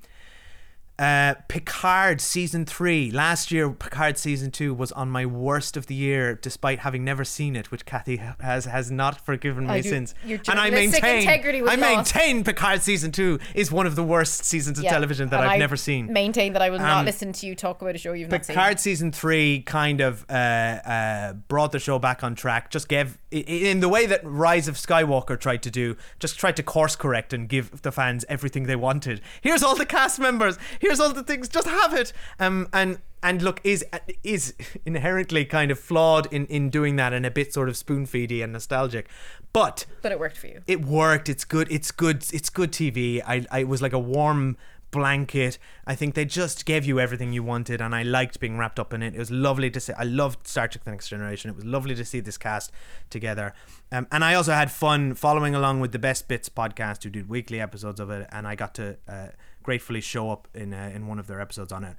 Uh, 1.01 1.35
Picard 1.49 2.21
season 2.21 2.67
three. 2.67 3.11
Last 3.11 3.51
year, 3.51 3.71
Picard 3.71 4.19
season 4.19 4.51
two 4.51 4.75
was 4.75 4.93
on 4.93 5.09
my 5.11 5.25
worst 5.25 5.79
of 5.79 5.87
the 5.87 5.95
year, 5.95 6.35
despite 6.35 6.81
having 6.81 7.03
never 7.05 7.25
seen 7.25 7.57
it, 7.57 7.71
which 7.71 7.87
Kathy 7.87 8.21
has 8.41 8.67
has 8.67 8.91
not 8.91 9.25
forgiven 9.25 9.67
me 9.67 9.73
I 9.73 9.81
do- 9.81 9.89
since. 9.89 10.15
and 10.25 10.61
I 10.61 10.69
maintain, 10.69 11.27
I 11.27 11.61
lost. 11.61 11.79
maintain 12.15 12.45
Picard 12.45 12.83
season 12.83 13.13
two 13.13 13.39
is 13.55 13.73
one 13.73 13.87
of 13.87 13.97
the 13.97 14.03
worst 14.05 14.45
seasons 14.45 14.79
of 14.79 14.85
Yeah. 14.85 14.91
television 14.93 15.31
that 15.31 15.41
I've 15.41 15.51
I 15.53 15.57
never 15.57 15.77
seen. 15.77 16.13
Maintain 16.13 16.53
that 16.53 16.61
I 16.61 16.69
will 16.69 16.81
Um, 16.81 16.83
not 16.87 17.05
listen 17.07 17.33
to 17.33 17.47
you 17.47 17.55
talk 17.55 17.81
about 17.81 17.95
a 17.95 17.99
show 17.99 18.13
you've 18.13 18.31
not 18.31 18.45
seen. 18.45 18.55
Picard 18.55 18.79
season 18.79 19.11
three 19.11 19.63
kind 19.63 20.03
of 20.03 20.27
uh, 20.29 20.33
uh, 20.35 21.33
brought 21.33 21.73
the 21.73 21.79
show 21.79 21.99
back 21.99 22.23
on 22.23 22.35
track. 22.35 22.71
Just 22.71 22.89
gave 22.89 23.17
in 23.31 23.79
the 23.79 23.89
way 23.89 24.07
that 24.07 24.21
Rise 24.25 24.67
of 24.67 24.75
Skywalker 24.75 25.39
tried 25.39 25.63
to 25.63 25.71
do. 25.71 25.97
Just 26.19 26.39
tried 26.39 26.57
to 26.57 26.63
course 26.65 26.97
correct 26.97 27.33
and 27.33 27.49
give 27.49 27.83
the 27.83 27.93
fans 27.93 28.25
everything 28.29 28.65
they 28.65 28.75
wanted. 28.77 29.21
Here's 29.41 29.63
all 29.63 29.77
the 29.77 29.87
cast 29.87 30.19
members. 30.19 30.59
Here's 30.81 30.90
all 30.99 31.13
the 31.13 31.23
things. 31.23 31.49
Just 31.49 31.69
have 31.69 31.93
it. 31.95 32.13
Um, 32.41 32.69
and 32.73 32.99
and 33.23 33.43
look 33.43 33.61
is 33.63 33.85
is 34.25 34.55
inherently 34.87 35.45
kind 35.45 35.71
of 35.71 35.79
flawed 35.79 36.27
in 36.33 36.47
in 36.47 36.71
doing 36.71 36.97
that 36.97 37.13
and 37.13 37.27
a 37.27 37.31
bit 37.31 37.53
sort 37.53 37.69
of 37.69 37.77
spoon 37.77 38.07
feedy 38.07 38.43
and 38.43 38.53
nostalgic, 38.53 39.09
but 39.53 39.85
But 40.03 40.11
it 40.11 40.19
worked 40.19 40.39
for 40.39 40.47
you. 40.47 40.63
it 40.67 40.81
worked. 40.85 41.29
It's 41.29 41.45
good. 41.45 41.71
It's 41.71 41.91
good. 41.91 42.25
It's 42.33 42.49
good 42.49 42.73
TV. 42.73 43.21
I, 43.27 43.45
I 43.51 43.65
was 43.65 43.83
like 43.83 43.93
a 43.93 43.99
warm 43.99 44.57
blanket. 44.91 45.57
I 45.87 45.95
think 45.95 46.15
they 46.17 46.25
just 46.25 46.67
gave 46.67 46.85
you 46.85 46.99
everything 46.99 47.33
you 47.33 47.45
wanted, 47.45 47.81
and 47.81 47.95
I 47.95 48.03
liked 48.03 48.41
being 48.41 48.59
wrapped 48.59 48.81
up 48.81 48.93
in 48.93 49.03
it. 49.03 49.15
It 49.15 49.19
was 49.19 49.31
lovely 49.31 49.71
to 49.71 49.79
see. 49.79 49.93
I 49.93 50.03
loved 50.05 50.47
Star 50.49 50.67
Trek: 50.67 50.83
The 50.85 50.91
Next 50.91 51.09
Generation. 51.11 51.49
It 51.51 51.57
was 51.57 51.65
lovely 51.65 51.95
to 51.95 52.05
see 52.05 52.21
this 52.21 52.39
cast 52.39 52.73
together, 53.11 53.53
um, 53.93 54.07
and 54.11 54.25
I 54.25 54.35
also 54.35 54.53
had 54.53 54.71
fun 54.71 55.15
following 55.15 55.55
along 55.55 55.81
with 55.81 55.93
the 55.93 55.99
Best 55.99 56.27
Bits 56.27 56.49
podcast, 56.49 57.05
who 57.05 57.11
did 57.11 57.29
weekly 57.29 57.61
episodes 57.61 58.01
of 58.01 58.11
it, 58.11 58.27
and 58.33 58.49
I 58.49 58.55
got 58.57 58.75
to 58.77 58.97
uh, 59.09 59.29
gratefully 59.63 60.01
show 60.01 60.31
up 60.31 60.49
in 60.55 60.73
uh, 60.73 60.91
in 60.95 61.07
one 61.07 61.19
of 61.19 61.27
their 61.27 61.41
episodes 61.41 61.73
on 61.73 61.85
it. 61.85 61.97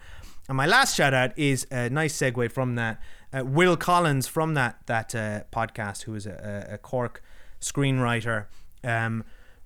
And 0.48 0.58
my 0.58 0.66
last 0.66 0.96
shout 0.96 1.14
out 1.14 1.38
is 1.38 1.68
a 1.72 1.90
nice 1.90 2.18
segue 2.18 2.52
from 2.52 2.76
that. 2.76 3.02
Uh, 3.34 3.46
Will 3.46 3.78
Collins 3.78 4.28
from 4.28 4.54
that 4.56 4.80
that 4.88 5.16
uh, 5.16 5.42
podcast, 5.52 6.04
who 6.04 6.16
is 6.16 6.26
a, 6.26 6.68
a 6.72 6.78
Cork 6.78 7.24
screenwriter, 7.60 8.48
um, 8.84 9.24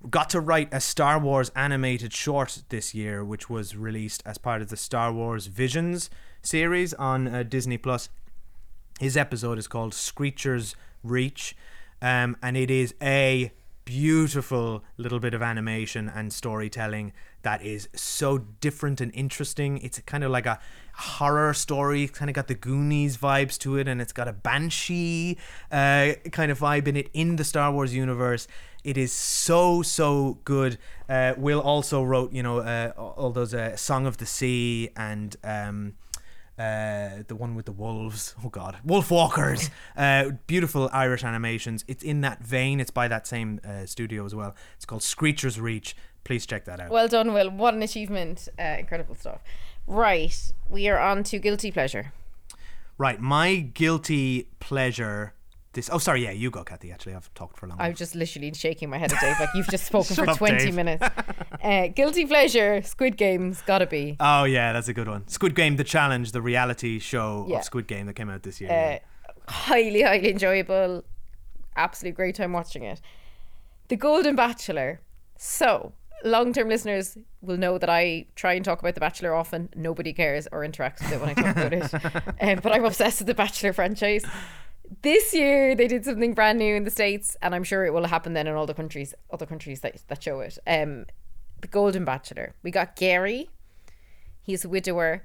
got 0.09 0.29
to 0.31 0.39
write 0.39 0.69
a 0.71 0.79
Star 0.79 1.17
Wars 1.19 1.49
animated 1.55 2.13
short 2.13 2.63
this 2.69 2.93
year, 2.93 3.23
which 3.23 3.49
was 3.49 3.75
released 3.75 4.21
as 4.25 4.37
part 4.37 4.61
of 4.61 4.69
the 4.69 4.77
Star 4.77 5.11
Wars 5.11 5.47
Visions 5.47 6.09
series 6.41 6.93
on 6.93 7.27
uh, 7.27 7.43
Disney 7.43 7.77
Plus. 7.77 8.09
His 8.99 9.17
episode 9.17 9.57
is 9.57 9.67
called 9.67 9.93
Screecher's 9.93 10.75
Reach, 11.03 11.55
um, 12.01 12.37
and 12.41 12.55
it 12.55 12.71
is 12.71 12.93
a 13.01 13.51
beautiful 13.85 14.83
little 14.97 15.19
bit 15.19 15.33
of 15.33 15.41
animation 15.41 16.11
and 16.13 16.33
storytelling 16.33 17.13
that 17.45 17.61
is 17.61 17.87
so 17.93 18.39
different 18.39 18.99
and 18.99 19.13
interesting. 19.13 19.77
It's 19.77 19.99
kind 19.99 20.23
of 20.23 20.31
like 20.31 20.47
a 20.47 20.59
horror 20.95 21.53
story. 21.53 22.03
It's 22.05 22.17
kind 22.17 22.27
of 22.27 22.33
got 22.33 22.47
the 22.47 22.55
Goonies 22.55 23.17
vibes 23.17 23.59
to 23.59 23.77
it, 23.77 23.87
and 23.87 24.01
it's 24.01 24.11
got 24.11 24.27
a 24.27 24.33
banshee 24.33 25.37
uh, 25.71 26.13
kind 26.31 26.51
of 26.51 26.59
vibe 26.59 26.87
in 26.87 26.97
it 26.97 27.09
in 27.13 27.35
the 27.35 27.43
Star 27.43 27.71
Wars 27.71 27.93
universe. 27.93 28.47
It 28.83 28.97
is 28.97 29.13
so 29.13 29.83
so 29.83 30.39
good. 30.43 30.79
Uh, 31.07 31.35
Will 31.37 31.61
also 31.61 32.01
wrote, 32.03 32.33
you 32.33 32.41
know, 32.41 32.61
uh, 32.61 32.91
all 32.97 33.29
those 33.29 33.53
uh, 33.53 33.75
Song 33.77 34.07
of 34.07 34.17
the 34.17 34.25
Sea 34.25 34.89
and. 34.97 35.35
Um, 35.43 35.93
uh, 36.57 37.23
the 37.27 37.35
one 37.35 37.53
with 37.53 37.65
the 37.65 37.73
wolves. 37.73 38.33
Oh 38.43 38.47
God, 38.47 38.77
Wolf 38.83 39.11
Walkers. 39.11 39.69
Uh, 39.97 40.31
beautiful 40.47 40.89
Irish 40.91 41.23
animations. 41.23 41.85
It's 41.87 42.03
in 42.03 42.21
that 42.21 42.43
vein. 42.43 42.81
It's 42.81 42.91
by 42.91 43.07
that 43.07 43.27
same 43.27 43.61
uh, 43.63 43.85
studio 43.85 44.25
as 44.25 44.35
well. 44.35 44.53
It's 44.75 44.85
called 44.85 45.03
Screecher's 45.03 45.59
Reach. 45.59 45.95
Please 46.25 46.45
check 46.45 46.65
that 46.65 46.79
out. 46.81 46.89
Well 46.89 47.07
done, 47.07 47.33
Will. 47.33 47.49
What 47.49 47.73
an 47.73 47.81
achievement. 47.83 48.49
Uh, 48.59 48.75
incredible 48.79 49.15
stuff. 49.15 49.39
Right. 49.87 50.35
We 50.67 50.87
are 50.89 50.99
on 50.99 51.23
to 51.25 51.39
Guilty 51.39 51.71
Pleasure. 51.71 52.11
right, 52.97 53.19
my 53.21 53.55
guilty 53.57 54.47
pleasure. 54.59 55.33
This. 55.73 55.89
Oh, 55.91 55.97
sorry. 55.97 56.23
Yeah, 56.23 56.31
you 56.31 56.49
go, 56.49 56.63
Kathy. 56.63 56.91
Actually, 56.91 57.15
I've 57.15 57.31
talked 57.33 57.57
for 57.57 57.65
a 57.65 57.69
long. 57.69 57.77
Time. 57.77 57.85
I 57.85 57.89
was 57.89 57.97
just 57.99 58.15
literally 58.15 58.53
shaking 58.53 58.89
my 58.89 58.97
head 58.97 59.11
at 59.11 59.19
Dave 59.19 59.35
like 59.39 59.49
you've 59.53 59.67
just 59.67 59.85
spoken 59.85 60.15
for 60.25 60.29
up, 60.29 60.37
20 60.37 60.57
Dave. 60.57 60.73
minutes. 60.75 61.03
Uh, 61.63 61.87
guilty 61.87 62.25
Pleasure, 62.27 62.81
Squid 62.83 63.17
Games, 63.17 63.61
gotta 63.65 63.87
be. 63.87 64.15
Oh 64.19 64.43
yeah, 64.43 64.71
that's 64.71 64.87
a 64.87 64.93
good 64.93 65.07
one. 65.07 65.27
Squid 65.27 65.55
Game: 65.55 65.77
The 65.77 65.83
Challenge, 65.83 66.31
the 66.31 66.41
reality 66.41 66.99
show 66.99 67.45
Yeah. 67.49 67.57
of 67.57 67.63
Squid 67.63 67.87
Game 67.87 68.05
that 68.05 68.13
came 68.13 68.29
out 68.29 68.43
this 68.43 68.61
year. 68.61 68.69
Uh, 68.69 68.73
yeah. 68.73 68.99
highly, 69.49 70.01
highly 70.03 70.29
enjoyable. 70.31 71.03
Absolute 71.75 72.13
great 72.15 72.35
time 72.35 72.53
watching 72.53 72.83
it. 72.83 73.01
The 73.87 73.95
Golden 73.95 74.35
Bachelor. 74.35 75.01
So, 75.37 75.93
long 76.25 76.51
term 76.51 76.67
listeners 76.67 77.17
will 77.41 77.57
know 77.57 77.77
that 77.77 77.89
I 77.89 78.25
try 78.35 78.53
and 78.53 78.65
talk 78.65 78.79
about 78.79 78.95
The 78.95 78.99
Bachelor 78.99 79.33
often. 79.33 79.69
Nobody 79.75 80.11
cares 80.11 80.47
or 80.51 80.61
interacts 80.61 81.01
with 81.01 81.13
it 81.13 81.21
when 81.21 81.29
I 81.29 81.33
talk 81.33 81.55
about 81.55 81.73
it. 81.73 81.91
Um, 82.41 82.59
but 82.61 82.73
I'm 82.73 82.83
obsessed 82.83 83.19
with 83.19 83.27
the 83.27 83.33
Bachelor 83.33 83.71
franchise. 83.71 84.25
This 85.01 85.33
year 85.33 85.75
they 85.75 85.87
did 85.87 86.03
something 86.05 86.33
brand 86.33 86.59
new 86.59 86.75
in 86.75 86.83
the 86.83 86.91
States, 86.91 87.37
and 87.41 87.55
I'm 87.55 87.63
sure 87.63 87.85
it 87.85 87.93
will 87.93 88.07
happen 88.07 88.33
then 88.33 88.47
in 88.47 88.55
all 88.55 88.65
the 88.65 88.73
countries, 88.73 89.13
other 89.31 89.45
countries 89.45 89.81
that, 89.81 90.01
that 90.07 90.21
show 90.21 90.41
it. 90.41 90.57
Um, 90.67 91.05
the 91.61 91.67
Golden 91.67 92.03
Bachelor. 92.05 92.53
We 92.63 92.71
got 92.71 92.95
Gary. 92.95 93.49
He's 94.41 94.65
a 94.65 94.69
widower. 94.69 95.23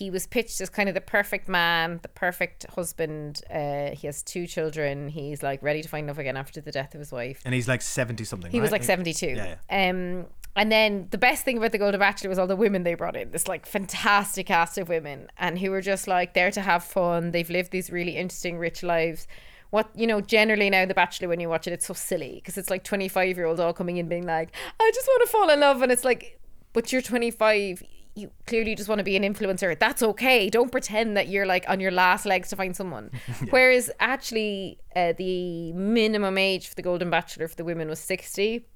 He 0.00 0.10
was 0.10 0.26
pitched 0.26 0.60
as 0.60 0.70
kind 0.70 0.88
of 0.88 0.94
the 0.96 1.00
perfect 1.00 1.48
man, 1.48 2.00
the 2.02 2.08
perfect 2.08 2.66
husband. 2.74 3.42
Uh, 3.48 3.90
he 3.90 4.08
has 4.08 4.24
two 4.24 4.44
children. 4.48 5.08
He's 5.08 5.40
like 5.40 5.62
ready 5.62 5.82
to 5.82 5.88
find 5.88 6.08
love 6.08 6.18
again 6.18 6.36
after 6.36 6.60
the 6.60 6.72
death 6.72 6.94
of 6.94 6.98
his 6.98 7.12
wife. 7.12 7.40
and 7.44 7.54
he's 7.54 7.68
like 7.68 7.80
seventy 7.80 8.24
something. 8.24 8.50
He 8.50 8.60
was 8.60 8.72
like 8.72 8.82
72. 8.82 9.26
Yeah, 9.28 9.56
Um, 9.70 10.26
and 10.56 10.70
then 10.72 11.06
the 11.10 11.18
best 11.18 11.44
thing 11.44 11.58
about 11.58 11.70
the 11.70 11.78
Golden 11.78 12.00
Bachelor 12.00 12.28
was 12.28 12.40
all 12.40 12.48
the 12.48 12.56
women 12.56 12.82
they 12.82 12.94
brought 12.94 13.16
in. 13.16 13.30
This 13.30 13.46
like 13.46 13.66
fantastic 13.66 14.46
cast 14.46 14.78
of 14.78 14.88
women, 14.88 15.28
and 15.38 15.58
who 15.60 15.70
were 15.70 15.80
just 15.80 16.08
like 16.08 16.34
there 16.34 16.50
to 16.50 16.60
have 16.60 16.82
fun. 16.82 17.30
They've 17.30 17.48
lived 17.48 17.70
these 17.70 17.88
really 17.90 18.16
interesting, 18.16 18.58
rich 18.58 18.82
lives. 18.82 19.28
What 19.70 19.90
you 19.94 20.06
know, 20.08 20.20
generally 20.20 20.70
now 20.70 20.86
the 20.86 20.94
Bachelor, 20.94 21.28
when 21.28 21.38
you 21.40 21.48
watch 21.48 21.66
it, 21.68 21.72
it's 21.72 21.86
so 21.86 21.94
silly 21.94 22.34
because 22.36 22.58
it's 22.58 22.70
like 22.70 22.82
twenty 22.82 23.08
five 23.08 23.36
year 23.36 23.46
olds 23.46 23.60
all 23.60 23.72
coming 23.72 23.96
in 23.98 24.08
being 24.08 24.26
like, 24.26 24.50
I 24.80 24.90
just 24.92 25.06
want 25.06 25.22
to 25.24 25.30
fall 25.30 25.50
in 25.50 25.60
love, 25.60 25.82
and 25.82 25.92
it's 25.92 26.04
like, 26.04 26.40
but 26.72 26.92
you're 26.92 27.02
twenty 27.02 27.30
five. 27.30 27.82
You 28.16 28.30
clearly 28.46 28.74
just 28.76 28.88
want 28.88 29.00
to 29.00 29.04
be 29.04 29.16
an 29.16 29.22
influencer. 29.22 29.76
That's 29.78 30.02
okay. 30.02 30.48
Don't 30.48 30.70
pretend 30.70 31.16
that 31.16 31.28
you're 31.28 31.46
like 31.46 31.64
on 31.68 31.80
your 31.80 31.90
last 31.90 32.24
legs 32.26 32.48
to 32.50 32.56
find 32.56 32.76
someone. 32.76 33.10
Whereas 33.50 33.90
actually, 33.98 34.78
uh, 34.94 35.14
the 35.18 35.72
minimum 35.72 36.38
age 36.38 36.68
for 36.68 36.76
the 36.76 36.82
Golden 36.82 37.10
Bachelor 37.10 37.48
for 37.48 37.56
the 37.56 37.64
women 37.64 37.88
was 37.88 37.98
sixty 37.98 38.66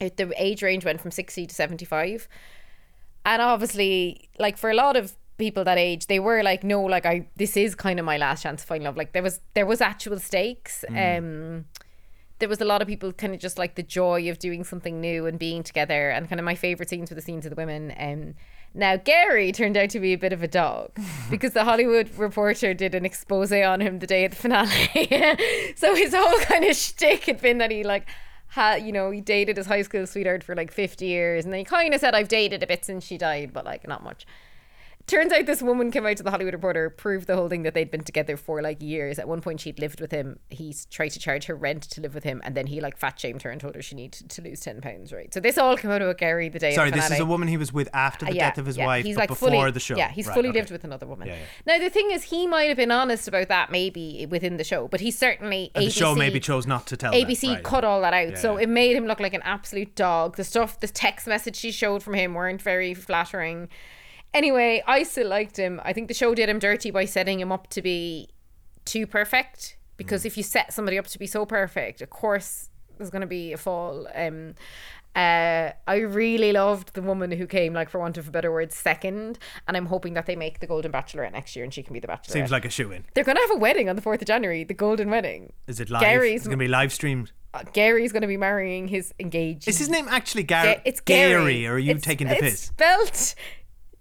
it, 0.00 0.16
the 0.16 0.32
age 0.36 0.62
range 0.62 0.84
went 0.84 1.00
from 1.00 1.10
60 1.10 1.46
to 1.46 1.54
75 1.54 2.28
and 3.24 3.42
obviously 3.42 4.28
like 4.38 4.56
for 4.56 4.70
a 4.70 4.74
lot 4.74 4.96
of 4.96 5.14
people 5.38 5.64
that 5.64 5.78
age 5.78 6.06
they 6.06 6.18
were 6.18 6.42
like 6.42 6.64
no 6.64 6.82
like 6.82 7.04
i 7.04 7.26
this 7.36 7.56
is 7.56 7.74
kind 7.74 7.98
of 7.98 8.06
my 8.06 8.16
last 8.16 8.42
chance 8.42 8.62
to 8.62 8.66
find 8.66 8.84
love 8.84 8.96
like 8.96 9.12
there 9.12 9.22
was 9.22 9.40
there 9.54 9.66
was 9.66 9.80
actual 9.80 10.18
stakes 10.18 10.84
um 10.90 11.66
there 12.38 12.48
was 12.48 12.60
a 12.60 12.64
lot 12.64 12.82
of 12.82 12.88
people 12.88 13.12
kind 13.12 13.34
of 13.34 13.40
just 13.40 13.58
like 13.58 13.74
the 13.76 13.82
joy 13.82 14.28
of 14.30 14.38
doing 14.38 14.64
something 14.64 15.00
new 15.00 15.26
and 15.26 15.38
being 15.38 15.62
together 15.62 16.10
and 16.10 16.28
kind 16.28 16.38
of 16.38 16.44
my 16.44 16.54
favorite 16.54 16.88
scenes 16.88 17.10
were 17.10 17.14
the 17.14 17.22
scenes 17.22 17.44
of 17.44 17.50
the 17.50 17.56
women 17.56 17.94
um 17.98 18.34
now 18.76 18.96
Gary 18.96 19.52
turned 19.52 19.76
out 19.76 19.90
to 19.90 20.00
be 20.00 20.12
a 20.12 20.18
bit 20.18 20.32
of 20.32 20.42
a 20.42 20.48
dog 20.48 20.90
because 21.30 21.52
the 21.52 21.64
Hollywood 21.64 22.10
Reporter 22.16 22.74
did 22.74 22.94
an 22.94 23.04
expose 23.04 23.52
on 23.52 23.80
him 23.80 23.98
the 23.98 24.06
day 24.06 24.24
of 24.24 24.32
the 24.32 24.36
finale. 24.36 25.72
so 25.76 25.94
his 25.94 26.14
whole 26.14 26.38
kind 26.40 26.64
of 26.64 26.76
shtick 26.76 27.24
had 27.24 27.40
been 27.40 27.58
that 27.58 27.70
he 27.70 27.82
like 27.82 28.06
had 28.48 28.82
you 28.82 28.92
know 28.92 29.10
he 29.10 29.20
dated 29.20 29.56
his 29.56 29.66
high 29.66 29.82
school 29.82 30.06
sweetheart 30.06 30.42
for 30.42 30.54
like 30.54 30.70
50 30.70 31.04
years 31.04 31.44
and 31.44 31.52
then 31.52 31.58
he 31.58 31.64
kind 31.64 31.92
of 31.92 32.00
said 32.00 32.14
I've 32.14 32.28
dated 32.28 32.62
a 32.62 32.66
bit 32.66 32.84
since 32.84 33.04
she 33.04 33.18
died 33.18 33.52
but 33.52 33.64
like 33.64 33.86
not 33.86 34.02
much 34.04 34.26
turns 35.06 35.32
out 35.32 35.46
this 35.46 35.62
woman 35.62 35.90
came 35.90 36.04
out 36.06 36.16
to 36.16 36.22
the 36.22 36.30
Hollywood 36.30 36.54
Reporter, 36.54 36.90
proved 36.90 37.26
the 37.26 37.36
whole 37.36 37.48
thing 37.48 37.62
that 37.62 37.74
they'd 37.74 37.90
been 37.90 38.02
together 38.04 38.36
for 38.36 38.60
like 38.62 38.82
years. 38.82 39.18
At 39.18 39.28
one 39.28 39.40
point, 39.40 39.60
she'd 39.60 39.78
lived 39.78 40.00
with 40.00 40.10
him. 40.10 40.38
He 40.50 40.74
tried 40.90 41.10
to 41.10 41.18
charge 41.18 41.44
her 41.46 41.54
rent 41.54 41.82
to 41.84 42.00
live 42.00 42.14
with 42.14 42.24
him, 42.24 42.40
and 42.44 42.54
then 42.54 42.66
he 42.66 42.80
like 42.80 42.96
fat 42.98 43.18
shamed 43.18 43.42
her 43.42 43.50
and 43.50 43.60
told 43.60 43.74
her 43.74 43.82
she 43.82 43.94
needed 43.94 44.28
to 44.30 44.42
lose 44.42 44.60
ten 44.60 44.80
pounds. 44.80 45.12
Right. 45.12 45.32
So 45.32 45.40
this 45.40 45.58
all 45.58 45.76
came 45.76 45.90
out 45.90 46.02
about 46.02 46.18
Gary 46.18 46.48
the 46.48 46.58
day. 46.58 46.74
Sorry, 46.74 46.88
of 46.88 46.94
the 46.94 47.00
this 47.00 47.10
is 47.12 47.20
a 47.20 47.26
woman 47.26 47.48
he 47.48 47.56
was 47.56 47.72
with 47.72 47.88
after 47.94 48.24
the 48.26 48.32
Uh, 48.32 48.34
yeah, 48.34 48.48
death 48.50 48.58
of 48.58 48.66
his 48.66 48.76
yeah. 48.76 48.86
wife, 48.86 49.04
He's 49.04 49.14
but 49.14 49.20
like 49.22 49.28
before 49.28 49.50
fully, 49.50 49.70
the 49.70 49.80
show. 49.80 49.96
Yeah, 49.96 50.10
he's 50.10 50.26
Right, 50.26 50.34
fully 50.34 50.48
okay. 50.48 50.58
lived 50.58 50.70
with 50.70 50.84
another 50.84 51.06
woman. 51.06 51.28
Yeah. 51.28 51.36
Now 51.66 51.78
the 51.78 51.90
thing 51.90 52.10
is, 52.10 52.24
he 52.24 52.46
might 52.46 52.68
have 52.68 52.76
been 52.76 52.90
honest 52.90 53.28
about 53.28 53.48
that 53.48 53.70
maybe 53.70 54.26
within 54.28 54.56
the 54.56 54.64
show, 54.64 54.88
but 54.88 55.00
he 55.00 55.10
certainly 55.10 55.70
And 55.74 55.84
the 55.84 55.88
ABC, 55.90 55.98
show 55.98 56.14
maybe 56.14 56.40
chose 56.40 56.66
not 56.66 56.86
to 56.88 56.96
tell. 56.96 57.12
ABC 57.12 57.48
right. 57.54 57.62
cut 57.62 57.84
all 57.84 58.00
that 58.00 58.12
out, 58.12 58.38
so 58.38 58.56
it 58.56 58.68
made 58.68 58.96
him 58.96 59.06
look 59.06 59.20
like 59.20 59.34
an 59.34 59.42
absolute 59.42 59.94
dog. 59.94 60.36
The 60.36 60.44
stuff, 60.44 60.80
the 60.80 60.88
text 60.88 61.26
message 61.26 61.56
she 61.56 61.70
showed 61.70 62.02
from 62.02 62.14
him 62.14 62.34
weren't 62.34 62.60
very 62.60 62.92
flattering. 62.94 63.68
Anyway, 64.36 64.82
I 64.86 65.02
still 65.02 65.28
liked 65.28 65.56
him. 65.56 65.80
I 65.84 65.92
think 65.94 66.08
the 66.08 66.14
show 66.14 66.34
did 66.34 66.48
him 66.48 66.58
dirty 66.58 66.90
by 66.90 67.06
setting 67.06 67.40
him 67.40 67.50
up 67.50 67.68
to 67.70 67.80
be 67.82 68.28
too 68.84 69.06
perfect. 69.06 69.76
Because 69.96 70.22
Mm. 70.22 70.26
if 70.26 70.36
you 70.36 70.42
set 70.42 70.72
somebody 70.74 70.98
up 70.98 71.06
to 71.06 71.18
be 71.18 71.26
so 71.26 71.46
perfect, 71.46 72.02
of 72.02 72.10
course 72.10 72.68
there's 72.98 73.08
going 73.10 73.22
to 73.22 73.26
be 73.26 73.54
a 73.54 73.56
fall. 73.56 74.06
Um, 74.14 74.54
uh, 75.14 75.70
I 75.86 75.96
really 76.00 76.52
loved 76.52 76.92
the 76.92 77.00
woman 77.00 77.30
who 77.32 77.46
came, 77.46 77.72
like 77.72 77.88
for 77.88 77.98
want 77.98 78.18
of 78.18 78.28
a 78.28 78.30
better 78.30 78.52
word, 78.52 78.72
second. 78.74 79.38
And 79.66 79.74
I'm 79.74 79.86
hoping 79.86 80.12
that 80.12 80.26
they 80.26 80.36
make 80.36 80.60
the 80.60 80.66
Golden 80.66 80.92
Bachelorette 80.92 81.32
next 81.32 81.56
year, 81.56 81.64
and 81.64 81.72
she 81.72 81.82
can 81.82 81.94
be 81.94 82.00
the 82.00 82.06
Bachelorette. 82.08 82.30
Seems 82.32 82.50
like 82.50 82.66
a 82.66 82.70
shoe 82.70 82.92
in. 82.92 83.04
They're 83.14 83.24
going 83.24 83.36
to 83.36 83.40
have 83.42 83.52
a 83.52 83.56
wedding 83.56 83.88
on 83.88 83.96
the 83.96 84.02
fourth 84.02 84.20
of 84.20 84.28
January, 84.28 84.64
the 84.64 84.74
Golden 84.74 85.08
Wedding. 85.10 85.54
Is 85.66 85.80
it 85.80 85.88
live? 85.88 86.02
Gary's- 86.02 86.42
It's 86.42 86.48
gonna 86.48 86.58
be 86.58 86.68
live 86.68 86.92
streamed. 86.92 87.32
Uh, 87.54 87.62
Gary's 87.72 88.12
going 88.12 88.20
to 88.20 88.28
be 88.28 88.36
marrying 88.36 88.88
his 88.88 89.14
engaged. 89.18 89.66
Is 89.66 89.78
his 89.78 89.88
name 89.88 90.06
actually 90.10 90.42
Gary? 90.42 90.74
Ga- 90.74 90.80
it's 90.84 91.00
Gary. 91.00 91.66
or 91.66 91.72
are 91.74 91.78
you 91.78 91.92
It's- 91.92 92.04
taking 92.04 92.26
the 92.28 92.34
it's 92.34 92.42
piss? 92.42 92.60
Spelt. 92.64 93.34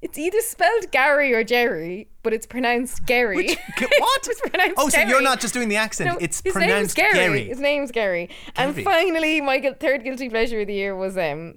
It's 0.06 0.20
either 0.20 0.40
spelled 0.42 0.92
Gary 0.92 1.34
or 1.34 1.44
Jerry, 1.44 2.10
but 2.22 2.32
it's 2.32 2.46
pronounced 2.46 3.06
Gary. 3.08 3.36
Which- 3.38 3.58
what? 3.98 4.28
it's 4.28 4.40
pronounced 4.42 4.76
Oh, 4.78 4.88
so 4.90 5.02
you're 5.02 5.22
not 5.22 5.40
just 5.40 5.54
doing 5.56 5.68
the 5.68 5.78
accent. 5.78 6.12
No, 6.12 6.18
it's 6.20 6.42
his 6.44 6.54
pronounced 6.54 6.72
name's 6.76 6.94
Gary. 6.94 7.14
Gary. 7.14 7.44
His 7.46 7.60
name's 7.60 7.92
Gary. 7.92 8.30
And 8.56 8.76
finally, 8.84 9.42
my 9.42 9.60
third 9.80 10.04
guilty 10.04 10.30
pleasure 10.30 10.62
of 10.62 10.68
the 10.68 10.76
year 10.76 10.96
was 10.96 11.18
um. 11.18 11.56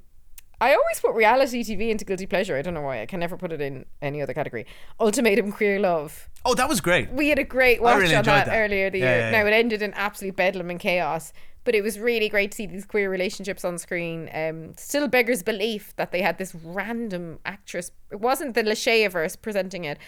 I 0.60 0.70
always 0.74 0.98
put 1.00 1.14
reality 1.14 1.62
TV 1.62 1.90
into 1.90 2.04
guilty 2.04 2.26
pleasure. 2.26 2.56
I 2.56 2.62
don't 2.62 2.74
know 2.74 2.80
why. 2.80 3.00
I 3.02 3.06
can 3.06 3.20
never 3.20 3.36
put 3.36 3.52
it 3.52 3.60
in 3.60 3.84
any 4.02 4.20
other 4.22 4.34
category. 4.34 4.66
Ultimatum 4.98 5.52
Queer 5.52 5.78
Love. 5.78 6.28
Oh, 6.44 6.54
that 6.54 6.68
was 6.68 6.80
great. 6.80 7.12
We 7.12 7.28
had 7.28 7.38
a 7.38 7.44
great 7.44 7.80
watch 7.80 8.00
really 8.00 8.16
on 8.16 8.24
that, 8.24 8.46
that. 8.46 8.56
earlier 8.58 8.90
the 8.90 8.98
Yeah, 8.98 9.04
year. 9.04 9.18
yeah, 9.20 9.30
Now 9.30 9.46
it 9.46 9.52
ended 9.52 9.82
in 9.82 9.92
absolute 9.94 10.34
bedlam 10.34 10.68
and 10.70 10.80
chaos, 10.80 11.32
but 11.68 11.74
it 11.74 11.82
was 11.82 11.98
really 11.98 12.30
great 12.30 12.50
to 12.52 12.56
see 12.56 12.64
these 12.64 12.86
queer 12.86 13.10
relationships 13.10 13.62
on 13.62 13.76
screen. 13.76 14.30
Um, 14.32 14.72
still 14.78 15.06
beggars 15.06 15.42
belief 15.42 15.94
that 15.96 16.12
they 16.12 16.22
had 16.22 16.38
this 16.38 16.54
random 16.54 17.40
actress. 17.44 17.90
It 18.10 18.20
wasn't 18.20 18.54
the 18.54 18.62
Lachey-verse 18.62 19.36
presenting 19.36 19.84
it. 19.84 19.98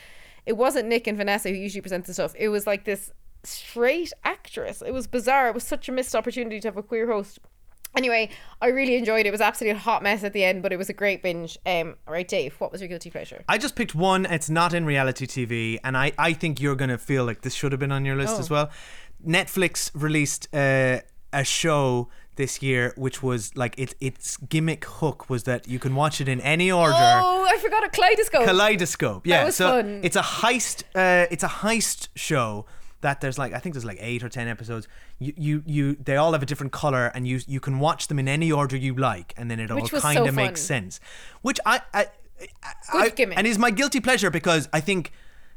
It 0.46 0.56
wasn't 0.56 0.88
Nick 0.88 1.06
and 1.06 1.18
Vanessa 1.18 1.50
who 1.50 1.54
usually 1.54 1.82
present 1.82 2.06
the 2.06 2.14
stuff. 2.14 2.32
It 2.38 2.48
was 2.48 2.66
like 2.66 2.84
this 2.86 3.12
straight 3.44 4.10
actress. 4.24 4.80
It 4.80 4.92
was 4.94 5.06
bizarre. 5.06 5.48
It 5.48 5.54
was 5.54 5.64
such 5.64 5.86
a 5.86 5.92
missed 5.92 6.14
opportunity 6.16 6.60
to 6.60 6.68
have 6.68 6.78
a 6.78 6.82
queer 6.82 7.06
host. 7.06 7.38
Anyway, 7.94 8.30
I 8.62 8.68
really 8.68 8.96
enjoyed 8.96 9.26
it. 9.26 9.26
It 9.26 9.32
was 9.32 9.42
absolutely 9.42 9.76
a 9.76 9.82
hot 9.82 10.02
mess 10.02 10.24
at 10.24 10.32
the 10.32 10.42
end, 10.44 10.62
but 10.62 10.72
it 10.72 10.78
was 10.78 10.88
a 10.88 10.94
great 10.94 11.22
binge. 11.22 11.58
Um, 11.66 11.96
all 12.08 12.14
right, 12.14 12.26
Dave, 12.26 12.54
what 12.58 12.72
was 12.72 12.80
your 12.80 12.88
guilty 12.88 13.10
pleasure? 13.10 13.44
I 13.50 13.58
just 13.58 13.76
picked 13.76 13.94
one. 13.94 14.24
It's 14.24 14.48
not 14.48 14.72
in 14.72 14.86
reality 14.86 15.26
TV, 15.26 15.78
and 15.84 15.94
I, 15.94 16.12
I 16.16 16.32
think 16.32 16.58
you're 16.58 16.74
going 16.76 16.88
to 16.88 16.96
feel 16.96 17.26
like 17.26 17.42
this 17.42 17.52
should 17.52 17.72
have 17.72 17.80
been 17.80 17.92
on 17.92 18.06
your 18.06 18.16
list 18.16 18.36
Oh. 18.36 18.40
as 18.40 18.48
well. 18.48 18.70
Netflix 19.26 19.90
released 19.92 20.48
uh, 20.54 21.00
a 21.32 21.44
show 21.44 22.08
this 22.36 22.62
year, 22.62 22.94
which 22.96 23.22
was 23.22 23.54
like 23.56 23.74
it, 23.78 23.94
its 24.00 24.36
gimmick 24.38 24.84
hook 24.84 25.28
was 25.28 25.42
that 25.44 25.68
you 25.68 25.78
can 25.78 25.94
watch 25.94 26.20
it 26.20 26.28
in 26.28 26.40
any 26.40 26.70
order. 26.72 26.94
Oh, 26.94 27.46
I 27.48 27.58
forgot 27.58 27.84
a 27.84 27.88
kaleidoscope. 27.90 28.44
Kaleidoscope. 28.44 29.26
Yeah, 29.26 29.44
was 29.44 29.56
so 29.56 29.82
fun. 29.82 30.00
it's 30.02 30.16
a 30.16 30.22
heist. 30.22 30.84
Uh, 30.94 31.26
it's 31.30 31.42
a 31.44 31.48
heist 31.48 32.08
show 32.14 32.66
that 33.02 33.20
there's 33.20 33.38
like 33.38 33.52
I 33.52 33.58
think 33.58 33.74
there's 33.74 33.84
like 33.84 33.98
eight 34.00 34.22
or 34.22 34.28
ten 34.28 34.48
episodes. 34.48 34.88
You 35.18 35.34
you 35.36 35.62
you 35.66 35.96
they 35.96 36.16
all 36.16 36.32
have 36.32 36.42
a 36.42 36.46
different 36.46 36.72
color, 36.72 37.10
and 37.14 37.26
you 37.28 37.40
you 37.46 37.60
can 37.60 37.78
watch 37.78 38.08
them 38.08 38.18
in 38.18 38.26
any 38.28 38.50
order 38.50 38.76
you 38.76 38.94
like, 38.94 39.34
and 39.36 39.50
then 39.50 39.60
it 39.60 39.70
all 39.70 39.86
kind 39.88 40.18
so 40.18 40.24
of 40.26 40.34
makes 40.34 40.62
sense. 40.62 40.98
Which 41.42 41.60
I, 41.66 41.80
I, 41.92 42.06
I, 42.62 42.72
Good 42.92 43.02
I- 43.02 43.08
gimmick. 43.10 43.38
and 43.38 43.46
is 43.46 43.58
my 43.58 43.70
guilty 43.70 44.00
pleasure 44.00 44.30
because 44.30 44.68
I 44.72 44.80
think. 44.80 45.12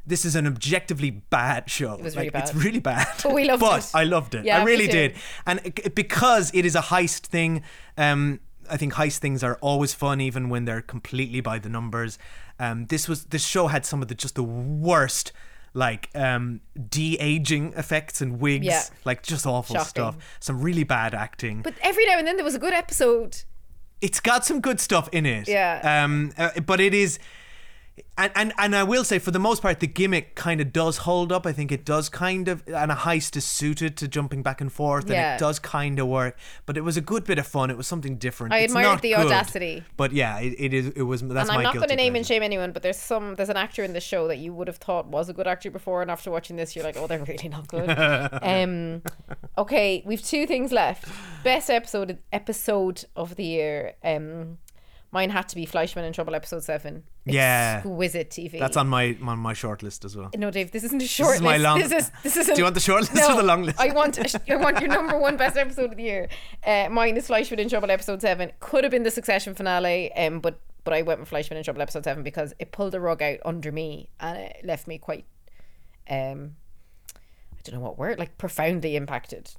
This 0.05 0.25
is 0.25 0.35
an 0.35 0.45
objectively 0.47 1.11
bad 1.11 1.69
show. 1.69 1.93
It 1.93 2.01
was 2.01 2.15
really 2.15 2.27
It's 2.33 2.51
bad. 2.51 2.63
really 2.63 2.79
bad. 2.79 3.07
But 3.23 3.33
we 3.33 3.45
loved 3.45 3.61
it. 3.63 3.65
but 3.65 3.79
it. 3.85 3.91
I 3.93 4.03
loved 4.03 4.35
it. 4.35 4.45
Yeah, 4.45 4.59
I 4.59 4.63
really 4.63 4.87
did. 4.87 5.15
And 5.45 5.61
it- 5.63 5.95
because 5.95 6.51
it 6.53 6.65
is 6.65 6.75
a 6.75 6.81
heist 6.81 7.27
thing, 7.27 7.63
um, 7.97 8.39
I 8.69 8.77
think 8.77 8.93
heist 8.93 9.19
things 9.19 9.43
are 9.43 9.57
always 9.61 9.93
fun, 9.93 10.19
even 10.21 10.49
when 10.49 10.65
they're 10.65 10.81
completely 10.81 11.39
by 11.41 11.59
the 11.59 11.69
numbers. 11.69 12.17
Um, 12.59 12.85
this 12.87 13.07
was 13.07 13.25
this 13.25 13.45
show 13.45 13.67
had 13.67 13.85
some 13.85 14.01
of 14.01 14.07
the 14.09 14.15
just 14.15 14.35
the 14.35 14.43
worst 14.43 15.31
like 15.75 16.09
um 16.13 16.61
de-aging 16.89 17.73
effects 17.75 18.21
and 18.21 18.39
wigs 18.39 18.65
Yeah. 18.65 18.83
like 19.05 19.23
just 19.23 19.45
awful 19.47 19.73
Shocking. 19.75 19.89
stuff 19.89 20.37
some 20.39 20.61
really 20.61 20.83
bad 20.83 21.15
acting 21.15 21.63
But 21.63 21.73
every 21.81 22.05
now 22.05 22.19
and 22.19 22.27
then 22.27 22.35
there 22.35 22.45
was 22.45 22.53
a 22.53 22.59
good 22.59 22.73
episode. 22.73 23.37
it's 23.99 24.19
got 24.19 24.45
some 24.45 24.59
good 24.61 24.79
stuff 24.79 25.09
in 25.11 25.25
it. 25.25 25.47
Yeah. 25.47 26.03
Um, 26.03 26.31
uh, 26.37 26.59
but 26.61 26.79
it 26.79 26.93
is, 26.93 27.17
and, 28.17 28.31
and 28.35 28.53
and 28.57 28.75
I 28.75 28.83
will 28.83 29.03
say 29.03 29.19
for 29.19 29.31
the 29.31 29.39
most 29.39 29.61
part 29.61 29.79
the 29.79 29.87
gimmick 29.87 30.35
kind 30.35 30.61
of 30.61 30.73
does 30.73 30.97
hold 30.97 31.31
up. 31.31 31.45
I 31.45 31.51
think 31.51 31.71
it 31.71 31.85
does 31.85 32.09
kind 32.09 32.47
of, 32.47 32.63
and 32.67 32.91
a 32.91 32.95
heist 32.95 33.35
is 33.35 33.45
suited 33.45 33.97
to 33.97 34.07
jumping 34.07 34.41
back 34.41 34.61
and 34.61 34.71
forth, 34.71 35.09
and 35.09 35.13
it 35.13 35.39
does 35.39 35.59
kind 35.59 35.99
of 35.99 36.07
work. 36.07 36.37
But 36.65 36.77
it 36.77 36.81
was 36.81 36.97
a 36.97 37.01
good 37.01 37.23
bit 37.23 37.37
of 37.37 37.45
fun. 37.45 37.69
It 37.69 37.77
was 37.77 37.87
something 37.87 38.17
different. 38.17 38.53
I 38.53 38.59
It's 38.59 38.71
admired 38.71 38.85
not 38.85 39.01
the 39.01 39.09
good, 39.09 39.25
audacity. 39.27 39.83
But 39.97 40.11
yeah, 40.11 40.39
it, 40.39 40.55
it 40.57 40.73
is. 40.73 40.87
It 40.89 41.03
was. 41.03 41.21
That's 41.21 41.49
and 41.49 41.57
I'm 41.57 41.63
not 41.63 41.75
going 41.75 41.89
to 41.89 41.95
name 41.95 42.15
and 42.15 42.25
shame 42.25 42.43
anyone, 42.43 42.71
but 42.71 42.81
there's 42.81 42.97
some 42.97 43.35
there's 43.35 43.49
an 43.49 43.57
actor 43.57 43.83
in 43.83 43.93
the 43.93 44.01
show 44.01 44.27
that 44.27 44.37
you 44.37 44.53
would 44.53 44.67
have 44.67 44.77
thought 44.77 45.07
was 45.07 45.29
a 45.29 45.33
good 45.33 45.47
actor 45.47 45.69
before, 45.69 46.01
and 46.01 46.09
after 46.09 46.31
watching 46.31 46.55
this, 46.55 46.75
you're 46.75 46.85
like, 46.85 46.97
oh, 46.97 47.07
they're 47.07 47.23
really 47.23 47.49
not 47.49 47.67
good. 47.67 47.89
um, 48.41 49.01
okay, 49.57 50.03
we've 50.05 50.23
two 50.23 50.47
things 50.47 50.71
left. 50.71 51.07
Best 51.43 51.69
episode 51.69 52.19
episode 52.31 53.05
of 53.15 53.35
the 53.35 53.45
year. 53.45 53.93
Um, 54.03 54.57
mine 55.13 55.29
had 55.29 55.47
to 55.47 55.55
be 55.55 55.65
Fleishman 55.65 56.03
in 56.03 56.11
Trouble 56.11 56.33
episode 56.35 56.63
seven. 56.63 57.03
Yeah. 57.25 57.75
exquisite 57.77 58.31
TV. 58.31 58.59
That's 58.59 58.75
on 58.75 58.89
my 58.89 59.15
on 59.23 59.37
my 59.39 59.53
short 59.53 59.83
list 59.83 60.03
as 60.03 60.17
well. 60.17 60.31
No, 60.35 60.51
Dave, 60.51 60.71
this 60.71 60.83
isn't 60.83 61.01
a 61.01 61.07
short 61.07 61.35
is 61.35 61.41
my 61.41 61.53
list. 61.57 61.63
long- 61.63 61.79
This 61.79 61.91
is 61.91 62.11
this 62.23 62.35
is. 62.37 62.47
Do 62.47 62.53
you 62.57 62.63
want 62.63 62.73
the 62.73 62.81
short 62.81 63.01
list 63.01 63.15
no, 63.15 63.33
or 63.33 63.37
the 63.37 63.43
long 63.47 63.63
list? 63.63 63.79
I 63.79 63.93
want 63.93 64.17
I 64.49 64.55
want 64.55 64.79
your 64.81 64.89
number 64.89 65.17
one 65.17 65.37
best 65.37 65.55
episode 65.55 65.91
of 65.91 65.97
the 65.97 66.03
year. 66.03 66.27
Uh, 66.65 66.89
mine 66.91 67.15
is 67.15 67.27
Fleishman 67.27 67.59
in 67.59 67.69
Trouble 67.69 67.91
episode 67.91 68.19
seven. 68.21 68.51
Could 68.59 68.83
have 68.83 68.91
been 68.91 69.03
the 69.03 69.11
Succession 69.11 69.53
finale, 69.55 70.11
um, 70.15 70.39
but 70.41 70.59
but 70.83 70.93
I 70.93 71.01
went 71.03 71.19
with 71.21 71.29
Fleishman 71.29 71.57
in 71.57 71.63
Trouble 71.63 71.81
episode 71.81 72.03
seven 72.03 72.23
because 72.23 72.53
it 72.59 72.71
pulled 72.73 72.91
the 72.91 72.99
rug 72.99 73.21
out 73.21 73.37
under 73.45 73.71
me 73.71 74.09
and 74.19 74.37
it 74.37 74.65
left 74.65 74.85
me 74.87 74.97
quite, 74.97 75.23
um, 76.09 76.55
I 77.15 77.59
don't 77.63 77.75
know 77.75 77.81
what 77.81 77.97
word, 77.97 78.19
like 78.19 78.37
profoundly 78.37 78.97
impacted. 78.97 79.51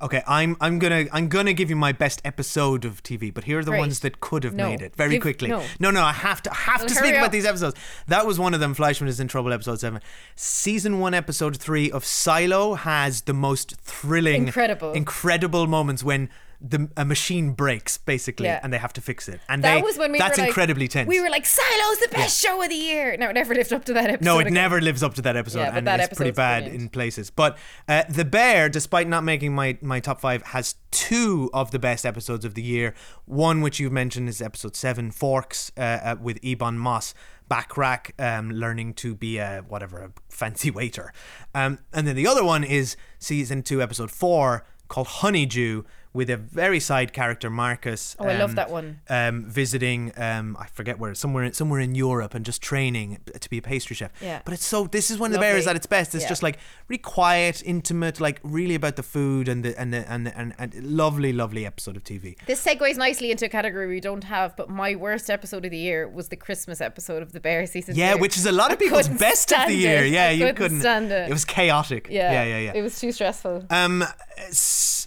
Okay, 0.00 0.22
I'm 0.28 0.56
I'm 0.60 0.78
gonna 0.78 1.06
I'm 1.12 1.26
gonna 1.28 1.52
give 1.52 1.70
you 1.70 1.74
my 1.76 1.90
best 1.90 2.22
episode 2.24 2.84
of 2.84 3.02
TV, 3.02 3.34
but 3.34 3.42
here 3.44 3.58
are 3.58 3.64
the 3.64 3.72
ones 3.72 3.98
that 4.00 4.20
could 4.20 4.44
have 4.44 4.54
No. 4.54 4.68
made 4.70 4.80
it 4.80 4.94
very 4.94 5.12
Give- 5.14 5.22
quickly. 5.22 5.48
no. 5.48 5.64
no, 5.80 5.90
no, 5.90 6.02
I 6.04 6.12
have 6.12 6.40
to 6.42 6.52
I 6.52 6.54
have 6.54 6.80
Well, 6.80 6.88
to 6.88 6.94
speak 6.94 7.14
about 7.14 7.32
these 7.32 7.44
episodes. 7.44 7.74
That 8.06 8.24
was 8.24 8.38
one 8.38 8.54
of 8.54 8.60
them. 8.60 8.74
Fleishman 8.74 9.08
is 9.08 9.18
in 9.18 9.26
trouble. 9.26 9.52
Episode 9.52 9.80
seven, 9.80 10.00
season 10.36 11.00
one, 11.00 11.14
episode 11.14 11.56
three 11.56 11.90
of 11.90 12.04
Silo 12.04 12.74
has 12.74 13.22
the 13.22 13.34
most 13.34 13.74
thrilling, 13.80 14.46
Incredible. 14.46 14.92
incredible 14.92 15.66
moments 15.66 16.04
when 16.04 16.28
the 16.60 16.88
a 16.96 17.04
machine 17.04 17.52
breaks 17.52 17.98
basically, 17.98 18.46
Yeah. 18.46 18.60
and 18.62 18.72
they 18.72 18.78
have 18.78 18.92
to 18.94 19.00
fix 19.00 19.28
it. 19.28 19.40
And 19.48 19.62
That 19.62 19.76
they, 19.76 19.82
was 19.82 19.96
when 19.96 20.10
we 20.12 20.18
that's 20.18 20.36
were 20.38 20.42
like, 20.42 20.48
incredibly 20.48 20.88
tense. 20.88 21.06
We 21.08 21.20
were 21.20 21.28
like, 21.30 21.46
Silo's 21.46 21.98
the 21.98 22.08
best 22.10 22.40
show 22.42 22.60
of 22.62 22.68
the 22.68 22.74
year. 22.74 23.16
No, 23.16 23.28
it 23.28 23.34
never 23.34 23.54
lived 23.54 23.72
up 23.72 23.84
to 23.84 23.92
that 23.92 24.10
episode. 24.10 24.24
No, 24.24 24.38
it 24.38 24.42
again. 24.42 24.54
never 24.54 24.80
lives 24.80 25.02
up 25.02 25.14
to 25.14 25.22
that 25.22 25.36
episode, 25.36 25.60
Yeah, 25.60 25.76
and 25.76 25.86
that 25.86 26.00
it's 26.00 26.16
pretty 26.16 26.32
bad 26.32 26.64
brilliant. 26.64 26.82
in 26.82 26.88
places. 26.88 27.30
But 27.30 27.58
uh, 27.88 28.02
the 28.08 28.24
Bear, 28.24 28.68
despite 28.68 29.06
not 29.08 29.22
making 29.24 29.54
my 29.54 29.78
my 29.80 30.00
top 30.00 30.20
five, 30.20 30.42
has 30.42 30.74
two 30.90 31.48
of 31.52 31.70
the 31.70 31.78
best 31.78 32.04
episodes 32.04 32.44
of 32.44 32.54
the 32.54 32.62
year. 32.62 32.94
One, 33.24 33.60
which 33.60 33.78
you've 33.78 33.92
mentioned, 33.92 34.28
is 34.28 34.42
episode 34.42 34.74
seven, 34.74 35.10
Forks, 35.12 35.70
uh, 35.76 35.80
uh, 35.80 36.16
with 36.20 36.38
Ebon 36.44 36.78
Moss. 36.78 37.14
Bachrach, 37.50 38.10
um, 38.20 38.50
learning 38.50 38.92
to 38.94 39.14
be 39.14 39.38
a 39.38 39.64
whatever 39.66 40.02
a 40.02 40.10
fancy 40.28 40.70
waiter, 40.70 41.14
um, 41.54 41.78
and 41.94 42.06
then 42.06 42.14
the 42.14 42.26
other 42.26 42.44
one 42.44 42.62
is 42.62 42.94
season 43.18 43.62
two, 43.62 43.80
episode 43.80 44.10
four, 44.10 44.66
called 44.88 45.06
Honeydew, 45.06 45.84
with 46.12 46.30
a 46.30 46.36
very 46.36 46.80
side 46.80 47.12
character, 47.12 47.50
Marcus. 47.50 48.16
Oh, 48.18 48.26
I 48.26 48.38
love 48.38 48.50
um, 48.50 48.56
that 48.56 48.70
one. 48.70 49.00
um, 49.08 49.44
visiting 49.46 50.12
um, 50.16 50.56
I 50.58 50.66
forget 50.66 50.98
where 50.98 51.14
somewhere 51.14 51.52
somewhere 51.52 51.80
in 51.80 51.94
Europe 51.94 52.34
and 52.34 52.44
just 52.44 52.62
training 52.62 53.18
to 53.38 53.50
be 53.50 53.58
a 53.58 53.62
pastry 53.62 53.94
chef. 53.94 54.10
Yeah. 54.20 54.40
But 54.44 54.54
it's 54.54 54.64
so 54.64 54.86
this 54.86 55.10
is 55.10 55.18
when 55.18 55.32
the 55.32 55.38
bear 55.38 55.56
is 55.56 55.66
at 55.66 55.76
its 55.76 55.86
best. 55.86 56.14
It's 56.14 56.24
Yeah. 56.24 56.28
just 56.28 56.42
like 56.42 56.58
really 56.88 56.98
quiet, 56.98 57.62
intimate, 57.64 58.20
like 58.20 58.40
really 58.42 58.74
about 58.74 58.96
the 58.96 59.02
food 59.02 59.48
and 59.48 59.64
the 59.64 59.78
and 59.78 59.92
the 59.92 60.10
and, 60.10 60.26
the, 60.26 60.38
and 60.38 60.54
and 60.58 60.74
lovely, 60.82 61.32
lovely 61.32 61.66
episode 61.66 61.96
of 61.96 62.04
TV. 62.04 62.36
This 62.46 62.64
segues 62.64 62.96
nicely 62.96 63.30
into 63.30 63.44
a 63.44 63.48
category 63.48 63.86
we 63.86 64.00
don't 64.00 64.24
have, 64.24 64.56
but 64.56 64.68
my 64.70 64.94
worst 64.94 65.30
episode 65.30 65.64
of 65.64 65.70
the 65.70 65.78
year 65.78 66.08
was 66.08 66.28
the 66.28 66.36
Christmas 66.36 66.80
episode 66.80 67.22
of 67.22 67.32
the 67.32 67.40
Bear 67.40 67.66
season. 67.66 67.94
Yeah, 67.96 68.14
two. 68.14 68.18
which 68.20 68.36
is 68.36 68.46
a 68.46 68.52
lot 68.52 68.72
of 68.72 68.78
people's 68.78 69.08
best 69.08 69.52
of 69.52 69.66
the 69.68 69.74
year. 69.74 70.04
it. 70.04 70.12
Yeah, 70.12 70.24
I 70.26 70.30
you 70.30 70.40
couldn't 70.46 70.56
couldn't 70.56 70.80
stand 70.80 71.12
it. 71.12 71.28
It 71.28 71.32
was 71.32 71.44
chaotic. 71.44 72.08
yeah, 72.10 72.32
yeah, 72.32 72.44
yeah. 72.44 72.58
yeah. 72.58 72.72
It 72.74 72.82
was 72.82 72.98
too 72.98 73.12
stressful. 73.12 73.64
Um, 73.70 74.04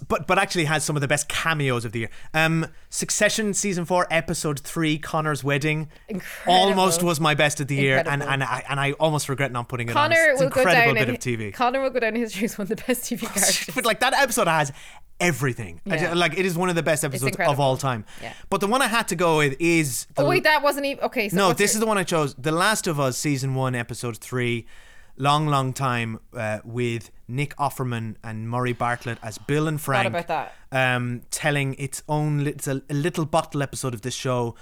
but 0.08 0.26
but 0.26 0.38
actually 0.38 0.64
has 0.64 0.84
some 0.92 0.96
of 0.98 1.00
the 1.00 1.08
best 1.08 1.26
cameos 1.28 1.86
of 1.86 1.92
the 1.92 2.00
year. 2.00 2.10
Um, 2.34 2.66
Succession 2.90 3.54
season 3.54 3.86
four, 3.86 4.06
episode 4.10 4.60
three, 4.60 4.98
Connor's 4.98 5.42
wedding, 5.42 5.88
Incredible. 6.10 6.52
almost 6.52 7.02
was 7.02 7.18
my 7.18 7.32
best 7.34 7.58
of 7.60 7.66
the 7.68 7.74
year, 7.76 7.96
and 7.96 8.06
Incredible. 8.22 8.32
and 8.34 8.44
I 8.44 8.64
and 8.68 8.78
I 8.78 8.92
almost 8.92 9.30
regret 9.30 9.50
not 9.50 9.66
putting 9.70 9.88
it 9.88 9.96
on. 9.96 10.10
Connor 10.10 10.20
It's 10.32 10.40
an 10.42 10.46
will 10.48 10.50
go 10.50 10.60
incredible 10.60 10.94
down 10.94 11.06
bit 11.06 11.08
of 11.08 11.18
TV. 11.20 11.54
Connor 11.54 11.80
will 11.80 11.88
go 11.88 12.00
down 12.00 12.14
in 12.14 12.20
history 12.20 12.44
as 12.44 12.58
one 12.58 12.64
of 12.64 12.68
the 12.68 12.76
best 12.76 13.04
TV 13.04 13.20
characters. 13.34 13.74
but 13.74 13.86
like 13.86 14.00
that 14.00 14.12
episode 14.12 14.46
has 14.48 14.70
everything. 15.20 15.80
Yeah. 15.86 16.12
like 16.12 16.38
it 16.38 16.44
is 16.44 16.54
one 16.58 16.68
of 16.68 16.74
the 16.74 16.82
best 16.82 17.02
episodes 17.02 17.34
of 17.38 17.58
all 17.58 17.78
time. 17.78 18.04
Yeah. 18.20 18.34
But 18.50 18.60
the 18.60 18.66
one 18.66 18.82
I 18.82 18.88
had 18.88 19.08
to 19.08 19.16
go 19.16 19.38
with 19.38 19.56
is 19.58 20.06
the 20.14 20.22
oh 20.24 20.28
wait, 20.28 20.44
that 20.44 20.62
wasn't 20.62 20.84
even 20.84 21.02
okay. 21.04 21.30
So 21.30 21.36
no, 21.38 21.52
this 21.54 21.72
your- 21.72 21.76
is 21.76 21.80
the 21.80 21.86
one 21.86 21.96
I 21.96 22.04
chose. 22.04 22.34
The 22.34 22.52
Last 22.52 22.86
of 22.86 23.00
Us, 23.00 23.16
season 23.16 23.54
one, 23.54 23.74
episode 23.74 24.18
three. 24.18 24.66
Long, 25.18 25.46
long 25.46 25.74
time 25.74 26.20
uh, 26.34 26.60
with 26.64 27.10
Nick 27.32 27.56
Offerman 27.56 28.16
and 28.22 28.48
Murray 28.48 28.72
Bartlett 28.72 29.18
as 29.22 29.38
Bill 29.38 29.66
and 29.66 29.80
Frank. 29.80 30.06
about 30.06 30.28
that. 30.28 30.54
Um, 30.70 31.22
telling 31.30 31.74
its 31.78 32.02
own, 32.08 32.46
it's 32.46 32.68
a, 32.68 32.82
a 32.88 32.94
little 32.94 33.24
bottle 33.24 33.62
episode 33.62 33.94
of 33.94 34.02
this 34.02 34.14
show, 34.14 34.54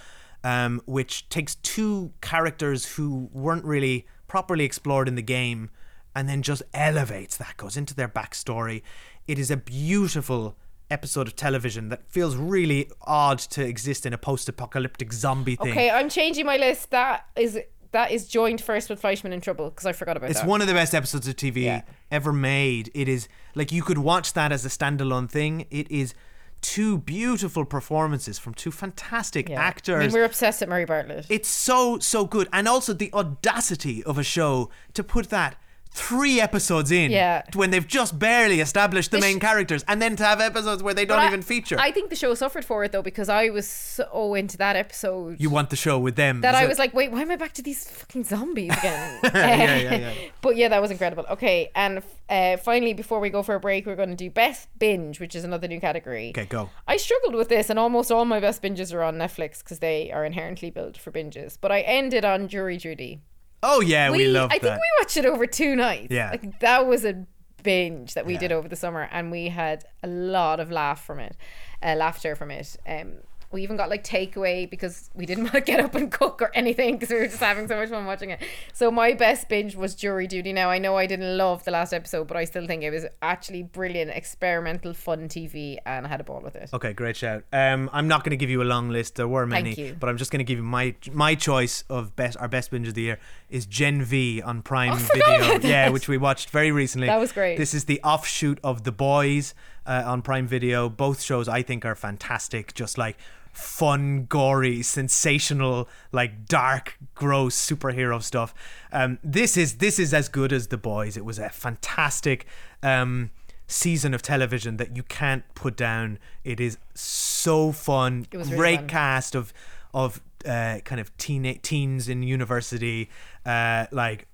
um, 0.43 0.81
which 0.85 1.29
takes 1.29 1.55
two 1.55 2.13
characters 2.21 2.95
who 2.95 3.29
weren't 3.33 3.65
really 3.65 4.07
properly 4.27 4.63
explored 4.63 5.07
in 5.07 5.15
the 5.15 5.21
game, 5.21 5.69
and 6.15 6.27
then 6.27 6.41
just 6.41 6.63
elevates 6.73 7.37
that, 7.37 7.57
goes 7.57 7.77
into 7.77 7.93
their 7.93 8.07
backstory. 8.07 8.81
It 9.27 9.37
is 9.37 9.51
a 9.51 9.57
beautiful 9.57 10.57
episode 10.89 11.25
of 11.27 11.35
television 11.35 11.87
that 11.89 12.05
feels 12.09 12.35
really 12.35 12.89
odd 13.01 13.39
to 13.39 13.65
exist 13.65 14.05
in 14.05 14.13
a 14.13 14.17
post-apocalyptic 14.17 15.13
zombie 15.13 15.55
thing. 15.55 15.71
Okay, 15.71 15.89
I'm 15.89 16.09
changing 16.09 16.45
my 16.45 16.57
list. 16.57 16.91
That 16.91 17.27
is 17.35 17.57
that 17.91 18.11
is 18.11 18.27
joined 18.27 18.61
first 18.61 18.89
with 18.89 19.01
Fleishman 19.01 19.33
in 19.33 19.41
Trouble 19.41 19.69
because 19.69 19.85
I 19.85 19.91
forgot 19.93 20.17
about 20.17 20.29
It's 20.29 20.39
that. 20.39 20.45
It's 20.45 20.49
one 20.49 20.61
of 20.61 20.67
the 20.67 20.73
best 20.73 20.93
episodes 20.95 21.27
of 21.27 21.35
TV 21.35 21.63
Yeah. 21.63 21.81
ever 22.09 22.31
made. 22.33 22.89
It 22.93 23.07
is 23.07 23.27
like 23.55 23.71
you 23.71 23.83
could 23.83 23.97
watch 23.97 24.33
that 24.33 24.51
as 24.51 24.65
a 24.65 24.69
standalone 24.69 25.29
thing. 25.29 25.65
It 25.69 25.89
is 25.91 26.13
two 26.61 26.97
beautiful 26.99 27.65
performances 27.65 28.37
from 28.37 28.53
two 28.53 28.71
fantastic 28.71 29.49
Yeah. 29.49 29.59
actors. 29.61 29.95
I 29.95 30.05
mean, 30.05 30.11
we're 30.13 30.25
obsessed 30.25 30.61
with 30.61 30.69
Murray 30.69 30.85
Bartlett. 30.85 31.25
It's 31.29 31.49
so 31.49 31.97
so 31.99 32.25
good, 32.25 32.47
and 32.53 32.67
also 32.67 32.93
the 32.93 33.11
audacity 33.13 34.03
of 34.03 34.17
a 34.17 34.23
show 34.23 34.69
to 34.93 35.03
put 35.03 35.29
that 35.29 35.55
three 35.93 36.39
episodes 36.39 36.89
in, 36.89 37.11
Yeah. 37.11 37.43
when 37.53 37.69
they've 37.71 37.87
just 37.87 38.17
barely 38.17 38.61
established 38.61 39.11
the 39.11 39.19
main 39.19 39.39
characters, 39.41 39.83
and 39.89 40.01
then 40.01 40.15
to 40.15 40.23
have 40.23 40.39
episodes 40.39 40.81
where 40.81 40.93
they 40.93 41.05
don't 41.05 41.19
I- 41.19 41.27
even 41.27 41.41
feature. 41.41 41.75
I 41.79 41.91
think 41.91 42.09
the 42.09 42.15
show 42.15 42.33
suffered 42.33 42.63
for 42.63 42.83
it 42.85 42.91
though 42.93 43.01
because 43.01 43.27
I 43.27 43.49
was 43.49 43.67
so 43.67 44.33
into 44.33 44.57
that 44.57 44.75
episode. 44.77 45.39
you 45.41 45.49
want 45.49 45.69
the 45.69 45.75
show 45.75 45.99
with 45.99 46.15
them? 46.15 46.41
that 46.41 46.55
I 46.55 46.63
it? 46.63 46.69
was 46.69 46.79
like, 46.79 46.93
wait, 46.93 47.11
why 47.11 47.21
am 47.21 47.29
I 47.31 47.35
back 47.35 47.51
to 47.53 47.61
these 47.61 47.89
fucking 47.89 48.23
zombies 48.23 48.71
again? 48.77 49.19
yeah, 49.23 49.31
yeah, 49.55 49.95
yeah. 49.97 50.13
But 50.41 50.55
yeah, 50.55 50.69
that 50.69 50.81
was 50.81 50.91
incredible. 50.91 51.25
Okay, 51.29 51.69
and 51.75 52.01
uh, 52.29 52.55
finally, 52.57 52.93
before 52.93 53.19
we 53.19 53.29
go 53.29 53.43
for 53.43 53.55
a 53.55 53.59
break, 53.59 53.85
we're 53.85 53.95
going 53.97 54.09
to 54.09 54.15
do 54.15 54.29
best 54.31 54.69
binge, 54.79 55.19
which 55.19 55.35
is 55.35 55.43
another 55.43 55.67
new 55.67 55.79
category. 55.81 56.29
Okay, 56.29 56.45
go. 56.45 56.69
I 56.87 56.97
struggled 56.97 57.35
with 57.35 57.49
this, 57.49 57.69
and 57.69 57.77
almost 57.77 58.11
all 58.11 58.23
my 58.25 58.39
best 58.39 58.61
binges 58.63 58.93
are 58.93 59.03
on 59.03 59.15
Netflix 59.17 59.59
because 59.59 59.79
they 59.79 60.11
are 60.11 60.23
inherently 60.25 60.69
built 60.71 60.97
for 60.97 61.11
binges. 61.11 61.57
But 61.59 61.71
I 61.71 61.81
ended 61.81 62.23
on 62.25 62.47
Jury 62.47 62.77
Duty. 62.77 63.19
Oh 63.63 63.81
yeah, 63.81 64.09
we, 64.11 64.27
love 64.27 64.51
I 64.51 64.57
that. 64.57 64.61
think 64.61 64.75
we 64.75 65.01
watched 65.03 65.17
it 65.17 65.25
over 65.25 65.45
two 65.45 65.75
nights. 65.75 66.07
Yeah. 66.11 66.31
like 66.31 66.59
that 66.61 66.87
was 66.87 67.05
a 67.05 67.25
binge 67.63 68.15
that 68.15 68.25
we 68.25 68.33
Yeah. 68.33 68.39
did 68.39 68.51
over 68.51 68.67
the 68.67 68.75
summer, 68.75 69.07
and 69.11 69.31
we 69.31 69.49
had 69.49 69.83
a 70.03 70.07
lot 70.07 70.59
of 70.59 70.71
laugh 70.71 71.03
from 71.05 71.19
it, 71.19 71.35
uh, 71.83 71.95
laughter 71.95 72.35
from 72.35 72.49
it. 72.51 72.75
Um, 72.87 73.13
we 73.53 73.63
even 73.63 73.75
got 73.75 73.89
like 73.89 74.01
takeaway 74.01 74.67
because 74.69 75.09
we 75.13 75.25
didn't 75.25 75.43
want 75.51 75.55
to 75.55 75.59
get 75.61 75.81
up 75.81 75.93
and 75.93 76.09
cook 76.09 76.41
or 76.41 76.49
anything 76.55 76.95
because 76.95 77.09
we 77.09 77.17
were 77.19 77.27
just 77.27 77.41
having 77.41 77.67
so 77.67 77.75
much 77.75 77.89
fun 77.89 78.05
watching 78.05 78.29
it. 78.29 78.39
So 78.71 78.89
my 78.89 79.13
best 79.13 79.49
binge 79.49 79.75
was 79.75 79.93
Jury 79.93 80.25
Duty. 80.25 80.53
Now 80.53 80.69
I 80.69 80.77
know 80.77 80.95
I 80.95 81.05
didn't 81.05 81.35
love 81.37 81.65
the 81.65 81.71
last 81.71 81.91
episode, 81.93 82.29
but 82.29 82.37
I 82.37 82.45
still 82.45 82.65
think 82.65 82.81
it 82.81 82.91
was 82.91 83.05
actually 83.21 83.63
brilliant, 83.63 84.09
experimental, 84.11 84.93
fun 84.93 85.27
TV, 85.27 85.77
and 85.85 86.05
I 86.05 86.09
had 86.09 86.21
a 86.21 86.23
ball 86.23 86.39
with 86.41 86.55
it. 86.55 86.69
Okay, 86.73 86.93
great 86.93 87.17
shout. 87.17 87.43
Um, 87.51 87.89
I'm 87.91 88.07
not 88.07 88.23
going 88.23 88.29
to 88.31 88.37
give 88.37 88.49
you 88.49 88.61
a 88.61 88.63
long 88.63 88.87
list. 88.89 89.15
There 89.15 89.27
were 89.27 89.45
many, 89.45 89.91
but 89.99 90.07
I'm 90.09 90.15
just 90.17 90.31
going 90.31 90.39
to 90.39 90.45
give 90.45 90.57
you 90.57 90.63
my 90.63 90.95
my 91.11 91.35
choice 91.35 91.83
of 91.89 92.15
best 92.15 92.37
our 92.37 92.47
best 92.47 92.71
binge 92.71 92.87
of 92.87 92.93
the 92.93 93.01
year 93.01 93.19
is 93.51 93.65
Gen 93.65 94.01
V 94.03 94.41
on 94.41 94.61
Prime 94.61 94.93
Oh, 94.93 95.07
Video. 95.13 95.59
Yeah, 95.69 95.89
which 95.89 96.07
we 96.07 96.17
watched 96.17 96.49
very 96.49 96.71
recently. 96.71 97.07
That 97.07 97.19
was 97.19 97.31
great. 97.31 97.57
This 97.57 97.73
is 97.73 97.85
the 97.85 97.99
offshoot 98.03 98.59
of 98.63 98.83
The 98.83 98.91
Boys 98.91 99.53
uh, 99.85 100.03
on 100.05 100.21
Prime 100.21 100.47
Video. 100.47 100.89
Both 100.89 101.21
shows 101.21 101.47
I 101.47 101.61
think 101.61 101.85
are 101.85 101.95
fantastic. 101.95 102.73
Just 102.73 102.97
like 102.97 103.17
fun, 103.53 104.25
gory, 104.25 104.81
sensational, 104.81 105.87
like 106.11 106.45
dark, 106.45 106.97
gross 107.15 107.55
superhero 107.55 108.23
stuff. 108.23 108.53
Um, 108.91 109.19
this 109.23 109.57
is 109.57 109.75
this 109.77 109.99
is 109.99 110.13
as 110.13 110.29
good 110.29 110.53
as 110.53 110.67
The 110.67 110.77
Boys. 110.77 111.17
It 111.17 111.25
was 111.25 111.37
a 111.37 111.49
fantastic. 111.49 112.45
Um, 112.81 113.31
season 113.67 114.13
of 114.13 114.21
television 114.21 114.75
that 114.75 114.97
you 114.97 115.03
can't 115.03 115.45
put 115.55 115.77
down 115.77 116.19
it 116.43 116.59
is 116.59 116.77
so 116.93 117.71
fun 117.71 118.27
It 118.29 118.35
was 118.35 118.47
really 118.47 118.57
great 118.57 118.79
fun. 118.79 118.87
cast 118.89 119.33
of 119.33 119.53
of 119.93 120.19
uh, 120.45 120.79
kind 120.85 120.99
of 121.01 121.15
teen 121.17 121.43
teens 121.61 122.07
in 122.09 122.23
university 122.23 123.09
uh, 123.45 123.85
like 123.91 124.27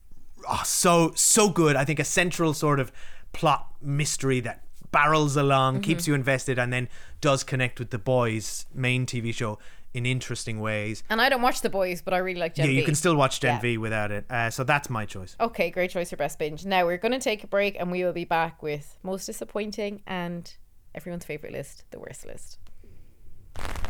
oh, 0.49 0.61
so 0.65 1.11
so 1.15 1.49
good 1.49 1.75
i 1.75 1.83
think 1.85 1.99
a 1.99 2.03
central 2.03 2.53
sort 2.53 2.79
of 2.79 2.91
plot 3.33 3.67
mystery 3.81 4.39
that 4.39 4.63
barrels 4.91 5.35
along 5.35 5.75
Mm-hmm. 5.75 5.81
keeps 5.83 6.07
you 6.07 6.13
invested 6.15 6.57
and 6.57 6.71
then 6.71 6.87
does 7.21 7.43
connect 7.43 7.77
with 7.79 7.89
the 7.89 7.99
boys 7.99 8.65
main 8.73 9.05
tv 9.05 9.33
show 9.33 9.59
in 9.93 10.05
interesting 10.05 10.59
ways 10.59 11.01
And 11.09 11.19
I 11.21 11.29
don't 11.29 11.41
watch 11.41 11.61
The 11.61 11.69
Boys, 11.69 12.01
but 12.03 12.13
I 12.13 12.17
really 12.17 12.39
like 12.39 12.53
Gen 12.55 12.65
yeah 12.67 12.71
you 12.71 12.81
V. 12.81 12.85
can 12.85 12.95
still 12.95 13.15
watch 13.15 13.39
gen 13.39 13.55
Yeah. 13.55 13.61
v 13.61 13.77
without 13.77 14.11
it 14.11 14.25
uh, 14.29 14.49
so 14.49 14.63
that's 14.63 14.89
my 14.89 15.05
choice 15.05 15.35
Okay, 15.39 15.71
great 15.71 15.89
choice 15.91 16.09
for 16.11 16.17
best 16.17 16.37
binge. 16.37 16.65
Now 16.65 16.85
we're 16.85 16.97
going 16.97 17.13
to 17.13 17.19
take 17.19 17.43
a 17.43 17.47
break 17.47 17.75
and 17.79 17.91
we 17.91 18.03
will 18.03 18.13
be 18.13 18.25
back 18.25 18.61
with 18.61 18.97
most 19.01 19.25
disappointing 19.25 20.01
and 20.05 20.53
everyone's 20.93 21.25
favorite 21.25 21.51
list, 21.53 21.83
the 21.91 21.99
worst 21.99 22.25
list. 22.25 22.59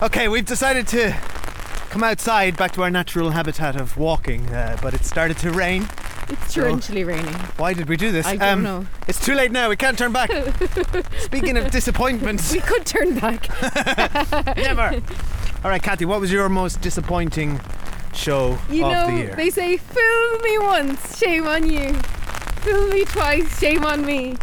Okay, 0.02 0.28
we've 0.28 0.46
decided 0.46 0.88
to 0.90 1.12
come 1.90 2.04
outside 2.04 2.58
back 2.58 2.72
to 2.74 2.84
our 2.84 2.90
natural 2.90 3.32
habitat 3.32 3.76
of 3.76 3.98
walking, 3.98 4.48
uh, 4.50 4.78
but 4.82 4.94
it 4.94 5.06
started 5.06 5.38
to 5.40 5.52
rain. 5.52 5.88
It's 6.30 6.54
So- 6.54 6.62
torrentially 6.62 7.06
raining. 7.06 7.34
Why 7.58 7.74
did 7.74 7.88
we 7.88 7.96
do 7.98 8.12
this? 8.12 8.26
Um, 8.28 8.34
I 8.34 8.38
don't 8.38 8.64
know. 8.64 8.86
It's 9.08 9.24
too 9.24 9.34
late 9.34 9.52
now. 9.52 9.70
We 9.70 9.76
can't 9.78 9.98
turn 9.98 10.12
back. 10.12 10.30
Speaking 11.20 11.58
of 11.58 11.72
disappointments, 11.72 12.52
We 12.52 12.60
could 12.60 12.86
turn 12.86 13.18
back. 13.20 13.48
never. 14.58 15.02
All 15.64 15.72
right, 15.72 15.82
Kathy, 15.82 16.06
what 16.06 16.20
was 16.20 16.32
your 16.32 16.50
most 16.50 16.82
disappointing 16.82 17.60
show 18.14 18.58
You 18.70 18.86
of 18.86 18.92
know, 18.92 19.08
the 19.08 19.18
year? 19.18 19.36
they 19.36 19.50
say, 19.50 19.78
fool 19.78 20.40
me 20.44 20.58
once, 20.60 21.18
shame 21.18 21.48
on 21.48 21.70
you. 21.70 21.94
Fool 22.64 22.88
me 22.88 23.06
twice, 23.06 23.60
shame 23.60 23.86
on 23.86 24.06
me. 24.06 24.36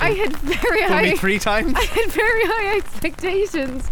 I 0.00 0.10
had 0.10 0.36
very 0.36 0.80
Told 0.80 0.92
high 0.92 1.02
me 1.02 1.16
three 1.16 1.38
times. 1.38 1.72
I 1.76 1.82
had 1.84 2.10
very 2.12 2.44
high 2.44 2.76
expectations 2.76 3.88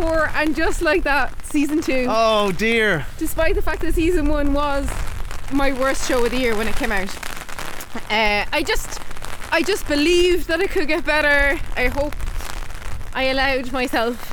and 0.00 0.54
just 0.56 0.82
like 0.82 1.04
that, 1.04 1.44
season 1.46 1.80
two. 1.80 2.06
Oh 2.08 2.52
dear. 2.52 3.06
Despite 3.18 3.54
the 3.54 3.62
fact 3.62 3.82
that 3.82 3.94
season 3.94 4.28
one 4.28 4.52
was 4.52 4.88
my 5.52 5.72
worst 5.72 6.08
show 6.08 6.24
of 6.24 6.30
the 6.30 6.38
year 6.38 6.56
when 6.56 6.68
it 6.68 6.76
came 6.76 6.92
out. 6.92 7.14
Uh, 8.10 8.44
I 8.52 8.62
just 8.66 9.00
I 9.52 9.62
just 9.62 9.86
believed 9.86 10.48
that 10.48 10.60
it 10.60 10.70
could 10.70 10.88
get 10.88 11.04
better. 11.04 11.60
I 11.76 11.88
hoped 11.88 12.16
I 13.14 13.24
allowed 13.24 13.72
myself. 13.72 14.28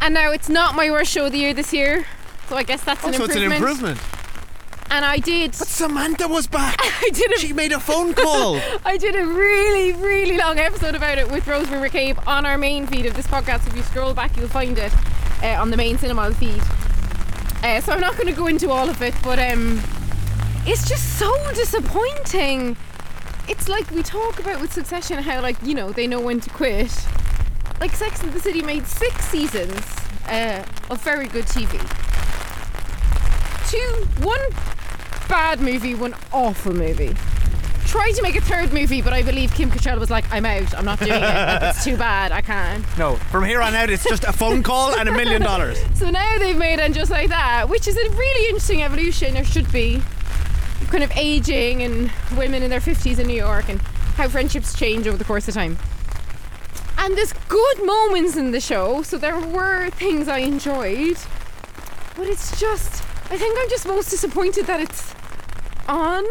And 0.00 0.14
now 0.14 0.30
it's 0.32 0.48
not 0.48 0.74
my 0.74 0.90
worst 0.90 1.10
show 1.12 1.26
of 1.26 1.32
the 1.32 1.38
year 1.38 1.54
this 1.54 1.72
year. 1.72 2.06
So 2.48 2.56
I 2.56 2.62
guess 2.62 2.82
that's 2.84 3.04
Oh, 3.04 3.08
an 3.08 3.14
so 3.14 3.24
it's 3.24 3.34
improvement. 3.36 3.62
an 3.62 3.68
improvement. 3.68 4.00
And 4.90 5.04
I 5.04 5.18
did 5.18 5.52
But 5.52 5.68
Samantha 5.68 6.26
was 6.28 6.46
back. 6.46 6.76
I 6.80 7.10
did 7.12 7.30
a 7.32 7.38
She 7.38 7.52
made 7.52 7.72
a 7.72 7.80
phone 7.80 8.14
call. 8.14 8.60
I 8.84 8.96
did 8.96 9.14
a 9.14 9.26
really, 9.26 9.92
really 9.92 10.36
long 10.36 10.58
episode 10.58 10.94
about 10.94 11.18
it 11.18 11.30
with 11.30 11.46
Rosemary 11.46 11.90
McCabe 11.90 12.26
on 12.26 12.46
our 12.46 12.56
main 12.56 12.86
feed 12.86 13.06
of 13.06 13.14
this 13.14 13.26
podcast. 13.26 13.66
If 13.66 13.76
you 13.76 13.82
scroll 13.82 14.14
back, 14.14 14.36
you'll 14.36 14.48
find 14.48 14.78
it 14.78 14.92
uh, 15.42 15.60
on 15.60 15.70
the 15.70 15.76
main 15.76 15.96
Cinemile 15.96 16.34
feed. 16.34 16.62
Uh, 17.64 17.80
so 17.80 17.92
I'm 17.92 18.00
not 18.00 18.16
going 18.16 18.28
to 18.28 18.32
go 18.32 18.46
into 18.46 18.70
all 18.70 18.88
of 18.88 19.02
it, 19.02 19.14
but 19.22 19.38
um, 19.38 19.80
it's 20.64 20.88
just 20.88 21.18
so 21.18 21.30
disappointing. 21.54 22.76
It's 23.48 23.68
like 23.68 23.90
we 23.90 24.02
talk 24.02 24.38
about 24.38 24.60
with 24.60 24.72
Succession 24.72 25.18
how, 25.18 25.40
like, 25.42 25.56
you 25.62 25.74
know, 25.74 25.92
they 25.92 26.06
know 26.06 26.20
when 26.20 26.40
to 26.40 26.50
quit. 26.50 26.92
Like, 27.80 27.92
Sex 27.92 28.22
and 28.22 28.32
the 28.32 28.40
City 28.40 28.62
made 28.62 28.86
six 28.86 29.24
seasons 29.26 29.80
uh, 30.28 30.64
of 30.90 31.02
very 31.02 31.26
good 31.28 31.46
TV. 31.46 31.78
Two, 33.70 34.24
one 34.24 34.40
bad 35.28 35.60
movie, 35.60 35.94
one 35.94 36.14
awful 36.32 36.72
movie 36.72 37.14
tried 37.88 38.12
to 38.12 38.20
make 38.20 38.36
a 38.36 38.40
third 38.42 38.70
movie, 38.70 39.00
but 39.00 39.14
I 39.14 39.22
believe 39.22 39.50
Kim 39.54 39.70
Cattrall 39.70 39.98
was 39.98 40.10
like, 40.10 40.30
I'm 40.30 40.44
out. 40.44 40.74
I'm 40.76 40.84
not 40.84 40.98
doing 40.98 41.12
it. 41.12 41.20
Like, 41.22 41.62
it's 41.62 41.84
too 41.84 41.96
bad. 41.96 42.32
I 42.32 42.42
can't. 42.42 42.84
no, 42.98 43.16
from 43.16 43.44
here 43.44 43.62
on 43.62 43.74
out, 43.74 43.88
it's 43.88 44.04
just 44.04 44.24
a 44.24 44.32
phone 44.32 44.62
call 44.62 44.94
and 44.94 45.08
a 45.08 45.12
million 45.12 45.40
dollars. 45.40 45.82
So 45.94 46.10
now 46.10 46.38
they've 46.38 46.56
made 46.56 46.78
And 46.78 46.94
Just 46.94 47.10
Like 47.10 47.30
That, 47.30 47.68
which 47.68 47.88
is 47.88 47.96
a 47.96 48.10
really 48.10 48.46
interesting 48.48 48.82
evolution, 48.82 49.34
There 49.34 49.44
should 49.44 49.72
be. 49.72 50.02
Kind 50.88 51.02
of 51.02 51.10
aging 51.16 51.82
and 51.82 52.12
women 52.36 52.62
in 52.62 52.70
their 52.70 52.80
50s 52.80 53.18
in 53.18 53.26
New 53.26 53.36
York 53.36 53.68
and 53.68 53.80
how 54.16 54.28
friendships 54.28 54.78
change 54.78 55.06
over 55.08 55.16
the 55.16 55.24
course 55.24 55.48
of 55.48 55.54
time. 55.54 55.78
And 56.98 57.16
there's 57.16 57.32
good 57.48 57.84
moments 57.84 58.36
in 58.36 58.50
the 58.50 58.60
show, 58.60 59.02
so 59.02 59.16
there 59.18 59.38
were 59.40 59.90
things 59.90 60.28
I 60.28 60.38
enjoyed. 60.38 61.16
But 62.16 62.28
it's 62.28 62.58
just, 62.60 63.02
I 63.30 63.36
think 63.36 63.58
I'm 63.58 63.68
just 63.68 63.86
most 63.86 64.10
disappointed 64.10 64.66
that 64.66 64.80
it's 64.80 65.14
on 65.88 66.24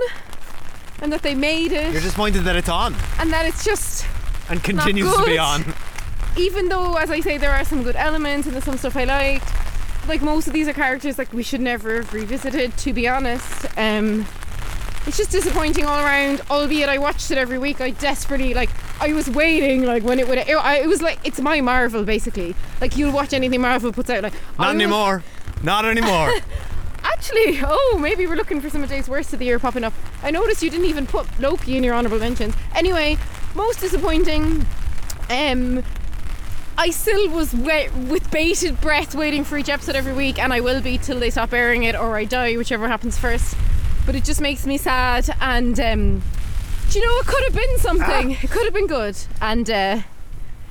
and 1.02 1.12
that 1.14 1.22
they 1.22 1.36
made 1.36 1.72
it 1.72 1.92
You're 1.94 2.02
disappointed 2.02 2.42
that 2.42 2.56
it's 2.56 2.70
on 2.70 2.96
and 3.20 3.32
that 3.32 3.46
it's 3.46 3.64
just 3.64 4.06
and 4.50 4.64
continues 4.64 5.12
to 5.16 5.24
be 5.26 5.32
good. 5.32 5.40
on. 5.40 5.74
even 6.38 6.70
though 6.70 6.96
as 6.96 7.12
I 7.12 7.20
say 7.20 7.38
there 7.38 7.52
are 7.52 7.64
some 7.66 7.84
good 7.84 7.96
elements 7.96 8.48
and 8.48 8.54
there's 8.56 8.64
some 8.66 8.78
stuff 8.78 8.96
I 8.98 9.04
liked 9.04 9.48
like 10.08 10.22
most 10.22 10.48
of 10.48 10.54
these 10.54 10.68
are 10.68 10.74
characters 10.74 11.18
like 11.18 11.32
we 11.34 11.44
should 11.44 11.62
never 11.62 11.98
have 11.98 12.14
revisited 12.14 12.76
to 12.78 12.94
be 12.94 13.08
honest 13.08 13.66
um 13.78 14.26
it's 15.06 15.18
just 15.18 15.32
disappointing 15.32 15.86
all 15.86 16.00
around 16.00 16.42
albeit 16.50 16.90
I 16.90 16.98
watched 16.98 17.30
it 17.32 17.38
every 17.38 17.58
week 17.60 17.80
I 17.80 17.92
desperately 17.92 18.54
like 18.56 18.70
I 19.02 19.14
was 19.14 19.30
waiting 19.30 19.86
like 19.86 20.04
when 20.04 20.20
it 20.20 20.28
would 20.28 20.38
it, 20.40 20.50
I- 20.50 20.78
it 20.80 20.88
was 20.88 21.02
like 21.02 21.20
it's 21.24 21.40
my 21.40 21.62
Marvel 21.62 22.04
basically 22.04 22.56
like 22.82 22.98
you'll 22.98 23.12
watch 23.14 23.34
anything 23.34 23.62
Marvel 23.62 23.92
puts 23.92 24.10
out 24.10 24.24
like 24.24 24.34
Not 24.58 24.60
will- 24.60 24.82
anymore. 24.82 25.24
Not 25.64 25.86
anymore. 25.86 26.34
Actually, 27.18 27.60
oh, 27.64 27.98
maybe 28.00 28.28
we're 28.28 28.36
looking 28.36 28.62
for 28.62 28.70
some 28.70 28.84
of 28.84 28.90
Dave's 28.90 29.10
worst 29.10 29.34
of 29.34 29.40
the 29.40 29.46
year 29.46 29.60
popping 29.60 29.84
up. 29.84 29.94
I 30.24 30.32
noticed 30.32 30.62
you 30.62 30.70
didn't 30.70 30.86
even 30.86 31.08
put 31.08 31.28
Loki 31.40 31.76
in 31.76 31.84
your 31.84 31.96
honourable 31.96 32.20
mentions. 32.20 32.54
Anyway, 32.76 33.18
most 33.56 33.80
disappointing. 33.80 34.66
Um, 35.30 35.84
I 36.78 36.92
still 36.92 37.30
was 37.30 37.54
wait, 37.56 37.92
with 37.94 38.30
bated 38.30 38.80
breath 38.80 39.16
waiting 39.16 39.44
for 39.44 39.58
each 39.58 39.68
episode 39.70 39.96
every 39.96 40.14
week, 40.14 40.38
and 40.38 40.54
I 40.54 40.62
will 40.62 40.80
be 40.80 41.00
till 41.00 41.20
they 41.20 41.32
stop 41.32 41.52
airing 41.54 41.84
it 41.84 41.96
or 41.96 42.16
I 42.16 42.26
die, 42.26 42.56
whichever 42.56 42.88
happens 42.88 43.18
first. 43.18 43.58
But 44.06 44.16
it 44.16 44.24
just 44.24 44.40
makes 44.40 44.66
me 44.66 44.78
sad, 44.78 45.28
and 45.42 45.78
um, 45.80 46.22
do 46.90 47.00
you 47.00 47.06
know, 47.06 47.18
it 47.18 47.26
could 47.26 47.44
have 47.46 47.54
been 47.56 47.78
something. 47.80 48.32
It 48.32 48.52
could 48.52 48.64
have 48.66 48.74
been 48.74 48.88
good, 48.88 49.18
and 49.42 49.70
uh, 49.70 50.02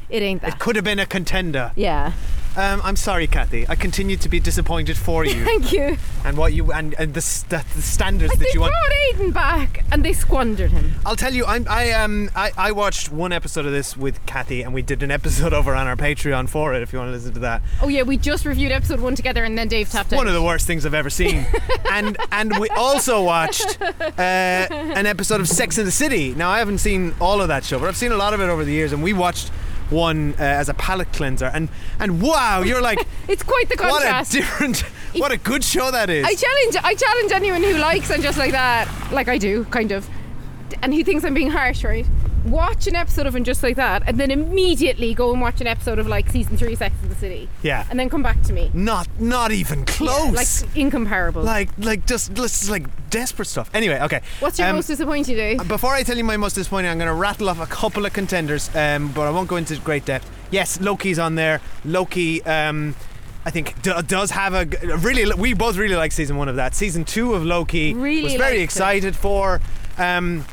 it 0.08 0.22
ain't 0.22 0.42
that. 0.42 0.54
it 0.54 0.58
could 0.60 0.76
have 0.76 0.84
been 0.84 1.00
a 1.00 1.06
contender. 1.06 1.72
Yeah. 1.74 2.12
Um, 2.56 2.80
I'm 2.82 2.96
sorry, 2.96 3.26
Kathy. 3.26 3.66
I 3.68 3.74
continue 3.74 4.16
to 4.16 4.28
be 4.28 4.40
disappointed 4.40 4.96
for 4.96 5.24
you 5.26 5.44
Thank 5.44 5.72
you. 5.72 5.98
and 6.24 6.36
what 6.38 6.54
you 6.54 6.72
and, 6.72 6.94
and 6.98 7.12
the, 7.12 7.20
st- 7.20 7.64
the 7.74 7.82
standards 7.82 8.30
Like 8.32 8.38
that 8.40 8.54
you 8.54 8.60
want. 8.60 8.72
they 8.72 9.16
brought. 9.16 9.26
Aiden 9.28 9.32
back 9.34 9.84
and 9.92 10.04
they 10.04 10.12
squandered 10.12 10.70
him. 10.72 10.92
I'll 11.04 11.16
tell 11.16 11.32
you, 11.34 11.44
I'm, 11.46 11.66
I 11.68 11.92
um 11.92 12.30
I, 12.34 12.50
I 12.56 12.72
watched 12.72 13.12
one 13.12 13.30
episode 13.32 13.66
of 13.66 13.72
this 13.72 13.96
with 13.96 14.24
Kathy, 14.26 14.62
and 14.62 14.72
we 14.74 14.82
did 14.82 15.02
an 15.02 15.10
episode 15.10 15.52
over 15.52 15.74
on 15.74 15.86
our 15.86 15.96
Patreon 15.96 16.48
for 16.48 16.74
it. 16.74 16.82
If 16.82 16.92
you 16.92 16.98
want 16.98 17.08
to 17.10 17.12
listen 17.12 17.32
to 17.34 17.40
that, 17.40 17.62
Oh 17.82 17.88
yeah, 17.88 18.02
we 18.02 18.16
just 18.16 18.44
reviewed 18.46 18.72
episode 18.72 19.00
one 19.00 19.14
together 19.14 19.44
and 19.44 19.56
then 19.56 19.68
Dave 19.68 19.90
tapped 19.90 20.12
out. 20.12 20.16
one 20.16 20.26
of 20.26 20.34
the 20.34 20.42
worst 20.42 20.66
things 20.66 20.84
I've 20.86 20.94
ever 20.94 21.10
seen. 21.10 21.46
and 21.92 22.16
and 22.32 22.58
we 22.58 22.68
also 22.70 23.22
watched 23.22 23.80
uh, 23.82 23.92
an 24.18 25.06
episode 25.06 25.40
of 25.40 25.48
Sex 25.48 25.78
in 25.78 25.84
the 25.84 25.90
City. 25.92 26.34
Now 26.34 26.50
I 26.50 26.58
haven't 26.58 26.78
seen 26.78 27.14
all 27.20 27.40
of 27.42 27.48
that 27.48 27.64
show, 27.64 27.78
but 27.78 27.88
I've 27.88 27.96
seen 27.96 28.12
a 28.12 28.16
lot 28.16 28.32
of 28.34 28.40
it 28.40 28.48
over 28.48 28.64
the 28.64 28.72
years, 28.72 28.92
and 28.92 29.02
we 29.02 29.12
watched 29.12 29.50
one 29.90 30.34
uh, 30.38 30.42
as 30.42 30.68
a 30.68 30.74
palate 30.74 31.12
cleanser. 31.12 31.46
And 31.46 31.68
and 31.98 32.20
wow, 32.20 32.62
you're 32.62 32.82
like, 32.82 32.98
It's 33.28 33.42
quite 33.42 33.68
the 33.68 33.76
contrast. 33.76 34.34
what 34.34 34.34
a 34.34 34.40
different, 34.40 34.80
what 35.16 35.32
a 35.32 35.36
good 35.38 35.64
show 35.64 35.90
that 35.90 36.10
is. 36.10 36.24
I 36.24 36.34
challenge 36.34 36.76
I 36.82 36.94
challenge 36.94 37.32
anyone 37.32 37.62
who 37.62 37.78
likes 37.78 38.10
and 38.10 38.22
just 38.22 38.38
like 38.38 38.52
that, 38.52 38.88
like 39.12 39.28
I 39.28 39.38
do, 39.38 39.64
kind 39.66 39.92
of, 39.92 40.08
and 40.82 40.92
he 40.92 41.02
thinks 41.04 41.24
I'm 41.24 41.34
being 41.34 41.50
harsh, 41.50 41.84
right? 41.84 42.06
Watch 42.46 42.86
an 42.86 42.94
episode 42.96 43.26
of 43.26 43.34
and 43.34 43.44
just 43.44 43.62
like 43.62 43.76
that, 43.76 44.02
and 44.06 44.18
then 44.18 44.30
immediately 44.30 45.14
go 45.14 45.32
and 45.32 45.40
watch 45.40 45.60
an 45.60 45.66
episode 45.66 45.98
of 45.98 46.06
like 46.06 46.28
season 46.30 46.56
three, 46.56 46.74
Sex 46.74 46.94
in 47.02 47.08
the 47.08 47.14
City. 47.16 47.48
Yeah. 47.62 47.84
and 47.90 47.98
then 47.98 48.08
come 48.08 48.22
back 48.22 48.40
to 48.42 48.52
me. 48.52 48.70
not 48.72 49.08
not 49.20 49.52
even 49.52 49.84
close. 49.84 50.62
Like 50.62 50.76
incomparable. 50.76 51.42
like 51.42 51.70
like 51.78 52.06
just 52.06 52.32
just 52.34 52.70
like 52.70 52.86
desperate 53.10 53.46
stuff. 53.46 53.70
Anyway, 53.74 53.98
okay. 54.02 54.20
What's 54.40 54.58
your 54.58 54.68
Um, 54.68 54.76
most 54.76 54.86
disappointing 54.86 55.34
day? 55.36 55.56
Before 55.56 55.92
I 55.92 56.02
tell 56.02 56.16
you 56.16 56.24
my 56.24 56.36
most 56.36 56.54
disappointing, 56.54 56.90
I'm 56.90 56.98
going 56.98 57.08
to 57.08 57.14
rattle 57.14 57.48
off 57.48 57.60
a 57.60 57.66
couple 57.66 58.04
of 58.06 58.12
contenders, 58.12 58.68
um, 58.76 59.08
but 59.12 59.22
I 59.22 59.30
won't 59.30 59.48
go 59.48 59.56
into 59.56 59.76
great 59.80 60.04
depth. 60.04 60.30
Yes, 60.50 60.80
Loki's 60.80 61.18
on 61.18 61.34
there. 61.34 61.60
Loki, 61.84 62.42
um, 62.44 62.94
I 63.44 63.50
think, 63.50 63.80
d- 63.82 63.92
does 64.06 64.30
have 64.30 64.54
a 64.54 64.64
really. 64.98 65.32
We 65.34 65.52
both 65.54 65.76
really 65.76 65.96
like 65.96 66.12
season 66.12 66.36
one 66.36 66.48
of 66.48 66.56
that. 66.56 66.74
Season 66.74 67.04
two 67.04 67.34
of 67.34 67.44
Loki 67.44 67.94
Really 67.94 68.22
was 68.22 68.34
very 68.34 68.50
liked 68.50 68.60
it. 68.60 68.62
excited 68.64 69.16
for. 69.16 69.60
Um, 69.98 70.44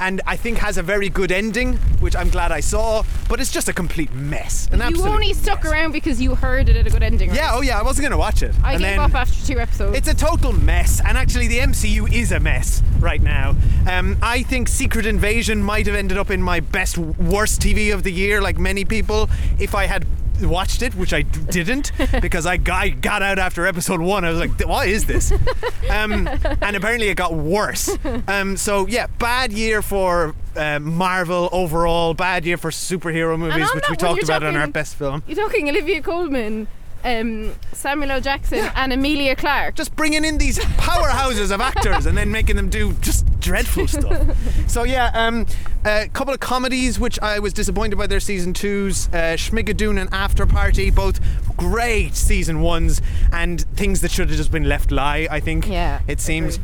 and 0.00 0.20
I 0.26 0.36
think 0.36 0.58
has 0.58 0.78
a 0.78 0.82
very 0.82 1.08
good 1.08 1.32
ending, 1.32 1.74
which 2.00 2.16
I'm 2.16 2.30
glad 2.30 2.52
I 2.52 2.60
saw. 2.60 3.02
But 3.28 3.40
it's 3.40 3.52
just 3.52 3.68
a 3.68 3.72
complete 3.72 4.12
mess. 4.12 4.68
An 4.72 4.80
you 4.90 5.04
only 5.04 5.34
stuck 5.34 5.64
mess. 5.64 5.72
around 5.72 5.92
because 5.92 6.20
you 6.20 6.34
heard 6.34 6.68
it 6.68 6.76
had 6.76 6.86
a 6.86 6.90
good 6.90 7.02
ending. 7.02 7.30
Right? 7.30 7.38
Yeah, 7.38 7.54
oh 7.54 7.60
yeah, 7.60 7.78
I 7.78 7.82
wasn't 7.82 8.04
going 8.04 8.12
to 8.12 8.18
watch 8.18 8.42
it. 8.42 8.54
I 8.62 8.74
and 8.74 8.82
gave 8.82 8.98
up 8.98 9.14
after 9.14 9.46
two 9.46 9.58
episodes. 9.58 9.96
it's 9.96 10.08
a 10.08 10.14
total 10.14 10.52
mess, 10.52 11.00
and 11.04 11.18
actually, 11.18 11.48
the 11.48 11.58
MCU 11.58 12.12
is 12.12 12.32
a 12.32 12.40
mess 12.40 12.82
right 13.00 13.20
now. 13.20 13.56
Um, 13.88 14.16
I 14.22 14.42
think 14.42 14.68
Secret 14.68 15.06
Invasion 15.06 15.62
might 15.62 15.86
have 15.86 15.96
ended 15.96 16.18
up 16.18 16.30
in 16.30 16.42
my 16.42 16.60
best, 16.60 16.98
worst 16.98 17.60
TV 17.60 17.92
of 17.92 18.02
the 18.02 18.12
year, 18.12 18.40
like 18.40 18.58
many 18.58 18.84
people, 18.84 19.28
if 19.58 19.74
I 19.74 19.86
had 19.86 20.06
watched 20.40 20.82
it, 20.82 20.94
which 20.94 21.12
I 21.12 21.22
didn't, 21.22 21.92
because 22.20 22.46
I 22.46 22.56
got, 22.56 22.82
I 22.82 22.88
got 22.90 23.22
out 23.22 23.38
after 23.38 23.66
episode 23.66 24.00
one. 24.00 24.24
I 24.24 24.30
was 24.30 24.40
like, 24.40 24.60
what 24.66 24.88
is 24.88 25.06
this? 25.06 25.32
Um, 25.88 26.28
and 26.60 26.76
apparently, 26.76 27.08
it 27.08 27.14
got 27.14 27.32
worse. 27.34 27.96
Um, 28.26 28.58
so, 28.58 28.86
yeah, 28.86 29.06
bad 29.18 29.52
year 29.54 29.80
for 29.80 30.34
uh, 30.54 30.78
Marvel 30.78 31.48
overall, 31.50 32.12
bad 32.12 32.44
year 32.44 32.58
for 32.58 32.70
superhero 32.70 33.38
movies, 33.38 33.66
which 33.74 33.88
we 33.88 33.96
talked 33.96 34.22
about 34.22 34.42
on 34.42 34.54
our 34.54 34.66
best 34.66 34.96
film. 34.96 35.22
You're 35.26 35.36
talking 35.36 35.66
Olivia 35.70 36.02
Colman, 36.02 36.68
um, 37.04 37.54
Samuel 37.72 38.10
L. 38.12 38.20
Jackson, 38.20 38.70
and 38.74 38.92
Emilia 38.92 39.36
Clarke. 39.36 39.74
just 39.74 39.94
bringing 39.96 40.24
in 40.24 40.38
these 40.38 40.58
powerhouses 40.58 41.50
of 41.52 41.60
actors 41.60 42.06
and 42.06 42.16
then 42.18 42.30
making 42.32 42.56
them 42.56 42.68
do 42.68 42.92
just 42.94 43.24
dreadful 43.40 43.86
stuff. 43.88 44.36
So 44.68 44.82
yeah, 44.82 45.10
um, 45.14 45.46
a 45.86 46.08
couple 46.08 46.34
of 46.34 46.40
comedies 46.40 46.98
which 47.00 47.18
I 47.20 47.38
was 47.38 47.52
disappointed 47.54 47.96
by 47.96 48.06
their 48.06 48.20
season 48.20 48.52
twos, 48.52 49.08
uh, 49.08 49.36
Schmigadoon 49.36 49.98
and 49.98 50.12
After 50.12 50.44
Party, 50.44 50.90
both 50.90 51.20
great 51.56 52.14
season 52.14 52.60
ones 52.60 53.00
and 53.32 53.62
things 53.76 54.02
that 54.02 54.10
should 54.10 54.28
have 54.28 54.36
just 54.36 54.52
been 54.52 54.64
left 54.68 54.90
lie. 54.90 55.26
I 55.30 55.40
think. 55.40 55.66
Yeah, 55.66 56.00
it 56.06 56.20
seems. 56.20 56.60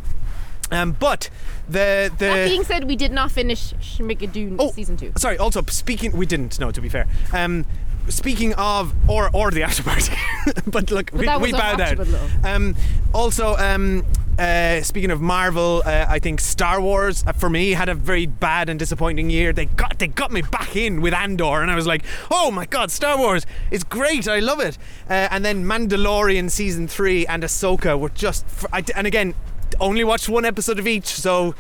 Um, 0.71 0.93
but 0.93 1.31
the 1.69 2.11
the 2.19 2.27
that 2.27 2.49
being 2.49 2.65
said, 2.65 2.85
we 2.85 2.97
did 2.97 3.13
not 3.13 3.31
finish 3.31 3.73
Schmigadoon 3.75 4.57
Oh, 4.59 4.71
season 4.73 4.97
two. 4.97 5.13
Sorry. 5.17 5.39
Also, 5.39 5.63
speaking, 5.69 6.13
we 6.13 6.27
didn't. 6.27 6.59
No, 6.61 6.71
to 6.71 6.81
be 6.81 6.89
fair. 6.89 7.07
Um, 7.33 7.65
speaking 8.09 8.55
of, 8.55 8.95
or 9.09 9.31
or 9.33 9.51
the 9.51 9.63
after 9.63 9.83
party, 9.83 10.13
but 10.67 10.91
look, 10.91 11.11
we, 11.13 11.27
that 11.27 11.41
we 11.41 11.53
bowed 11.53 11.81
out. 11.81 11.99
Um, 12.45 12.77
also, 13.13 13.57
um, 13.57 14.05
uh, 14.39 14.83
speaking 14.83 15.11
of 15.11 15.21
Marvel, 15.21 15.83
uh, 15.85 16.07
I 16.09 16.19
think 16.19 16.41
Star 16.41 16.81
Wars 16.81 17.25
uh, 17.27 17.33
for 17.33 17.49
me 17.49 17.73
had 17.73 17.89
a 17.89 17.95
very 17.95 18.27
bad 18.27 18.69
and 18.69 18.79
disappointing 18.79 19.31
year. 19.31 19.53
They 19.53 19.67
got 19.67 19.99
they 19.99 20.09
got 20.09 20.33
me 20.33 20.43
back 20.43 20.77
in 20.77 21.01
with 21.01 21.15
Andor, 21.15 21.63
and 21.63 21.71
I 21.71 21.75
was 21.75 21.87
like, 21.87 22.05
oh 22.31 22.51
my 22.51 22.67
god, 22.67 22.91
Star 22.91 23.17
Wars 23.17 23.47
is 23.71 23.85
great. 23.85 24.27
I 24.27 24.41
love 24.41 24.61
it. 24.61 24.77
Uh, 25.09 25.29
and 25.31 25.45
then 25.45 25.65
Mandalorian 25.65 26.51
season 26.51 26.89
three 26.89 27.27
and 27.27 27.43
Ahsoka 27.43 27.99
were 27.99 28.09
just, 28.11 28.45
I 28.73 28.85
and 28.95 29.07
again, 29.07 29.35
only 29.81 30.05
watched 30.05 30.29
one 30.29 30.45
episode 30.45 30.79
of 30.79 30.87
each, 30.87 31.07
so 31.07 31.55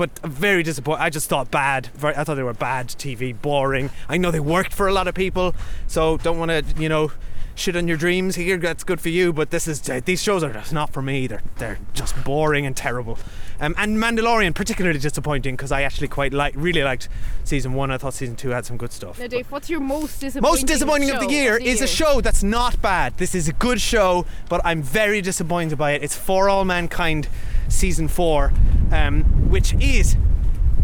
but 0.00 0.18
very 0.20 0.62
disappointed. 0.62 1.02
I 1.02 1.10
just 1.10 1.28
thought 1.28 1.50
bad. 1.50 1.88
Very, 1.88 2.16
I 2.16 2.24
thought 2.24 2.36
they 2.36 2.42
were 2.42 2.54
bad 2.54 2.88
TV, 2.88 3.38
boring. 3.38 3.90
I 4.08 4.16
know 4.16 4.30
they 4.30 4.40
worked 4.40 4.72
for 4.72 4.88
a 4.88 4.94
lot 4.94 5.06
of 5.06 5.14
people, 5.14 5.54
so 5.88 6.16
don't 6.16 6.38
want 6.38 6.50
to, 6.50 6.64
you 6.80 6.88
know, 6.88 7.12
shit 7.54 7.76
on 7.76 7.86
your 7.86 7.98
dreams 7.98 8.34
here. 8.34 8.56
That's 8.56 8.82
good 8.82 8.98
for 8.98 9.10
you, 9.10 9.30
but 9.30 9.50
this 9.50 9.68
is 9.68 9.82
these 10.06 10.22
shows 10.22 10.42
are 10.42 10.54
just 10.54 10.72
not 10.72 10.90
for 10.94 11.02
me. 11.02 11.26
They're 11.26 11.42
they're 11.58 11.78
just 11.92 12.14
boring 12.24 12.64
and 12.64 12.74
terrible. 12.74 13.18
Um, 13.60 13.74
and 13.76 13.98
Mandalorian 13.98 14.54
particularly 14.54 14.98
disappointing 14.98 15.54
because 15.54 15.70
I 15.70 15.82
actually 15.82 16.08
quite 16.08 16.32
like, 16.32 16.54
really 16.56 16.82
liked 16.82 17.10
season 17.44 17.74
one. 17.74 17.90
I 17.90 17.98
thought 17.98 18.14
season 18.14 18.36
two 18.36 18.48
had 18.48 18.64
some 18.64 18.78
good 18.78 18.92
stuff. 18.92 19.18
Now, 19.18 19.26
Dave, 19.26 19.52
what's 19.52 19.68
your 19.68 19.80
most 19.80 20.18
disappointing? 20.18 20.50
Most 20.50 20.66
disappointing 20.66 21.10
of 21.10 21.20
the 21.20 21.28
year 21.28 21.58
is 21.58 21.82
a 21.82 21.86
show 21.86 22.22
that's 22.22 22.42
not 22.42 22.80
bad. 22.80 23.18
This 23.18 23.34
is 23.34 23.48
a 23.48 23.52
good 23.52 23.82
show, 23.82 24.24
but 24.48 24.62
I'm 24.64 24.80
very 24.80 25.20
disappointed 25.20 25.76
by 25.76 25.90
it. 25.90 26.02
It's 26.02 26.16
For 26.16 26.48
All 26.48 26.64
Mankind 26.64 27.28
season 27.70 28.08
four, 28.08 28.52
um, 28.92 29.22
which 29.50 29.72
is 29.80 30.16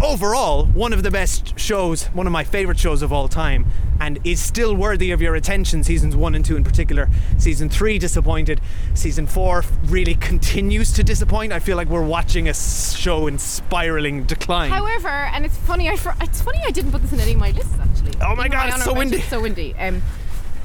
overall 0.03 0.67
one 0.67 0.93
of 0.93 1.03
the 1.03 1.11
best 1.11 1.59
shows, 1.59 2.05
one 2.07 2.27
of 2.27 2.33
my 2.33 2.45
favorite 2.45 2.79
shows 2.79 3.03
of 3.03 3.13
all 3.13 3.29
time, 3.29 3.67
and 3.99 4.19
is 4.25 4.41
still 4.43 4.75
worthy 4.75 5.11
of 5.11 5.23
your 5.23 5.35
attention. 5.35 5.83
Seasons 5.83 6.15
one 6.15 6.35
and 6.35 6.45
two 6.45 6.57
in 6.57 6.63
particular. 6.65 7.09
Season 7.39 7.69
three 7.69 7.99
disappointed. 7.99 8.61
Season 8.95 9.27
four 9.27 9.65
really 9.85 10.15
continues 10.15 10.93
to 10.93 11.03
disappoint. 11.03 11.53
I 11.53 11.59
feel 11.61 11.77
like 11.77 11.89
we're 11.89 12.07
watching 12.07 12.49
a 12.49 12.55
show 12.55 13.27
in 13.27 13.39
spiraling 13.39 14.25
decline. 14.25 14.71
However, 14.71 15.09
and 15.09 15.45
it's 15.47 15.57
funny, 15.57 15.89
I 15.89 15.97
it's 16.21 16.43
funny 16.43 16.61
I 16.67 16.71
didn't 16.71 16.93
put 16.93 17.03
this 17.03 17.13
in 17.13 17.21
any 17.21 17.33
of 17.33 17.39
my 17.41 17.51
lists 17.53 17.75
actually. 17.81 18.13
Oh 18.21 18.37
my 18.37 18.49
God, 18.49 18.69
it's 18.69 18.85
so 18.85 18.93
windy. 18.95 19.17
mentions, 19.17 19.31
So 19.31 19.41
windy. 19.41 19.75
Um, 19.79 20.03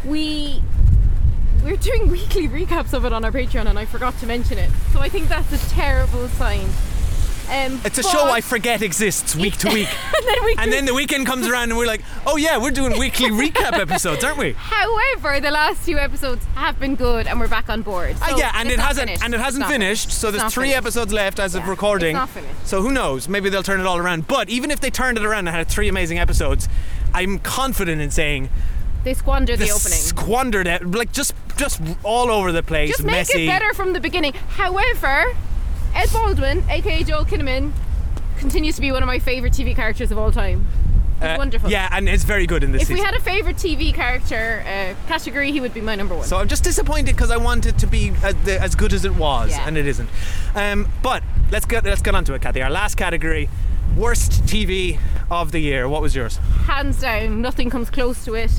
we 0.03 0.61
we're 1.63 1.77
doing 1.77 2.09
weekly 2.09 2.47
recaps 2.47 2.93
of 2.93 3.05
it 3.05 3.13
on 3.13 3.23
our 3.25 3.31
Patreon, 3.31 3.67
and 3.67 3.77
I 3.77 3.85
forgot 3.85 4.17
to 4.19 4.25
mention 4.27 4.57
it. 4.57 4.69
So 4.93 4.99
I 4.99 5.09
think 5.09 5.27
that's 5.29 5.51
a 5.51 5.69
terrible 5.69 6.27
sign. 6.29 6.65
Um, 7.49 7.81
it's 7.83 7.97
a 7.97 8.03
show 8.03 8.29
I 8.31 8.39
forget 8.39 8.81
exists 8.81 9.35
week 9.35 9.57
to 9.57 9.69
week. 9.73 9.89
and 10.17 10.25
then 10.25 10.43
we 10.45 10.55
And 10.57 10.71
then 10.71 10.85
the 10.85 10.93
weekend 10.93 11.25
comes 11.27 11.45
around 11.47 11.63
and 11.69 11.77
we're 11.77 11.85
like, 11.87 12.01
oh 12.25 12.37
yeah, 12.37 12.57
we're 12.57 12.71
doing 12.71 12.97
weekly 12.97 13.29
recap 13.29 13.73
episodes, 13.73 14.23
aren't 14.23 14.37
we? 14.37 14.53
However, 14.53 15.41
the 15.41 15.51
last 15.51 15.85
two 15.85 15.97
episodes 15.97 16.45
have 16.55 16.79
been 16.79 16.95
good, 16.95 17.27
and 17.27 17.41
we're 17.41 17.49
back 17.49 17.67
on 17.67 17.81
board. 17.81 18.15
Ah, 18.21 18.27
So 18.29 18.37
yeah, 18.37 18.53
and 18.55 18.69
it 18.71 18.79
hasn't 18.79 19.07
finished. 19.09 19.23
and 19.25 19.33
it 19.33 19.41
hasn't 19.41 19.65
finished. 19.65 20.11
So 20.11 20.31
there's 20.31 20.53
three 20.53 20.67
finished. 20.67 20.77
episodes 20.77 21.11
left 21.11 21.39
as 21.39 21.53
of 21.53 21.67
recording. 21.67 22.11
it's 22.15 22.21
not 22.21 22.29
finished. 22.29 22.67
So 22.67 22.81
who 22.81 22.91
knows? 22.91 23.27
Maybe 23.27 23.49
they'll 23.49 23.63
turn 23.63 23.81
it 23.81 23.85
all 23.85 23.97
around. 23.97 24.27
But 24.29 24.49
even 24.49 24.71
if 24.71 24.79
they 24.79 24.89
turned 24.89 25.17
it 25.17 25.25
around 25.25 25.47
and 25.49 25.55
had 25.55 25.67
three 25.67 25.89
amazing 25.89 26.19
episodes, 26.19 26.69
I'm 27.13 27.37
confident 27.39 27.99
in 28.01 28.11
saying 28.11 28.47
They 29.03 29.13
squandered 29.13 29.59
the, 29.59 29.65
they 29.65 29.71
opening. 29.71 29.97
squandered 29.97 30.67
it, 30.67 30.89
like 30.91 31.11
just 31.11 31.33
just 31.57 31.81
all 32.03 32.29
over 32.29 32.51
the 32.51 32.63
place, 32.63 32.89
Just 32.91 33.03
make 33.03 33.13
messy. 33.15 33.45
it 33.45 33.47
better 33.47 33.73
from 33.73 33.93
the 33.93 33.99
beginning. 33.99 34.33
However, 34.33 35.35
Ed 35.95 36.09
Baldwin, 36.13 36.63
aka 36.69 37.03
Joel 37.03 37.25
Kinnaman, 37.25 37.71
continues 38.37 38.75
to 38.75 38.81
be 38.81 38.91
one 38.91 39.03
of 39.03 39.07
my 39.07 39.19
favourite 39.19 39.53
TV 39.53 39.75
characters 39.75 40.11
of 40.11 40.17
all 40.17 40.31
time. 40.31 40.67
Uh, 41.21 41.35
wonderful. 41.37 41.69
Yeah, 41.69 41.87
and 41.91 42.09
it's 42.09 42.23
very 42.23 42.47
good 42.47 42.63
in 42.63 42.71
this 42.71 42.81
If 42.83 42.89
we 42.89 42.99
had 42.99 43.13
a 43.13 43.19
favourite 43.19 43.55
TV 43.57 43.93
character 43.93 44.63
uh, 44.65 44.95
category, 45.07 45.51
he 45.51 45.59
would 45.59 45.71
be 45.73 45.81
my 45.81 45.93
number 45.95 46.15
one. 46.15 46.25
So 46.25 46.37
I'm 46.37 46.47
just 46.47 46.63
disappointed 46.63 47.15
because 47.15 47.29
I 47.29 47.37
want 47.37 47.67
it 47.67 47.77
to 47.79 47.85
be 47.87 48.11
as, 48.23 48.33
as 48.47 48.73
good 48.75 48.91
as 48.91 49.05
it 49.05 49.15
was, 49.15 49.51
Yeah. 49.51 49.67
and 49.67 49.77
it 49.77 49.85
isn't. 49.85 50.09
Um, 50.55 50.87
but 51.03 51.21
let's 51.51 51.65
get 51.67 51.85
let's 51.85 52.01
get 52.01 52.15
on 52.15 52.23
to 52.25 52.33
it, 52.33 52.41
Kathy. 52.41 52.61
Our 52.63 52.71
last 52.71 52.95
category, 52.95 53.49
worst 53.95 54.31
TV 54.45 54.99
of 55.29 55.51
the 55.51 55.59
year. 55.59 55.87
What 55.87 56.01
was 56.01 56.15
yours? 56.15 56.37
Hands 56.65 56.99
down, 56.99 57.39
nothing 57.41 57.69
comes 57.69 57.89
close 57.91 58.25
to 58.25 58.33
it. 58.33 58.51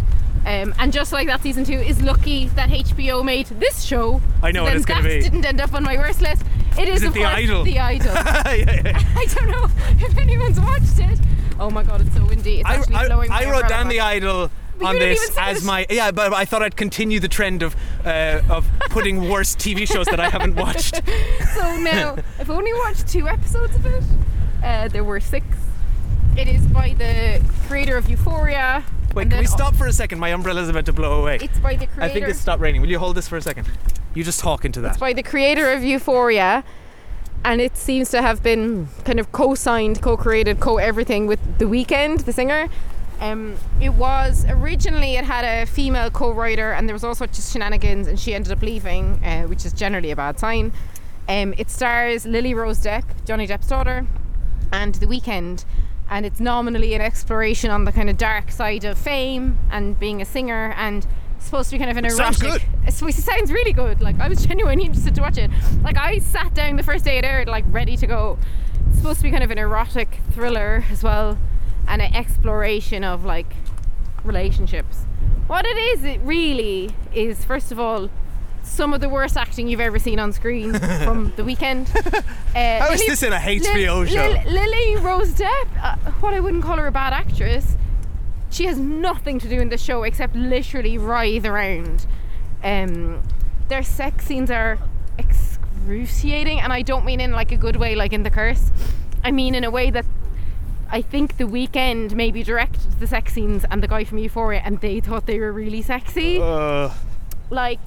Um, 0.44 0.74
and 0.78 0.92
just 0.92 1.12
like 1.12 1.28
that, 1.28 1.40
season 1.42 1.64
two 1.64 1.74
is 1.74 2.02
lucky 2.02 2.48
that 2.48 2.68
HBO 2.68 3.24
made 3.24 3.46
this 3.46 3.82
show. 3.82 4.20
I 4.42 4.50
know 4.50 4.60
so 4.60 4.64
what 4.64 4.76
it's 4.76 4.84
gonna 4.84 5.02
that 5.02 5.08
be. 5.08 5.20
didn't 5.20 5.44
end 5.44 5.60
up 5.60 5.72
on 5.72 5.84
my 5.84 5.96
worst 5.96 6.20
list. 6.20 6.42
It 6.78 6.88
is, 6.88 6.96
Is 6.96 7.02
it 7.02 7.06
of 7.08 7.14
The 7.14 7.20
course, 7.20 7.34
Idol? 7.34 7.64
The 7.64 7.78
Idol. 7.78 8.12
Yeah, 8.14 8.52
yeah. 8.84 9.12
I 9.16 9.26
don't 9.26 9.50
know 9.50 9.64
if 10.06 10.16
anyone's 10.18 10.58
watched 10.58 10.98
it. 10.98 11.18
Oh 11.60 11.70
my 11.70 11.82
god, 11.84 12.00
it's 12.00 12.14
so 12.14 12.24
windy. 12.24 12.60
It's 12.60 12.68
I, 12.68 12.74
actually 12.76 12.94
I, 12.96 13.06
blowing 13.06 13.28
my 13.30 13.44
I 13.44 13.50
wrote 13.50 13.68
down 13.68 13.88
the 13.88 14.00
idol 14.00 14.50
on 14.82 14.96
this 14.98 15.36
as 15.38 15.64
my 15.64 15.86
yeah, 15.88 16.10
but 16.10 16.32
I 16.32 16.44
thought 16.44 16.62
I'd 16.62 16.76
continue 16.76 17.20
the 17.20 17.28
trend 17.28 17.62
of 17.62 17.76
uh, 18.04 18.40
of 18.50 18.66
putting 18.90 19.28
worst 19.28 19.58
TV 19.58 19.86
shows 19.86 20.06
that 20.06 20.18
I 20.18 20.28
haven't 20.28 20.56
watched. 20.56 20.96
So 21.54 21.76
now, 21.76 22.16
I've 22.40 22.50
only 22.50 22.72
watched 22.74 23.06
two 23.06 23.28
episodes 23.28 23.76
of 23.76 23.86
it. 23.86 24.02
Uh, 24.64 24.88
there 24.88 25.04
were 25.04 25.20
six. 25.20 25.46
It 26.36 26.48
is 26.48 26.66
by 26.66 26.94
the 26.94 27.44
creator 27.68 27.96
of 27.96 28.08
Euphoria, 28.08 28.82
Wait, 29.14 29.28
can 29.28 29.38
we 29.38 29.46
stop 29.46 29.74
for 29.74 29.86
a 29.86 29.92
second? 29.92 30.18
My 30.18 30.32
umbrella's 30.32 30.68
about 30.68 30.86
to 30.86 30.92
blow 30.92 31.20
away. 31.20 31.38
It's 31.42 31.58
by 31.58 31.76
the 31.76 31.86
creator. 31.86 32.02
I 32.02 32.08
think 32.08 32.28
it's 32.28 32.40
stopped 32.40 32.62
raining. 32.62 32.80
Will 32.80 32.88
you 32.88 32.98
hold 32.98 33.16
this 33.16 33.28
for 33.28 33.36
a 33.36 33.42
second? 33.42 33.70
You 34.14 34.24
just 34.24 34.40
talk 34.40 34.64
into 34.64 34.80
that. 34.82 34.92
It's 34.92 34.98
by 34.98 35.12
the 35.12 35.22
creator 35.22 35.70
of 35.72 35.82
Euphoria, 35.82 36.64
and 37.44 37.60
it 37.60 37.76
seems 37.76 38.10
to 38.10 38.22
have 38.22 38.42
been 38.42 38.88
kind 39.04 39.20
of 39.20 39.32
co-signed, 39.32 40.00
co-created, 40.00 40.60
co-everything 40.60 41.26
with 41.26 41.40
The 41.58 41.66
Weeknd, 41.66 42.24
the 42.24 42.32
singer. 42.32 42.68
Um, 43.20 43.56
it 43.80 43.90
was 43.90 44.44
originally 44.48 45.16
it 45.16 45.24
had 45.24 45.44
a 45.44 45.66
female 45.66 46.10
co-writer, 46.10 46.72
and 46.72 46.88
there 46.88 46.94
was 46.94 47.04
all 47.04 47.14
sorts 47.14 47.38
of 47.38 47.44
shenanigans, 47.44 48.08
and 48.08 48.18
she 48.18 48.34
ended 48.34 48.50
up 48.50 48.62
leaving, 48.62 49.22
uh, 49.24 49.42
which 49.42 49.64
is 49.64 49.72
generally 49.72 50.10
a 50.10 50.16
bad 50.16 50.38
sign. 50.38 50.72
Um, 51.28 51.54
it 51.56 51.70
stars 51.70 52.26
Lily 52.26 52.54
Rose 52.54 52.78
Depp, 52.78 53.04
Johnny 53.24 53.46
Depp's 53.46 53.68
daughter, 53.68 54.06
and 54.72 54.94
The 54.96 55.06
Weeknd, 55.06 55.64
and 56.12 56.26
it's 56.26 56.40
nominally 56.40 56.92
an 56.92 57.00
exploration 57.00 57.70
on 57.70 57.84
the 57.84 57.90
kind 57.90 58.10
of 58.10 58.18
dark 58.18 58.52
side 58.52 58.84
of 58.84 58.98
fame 58.98 59.58
and 59.70 59.98
being 59.98 60.20
a 60.20 60.26
singer, 60.26 60.74
and 60.76 61.06
supposed 61.38 61.70
to 61.70 61.74
be 61.76 61.78
kind 61.78 61.90
of 61.90 61.96
an 61.96 62.08
Sounds 62.10 62.40
erotic. 62.42 62.60
good. 62.62 62.86
It's 62.86 63.00
It 63.00 63.14
sounds 63.14 63.50
really 63.50 63.72
good. 63.72 64.02
Like 64.02 64.20
I 64.20 64.28
was 64.28 64.44
genuinely 64.46 64.84
interested 64.84 65.14
to 65.14 65.22
watch 65.22 65.38
it. 65.38 65.50
Like 65.82 65.96
I 65.96 66.18
sat 66.18 66.52
down 66.52 66.76
the 66.76 66.82
first 66.82 67.06
day 67.06 67.16
it 67.16 67.24
aired, 67.24 67.48
like 67.48 67.64
ready 67.68 67.96
to 67.96 68.06
go. 68.06 68.38
It's 68.88 68.98
supposed 68.98 69.20
to 69.20 69.22
be 69.24 69.30
kind 69.30 69.42
of 69.42 69.50
an 69.50 69.56
erotic 69.56 70.20
thriller 70.32 70.84
as 70.90 71.02
well, 71.02 71.38
and 71.88 72.02
an 72.02 72.14
exploration 72.14 73.04
of 73.04 73.24
like 73.24 73.54
relationships. 74.22 75.06
What 75.46 75.64
it 75.64 75.78
is, 75.78 76.04
it 76.04 76.20
really 76.20 76.90
is. 77.14 77.42
First 77.42 77.72
of 77.72 77.80
all, 77.80 78.10
some 78.62 78.94
of 78.94 79.00
the 79.00 79.08
worst 79.08 79.36
acting 79.36 79.68
you've 79.68 79.80
ever 79.80 79.98
seen 79.98 80.18
on 80.18 80.32
screen 80.32 80.72
from 81.04 81.32
the 81.36 81.42
Weeknd. 81.42 81.88
Uh, 81.96 82.22
How 82.80 82.92
is 82.92 83.00
Lily- 83.00 83.10
this 83.10 83.22
in 83.22 83.32
a 83.32 83.36
HBO 83.36 84.06
show? 84.06 84.28
Lil- 84.44 84.52
Lily 84.52 84.96
Rose 84.96 85.32
Depp, 85.34 85.68
uh, 85.82 85.96
what 86.20 86.34
I 86.34 86.40
wouldn't 86.40 86.62
call 86.64 86.76
her 86.78 86.86
a 86.86 86.92
bad 86.92 87.12
actress, 87.12 87.76
she 88.50 88.66
has 88.66 88.78
nothing 88.78 89.38
to 89.40 89.48
do 89.48 89.60
in 89.60 89.68
the 89.68 89.78
show 89.78 90.02
except 90.02 90.34
literally 90.36 90.98
writhe 90.98 91.44
around. 91.46 92.06
Um, 92.62 93.22
their 93.68 93.82
sex 93.82 94.26
scenes 94.26 94.50
are 94.50 94.78
excruciating, 95.18 96.60
and 96.60 96.72
I 96.72 96.82
don't 96.82 97.04
mean 97.04 97.20
in 97.20 97.32
like 97.32 97.52
a 97.52 97.56
good 97.56 97.76
way, 97.76 97.94
like 97.94 98.12
in 98.12 98.22
The 98.22 98.30
Curse. 98.30 98.70
I 99.24 99.30
mean 99.30 99.54
in 99.54 99.64
a 99.64 99.70
way 99.70 99.90
that 99.90 100.04
I 100.90 101.00
think 101.02 101.36
The 101.38 101.44
Weeknd 101.44 102.14
maybe 102.14 102.42
directed 102.42 103.00
the 103.00 103.06
sex 103.06 103.32
scenes 103.32 103.64
and 103.70 103.82
the 103.82 103.88
guy 103.88 104.04
from 104.04 104.18
Euphoria, 104.18 104.60
and 104.64 104.80
they 104.80 105.00
thought 105.00 105.26
they 105.26 105.38
were 105.40 105.52
really 105.52 105.80
sexy 105.82 106.38
Uh, 106.40 106.90
like 107.50 107.80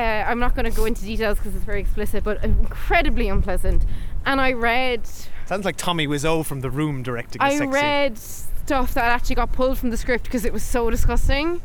uh, 0.00 0.24
I'm 0.30 0.38
not 0.38 0.54
going 0.54 0.70
to 0.70 0.76
go 0.76 0.84
into 0.84 1.04
details 1.04 1.38
because 1.38 1.54
it's 1.54 1.64
very 1.64 1.80
explicit, 1.80 2.24
but 2.24 2.42
incredibly 2.42 3.28
unpleasant. 3.28 3.84
And 4.24 4.40
I 4.40 4.52
read, 4.52 5.06
sounds 5.46 5.64
like 5.64 5.76
Tommy 5.76 6.06
Wiseau 6.06 6.44
from 6.44 6.60
The 6.60 6.70
Room 6.70 7.02
directing 7.02 7.40
a 7.42 7.44
I 7.44 7.58
read 7.66 8.18
stuff 8.18 8.94
that 8.94 9.04
actually 9.04 9.36
got 9.36 9.52
pulled 9.52 9.78
from 9.78 9.90
the 9.90 9.96
script 9.96 10.24
because 10.24 10.44
it 10.44 10.52
was 10.52 10.62
so 10.62 10.90
disgusting. 10.90 11.60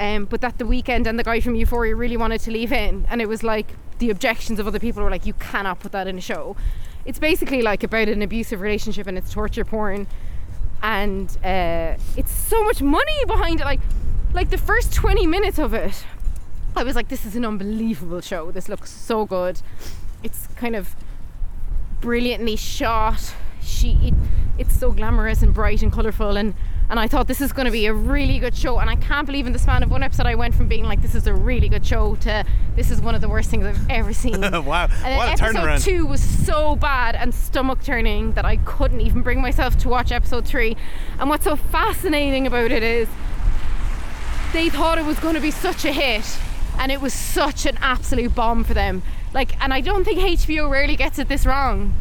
Um, 0.00 0.26
but 0.26 0.40
that 0.42 0.58
the 0.58 0.64
Weeknd 0.64 1.08
and 1.08 1.18
the 1.18 1.24
guy 1.24 1.40
from 1.40 1.56
Euphoria 1.56 1.96
really 1.96 2.16
wanted 2.16 2.40
to 2.42 2.52
leave 2.52 2.72
in, 2.72 3.04
and 3.10 3.20
it 3.20 3.28
was 3.28 3.42
like 3.42 3.66
the 3.98 4.10
objections 4.10 4.60
of 4.60 4.66
other 4.68 4.78
people 4.78 5.02
were 5.02 5.10
like, 5.10 5.26
you 5.26 5.34
cannot 5.34 5.80
put 5.80 5.90
that 5.90 6.06
in 6.06 6.16
a 6.16 6.20
show. 6.20 6.56
It's 7.04 7.18
basically 7.18 7.62
like 7.62 7.82
about 7.82 8.08
an 8.08 8.22
abusive 8.22 8.60
relationship 8.60 9.08
and 9.08 9.18
it's 9.18 9.32
torture 9.32 9.64
porn, 9.64 10.06
and 10.82 11.28
uh, 11.42 11.96
it's 12.16 12.30
so 12.30 12.62
much 12.62 12.80
money 12.80 13.24
behind 13.26 13.60
it. 13.60 13.64
Like, 13.64 13.80
like 14.32 14.50
the 14.50 14.58
first 14.58 14.94
twenty 14.94 15.26
minutes 15.26 15.58
of 15.58 15.74
it, 15.74 16.04
I 16.76 16.84
was 16.84 16.94
like, 16.94 17.08
this 17.08 17.24
is 17.24 17.34
an 17.34 17.44
unbelievable 17.44 18.20
show. 18.20 18.50
This 18.50 18.68
looks 18.68 18.90
so 18.90 19.26
good. 19.26 19.60
It's 20.22 20.46
kind 20.56 20.76
of 20.76 20.94
brilliantly 22.00 22.56
shot. 22.56 23.34
She, 23.62 23.98
it, 24.02 24.14
it's 24.58 24.78
so 24.78 24.92
glamorous 24.92 25.42
and 25.42 25.52
bright 25.52 25.82
and 25.82 25.92
colourful, 25.92 26.36
and 26.36 26.54
and 26.90 26.98
I 26.98 27.06
thought 27.06 27.26
this 27.26 27.42
is 27.42 27.52
going 27.52 27.66
to 27.66 27.70
be 27.70 27.84
a 27.84 27.92
really 27.92 28.38
good 28.38 28.56
show. 28.56 28.78
And 28.78 28.88
I 28.88 28.96
can't 28.96 29.26
believe 29.26 29.46
in 29.46 29.52
the 29.52 29.58
span 29.58 29.82
of 29.82 29.90
one 29.90 30.02
episode, 30.02 30.24
I 30.26 30.34
went 30.36 30.54
from 30.54 30.68
being 30.68 30.84
like, 30.84 31.02
this 31.02 31.14
is 31.14 31.26
a 31.26 31.34
really 31.34 31.68
good 31.68 31.84
show 31.84 32.14
to 32.16 32.46
this 32.76 32.90
is 32.90 33.02
one 33.02 33.14
of 33.14 33.20
the 33.20 33.28
worst 33.28 33.50
things 33.50 33.66
I've 33.66 33.90
ever 33.90 34.12
seen. 34.14 34.40
wow, 34.40 34.48
And 34.50 34.64
what 34.64 35.28
a 35.28 35.32
episode 35.32 35.54
turnaround. 35.54 35.84
two 35.84 36.06
was 36.06 36.22
so 36.22 36.76
bad 36.76 37.14
and 37.14 37.34
stomach 37.34 37.84
turning 37.84 38.32
that 38.32 38.46
I 38.46 38.56
couldn't 38.56 39.02
even 39.02 39.20
bring 39.20 39.42
myself 39.42 39.76
to 39.78 39.88
watch 39.90 40.10
episode 40.12 40.46
three. 40.46 40.78
And 41.18 41.28
what's 41.28 41.44
so 41.44 41.56
fascinating 41.56 42.46
about 42.46 42.70
it 42.72 42.82
is 42.82 43.06
they 44.54 44.70
thought 44.70 44.96
it 44.96 45.04
was 45.04 45.18
going 45.18 45.34
to 45.34 45.42
be 45.42 45.50
such 45.50 45.84
a 45.84 45.92
hit 45.92 46.38
and 46.78 46.92
it 46.92 47.00
was 47.00 47.12
such 47.12 47.66
an 47.66 47.76
absolute 47.80 48.34
bomb 48.34 48.64
for 48.64 48.74
them. 48.74 49.02
Like, 49.34 49.60
and 49.62 49.74
I 49.74 49.80
don't 49.80 50.04
think 50.04 50.18
HBO 50.18 50.70
rarely 50.70 50.96
gets 50.96 51.18
it 51.18 51.28
this 51.28 51.44
wrong, 51.44 51.94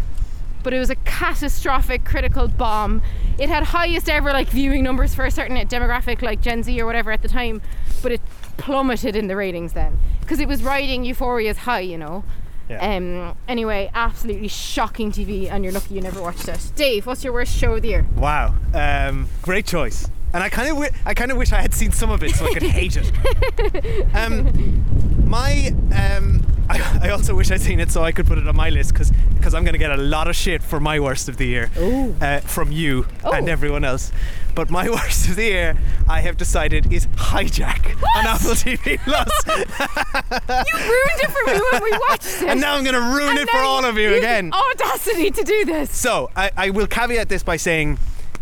but 0.64 0.74
it 0.74 0.80
was 0.80 0.90
a 0.90 0.96
catastrophic 0.96 2.06
critical 2.06 2.48
bomb. 2.48 3.02
It 3.38 3.50
had 3.50 3.64
highest 3.64 4.10
ever 4.10 4.32
like 4.32 4.50
viewing 4.50 4.84
numbers 4.84 5.14
for 5.14 5.26
a 5.26 5.32
certain 5.32 5.58
demographic 5.68 6.22
like 6.22 6.42
Gen 6.42 6.64
Z 6.64 6.80
or 6.80 6.86
whatever 6.86 7.12
at 7.12 7.22
the 7.22 7.28
time, 7.28 7.62
but 8.02 8.12
it 8.12 8.22
plummeted 8.58 9.16
in 9.16 9.28
the 9.28 9.36
ratings 9.36 9.74
then 9.74 9.98
because 10.22 10.40
it 10.40 10.48
was 10.48 10.64
riding 10.64 11.04
Euphoria's 11.04 11.60
high, 11.60 11.80
you 11.80 11.98
know. 11.98 12.24
Yeah. 12.70 12.96
Um. 12.96 13.38
Anyway, 13.48 13.90
absolutely 13.94 14.50
shocking 14.50 15.10
TV, 15.12 15.50
and 15.50 15.64
you're 15.64 15.72
lucky 15.72 15.96
you 15.96 16.02
never 16.02 16.22
watched 16.22 16.50
it. 16.50 16.72
Dave, 16.76 17.06
what's 17.06 17.24
your 17.24 17.32
worst 17.32 17.56
show 17.56 17.76
of 17.76 17.82
the 17.82 17.88
year? 17.90 18.06
Wow, 18.18 18.56
um, 18.74 19.30
great 19.42 19.66
choice. 19.66 20.10
And 20.38 20.44
I 20.44 20.50
kind 20.50 20.68
of, 20.70 20.76
wi- 20.76 20.94
I 21.04 21.16
kind 21.16 21.32
of 21.32 21.38
wish 21.38 21.52
I 21.52 21.62
had 21.62 21.74
seen 21.74 21.92
some 21.92 22.12
of 22.12 22.22
it 22.22 22.30
so 22.36 22.46
I 22.46 22.54
could 22.54 22.62
hate 22.62 22.96
it. 22.96 23.12
Um, 24.14 25.28
my, 25.28 25.74
um, 25.96 26.46
I, 26.70 27.00
I 27.06 27.10
also 27.10 27.34
wish 27.34 27.50
I'd 27.50 27.60
seen 27.62 27.80
it 27.80 27.90
so 27.92 28.04
I 28.04 28.12
could 28.12 28.28
put 28.28 28.38
it 28.38 28.48
on 28.48 28.56
my 28.56 28.70
list 28.70 28.94
because 28.94 29.12
because 29.34 29.56
I'm 29.56 29.64
going 29.64 29.74
to 29.74 29.80
get 29.80 29.92
a 29.92 29.98
lot 29.98 30.28
of 30.28 30.36
shit 30.36 30.62
for 30.62 30.80
my 30.80 31.00
worst 31.00 31.28
of 31.28 31.38
the 31.38 31.46
year 31.48 31.72
uh, 32.22 32.42
from 32.42 32.72
you 32.72 33.08
and 33.24 33.48
Oh. 33.50 33.52
everyone 33.52 33.84
else. 33.84 34.12
But 34.54 34.70
my 34.70 34.88
worst 34.98 35.28
of 35.30 35.38
the 35.38 35.44
year, 35.46 35.78
I 36.08 36.22
have 36.22 36.38
decided, 36.38 36.92
is 36.94 37.08
Hijack 37.08 37.96
on 38.16 38.26
Apple 38.28 38.52
TV 38.52 39.00
Plus. 39.00 39.30
You 39.48 40.78
ruined 40.78 41.20
it 41.24 41.32
for 41.32 41.52
me 41.52 41.60
when 41.72 41.84
we 41.84 41.92
watched 42.10 42.42
it. 42.44 42.50
and 42.50 42.62
now 42.62 42.76
I'm 42.76 42.84
going 42.84 42.94
to 42.96 43.02
ruin 43.18 43.30
And 43.38 43.40
it 43.40 43.50
for 43.50 43.58
all 43.58 43.86
of 43.86 43.98
you 43.98 44.14
again. 44.16 44.52
Audacity 44.54 45.32
to 45.32 45.44
do 45.44 45.66
this. 45.66 45.96
So 45.96 46.30
I, 46.36 46.52
I 46.56 46.70
will 46.70 46.88
caveat 46.88 47.28
this 47.28 47.42
by 47.44 47.58
saying 47.58 47.98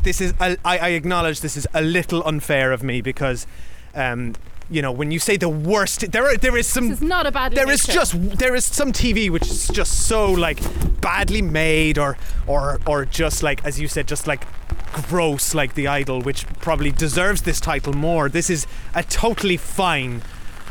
this 0.05 0.21
is 0.21 0.33
a, 0.39 0.57
I, 0.63 0.77
I 0.77 0.89
acknowledge 0.89 1.41
this 1.41 1.57
is 1.57 1.67
a 1.73 1.81
little 1.81 2.23
unfair 2.25 2.71
of 2.71 2.81
me 2.83 3.01
because 3.01 3.45
um, 3.93 4.35
you 4.69 4.81
know 4.81 4.91
when 4.91 5.11
you 5.11 5.19
say 5.19 5.35
the 5.37 5.49
worst 5.49 6.11
there 6.11 6.25
are 6.25 6.37
there 6.37 6.55
is 6.57 6.67
some 6.67 6.87
This 6.89 7.01
is 7.01 7.07
not 7.07 7.27
a 7.27 7.31
badly 7.31 7.55
there 7.55 7.69
is 7.69 7.85
just 7.85 8.13
there 8.37 8.55
is 8.55 8.63
some 8.65 8.91
TV 8.93 9.29
which 9.29 9.47
is 9.47 9.67
just 9.67 10.07
so 10.07 10.31
like 10.31 10.59
badly 11.01 11.41
made 11.41 11.97
or 11.97 12.17
or 12.47 12.79
or 12.87 13.05
just 13.05 13.43
like 13.43 13.63
as 13.65 13.79
you 13.79 13.87
said 13.87 14.07
just 14.07 14.25
like 14.27 14.47
gross 15.09 15.53
like 15.53 15.75
the 15.75 15.87
idol 15.87 16.21
which 16.21 16.47
probably 16.61 16.91
deserves 16.91 17.41
this 17.41 17.59
title 17.59 17.93
more 17.93 18.29
this 18.29 18.49
is 18.49 18.65
a 18.95 19.03
totally 19.03 19.57
fine 19.57 20.21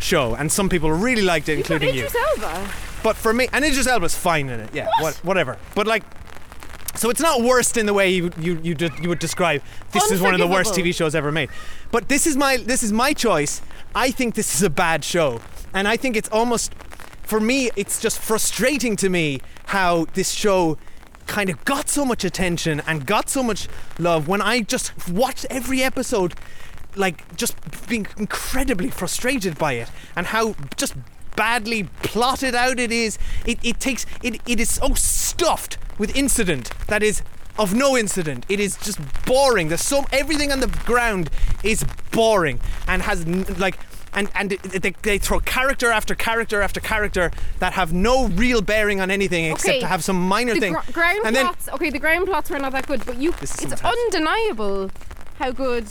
show 0.01 0.35
and 0.35 0.51
some 0.51 0.69
people 0.69 0.90
really 0.90 1.23
liked 1.23 1.48
it 1.48 1.52
You 1.52 1.59
including 1.59 1.94
you 1.94 2.06
Elba. 2.06 2.69
but 3.02 3.16
for 3.16 3.32
me, 3.32 3.48
and 3.52 3.65
Idris 3.65 3.86
Elba's 3.86 4.16
fine 4.16 4.48
in 4.48 4.61
it. 4.61 4.70
Yeah, 4.74 4.89
what? 5.01 5.15
whatever. 5.16 5.59
But 5.74 5.86
like, 5.86 6.02
so 6.96 7.10
it's 7.10 7.20
not 7.20 7.42
worst 7.42 7.76
in 7.76 7.86
the 7.86 7.94
way 7.94 8.10
you 8.10 8.30
you 8.38 8.60
you, 8.62 8.74
de- 8.74 8.90
you 9.02 9.08
would 9.08 9.18
describe. 9.18 9.62
This 9.92 10.10
is 10.10 10.20
one 10.20 10.34
of 10.34 10.40
the 10.40 10.46
worst 10.46 10.74
TV 10.74 10.94
shows 10.94 11.14
ever 11.14 11.32
made. 11.32 11.50
But 11.90 12.08
this 12.08 12.26
is 12.26 12.36
my 12.36 12.56
this 12.56 12.82
is 12.82 12.92
my 12.92 13.12
choice. 13.12 13.60
I 13.94 14.10
think 14.10 14.34
this 14.34 14.54
is 14.54 14.62
a 14.62 14.70
bad 14.70 15.04
show, 15.04 15.40
and 15.72 15.86
I 15.86 15.96
think 15.96 16.16
it's 16.16 16.28
almost 16.30 16.74
for 17.22 17.40
me. 17.40 17.70
It's 17.76 18.00
just 18.00 18.18
frustrating 18.18 18.96
to 18.96 19.08
me 19.08 19.40
how 19.66 20.06
this 20.14 20.30
show 20.30 20.78
kind 21.26 21.48
of 21.48 21.64
got 21.64 21.88
so 21.88 22.04
much 22.04 22.24
attention 22.24 22.82
and 22.86 23.06
got 23.06 23.28
so 23.30 23.42
much 23.42 23.68
love 23.98 24.28
when 24.28 24.42
I 24.42 24.60
just 24.60 24.92
watched 25.08 25.46
every 25.48 25.82
episode 25.82 26.34
like 26.96 27.36
just 27.36 27.56
being 27.88 28.06
incredibly 28.18 28.90
frustrated 28.90 29.58
by 29.58 29.72
it 29.72 29.90
and 30.14 30.26
how 30.26 30.54
just 30.76 30.94
badly 31.34 31.84
plotted 32.02 32.54
out 32.54 32.78
it 32.78 32.92
is 32.92 33.18
it, 33.44 33.58
it 33.64 33.80
takes 33.80 34.06
it, 34.22 34.40
it 34.46 34.60
is 34.60 34.74
so 34.74 34.94
stuffed 34.94 35.78
with 35.98 36.14
incident 36.16 36.70
that 36.88 37.02
is 37.02 37.22
of 37.58 37.72
no 37.74 37.96
incident 37.96 38.44
it 38.48 38.58
is 38.60 38.76
just 38.78 38.98
boring 39.26 39.68
there's 39.68 39.80
so 39.80 40.04
everything 40.12 40.50
on 40.50 40.60
the 40.60 40.66
ground 40.84 41.30
is 41.62 41.84
boring 42.10 42.58
and 42.88 43.02
has 43.02 43.20
n- 43.22 43.44
like 43.58 43.78
and 44.12 44.28
and 44.34 44.50
they, 44.50 44.90
they 45.02 45.18
throw 45.18 45.38
character 45.40 45.90
after 45.90 46.14
character 46.14 46.62
after 46.62 46.80
character 46.80 47.30
that 47.58 47.72
have 47.74 47.92
no 47.92 48.26
real 48.28 48.60
bearing 48.60 49.00
on 49.00 49.10
anything 49.10 49.44
except 49.46 49.68
Okay, 49.68 49.80
to 49.80 49.86
have 49.86 50.02
some 50.04 50.20
minor 50.20 50.54
The 50.54 50.60
thing 50.60 50.72
gr- 50.74 50.92
ground 50.92 51.20
and 51.24 51.34
then 51.36 51.46
plots. 51.46 51.68
okay, 51.70 51.90
the 51.90 51.98
ground 51.98 52.26
plots 52.26 52.50
were 52.50 52.58
not 52.58 52.72
that 52.72 52.86
good, 52.86 53.04
but 53.06 53.16
you. 53.18 53.34
It's 53.42 53.62
undeniable 53.82 54.90
how 55.38 55.50
good 55.50 55.86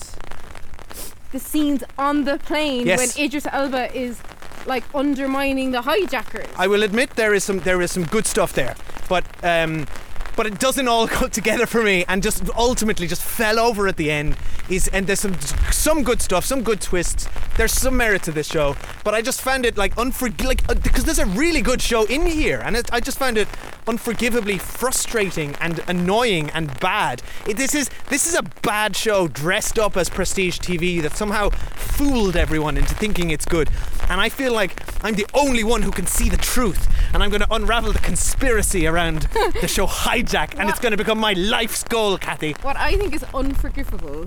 the 1.32 1.40
scenes 1.40 1.84
on 1.98 2.24
the 2.26 2.38
plane 2.38 2.86
Yes. 2.88 3.00
when 3.18 3.26
Idris 3.26 3.48
Elba 3.52 3.94
is 3.96 4.20
like 4.66 4.84
undermining 4.94 5.72
the 5.72 5.82
hijackers. 5.82 6.48
I 6.56 6.68
will 6.68 6.84
admit 6.84 7.12
there 7.12 7.34
is 7.34 7.44
some 7.44 7.60
there 7.60 7.82
is 7.82 7.92
some 7.92 8.06
good 8.06 8.26
stuff 8.26 8.54
there, 8.54 8.76
but 9.10 9.26
um, 9.44 9.88
but 10.36 10.46
it 10.46 10.60
doesn't 10.60 10.88
all 10.88 11.08
go 11.20 11.28
together 11.28 11.66
for 11.66 11.84
me, 11.84 12.06
and 12.08 12.24
just 12.24 12.44
ultimately 12.56 13.08
just 13.08 13.24
fell 13.24 13.60
over 13.60 13.88
at 13.88 13.98
the 13.98 14.12
end. 14.12 14.38
Is 14.70 14.88
and 14.90 15.08
there's 15.08 15.20
some 15.20 15.40
some 15.72 16.04
good 16.04 16.22
stuff, 16.22 16.46
some 16.46 16.64
good 16.64 16.82
twists. 16.82 17.28
There's 17.58 17.74
some 17.74 17.98
merit 17.98 18.24
to 18.24 18.32
this 18.32 18.48
show, 18.48 18.76
but 19.04 19.14
I 19.14 19.22
just 19.22 19.42
found 19.42 19.66
it 19.66 19.78
like 19.78 19.96
unfor 19.96 20.44
like 20.44 20.68
uh, 20.70 20.76
because 20.76 21.04
there's 21.04 21.20
a 21.20 21.26
really 21.26 21.62
good 21.62 21.82
show 21.82 22.06
in 22.06 22.26
here, 22.26 22.62
and 22.64 22.76
it, 22.76 22.92
I 22.94 23.00
just 23.00 23.20
found 23.20 23.38
it 23.38 23.48
unforgivably 23.88 24.58
frustrating 24.58 25.56
and 25.60 25.82
annoying 25.88 26.50
and 26.52 26.80
bad. 26.80 27.22
It, 27.48 27.58
this 27.58 27.76
is 27.76 27.90
this 28.10 28.28
is 28.28 28.36
a 28.36 28.44
bad 28.62 28.96
show 28.96 29.28
dressed 29.28 29.78
up 29.78 29.98
as 29.98 30.10
prestige 30.10 30.60
TV 30.60 31.02
that 31.02 31.16
somehow 31.18 31.50
fooled 31.50 32.36
everyone 32.36 32.78
into 32.78 32.96
thinking 32.96 33.30
it's 33.30 33.46
good. 33.46 33.70
And 34.10 34.20
I 34.20 34.30
feel 34.30 34.54
like 34.54 34.82
I'm 35.04 35.16
the 35.16 35.28
only 35.34 35.64
one 35.64 35.82
who 35.82 35.92
can 35.92 36.06
see 36.06 36.30
the 36.30 36.38
truth, 36.38 36.88
and 37.14 37.24
I'm 37.24 37.30
going 37.30 37.42
to 37.42 37.54
unravel 37.54 37.92
the 37.92 38.00
conspiracy 38.00 38.88
around 38.88 39.22
the 39.62 39.68
show 39.68 39.86
Hijack, 40.24 40.58
and 40.58 40.70
it's 40.70 40.80
going 40.80 40.92
to 40.92 40.98
become 40.98 41.20
my 41.20 41.34
life's 41.34 41.84
goal, 41.84 42.18
Kathy. 42.18 42.56
What 42.62 42.78
I 42.78 42.96
think 42.96 43.14
is 43.14 43.26
unforgivable 43.34 44.26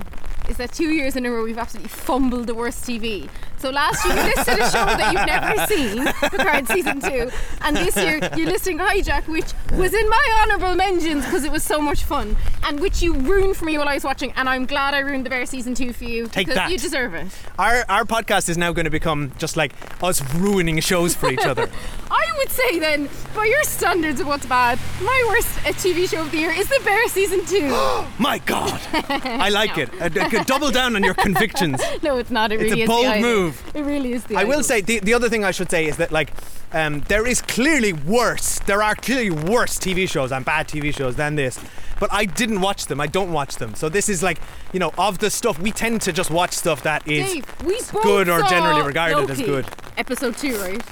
is 0.49 0.57
that 0.59 0.73
two 0.73 0.91
years 0.91 1.17
in 1.17 1.27
a 1.27 1.31
row 1.31 1.43
we've 1.43 1.59
absolutely 1.59 1.89
fumbled 1.89 2.47
the 2.47 2.55
worst 2.55 2.85
TV. 2.85 3.29
So 3.59 3.71
last 3.71 4.05
year 4.05 4.15
you 4.17 4.23
listed 4.35 4.59
a 4.59 4.71
show 4.71 4.85
that 4.85 5.13
you've 5.13 5.27
never 5.27 5.67
seen, 5.73 6.31
Picard 6.31 6.69
season 6.69 7.01
two, 7.01 7.31
and 7.63 7.77
this 7.77 7.97
year 7.97 8.21
you're 8.37 8.49
listing 8.51 8.79
Hijack, 8.79 9.27
which 9.29 9.47
was 9.73 9.93
in 9.95 10.09
my 10.09 10.41
honourable 10.43 10.75
mentions 10.75 11.25
because 11.25 11.43
it 11.45 11.51
was 11.51 11.63
so 11.63 11.81
much 11.81 12.05
fun, 12.05 12.37
and 12.65 12.79
which 12.81 13.03
you 13.03 13.15
ruined 13.15 13.57
for 13.57 13.65
me 13.65 13.79
while 13.79 13.89
I 13.89 13.95
was 13.95 14.05
watching. 14.05 14.33
And 14.37 14.49
I'm 14.49 14.67
glad 14.67 14.95
I 14.95 14.99
ruined 15.01 15.25
the 15.27 15.31
Bear 15.31 15.47
season 15.47 15.75
two 15.75 15.93
for 15.93 16.05
you 16.05 16.27
Take 16.27 16.47
because 16.47 16.55
that. 16.57 16.71
you 16.71 16.79
deserve 16.79 17.15
it. 17.15 17.27
Our 17.59 17.85
our 17.89 18.05
podcast 18.05 18.49
is 18.49 18.59
now 18.59 18.73
going 18.73 18.85
to 18.85 18.91
become 18.91 19.33
just 19.39 19.57
like 19.57 19.73
us 20.03 20.23
ruining 20.35 20.79
shows 20.81 21.15
for 21.15 21.31
each 21.31 21.45
other. 21.47 21.69
I 22.11 22.25
would 22.39 22.51
say 22.51 22.79
then, 22.79 23.09
by 23.35 23.47
your 23.47 23.63
standards 23.65 24.21
of 24.21 24.27
what's 24.27 24.47
bad, 24.47 24.79
my 25.01 25.25
worst 25.29 25.49
uh, 25.67 25.73
TV 25.73 26.09
show 26.09 26.21
of 26.23 26.31
the 26.31 26.39
year 26.39 26.51
is 26.51 26.69
The 26.69 26.81
Bear 26.85 27.09
season 27.09 27.45
two. 27.47 27.69
My 28.19 28.39
God, 28.45 28.79
I 28.93 29.49
like 29.49 29.79
it. 29.79 29.91
Uh, 30.01 30.11
uh, 30.39 30.45
double 30.45 30.71
down 30.71 30.95
on 30.97 31.03
your 31.03 31.15
convictions. 31.15 31.81
no, 32.03 32.19
it's 32.19 32.31
not. 32.31 32.53
It 32.53 32.61
It's 32.61 32.71
really 32.71 32.81
a 32.83 32.85
is 32.85 32.89
bold 32.89 33.07
idol. 33.07 33.23
Move. 33.47 33.71
It 33.75 33.83
really 33.83 34.13
is 34.13 34.25
the. 34.25 34.37
I 34.37 34.45
will 34.45 34.63
say 34.63 34.81
the, 34.81 35.01
the 35.01 35.15
other 35.15 35.29
thing 35.29 35.45
I 35.45 35.51
should 35.51 35.71
say 35.71 35.87
is 35.87 35.97
that 35.97 36.13
like 36.13 36.33
um, 36.73 37.01
there 37.09 37.27
is 37.27 37.43
clearly 37.43 37.93
worse. 37.93 38.59
There 38.61 38.83
are 38.83 38.95
clearly 38.95 39.31
worse 39.31 39.79
TV 39.79 40.09
shows 40.09 40.33
and 40.33 40.45
bad 40.45 40.69
TV 40.69 40.95
shows 40.95 41.17
than 41.17 41.37
this. 41.37 41.59
But 41.99 42.13
I 42.13 42.27
didn't 42.27 42.61
watch 42.61 42.87
them. 42.87 43.01
I 43.01 43.07
don't 43.07 43.33
watch 43.33 43.57
them. 43.57 43.75
So 43.75 43.89
this 43.89 44.09
is 44.09 44.23
like 44.23 44.39
you 44.73 44.81
know 44.81 44.93
of 44.99 45.19
the 45.19 45.31
stuff 45.31 45.59
we 45.59 45.73
tend 45.73 46.03
to 46.03 46.13
just 46.13 46.31
watch 46.31 46.53
stuff 46.53 46.83
that 46.83 47.07
is 47.09 47.33
Dave, 47.33 47.59
good 48.03 48.29
or 48.29 48.43
generally 48.43 48.83
regarded 48.83 49.31
as 49.31 49.41
good. 49.41 49.67
Episode 49.97 50.37
two, 50.37 50.57
right? 50.59 50.83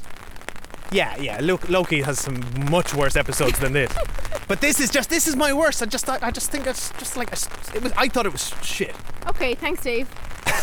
yeah 0.95 1.17
yeah. 1.19 1.39
Look, 1.43 1.69
Loki 1.69 2.01
has 2.03 2.19
some 2.19 2.41
much 2.71 2.95
worse 2.95 3.17
episodes 3.17 3.59
than 3.59 3.73
this. 3.73 3.93
But 4.47 4.61
this 4.61 4.79
is 4.79 4.91
just 4.91 5.09
this 5.09 5.27
is 5.27 5.37
my 5.37 5.55
worst. 5.55 5.83
I 5.83 5.87
just 5.87 6.07
I, 6.07 6.19
I 6.21 6.31
just 6.31 6.51
think 6.51 6.67
it's 6.67 6.91
just 6.99 7.17
like 7.17 7.33
a 7.33 7.37
it 7.75 7.83
was. 7.83 7.93
I 7.97 8.09
thought 8.09 8.27
it 8.27 8.33
was 8.33 8.53
shit. 8.63 8.95
Okay, 9.27 9.55
thanks, 9.55 9.83
Dave. 9.83 10.07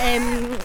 Um, 0.02 0.58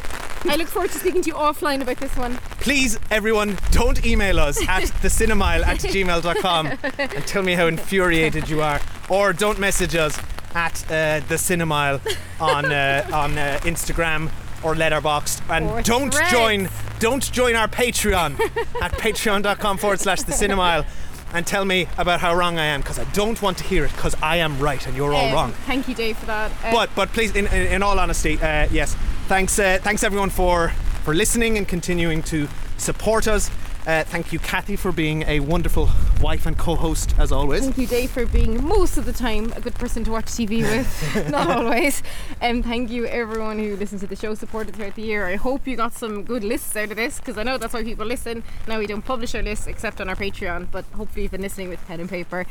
I 0.49 0.57
look 0.57 0.69
forward 0.69 0.91
to 0.93 0.99
speaking 0.99 1.23
to 1.23 1.29
you 1.29 1.35
offline 1.35 1.83
about 1.83 1.99
this 1.99 2.17
one. 2.17 2.37
Please, 2.61 2.99
everyone, 3.11 3.59
don't 3.73 4.05
email 4.07 4.39
us 4.39 4.61
at 4.69 4.83
thecinemile 5.03 5.65
at 5.67 5.79
gmail.com 5.79 6.67
and 6.99 7.27
tell 7.27 7.43
me 7.43 7.55
how 7.55 7.67
infuriated 7.67 8.49
you 8.49 8.63
are. 8.63 8.81
Or 9.09 9.33
don't 9.33 9.59
message 9.59 9.95
us 9.95 10.19
at 10.55 10.83
uh, 10.85 11.21
the 11.29 11.35
Cinemile 11.37 12.01
on, 12.41 12.65
uh, 12.67 13.07
on 13.13 13.37
uh, 13.37 13.59
Instagram 13.63 14.31
or 14.63 14.75
Letterboxd. 14.75 15.43
And 15.51 15.67
Or 15.69 15.83
don't 15.83 16.13
Threads. 16.15 16.31
join 16.33 16.69
don't 16.99 17.31
join 17.31 17.55
our 17.57 17.69
Patreon 17.69 18.41
at 18.81 18.93
patreon.com 18.93 19.77
forward 19.77 20.01
slash 20.01 20.23
the 20.23 20.33
Cinemile 20.33 20.87
and 21.33 21.47
tell 21.47 21.65
me 21.65 21.87
about 21.99 22.21
how 22.21 22.35
wrong 22.35 22.59
I 22.59 22.67
am 22.67 22.81
because 22.81 22.99
I 22.99 23.05
don't 23.13 23.41
want 23.43 23.59
to 23.59 23.65
hear 23.65 23.85
it 23.85 23.93
because 23.93 24.15
I 24.23 24.37
am 24.37 24.59
right 24.59 24.85
and 24.87 24.97
you're 24.97 25.13
all 25.13 25.27
Um, 25.27 25.33
wrong. 25.35 25.53
Thank 25.67 25.89
you, 25.89 25.95
Dave, 25.95 26.17
for 26.19 26.27
that. 26.27 26.51
Uh, 26.65 26.73
But 26.73 26.91
but 26.95 27.13
please, 27.13 27.35
in, 27.35 27.47
in, 27.49 27.67
in 27.75 27.83
all 27.83 27.99
honesty, 27.99 28.35
uh, 28.41 28.69
yes, 28.71 28.95
thanks 29.29 29.59
uh, 29.59 29.79
thanks 29.83 30.03
everyone 30.05 30.31
for 30.31 30.73
for 31.05 31.15
listening 31.15 31.57
and 31.59 31.67
continuing 31.69 32.23
to 32.25 32.49
support 32.79 33.27
us. 33.29 33.51
Uh, 33.87 34.03
thank 34.03 34.33
you, 34.33 34.39
Kathy, 34.41 34.75
for 34.75 34.91
being 34.91 35.23
a 35.29 35.39
wonderful 35.39 35.89
wife 36.21 36.45
and 36.45 36.59
co-host 36.59 37.15
as 37.19 37.31
always. 37.31 37.61
Thank 37.63 37.79
you, 37.79 37.87
Dave, 37.87 38.11
for 38.11 38.27
being 38.27 38.67
most 38.67 38.99
of 38.99 39.05
the 39.05 39.13
time 39.13 39.53
a 39.55 39.61
good 39.61 39.77
person 39.77 40.03
to 40.05 40.11
watch 40.11 40.25
TV 40.25 40.63
with. 40.63 41.29
Not 41.31 41.49
always. 41.49 42.03
And 42.41 42.65
thank 42.65 42.91
you, 42.91 43.07
everyone 43.07 43.61
who 43.61 43.77
listens 43.77 44.01
to 44.01 44.09
the 44.09 44.17
show, 44.17 44.35
supported 44.35 44.75
throughout 44.75 44.97
the 44.97 45.03
year. 45.03 45.27
I 45.29 45.37
hope 45.37 45.69
you 45.69 45.77
got 45.77 45.93
some 45.93 46.25
good 46.25 46.43
lists 46.43 46.75
out 46.75 46.91
of 46.91 46.97
this 46.97 47.19
because 47.21 47.39
I 47.39 47.45
know 47.45 47.59
that's 47.59 47.73
why 47.75 47.85
people 47.85 48.07
listen. 48.07 48.43
Now 48.67 48.81
we 48.81 48.89
don't 48.89 49.03
publish 49.05 49.37
our 49.37 49.43
lists 49.43 49.69
except 49.69 50.01
on 50.01 50.09
our 50.09 50.17
Patreon, 50.17 50.67
but 50.73 50.85
hopefully 50.87 51.23
you've 51.23 51.31
been 51.33 51.43
listening 51.43 51.69
with 51.69 51.87
pen 51.87 52.01
and 52.01 52.11
paper. 52.11 52.45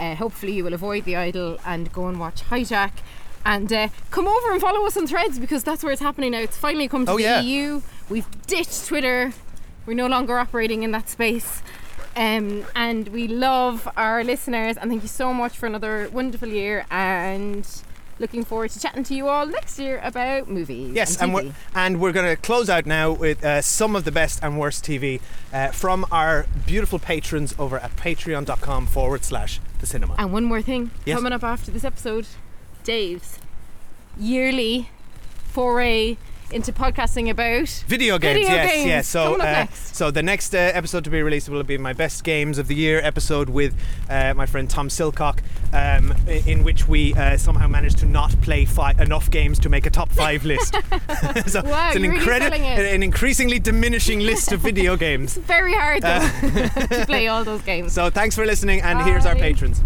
Uh, 0.00 0.16
hopefully 0.16 0.54
you 0.54 0.64
will 0.64 0.74
avoid 0.74 1.04
the 1.04 1.14
idol 1.14 1.58
and 1.64 1.92
go 1.92 2.08
and 2.08 2.18
watch 2.18 2.42
Hijack. 2.50 2.90
And 3.46 3.72
uh, 3.72 3.88
come 4.10 4.26
over 4.26 4.50
and 4.52 4.60
follow 4.60 4.84
us 4.86 4.96
on 4.96 5.06
Threads 5.06 5.38
because 5.38 5.62
that's 5.62 5.84
where 5.84 5.92
it's 5.92 6.02
happening 6.02 6.32
now. 6.32 6.40
It's 6.40 6.56
finally 6.56 6.88
come 6.88 7.06
to 7.06 7.12
Oh, 7.12 7.16
the 7.16 7.22
yeah. 7.22 7.40
EU. 7.42 7.80
We've 8.08 8.26
ditched 8.48 8.86
Twitter. 8.86 9.32
We're 9.86 9.94
no 9.94 10.06
longer 10.06 10.38
operating 10.38 10.82
in 10.82 10.90
that 10.92 11.08
space. 11.08 11.62
Um, 12.16 12.64
and 12.74 13.08
we 13.08 13.28
love 13.28 13.88
our 13.96 14.24
listeners 14.24 14.76
and 14.76 14.90
thank 14.90 15.02
you 15.02 15.08
so 15.08 15.32
much 15.32 15.56
for 15.56 15.66
another 15.66 16.08
wonderful 16.12 16.48
year 16.48 16.84
and 16.90 17.64
looking 18.18 18.44
forward 18.44 18.70
to 18.72 18.80
chatting 18.80 19.04
to 19.04 19.14
you 19.14 19.28
all 19.28 19.46
next 19.46 19.78
year 19.78 20.00
about 20.02 20.48
movies. 20.48 20.92
Yes, 20.92 21.16
and 21.22 21.32
and 21.32 21.34
we're 21.46 21.52
and 21.74 22.00
we're 22.00 22.12
going 22.12 22.26
to 22.26 22.36
close 22.42 22.68
out 22.68 22.84
now 22.84 23.12
with 23.12 23.42
uh, 23.44 23.62
some 23.62 23.94
of 23.96 24.04
the 24.04 24.12
best 24.12 24.40
and 24.42 24.58
worst 24.58 24.84
TV 24.84 25.20
uh, 25.52 25.68
from 25.68 26.04
our 26.10 26.46
beautiful 26.66 26.98
patrons 26.98 27.54
over 27.58 27.78
at 27.78 27.94
patreon.com 27.96 28.86
forward 28.86 29.24
slash 29.24 29.60
the 29.78 29.86
Cinemile. 29.86 30.16
And 30.18 30.32
one 30.32 30.44
more 30.44 30.60
thing 30.62 30.90
Yes. 31.06 31.16
coming 31.16 31.32
up 31.32 31.44
after 31.44 31.70
this 31.70 31.84
episode 31.84 32.26
Dave's 32.84 33.38
yearly 34.18 34.90
foray 35.44 36.16
into 36.52 36.72
podcasting 36.72 37.30
about 37.30 37.68
Video 37.86 38.18
games, 38.18 38.40
Video 38.40 38.54
yes, 38.56 38.70
games, 38.72 38.86
yes. 38.86 39.08
So, 39.08 39.40
uh, 39.40 39.66
so 39.72 40.10
the 40.10 40.22
next 40.22 40.54
uh, 40.54 40.58
episode 40.58 41.04
to 41.04 41.10
be 41.10 41.22
released 41.22 41.48
will 41.48 41.62
be 41.62 41.78
my 41.78 41.92
best 41.92 42.24
games 42.24 42.58
of 42.58 42.66
the 42.68 42.74
year 42.74 43.00
episode 43.02 43.48
with 43.48 43.74
uh, 44.08 44.34
my 44.34 44.46
friend 44.46 44.68
Tom 44.68 44.88
Silcock, 44.88 45.40
um, 45.72 46.12
in 46.26 46.64
which 46.64 46.88
we 46.88 47.14
uh, 47.14 47.36
somehow 47.36 47.68
managed 47.68 47.98
to 47.98 48.06
not 48.06 48.30
play 48.42 48.64
fi- 48.64 48.94
enough 48.98 49.30
games 49.30 49.58
to 49.60 49.68
make 49.68 49.86
a 49.86 49.90
top 49.90 50.10
five 50.10 50.44
list. 50.44 50.74
so 51.46 51.62
Wow, 51.62 51.88
it's 51.88 51.96
an, 51.96 52.02
you're 52.04 52.12
really 52.12 52.18
incredi- 52.24 52.40
selling 52.40 52.64
it. 52.64 52.94
an 52.94 53.02
increasingly 53.02 53.58
diminishing 53.58 54.20
list 54.20 54.52
of 54.52 54.60
video 54.60 54.96
games. 55.06 55.36
very 55.36 55.74
hard 55.74 56.02
though 56.02 56.18
to 56.98 57.06
play 57.06 57.28
all 57.28 57.44
those 57.44 57.62
games. 57.62 57.92
So 57.92 58.10
thanks 58.10 58.34
for 58.34 58.44
listening, 58.44 58.80
and 58.80 59.00
here's 59.02 59.24
our 59.26 59.36
patrons. 59.36 59.80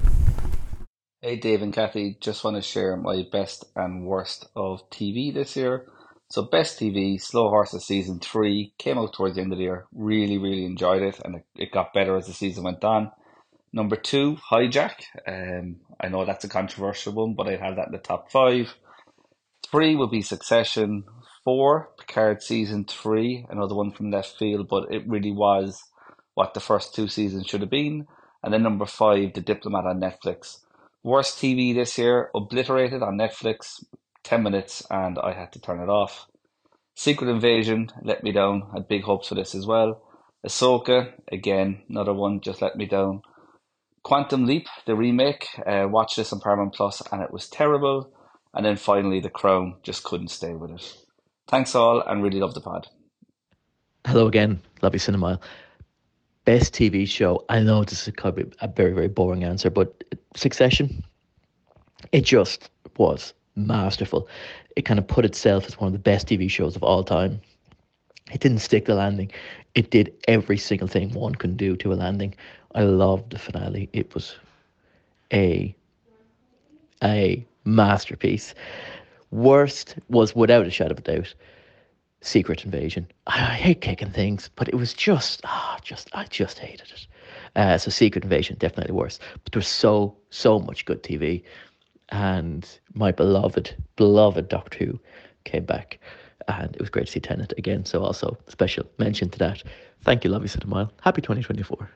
Hey 1.20 1.36
Dave 1.36 1.62
and 1.62 1.72
Kathy, 1.72 2.16
just 2.20 2.44
want 2.44 2.56
to 2.56 2.62
share 2.62 2.96
my 2.96 3.24
best 3.32 3.64
and 3.76 4.04
worst 4.04 4.46
of 4.54 4.88
TV 4.90 5.32
this 5.32 5.56
year. 5.56 5.86
So 6.34 6.42
best 6.42 6.80
TV, 6.80 7.20
Slow 7.20 7.48
Horses 7.48 7.86
season 7.86 8.18
three 8.18 8.72
came 8.76 8.98
out 8.98 9.12
towards 9.12 9.36
the 9.36 9.42
end 9.42 9.52
of 9.52 9.58
the 9.58 9.66
year. 9.66 9.86
Really, 9.92 10.36
really 10.36 10.64
enjoyed 10.64 11.00
it, 11.00 11.20
and 11.24 11.36
it, 11.36 11.44
it 11.54 11.70
got 11.70 11.92
better 11.92 12.16
as 12.16 12.26
the 12.26 12.32
season 12.32 12.64
went 12.64 12.82
on. 12.82 13.12
Number 13.72 13.94
two, 13.94 14.38
Hijack. 14.50 15.04
Um, 15.28 15.76
I 16.00 16.08
know 16.08 16.24
that's 16.24 16.42
a 16.42 16.48
controversial 16.48 17.12
one, 17.12 17.34
but 17.34 17.46
I'd 17.46 17.60
have 17.60 17.76
that 17.76 17.86
in 17.86 17.92
the 17.92 17.98
top 17.98 18.32
five. 18.32 18.74
Three 19.70 19.94
would 19.94 20.10
be 20.10 20.22
Succession. 20.22 21.04
Four, 21.44 21.90
Picard 22.00 22.42
season 22.42 22.84
three, 22.84 23.46
another 23.48 23.76
one 23.76 23.92
from 23.92 24.10
left 24.10 24.36
field, 24.36 24.66
but 24.68 24.92
it 24.92 25.06
really 25.06 25.30
was 25.30 25.84
what 26.34 26.52
the 26.52 26.58
first 26.58 26.96
two 26.96 27.06
seasons 27.06 27.46
should 27.46 27.60
have 27.60 27.70
been. 27.70 28.08
And 28.42 28.52
then 28.52 28.64
number 28.64 28.86
five, 28.86 29.34
The 29.34 29.40
Diplomat 29.40 29.86
on 29.86 30.00
Netflix. 30.00 30.56
Worst 31.04 31.38
TV 31.38 31.72
this 31.72 31.96
year, 31.96 32.30
Obliterated 32.34 33.04
on 33.04 33.18
Netflix, 33.18 33.84
10 34.24 34.42
minutes, 34.42 34.82
and 34.90 35.18
I 35.18 35.32
had 35.32 35.52
to 35.52 35.60
turn 35.60 35.80
it 35.80 35.88
off. 35.88 36.26
Secret 36.96 37.28
Invasion 37.28 37.90
let 38.02 38.22
me 38.22 38.32
down. 38.32 38.64
I 38.70 38.78
had 38.78 38.88
big 38.88 39.02
hopes 39.02 39.28
for 39.28 39.34
this 39.34 39.54
as 39.54 39.66
well. 39.66 40.02
Ahsoka, 40.46 41.12
again, 41.30 41.82
another 41.88 42.12
one 42.12 42.40
just 42.40 42.60
let 42.60 42.76
me 42.76 42.86
down. 42.86 43.22
Quantum 44.02 44.44
Leap, 44.46 44.66
the 44.86 44.94
remake, 44.94 45.46
uh, 45.66 45.86
watched 45.88 46.16
this 46.16 46.32
on 46.32 46.40
Paramount 46.40 46.74
Plus, 46.74 47.02
and 47.10 47.22
it 47.22 47.32
was 47.32 47.48
terrible. 47.48 48.12
And 48.52 48.64
then 48.64 48.76
finally, 48.76 49.20
The 49.20 49.30
Crown, 49.30 49.76
just 49.82 50.04
couldn't 50.04 50.28
stay 50.28 50.54
with 50.54 50.70
it. 50.70 50.94
Thanks 51.48 51.74
all, 51.74 52.00
and 52.00 52.22
really 52.22 52.40
love 52.40 52.54
the 52.54 52.60
pod. 52.60 52.88
Hello 54.06 54.26
again, 54.26 54.60
lovely 54.82 54.98
cinema. 54.98 55.40
Best 56.44 56.74
TV 56.74 57.08
show. 57.08 57.44
I 57.48 57.60
know 57.60 57.84
this 57.84 58.06
is 58.06 58.14
a 58.60 58.68
very, 58.68 58.92
very 58.92 59.08
boring 59.08 59.44
answer, 59.44 59.70
but 59.70 60.04
Succession. 60.36 61.04
It 62.12 62.22
just 62.22 62.68
was 62.98 63.32
masterful. 63.56 64.28
It 64.76 64.82
kind 64.82 64.98
of 64.98 65.06
put 65.06 65.24
itself 65.24 65.66
as 65.66 65.78
one 65.78 65.88
of 65.88 65.92
the 65.92 65.98
best 65.98 66.26
TV 66.26 66.50
shows 66.50 66.76
of 66.76 66.82
all 66.82 67.04
time. 67.04 67.40
It 68.32 68.40
didn't 68.40 68.58
stick 68.58 68.86
the 68.86 68.94
landing. 68.94 69.30
It 69.74 69.90
did 69.90 70.12
every 70.28 70.58
single 70.58 70.88
thing 70.88 71.12
one 71.12 71.34
can 71.34 71.56
do 71.56 71.76
to 71.76 71.92
a 71.92 71.94
landing. 71.94 72.34
I 72.74 72.82
loved 72.82 73.30
the 73.30 73.38
finale. 73.38 73.88
It 73.92 74.14
was 74.14 74.36
a 75.32 75.74
a 77.02 77.44
masterpiece. 77.64 78.54
Worst 79.30 79.96
was 80.08 80.34
without 80.34 80.66
a 80.66 80.70
shadow 80.70 80.92
of 80.92 80.98
a 80.98 81.02
doubt 81.02 81.34
Secret 82.24 82.64
Invasion. 82.64 83.06
I, 83.26 83.40
I 83.40 83.54
hate 83.54 83.80
kicking 83.82 84.10
things, 84.10 84.48
but 84.56 84.68
it 84.68 84.76
was 84.76 84.94
just, 84.94 85.42
ah, 85.44 85.78
just 85.82 86.08
I 86.14 86.24
just 86.24 86.58
hated 86.58 86.90
it. 86.90 87.06
Uh, 87.54 87.78
so 87.78 87.90
Secret 87.90 88.24
Invasion 88.24 88.56
definitely 88.58 88.94
worse. 88.94 89.20
But 89.44 89.52
there's 89.52 89.68
so 89.68 90.16
so 90.30 90.58
much 90.58 90.86
good 90.86 91.02
TV, 91.02 91.42
and 92.14 92.78
my 92.94 93.10
beloved 93.10 93.74
beloved 93.96 94.48
Doctor 94.48 94.84
Who 94.84 95.00
came 95.42 95.64
back, 95.64 95.98
and 96.46 96.74
it 96.74 96.80
was 96.80 96.88
great 96.88 97.06
to 97.06 97.12
see 97.12 97.20
Tennant 97.20 97.52
again. 97.58 97.84
So 97.84 98.02
also 98.02 98.38
special 98.48 98.86
mention 98.98 99.28
to 99.30 99.38
that. 99.40 99.62
Thank 100.02 100.22
you, 100.22 100.30
lovely 100.30 100.48
Cinema. 100.48 100.90
Happy 101.02 101.20
2024. 101.20 101.90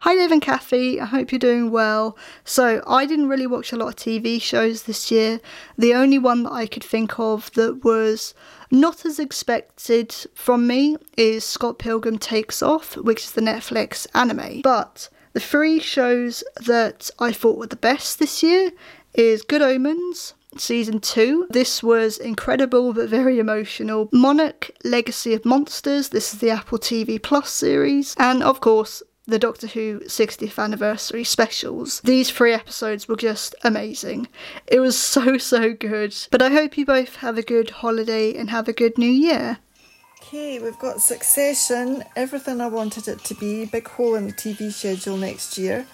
Hi, 0.00 0.14
Dave 0.14 0.30
and 0.30 0.42
Kathy. 0.42 1.00
I 1.00 1.06
hope 1.06 1.32
you're 1.32 1.38
doing 1.38 1.70
well. 1.70 2.18
So, 2.44 2.82
I 2.86 3.06
didn't 3.06 3.28
really 3.28 3.46
watch 3.46 3.72
a 3.72 3.76
lot 3.76 3.88
of 3.88 3.96
TV 3.96 4.40
shows 4.40 4.82
this 4.82 5.10
year. 5.10 5.40
The 5.78 5.94
only 5.94 6.18
one 6.18 6.42
that 6.42 6.52
I 6.52 6.66
could 6.66 6.84
think 6.84 7.18
of 7.18 7.50
that 7.52 7.82
was 7.82 8.34
not 8.70 9.06
as 9.06 9.18
expected 9.18 10.14
from 10.34 10.66
me 10.66 10.96
is 11.16 11.44
Scott 11.44 11.78
Pilgrim 11.78 12.18
Takes 12.18 12.62
Off, 12.62 12.96
which 12.98 13.24
is 13.24 13.32
the 13.32 13.40
Netflix 13.40 14.06
anime. 14.14 14.60
But 14.60 15.08
the 15.32 15.40
three 15.40 15.80
shows 15.80 16.44
that 16.66 17.10
I 17.18 17.32
thought 17.32 17.58
were 17.58 17.66
the 17.66 17.76
best 17.76 18.18
this 18.18 18.42
year 18.42 18.72
is 19.16 19.42
Good 19.42 19.62
Omens, 19.62 20.34
season 20.58 21.00
two. 21.00 21.46
This 21.48 21.82
was 21.82 22.18
incredible 22.18 22.92
but 22.92 23.08
very 23.08 23.38
emotional. 23.38 24.10
Monarch 24.12 24.70
Legacy 24.84 25.32
of 25.32 25.44
Monsters, 25.46 26.10
this 26.10 26.34
is 26.34 26.40
the 26.40 26.50
Apple 26.50 26.78
TV 26.78 27.20
Plus 27.20 27.50
series, 27.50 28.14
and 28.18 28.42
of 28.42 28.60
course, 28.60 29.02
the 29.26 29.38
Doctor 29.38 29.68
Who 29.68 30.00
60th 30.00 30.62
anniversary 30.62 31.24
specials. 31.24 32.00
These 32.02 32.30
three 32.30 32.52
episodes 32.52 33.08
were 33.08 33.16
just 33.16 33.54
amazing. 33.64 34.28
It 34.66 34.80
was 34.80 34.98
so, 34.98 35.38
so 35.38 35.72
good. 35.72 36.14
But 36.30 36.42
I 36.42 36.50
hope 36.50 36.76
you 36.76 36.84
both 36.84 37.16
have 37.16 37.38
a 37.38 37.42
good 37.42 37.70
holiday 37.70 38.36
and 38.36 38.50
have 38.50 38.68
a 38.68 38.72
good 38.72 38.98
new 38.98 39.10
year. 39.10 39.58
Okay, 40.22 40.58
we've 40.58 40.78
got 40.78 41.00
Succession, 41.00 42.04
everything 42.16 42.60
I 42.60 42.66
wanted 42.66 43.08
it 43.08 43.24
to 43.24 43.34
be, 43.34 43.64
big 43.64 43.88
hole 43.88 44.14
in 44.14 44.26
the 44.26 44.32
TV 44.32 44.70
schedule 44.72 45.16
next 45.16 45.56
year. 45.56 45.86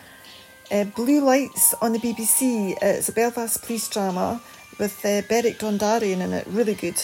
Uh, 0.72 0.84
Blue 0.84 1.20
Lights 1.20 1.74
on 1.82 1.92
the 1.92 1.98
BBC, 1.98 2.74
it's 2.80 3.10
a 3.10 3.12
Belfast 3.12 3.62
police 3.62 3.90
drama 3.90 4.40
with 4.78 5.04
uh, 5.04 5.20
Beric 5.28 5.58
Dondarrion 5.58 6.22
in 6.22 6.32
it, 6.32 6.46
really 6.46 6.72
good. 6.72 6.96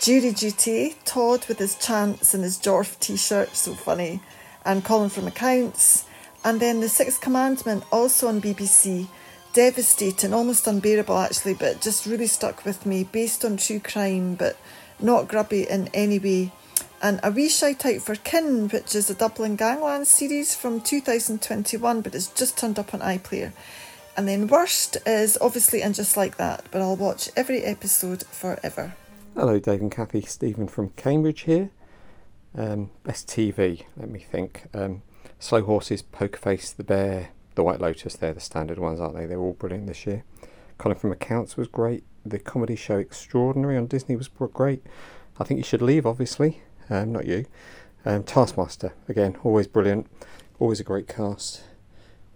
Jury 0.00 0.30
Duty, 0.30 0.94
Todd 1.04 1.44
with 1.48 1.58
his 1.58 1.74
chants 1.74 2.32
and 2.32 2.44
his 2.44 2.58
Jorf 2.58 2.96
t 3.00 3.16
shirt, 3.16 3.56
so 3.56 3.74
funny 3.74 4.20
and 4.64 4.84
Colin 4.84 5.10
from 5.10 5.26
Accounts. 5.26 6.04
And 6.44 6.60
then 6.60 6.78
The 6.78 6.88
Sixth 6.88 7.20
Commandment, 7.20 7.82
also 7.90 8.28
on 8.28 8.40
BBC. 8.40 9.08
Devastating, 9.52 10.32
almost 10.32 10.68
unbearable 10.68 11.18
actually, 11.18 11.54
but 11.54 11.80
just 11.80 12.06
really 12.06 12.28
stuck 12.28 12.64
with 12.64 12.86
me, 12.86 13.02
based 13.02 13.44
on 13.44 13.56
true 13.56 13.80
crime, 13.80 14.36
but 14.36 14.56
not 15.00 15.26
grubby 15.26 15.68
in 15.68 15.88
any 15.92 16.20
way. 16.20 16.52
And 17.00 17.20
a 17.22 17.30
wee 17.30 17.48
shout 17.48 17.86
out 17.86 18.02
for 18.02 18.16
Kin, 18.16 18.68
which 18.70 18.96
is 18.96 19.08
a 19.08 19.14
Dublin 19.14 19.54
Gangland 19.54 20.08
series 20.08 20.56
from 20.56 20.80
2021, 20.80 22.00
but 22.00 22.12
it's 22.12 22.26
just 22.26 22.58
turned 22.58 22.76
up 22.76 22.92
on 22.92 23.00
iPlayer. 23.00 23.52
And 24.16 24.26
then 24.26 24.48
Worst 24.48 24.96
is 25.06 25.38
obviously 25.40 25.80
and 25.80 25.94
just 25.94 26.16
like 26.16 26.38
that, 26.38 26.64
but 26.72 26.82
I'll 26.82 26.96
watch 26.96 27.30
every 27.36 27.62
episode 27.62 28.24
forever. 28.26 28.94
Hello, 29.36 29.60
Dave 29.60 29.80
and 29.80 29.92
Kathy. 29.92 30.22
Stephen 30.22 30.66
from 30.66 30.90
Cambridge 30.90 31.42
here. 31.42 31.70
Um, 32.56 32.90
best 33.04 33.28
TV, 33.28 33.84
let 33.96 34.10
me 34.10 34.18
think. 34.18 34.64
Um, 34.74 35.02
Slow 35.38 35.62
Horses, 35.62 36.02
Poker 36.02 36.38
Face, 36.38 36.72
The 36.72 36.82
Bear, 36.82 37.28
The 37.54 37.62
White 37.62 37.80
Lotus, 37.80 38.16
they're 38.16 38.34
the 38.34 38.40
standard 38.40 38.80
ones, 38.80 38.98
aren't 38.98 39.14
they? 39.14 39.26
They're 39.26 39.38
all 39.38 39.52
brilliant 39.52 39.86
this 39.86 40.04
year. 40.04 40.24
Colin 40.78 40.98
from 40.98 41.12
Accounts 41.12 41.56
was 41.56 41.68
great. 41.68 42.02
The 42.26 42.40
comedy 42.40 42.74
show 42.74 42.98
Extraordinary 42.98 43.76
on 43.76 43.86
Disney 43.86 44.16
was 44.16 44.26
great. 44.26 44.82
I 45.38 45.44
think 45.44 45.58
you 45.58 45.64
should 45.64 45.82
leave, 45.82 46.04
obviously. 46.04 46.62
Um, 46.90 47.12
not 47.12 47.26
you. 47.26 47.46
Um, 48.04 48.22
Taskmaster, 48.22 48.94
again, 49.08 49.36
always 49.42 49.66
brilliant. 49.66 50.06
Always 50.58 50.80
a 50.80 50.84
great 50.84 51.08
cast. 51.08 51.62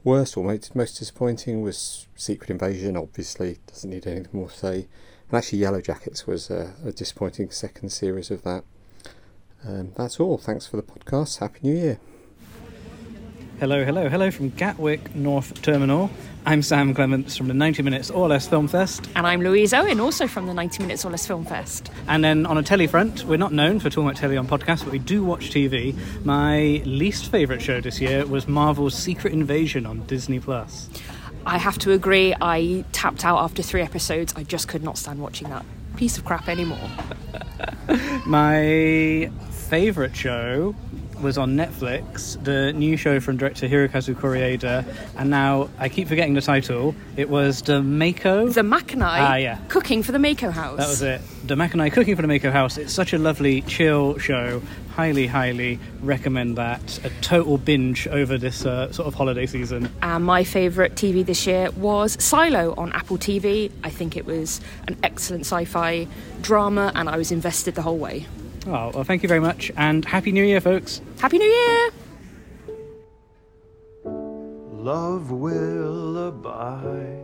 Worst 0.05 0.37
or 0.37 0.45
most, 0.45 0.75
most 0.75 0.99
disappointing 0.99 1.63
was 1.63 2.07
Secret 2.17 2.51
Invasion, 2.51 2.97
obviously. 2.97 3.59
Doesn't 3.67 3.91
need 3.91 4.07
anything 4.07 4.29
more 4.33 4.49
to 4.49 4.57
say. 4.57 4.75
And 5.31 5.39
actually, 5.39 5.61
Yellowjackets 5.61 6.27
was 6.27 6.51
a, 6.51 6.75
a 6.85 6.93
disappointing 6.93 7.51
second 7.51 7.91
series 7.91 8.31
of 8.31 8.43
that. 8.43 8.65
Um, 9.67 9.93
that's 9.97 10.19
all. 10.19 10.39
Thanks 10.39 10.67
for 10.67 10.77
the 10.77 10.83
podcast. 10.83 11.39
Happy 11.39 11.61
New 11.63 11.77
Year. 11.77 12.01
Hello, 13.63 13.85
hello, 13.85 14.09
hello 14.09 14.29
from 14.33 14.49
Gatwick 14.49 15.15
North 15.15 15.63
Terminal. 15.63 16.11
I'm 16.45 16.63
Sam 16.63 16.95
Clements 16.95 17.37
from 17.37 17.47
the 17.47 17.55
90 17.55 17.85
Minutes 17.85 18.11
or 18.11 18.27
Less 18.27 18.49
Film 18.49 18.67
Fest. 18.67 19.09
And 19.15 19.25
I'm 19.25 19.41
Louise 19.41 19.73
Owen, 19.73 20.01
also 20.01 20.27
from 20.27 20.47
the 20.47 20.53
90 20.53 20.83
Minutes 20.83 21.05
or 21.05 21.13
Less 21.13 21.29
Film 21.29 21.45
Fest. 21.45 21.89
And 22.09 22.25
then 22.25 22.45
on 22.45 22.59
a 22.59 22.65
telly 22.65 22.89
front, 22.89 23.23
we're 23.23 23.37
not 23.37 23.53
known 23.53 23.79
for 23.79 23.89
talking 23.89 24.09
about 24.09 24.17
telly 24.17 24.37
on 24.37 24.49
podcasts, 24.49 24.83
but 24.83 24.91
we 24.91 24.99
do 24.99 25.23
watch 25.23 25.51
TV. 25.51 25.97
My 26.25 26.83
least 26.85 27.31
favourite 27.31 27.63
show 27.63 27.81
this 27.81 28.01
year 28.01 28.27
was 28.27 28.49
Marvel's 28.49 28.99
Secret 28.99 29.33
Invasion 29.33 29.87
on 29.87 30.05
Disney 30.07 30.41
Plus. 30.41 30.91
I 31.47 31.59
have 31.59 31.79
to 31.79 31.93
agree, 31.93 32.35
I 32.41 32.85
tapped 32.91 33.25
out 33.25 33.39
after 33.39 33.63
three 33.63 33.83
episodes. 33.83 34.35
I 34.35 34.43
just 34.43 34.67
could 34.67 34.83
not 34.83 34.99
stand 34.99 35.21
watching 35.21 35.49
that 35.51 35.65
piece 35.97 36.19
of 36.19 36.25
crap 36.25 36.49
anymore. 36.49 36.91
My 38.27 39.31
favourite 39.51 40.17
show 40.17 40.75
was 41.23 41.39
on 41.39 41.57
Netflix, 41.57 42.43
the 42.43 42.73
new 42.73 42.97
show 42.97 43.21
from 43.21 43.37
director 43.37 43.69
Hirokazu 43.69 44.15
Koreeda, 44.15 44.85
and 45.17 45.31
now 45.31 45.71
I 45.79 45.89
keep 45.89 46.09
forgetting 46.09 46.35
the 46.35 46.41
title. 46.41 46.95
It 47.17 47.29
was 47.29 47.63
the 47.63 47.81
Maiko. 47.81 48.53
The 48.53 48.63
Makanai. 48.63 49.19
Ah, 49.21 49.37
yeah. 49.37 49.59
Cooking 49.69 50.03
for 50.03 50.13
the 50.13 50.19
Maiko 50.19 50.51
House. 50.51 50.79
That 50.79 50.89
was 50.89 51.03
it. 51.03 51.21
The 51.45 51.55
Makanai 51.55 51.93
Cooking 51.93 52.17
for 52.17 52.23
the 52.23 52.29
Maiko 52.29 52.51
House. 52.51 52.77
It's 52.77 52.93
such 52.93 53.13
a 53.13 53.19
lovely, 53.19 53.63
chill 53.63 54.19
show. 54.19 54.61
Highly, 54.91 55.27
highly 55.27 55.79
recommend 56.03 56.59
that. 56.59 56.99
A 57.05 57.11
total 57.23 57.57
binge 57.57 58.07
over 58.09 58.37
this 58.37 58.67
uh, 58.67 58.93
sort 58.93 59.07
of 59.07 59.15
holiday 59.15 59.47
season. 59.47 59.89
And 60.03 60.25
my 60.25 60.45
favourite 60.45 60.97
TV 60.97 61.25
this 61.25 61.47
year 61.47 61.71
was 61.73 62.23
Silo 62.23 62.75
on 62.77 62.93
Apple 62.93 63.17
TV. 63.17 63.71
I 63.85 63.91
think 63.91 64.17
it 64.17 64.27
was 64.27 64.61
an 64.89 64.99
excellent 65.03 65.47
sci 65.47 65.65
fi 65.65 66.09
drama, 66.43 66.93
and 66.95 67.09
I 67.09 67.17
was 67.17 67.33
invested 67.33 67.75
the 67.75 67.83
whole 67.83 67.99
way. 67.99 68.27
Oh, 68.65 68.91
well, 68.95 69.03
thank 69.03 69.25
you 69.25 69.29
very 69.29 69.41
much, 69.41 69.73
and 69.77 70.05
Happy 70.05 70.31
New 70.31 70.45
Year, 70.45 70.61
folks. 70.61 71.01
Happy 71.19 71.39
New 71.39 71.45
Year! 71.45 71.91
Love 74.05 75.33
will 75.33 76.29
abide. 76.29 77.19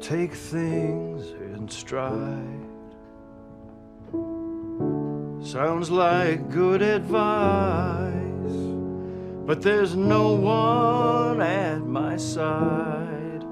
Take 0.00 0.32
things 0.32 1.30
in 1.32 1.68
stride. 1.68 2.60
Sounds 5.44 5.90
like 5.90 6.50
good 6.50 6.80
advice, 6.80 8.12
but 9.46 9.60
there's 9.60 9.94
no 9.94 10.32
one 10.32 11.42
at 11.42 11.86
my 11.86 12.16
side, 12.16 13.44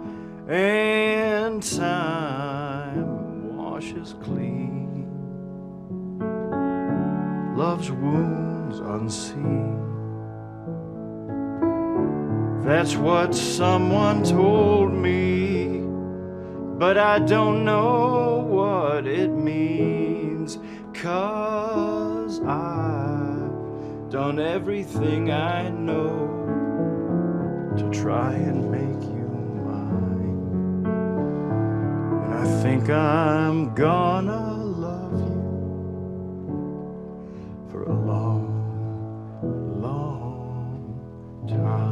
and 0.49 1.63
time 1.63 3.12
washes 3.83 4.15
clean 4.23 5.09
love's 7.57 7.91
wounds 7.91 8.79
unseen. 8.79 9.79
That's 12.65 12.95
what 12.97 13.35
someone 13.35 14.23
told 14.23 14.93
me, 14.93 15.83
but 16.79 16.97
I 16.97 17.19
don't 17.19 17.65
know 17.65 18.47
what 18.49 19.07
it 19.07 19.31
means. 19.31 20.59
Cause 20.95 22.41
I've 22.41 24.11
done 24.11 24.39
everything 24.39 25.33
I 25.33 25.69
know 25.71 26.29
to 27.77 27.91
try 27.91 28.33
and 28.33 28.71
make 28.71 29.12
I 32.41 32.45
think 32.63 32.89
I'm 32.89 33.75
gonna 33.75 34.57
love 34.57 35.21
you 35.21 35.43
for 37.71 37.83
a 37.85 37.93
long, 38.11 38.45
long 39.81 41.47
time. 41.49 41.92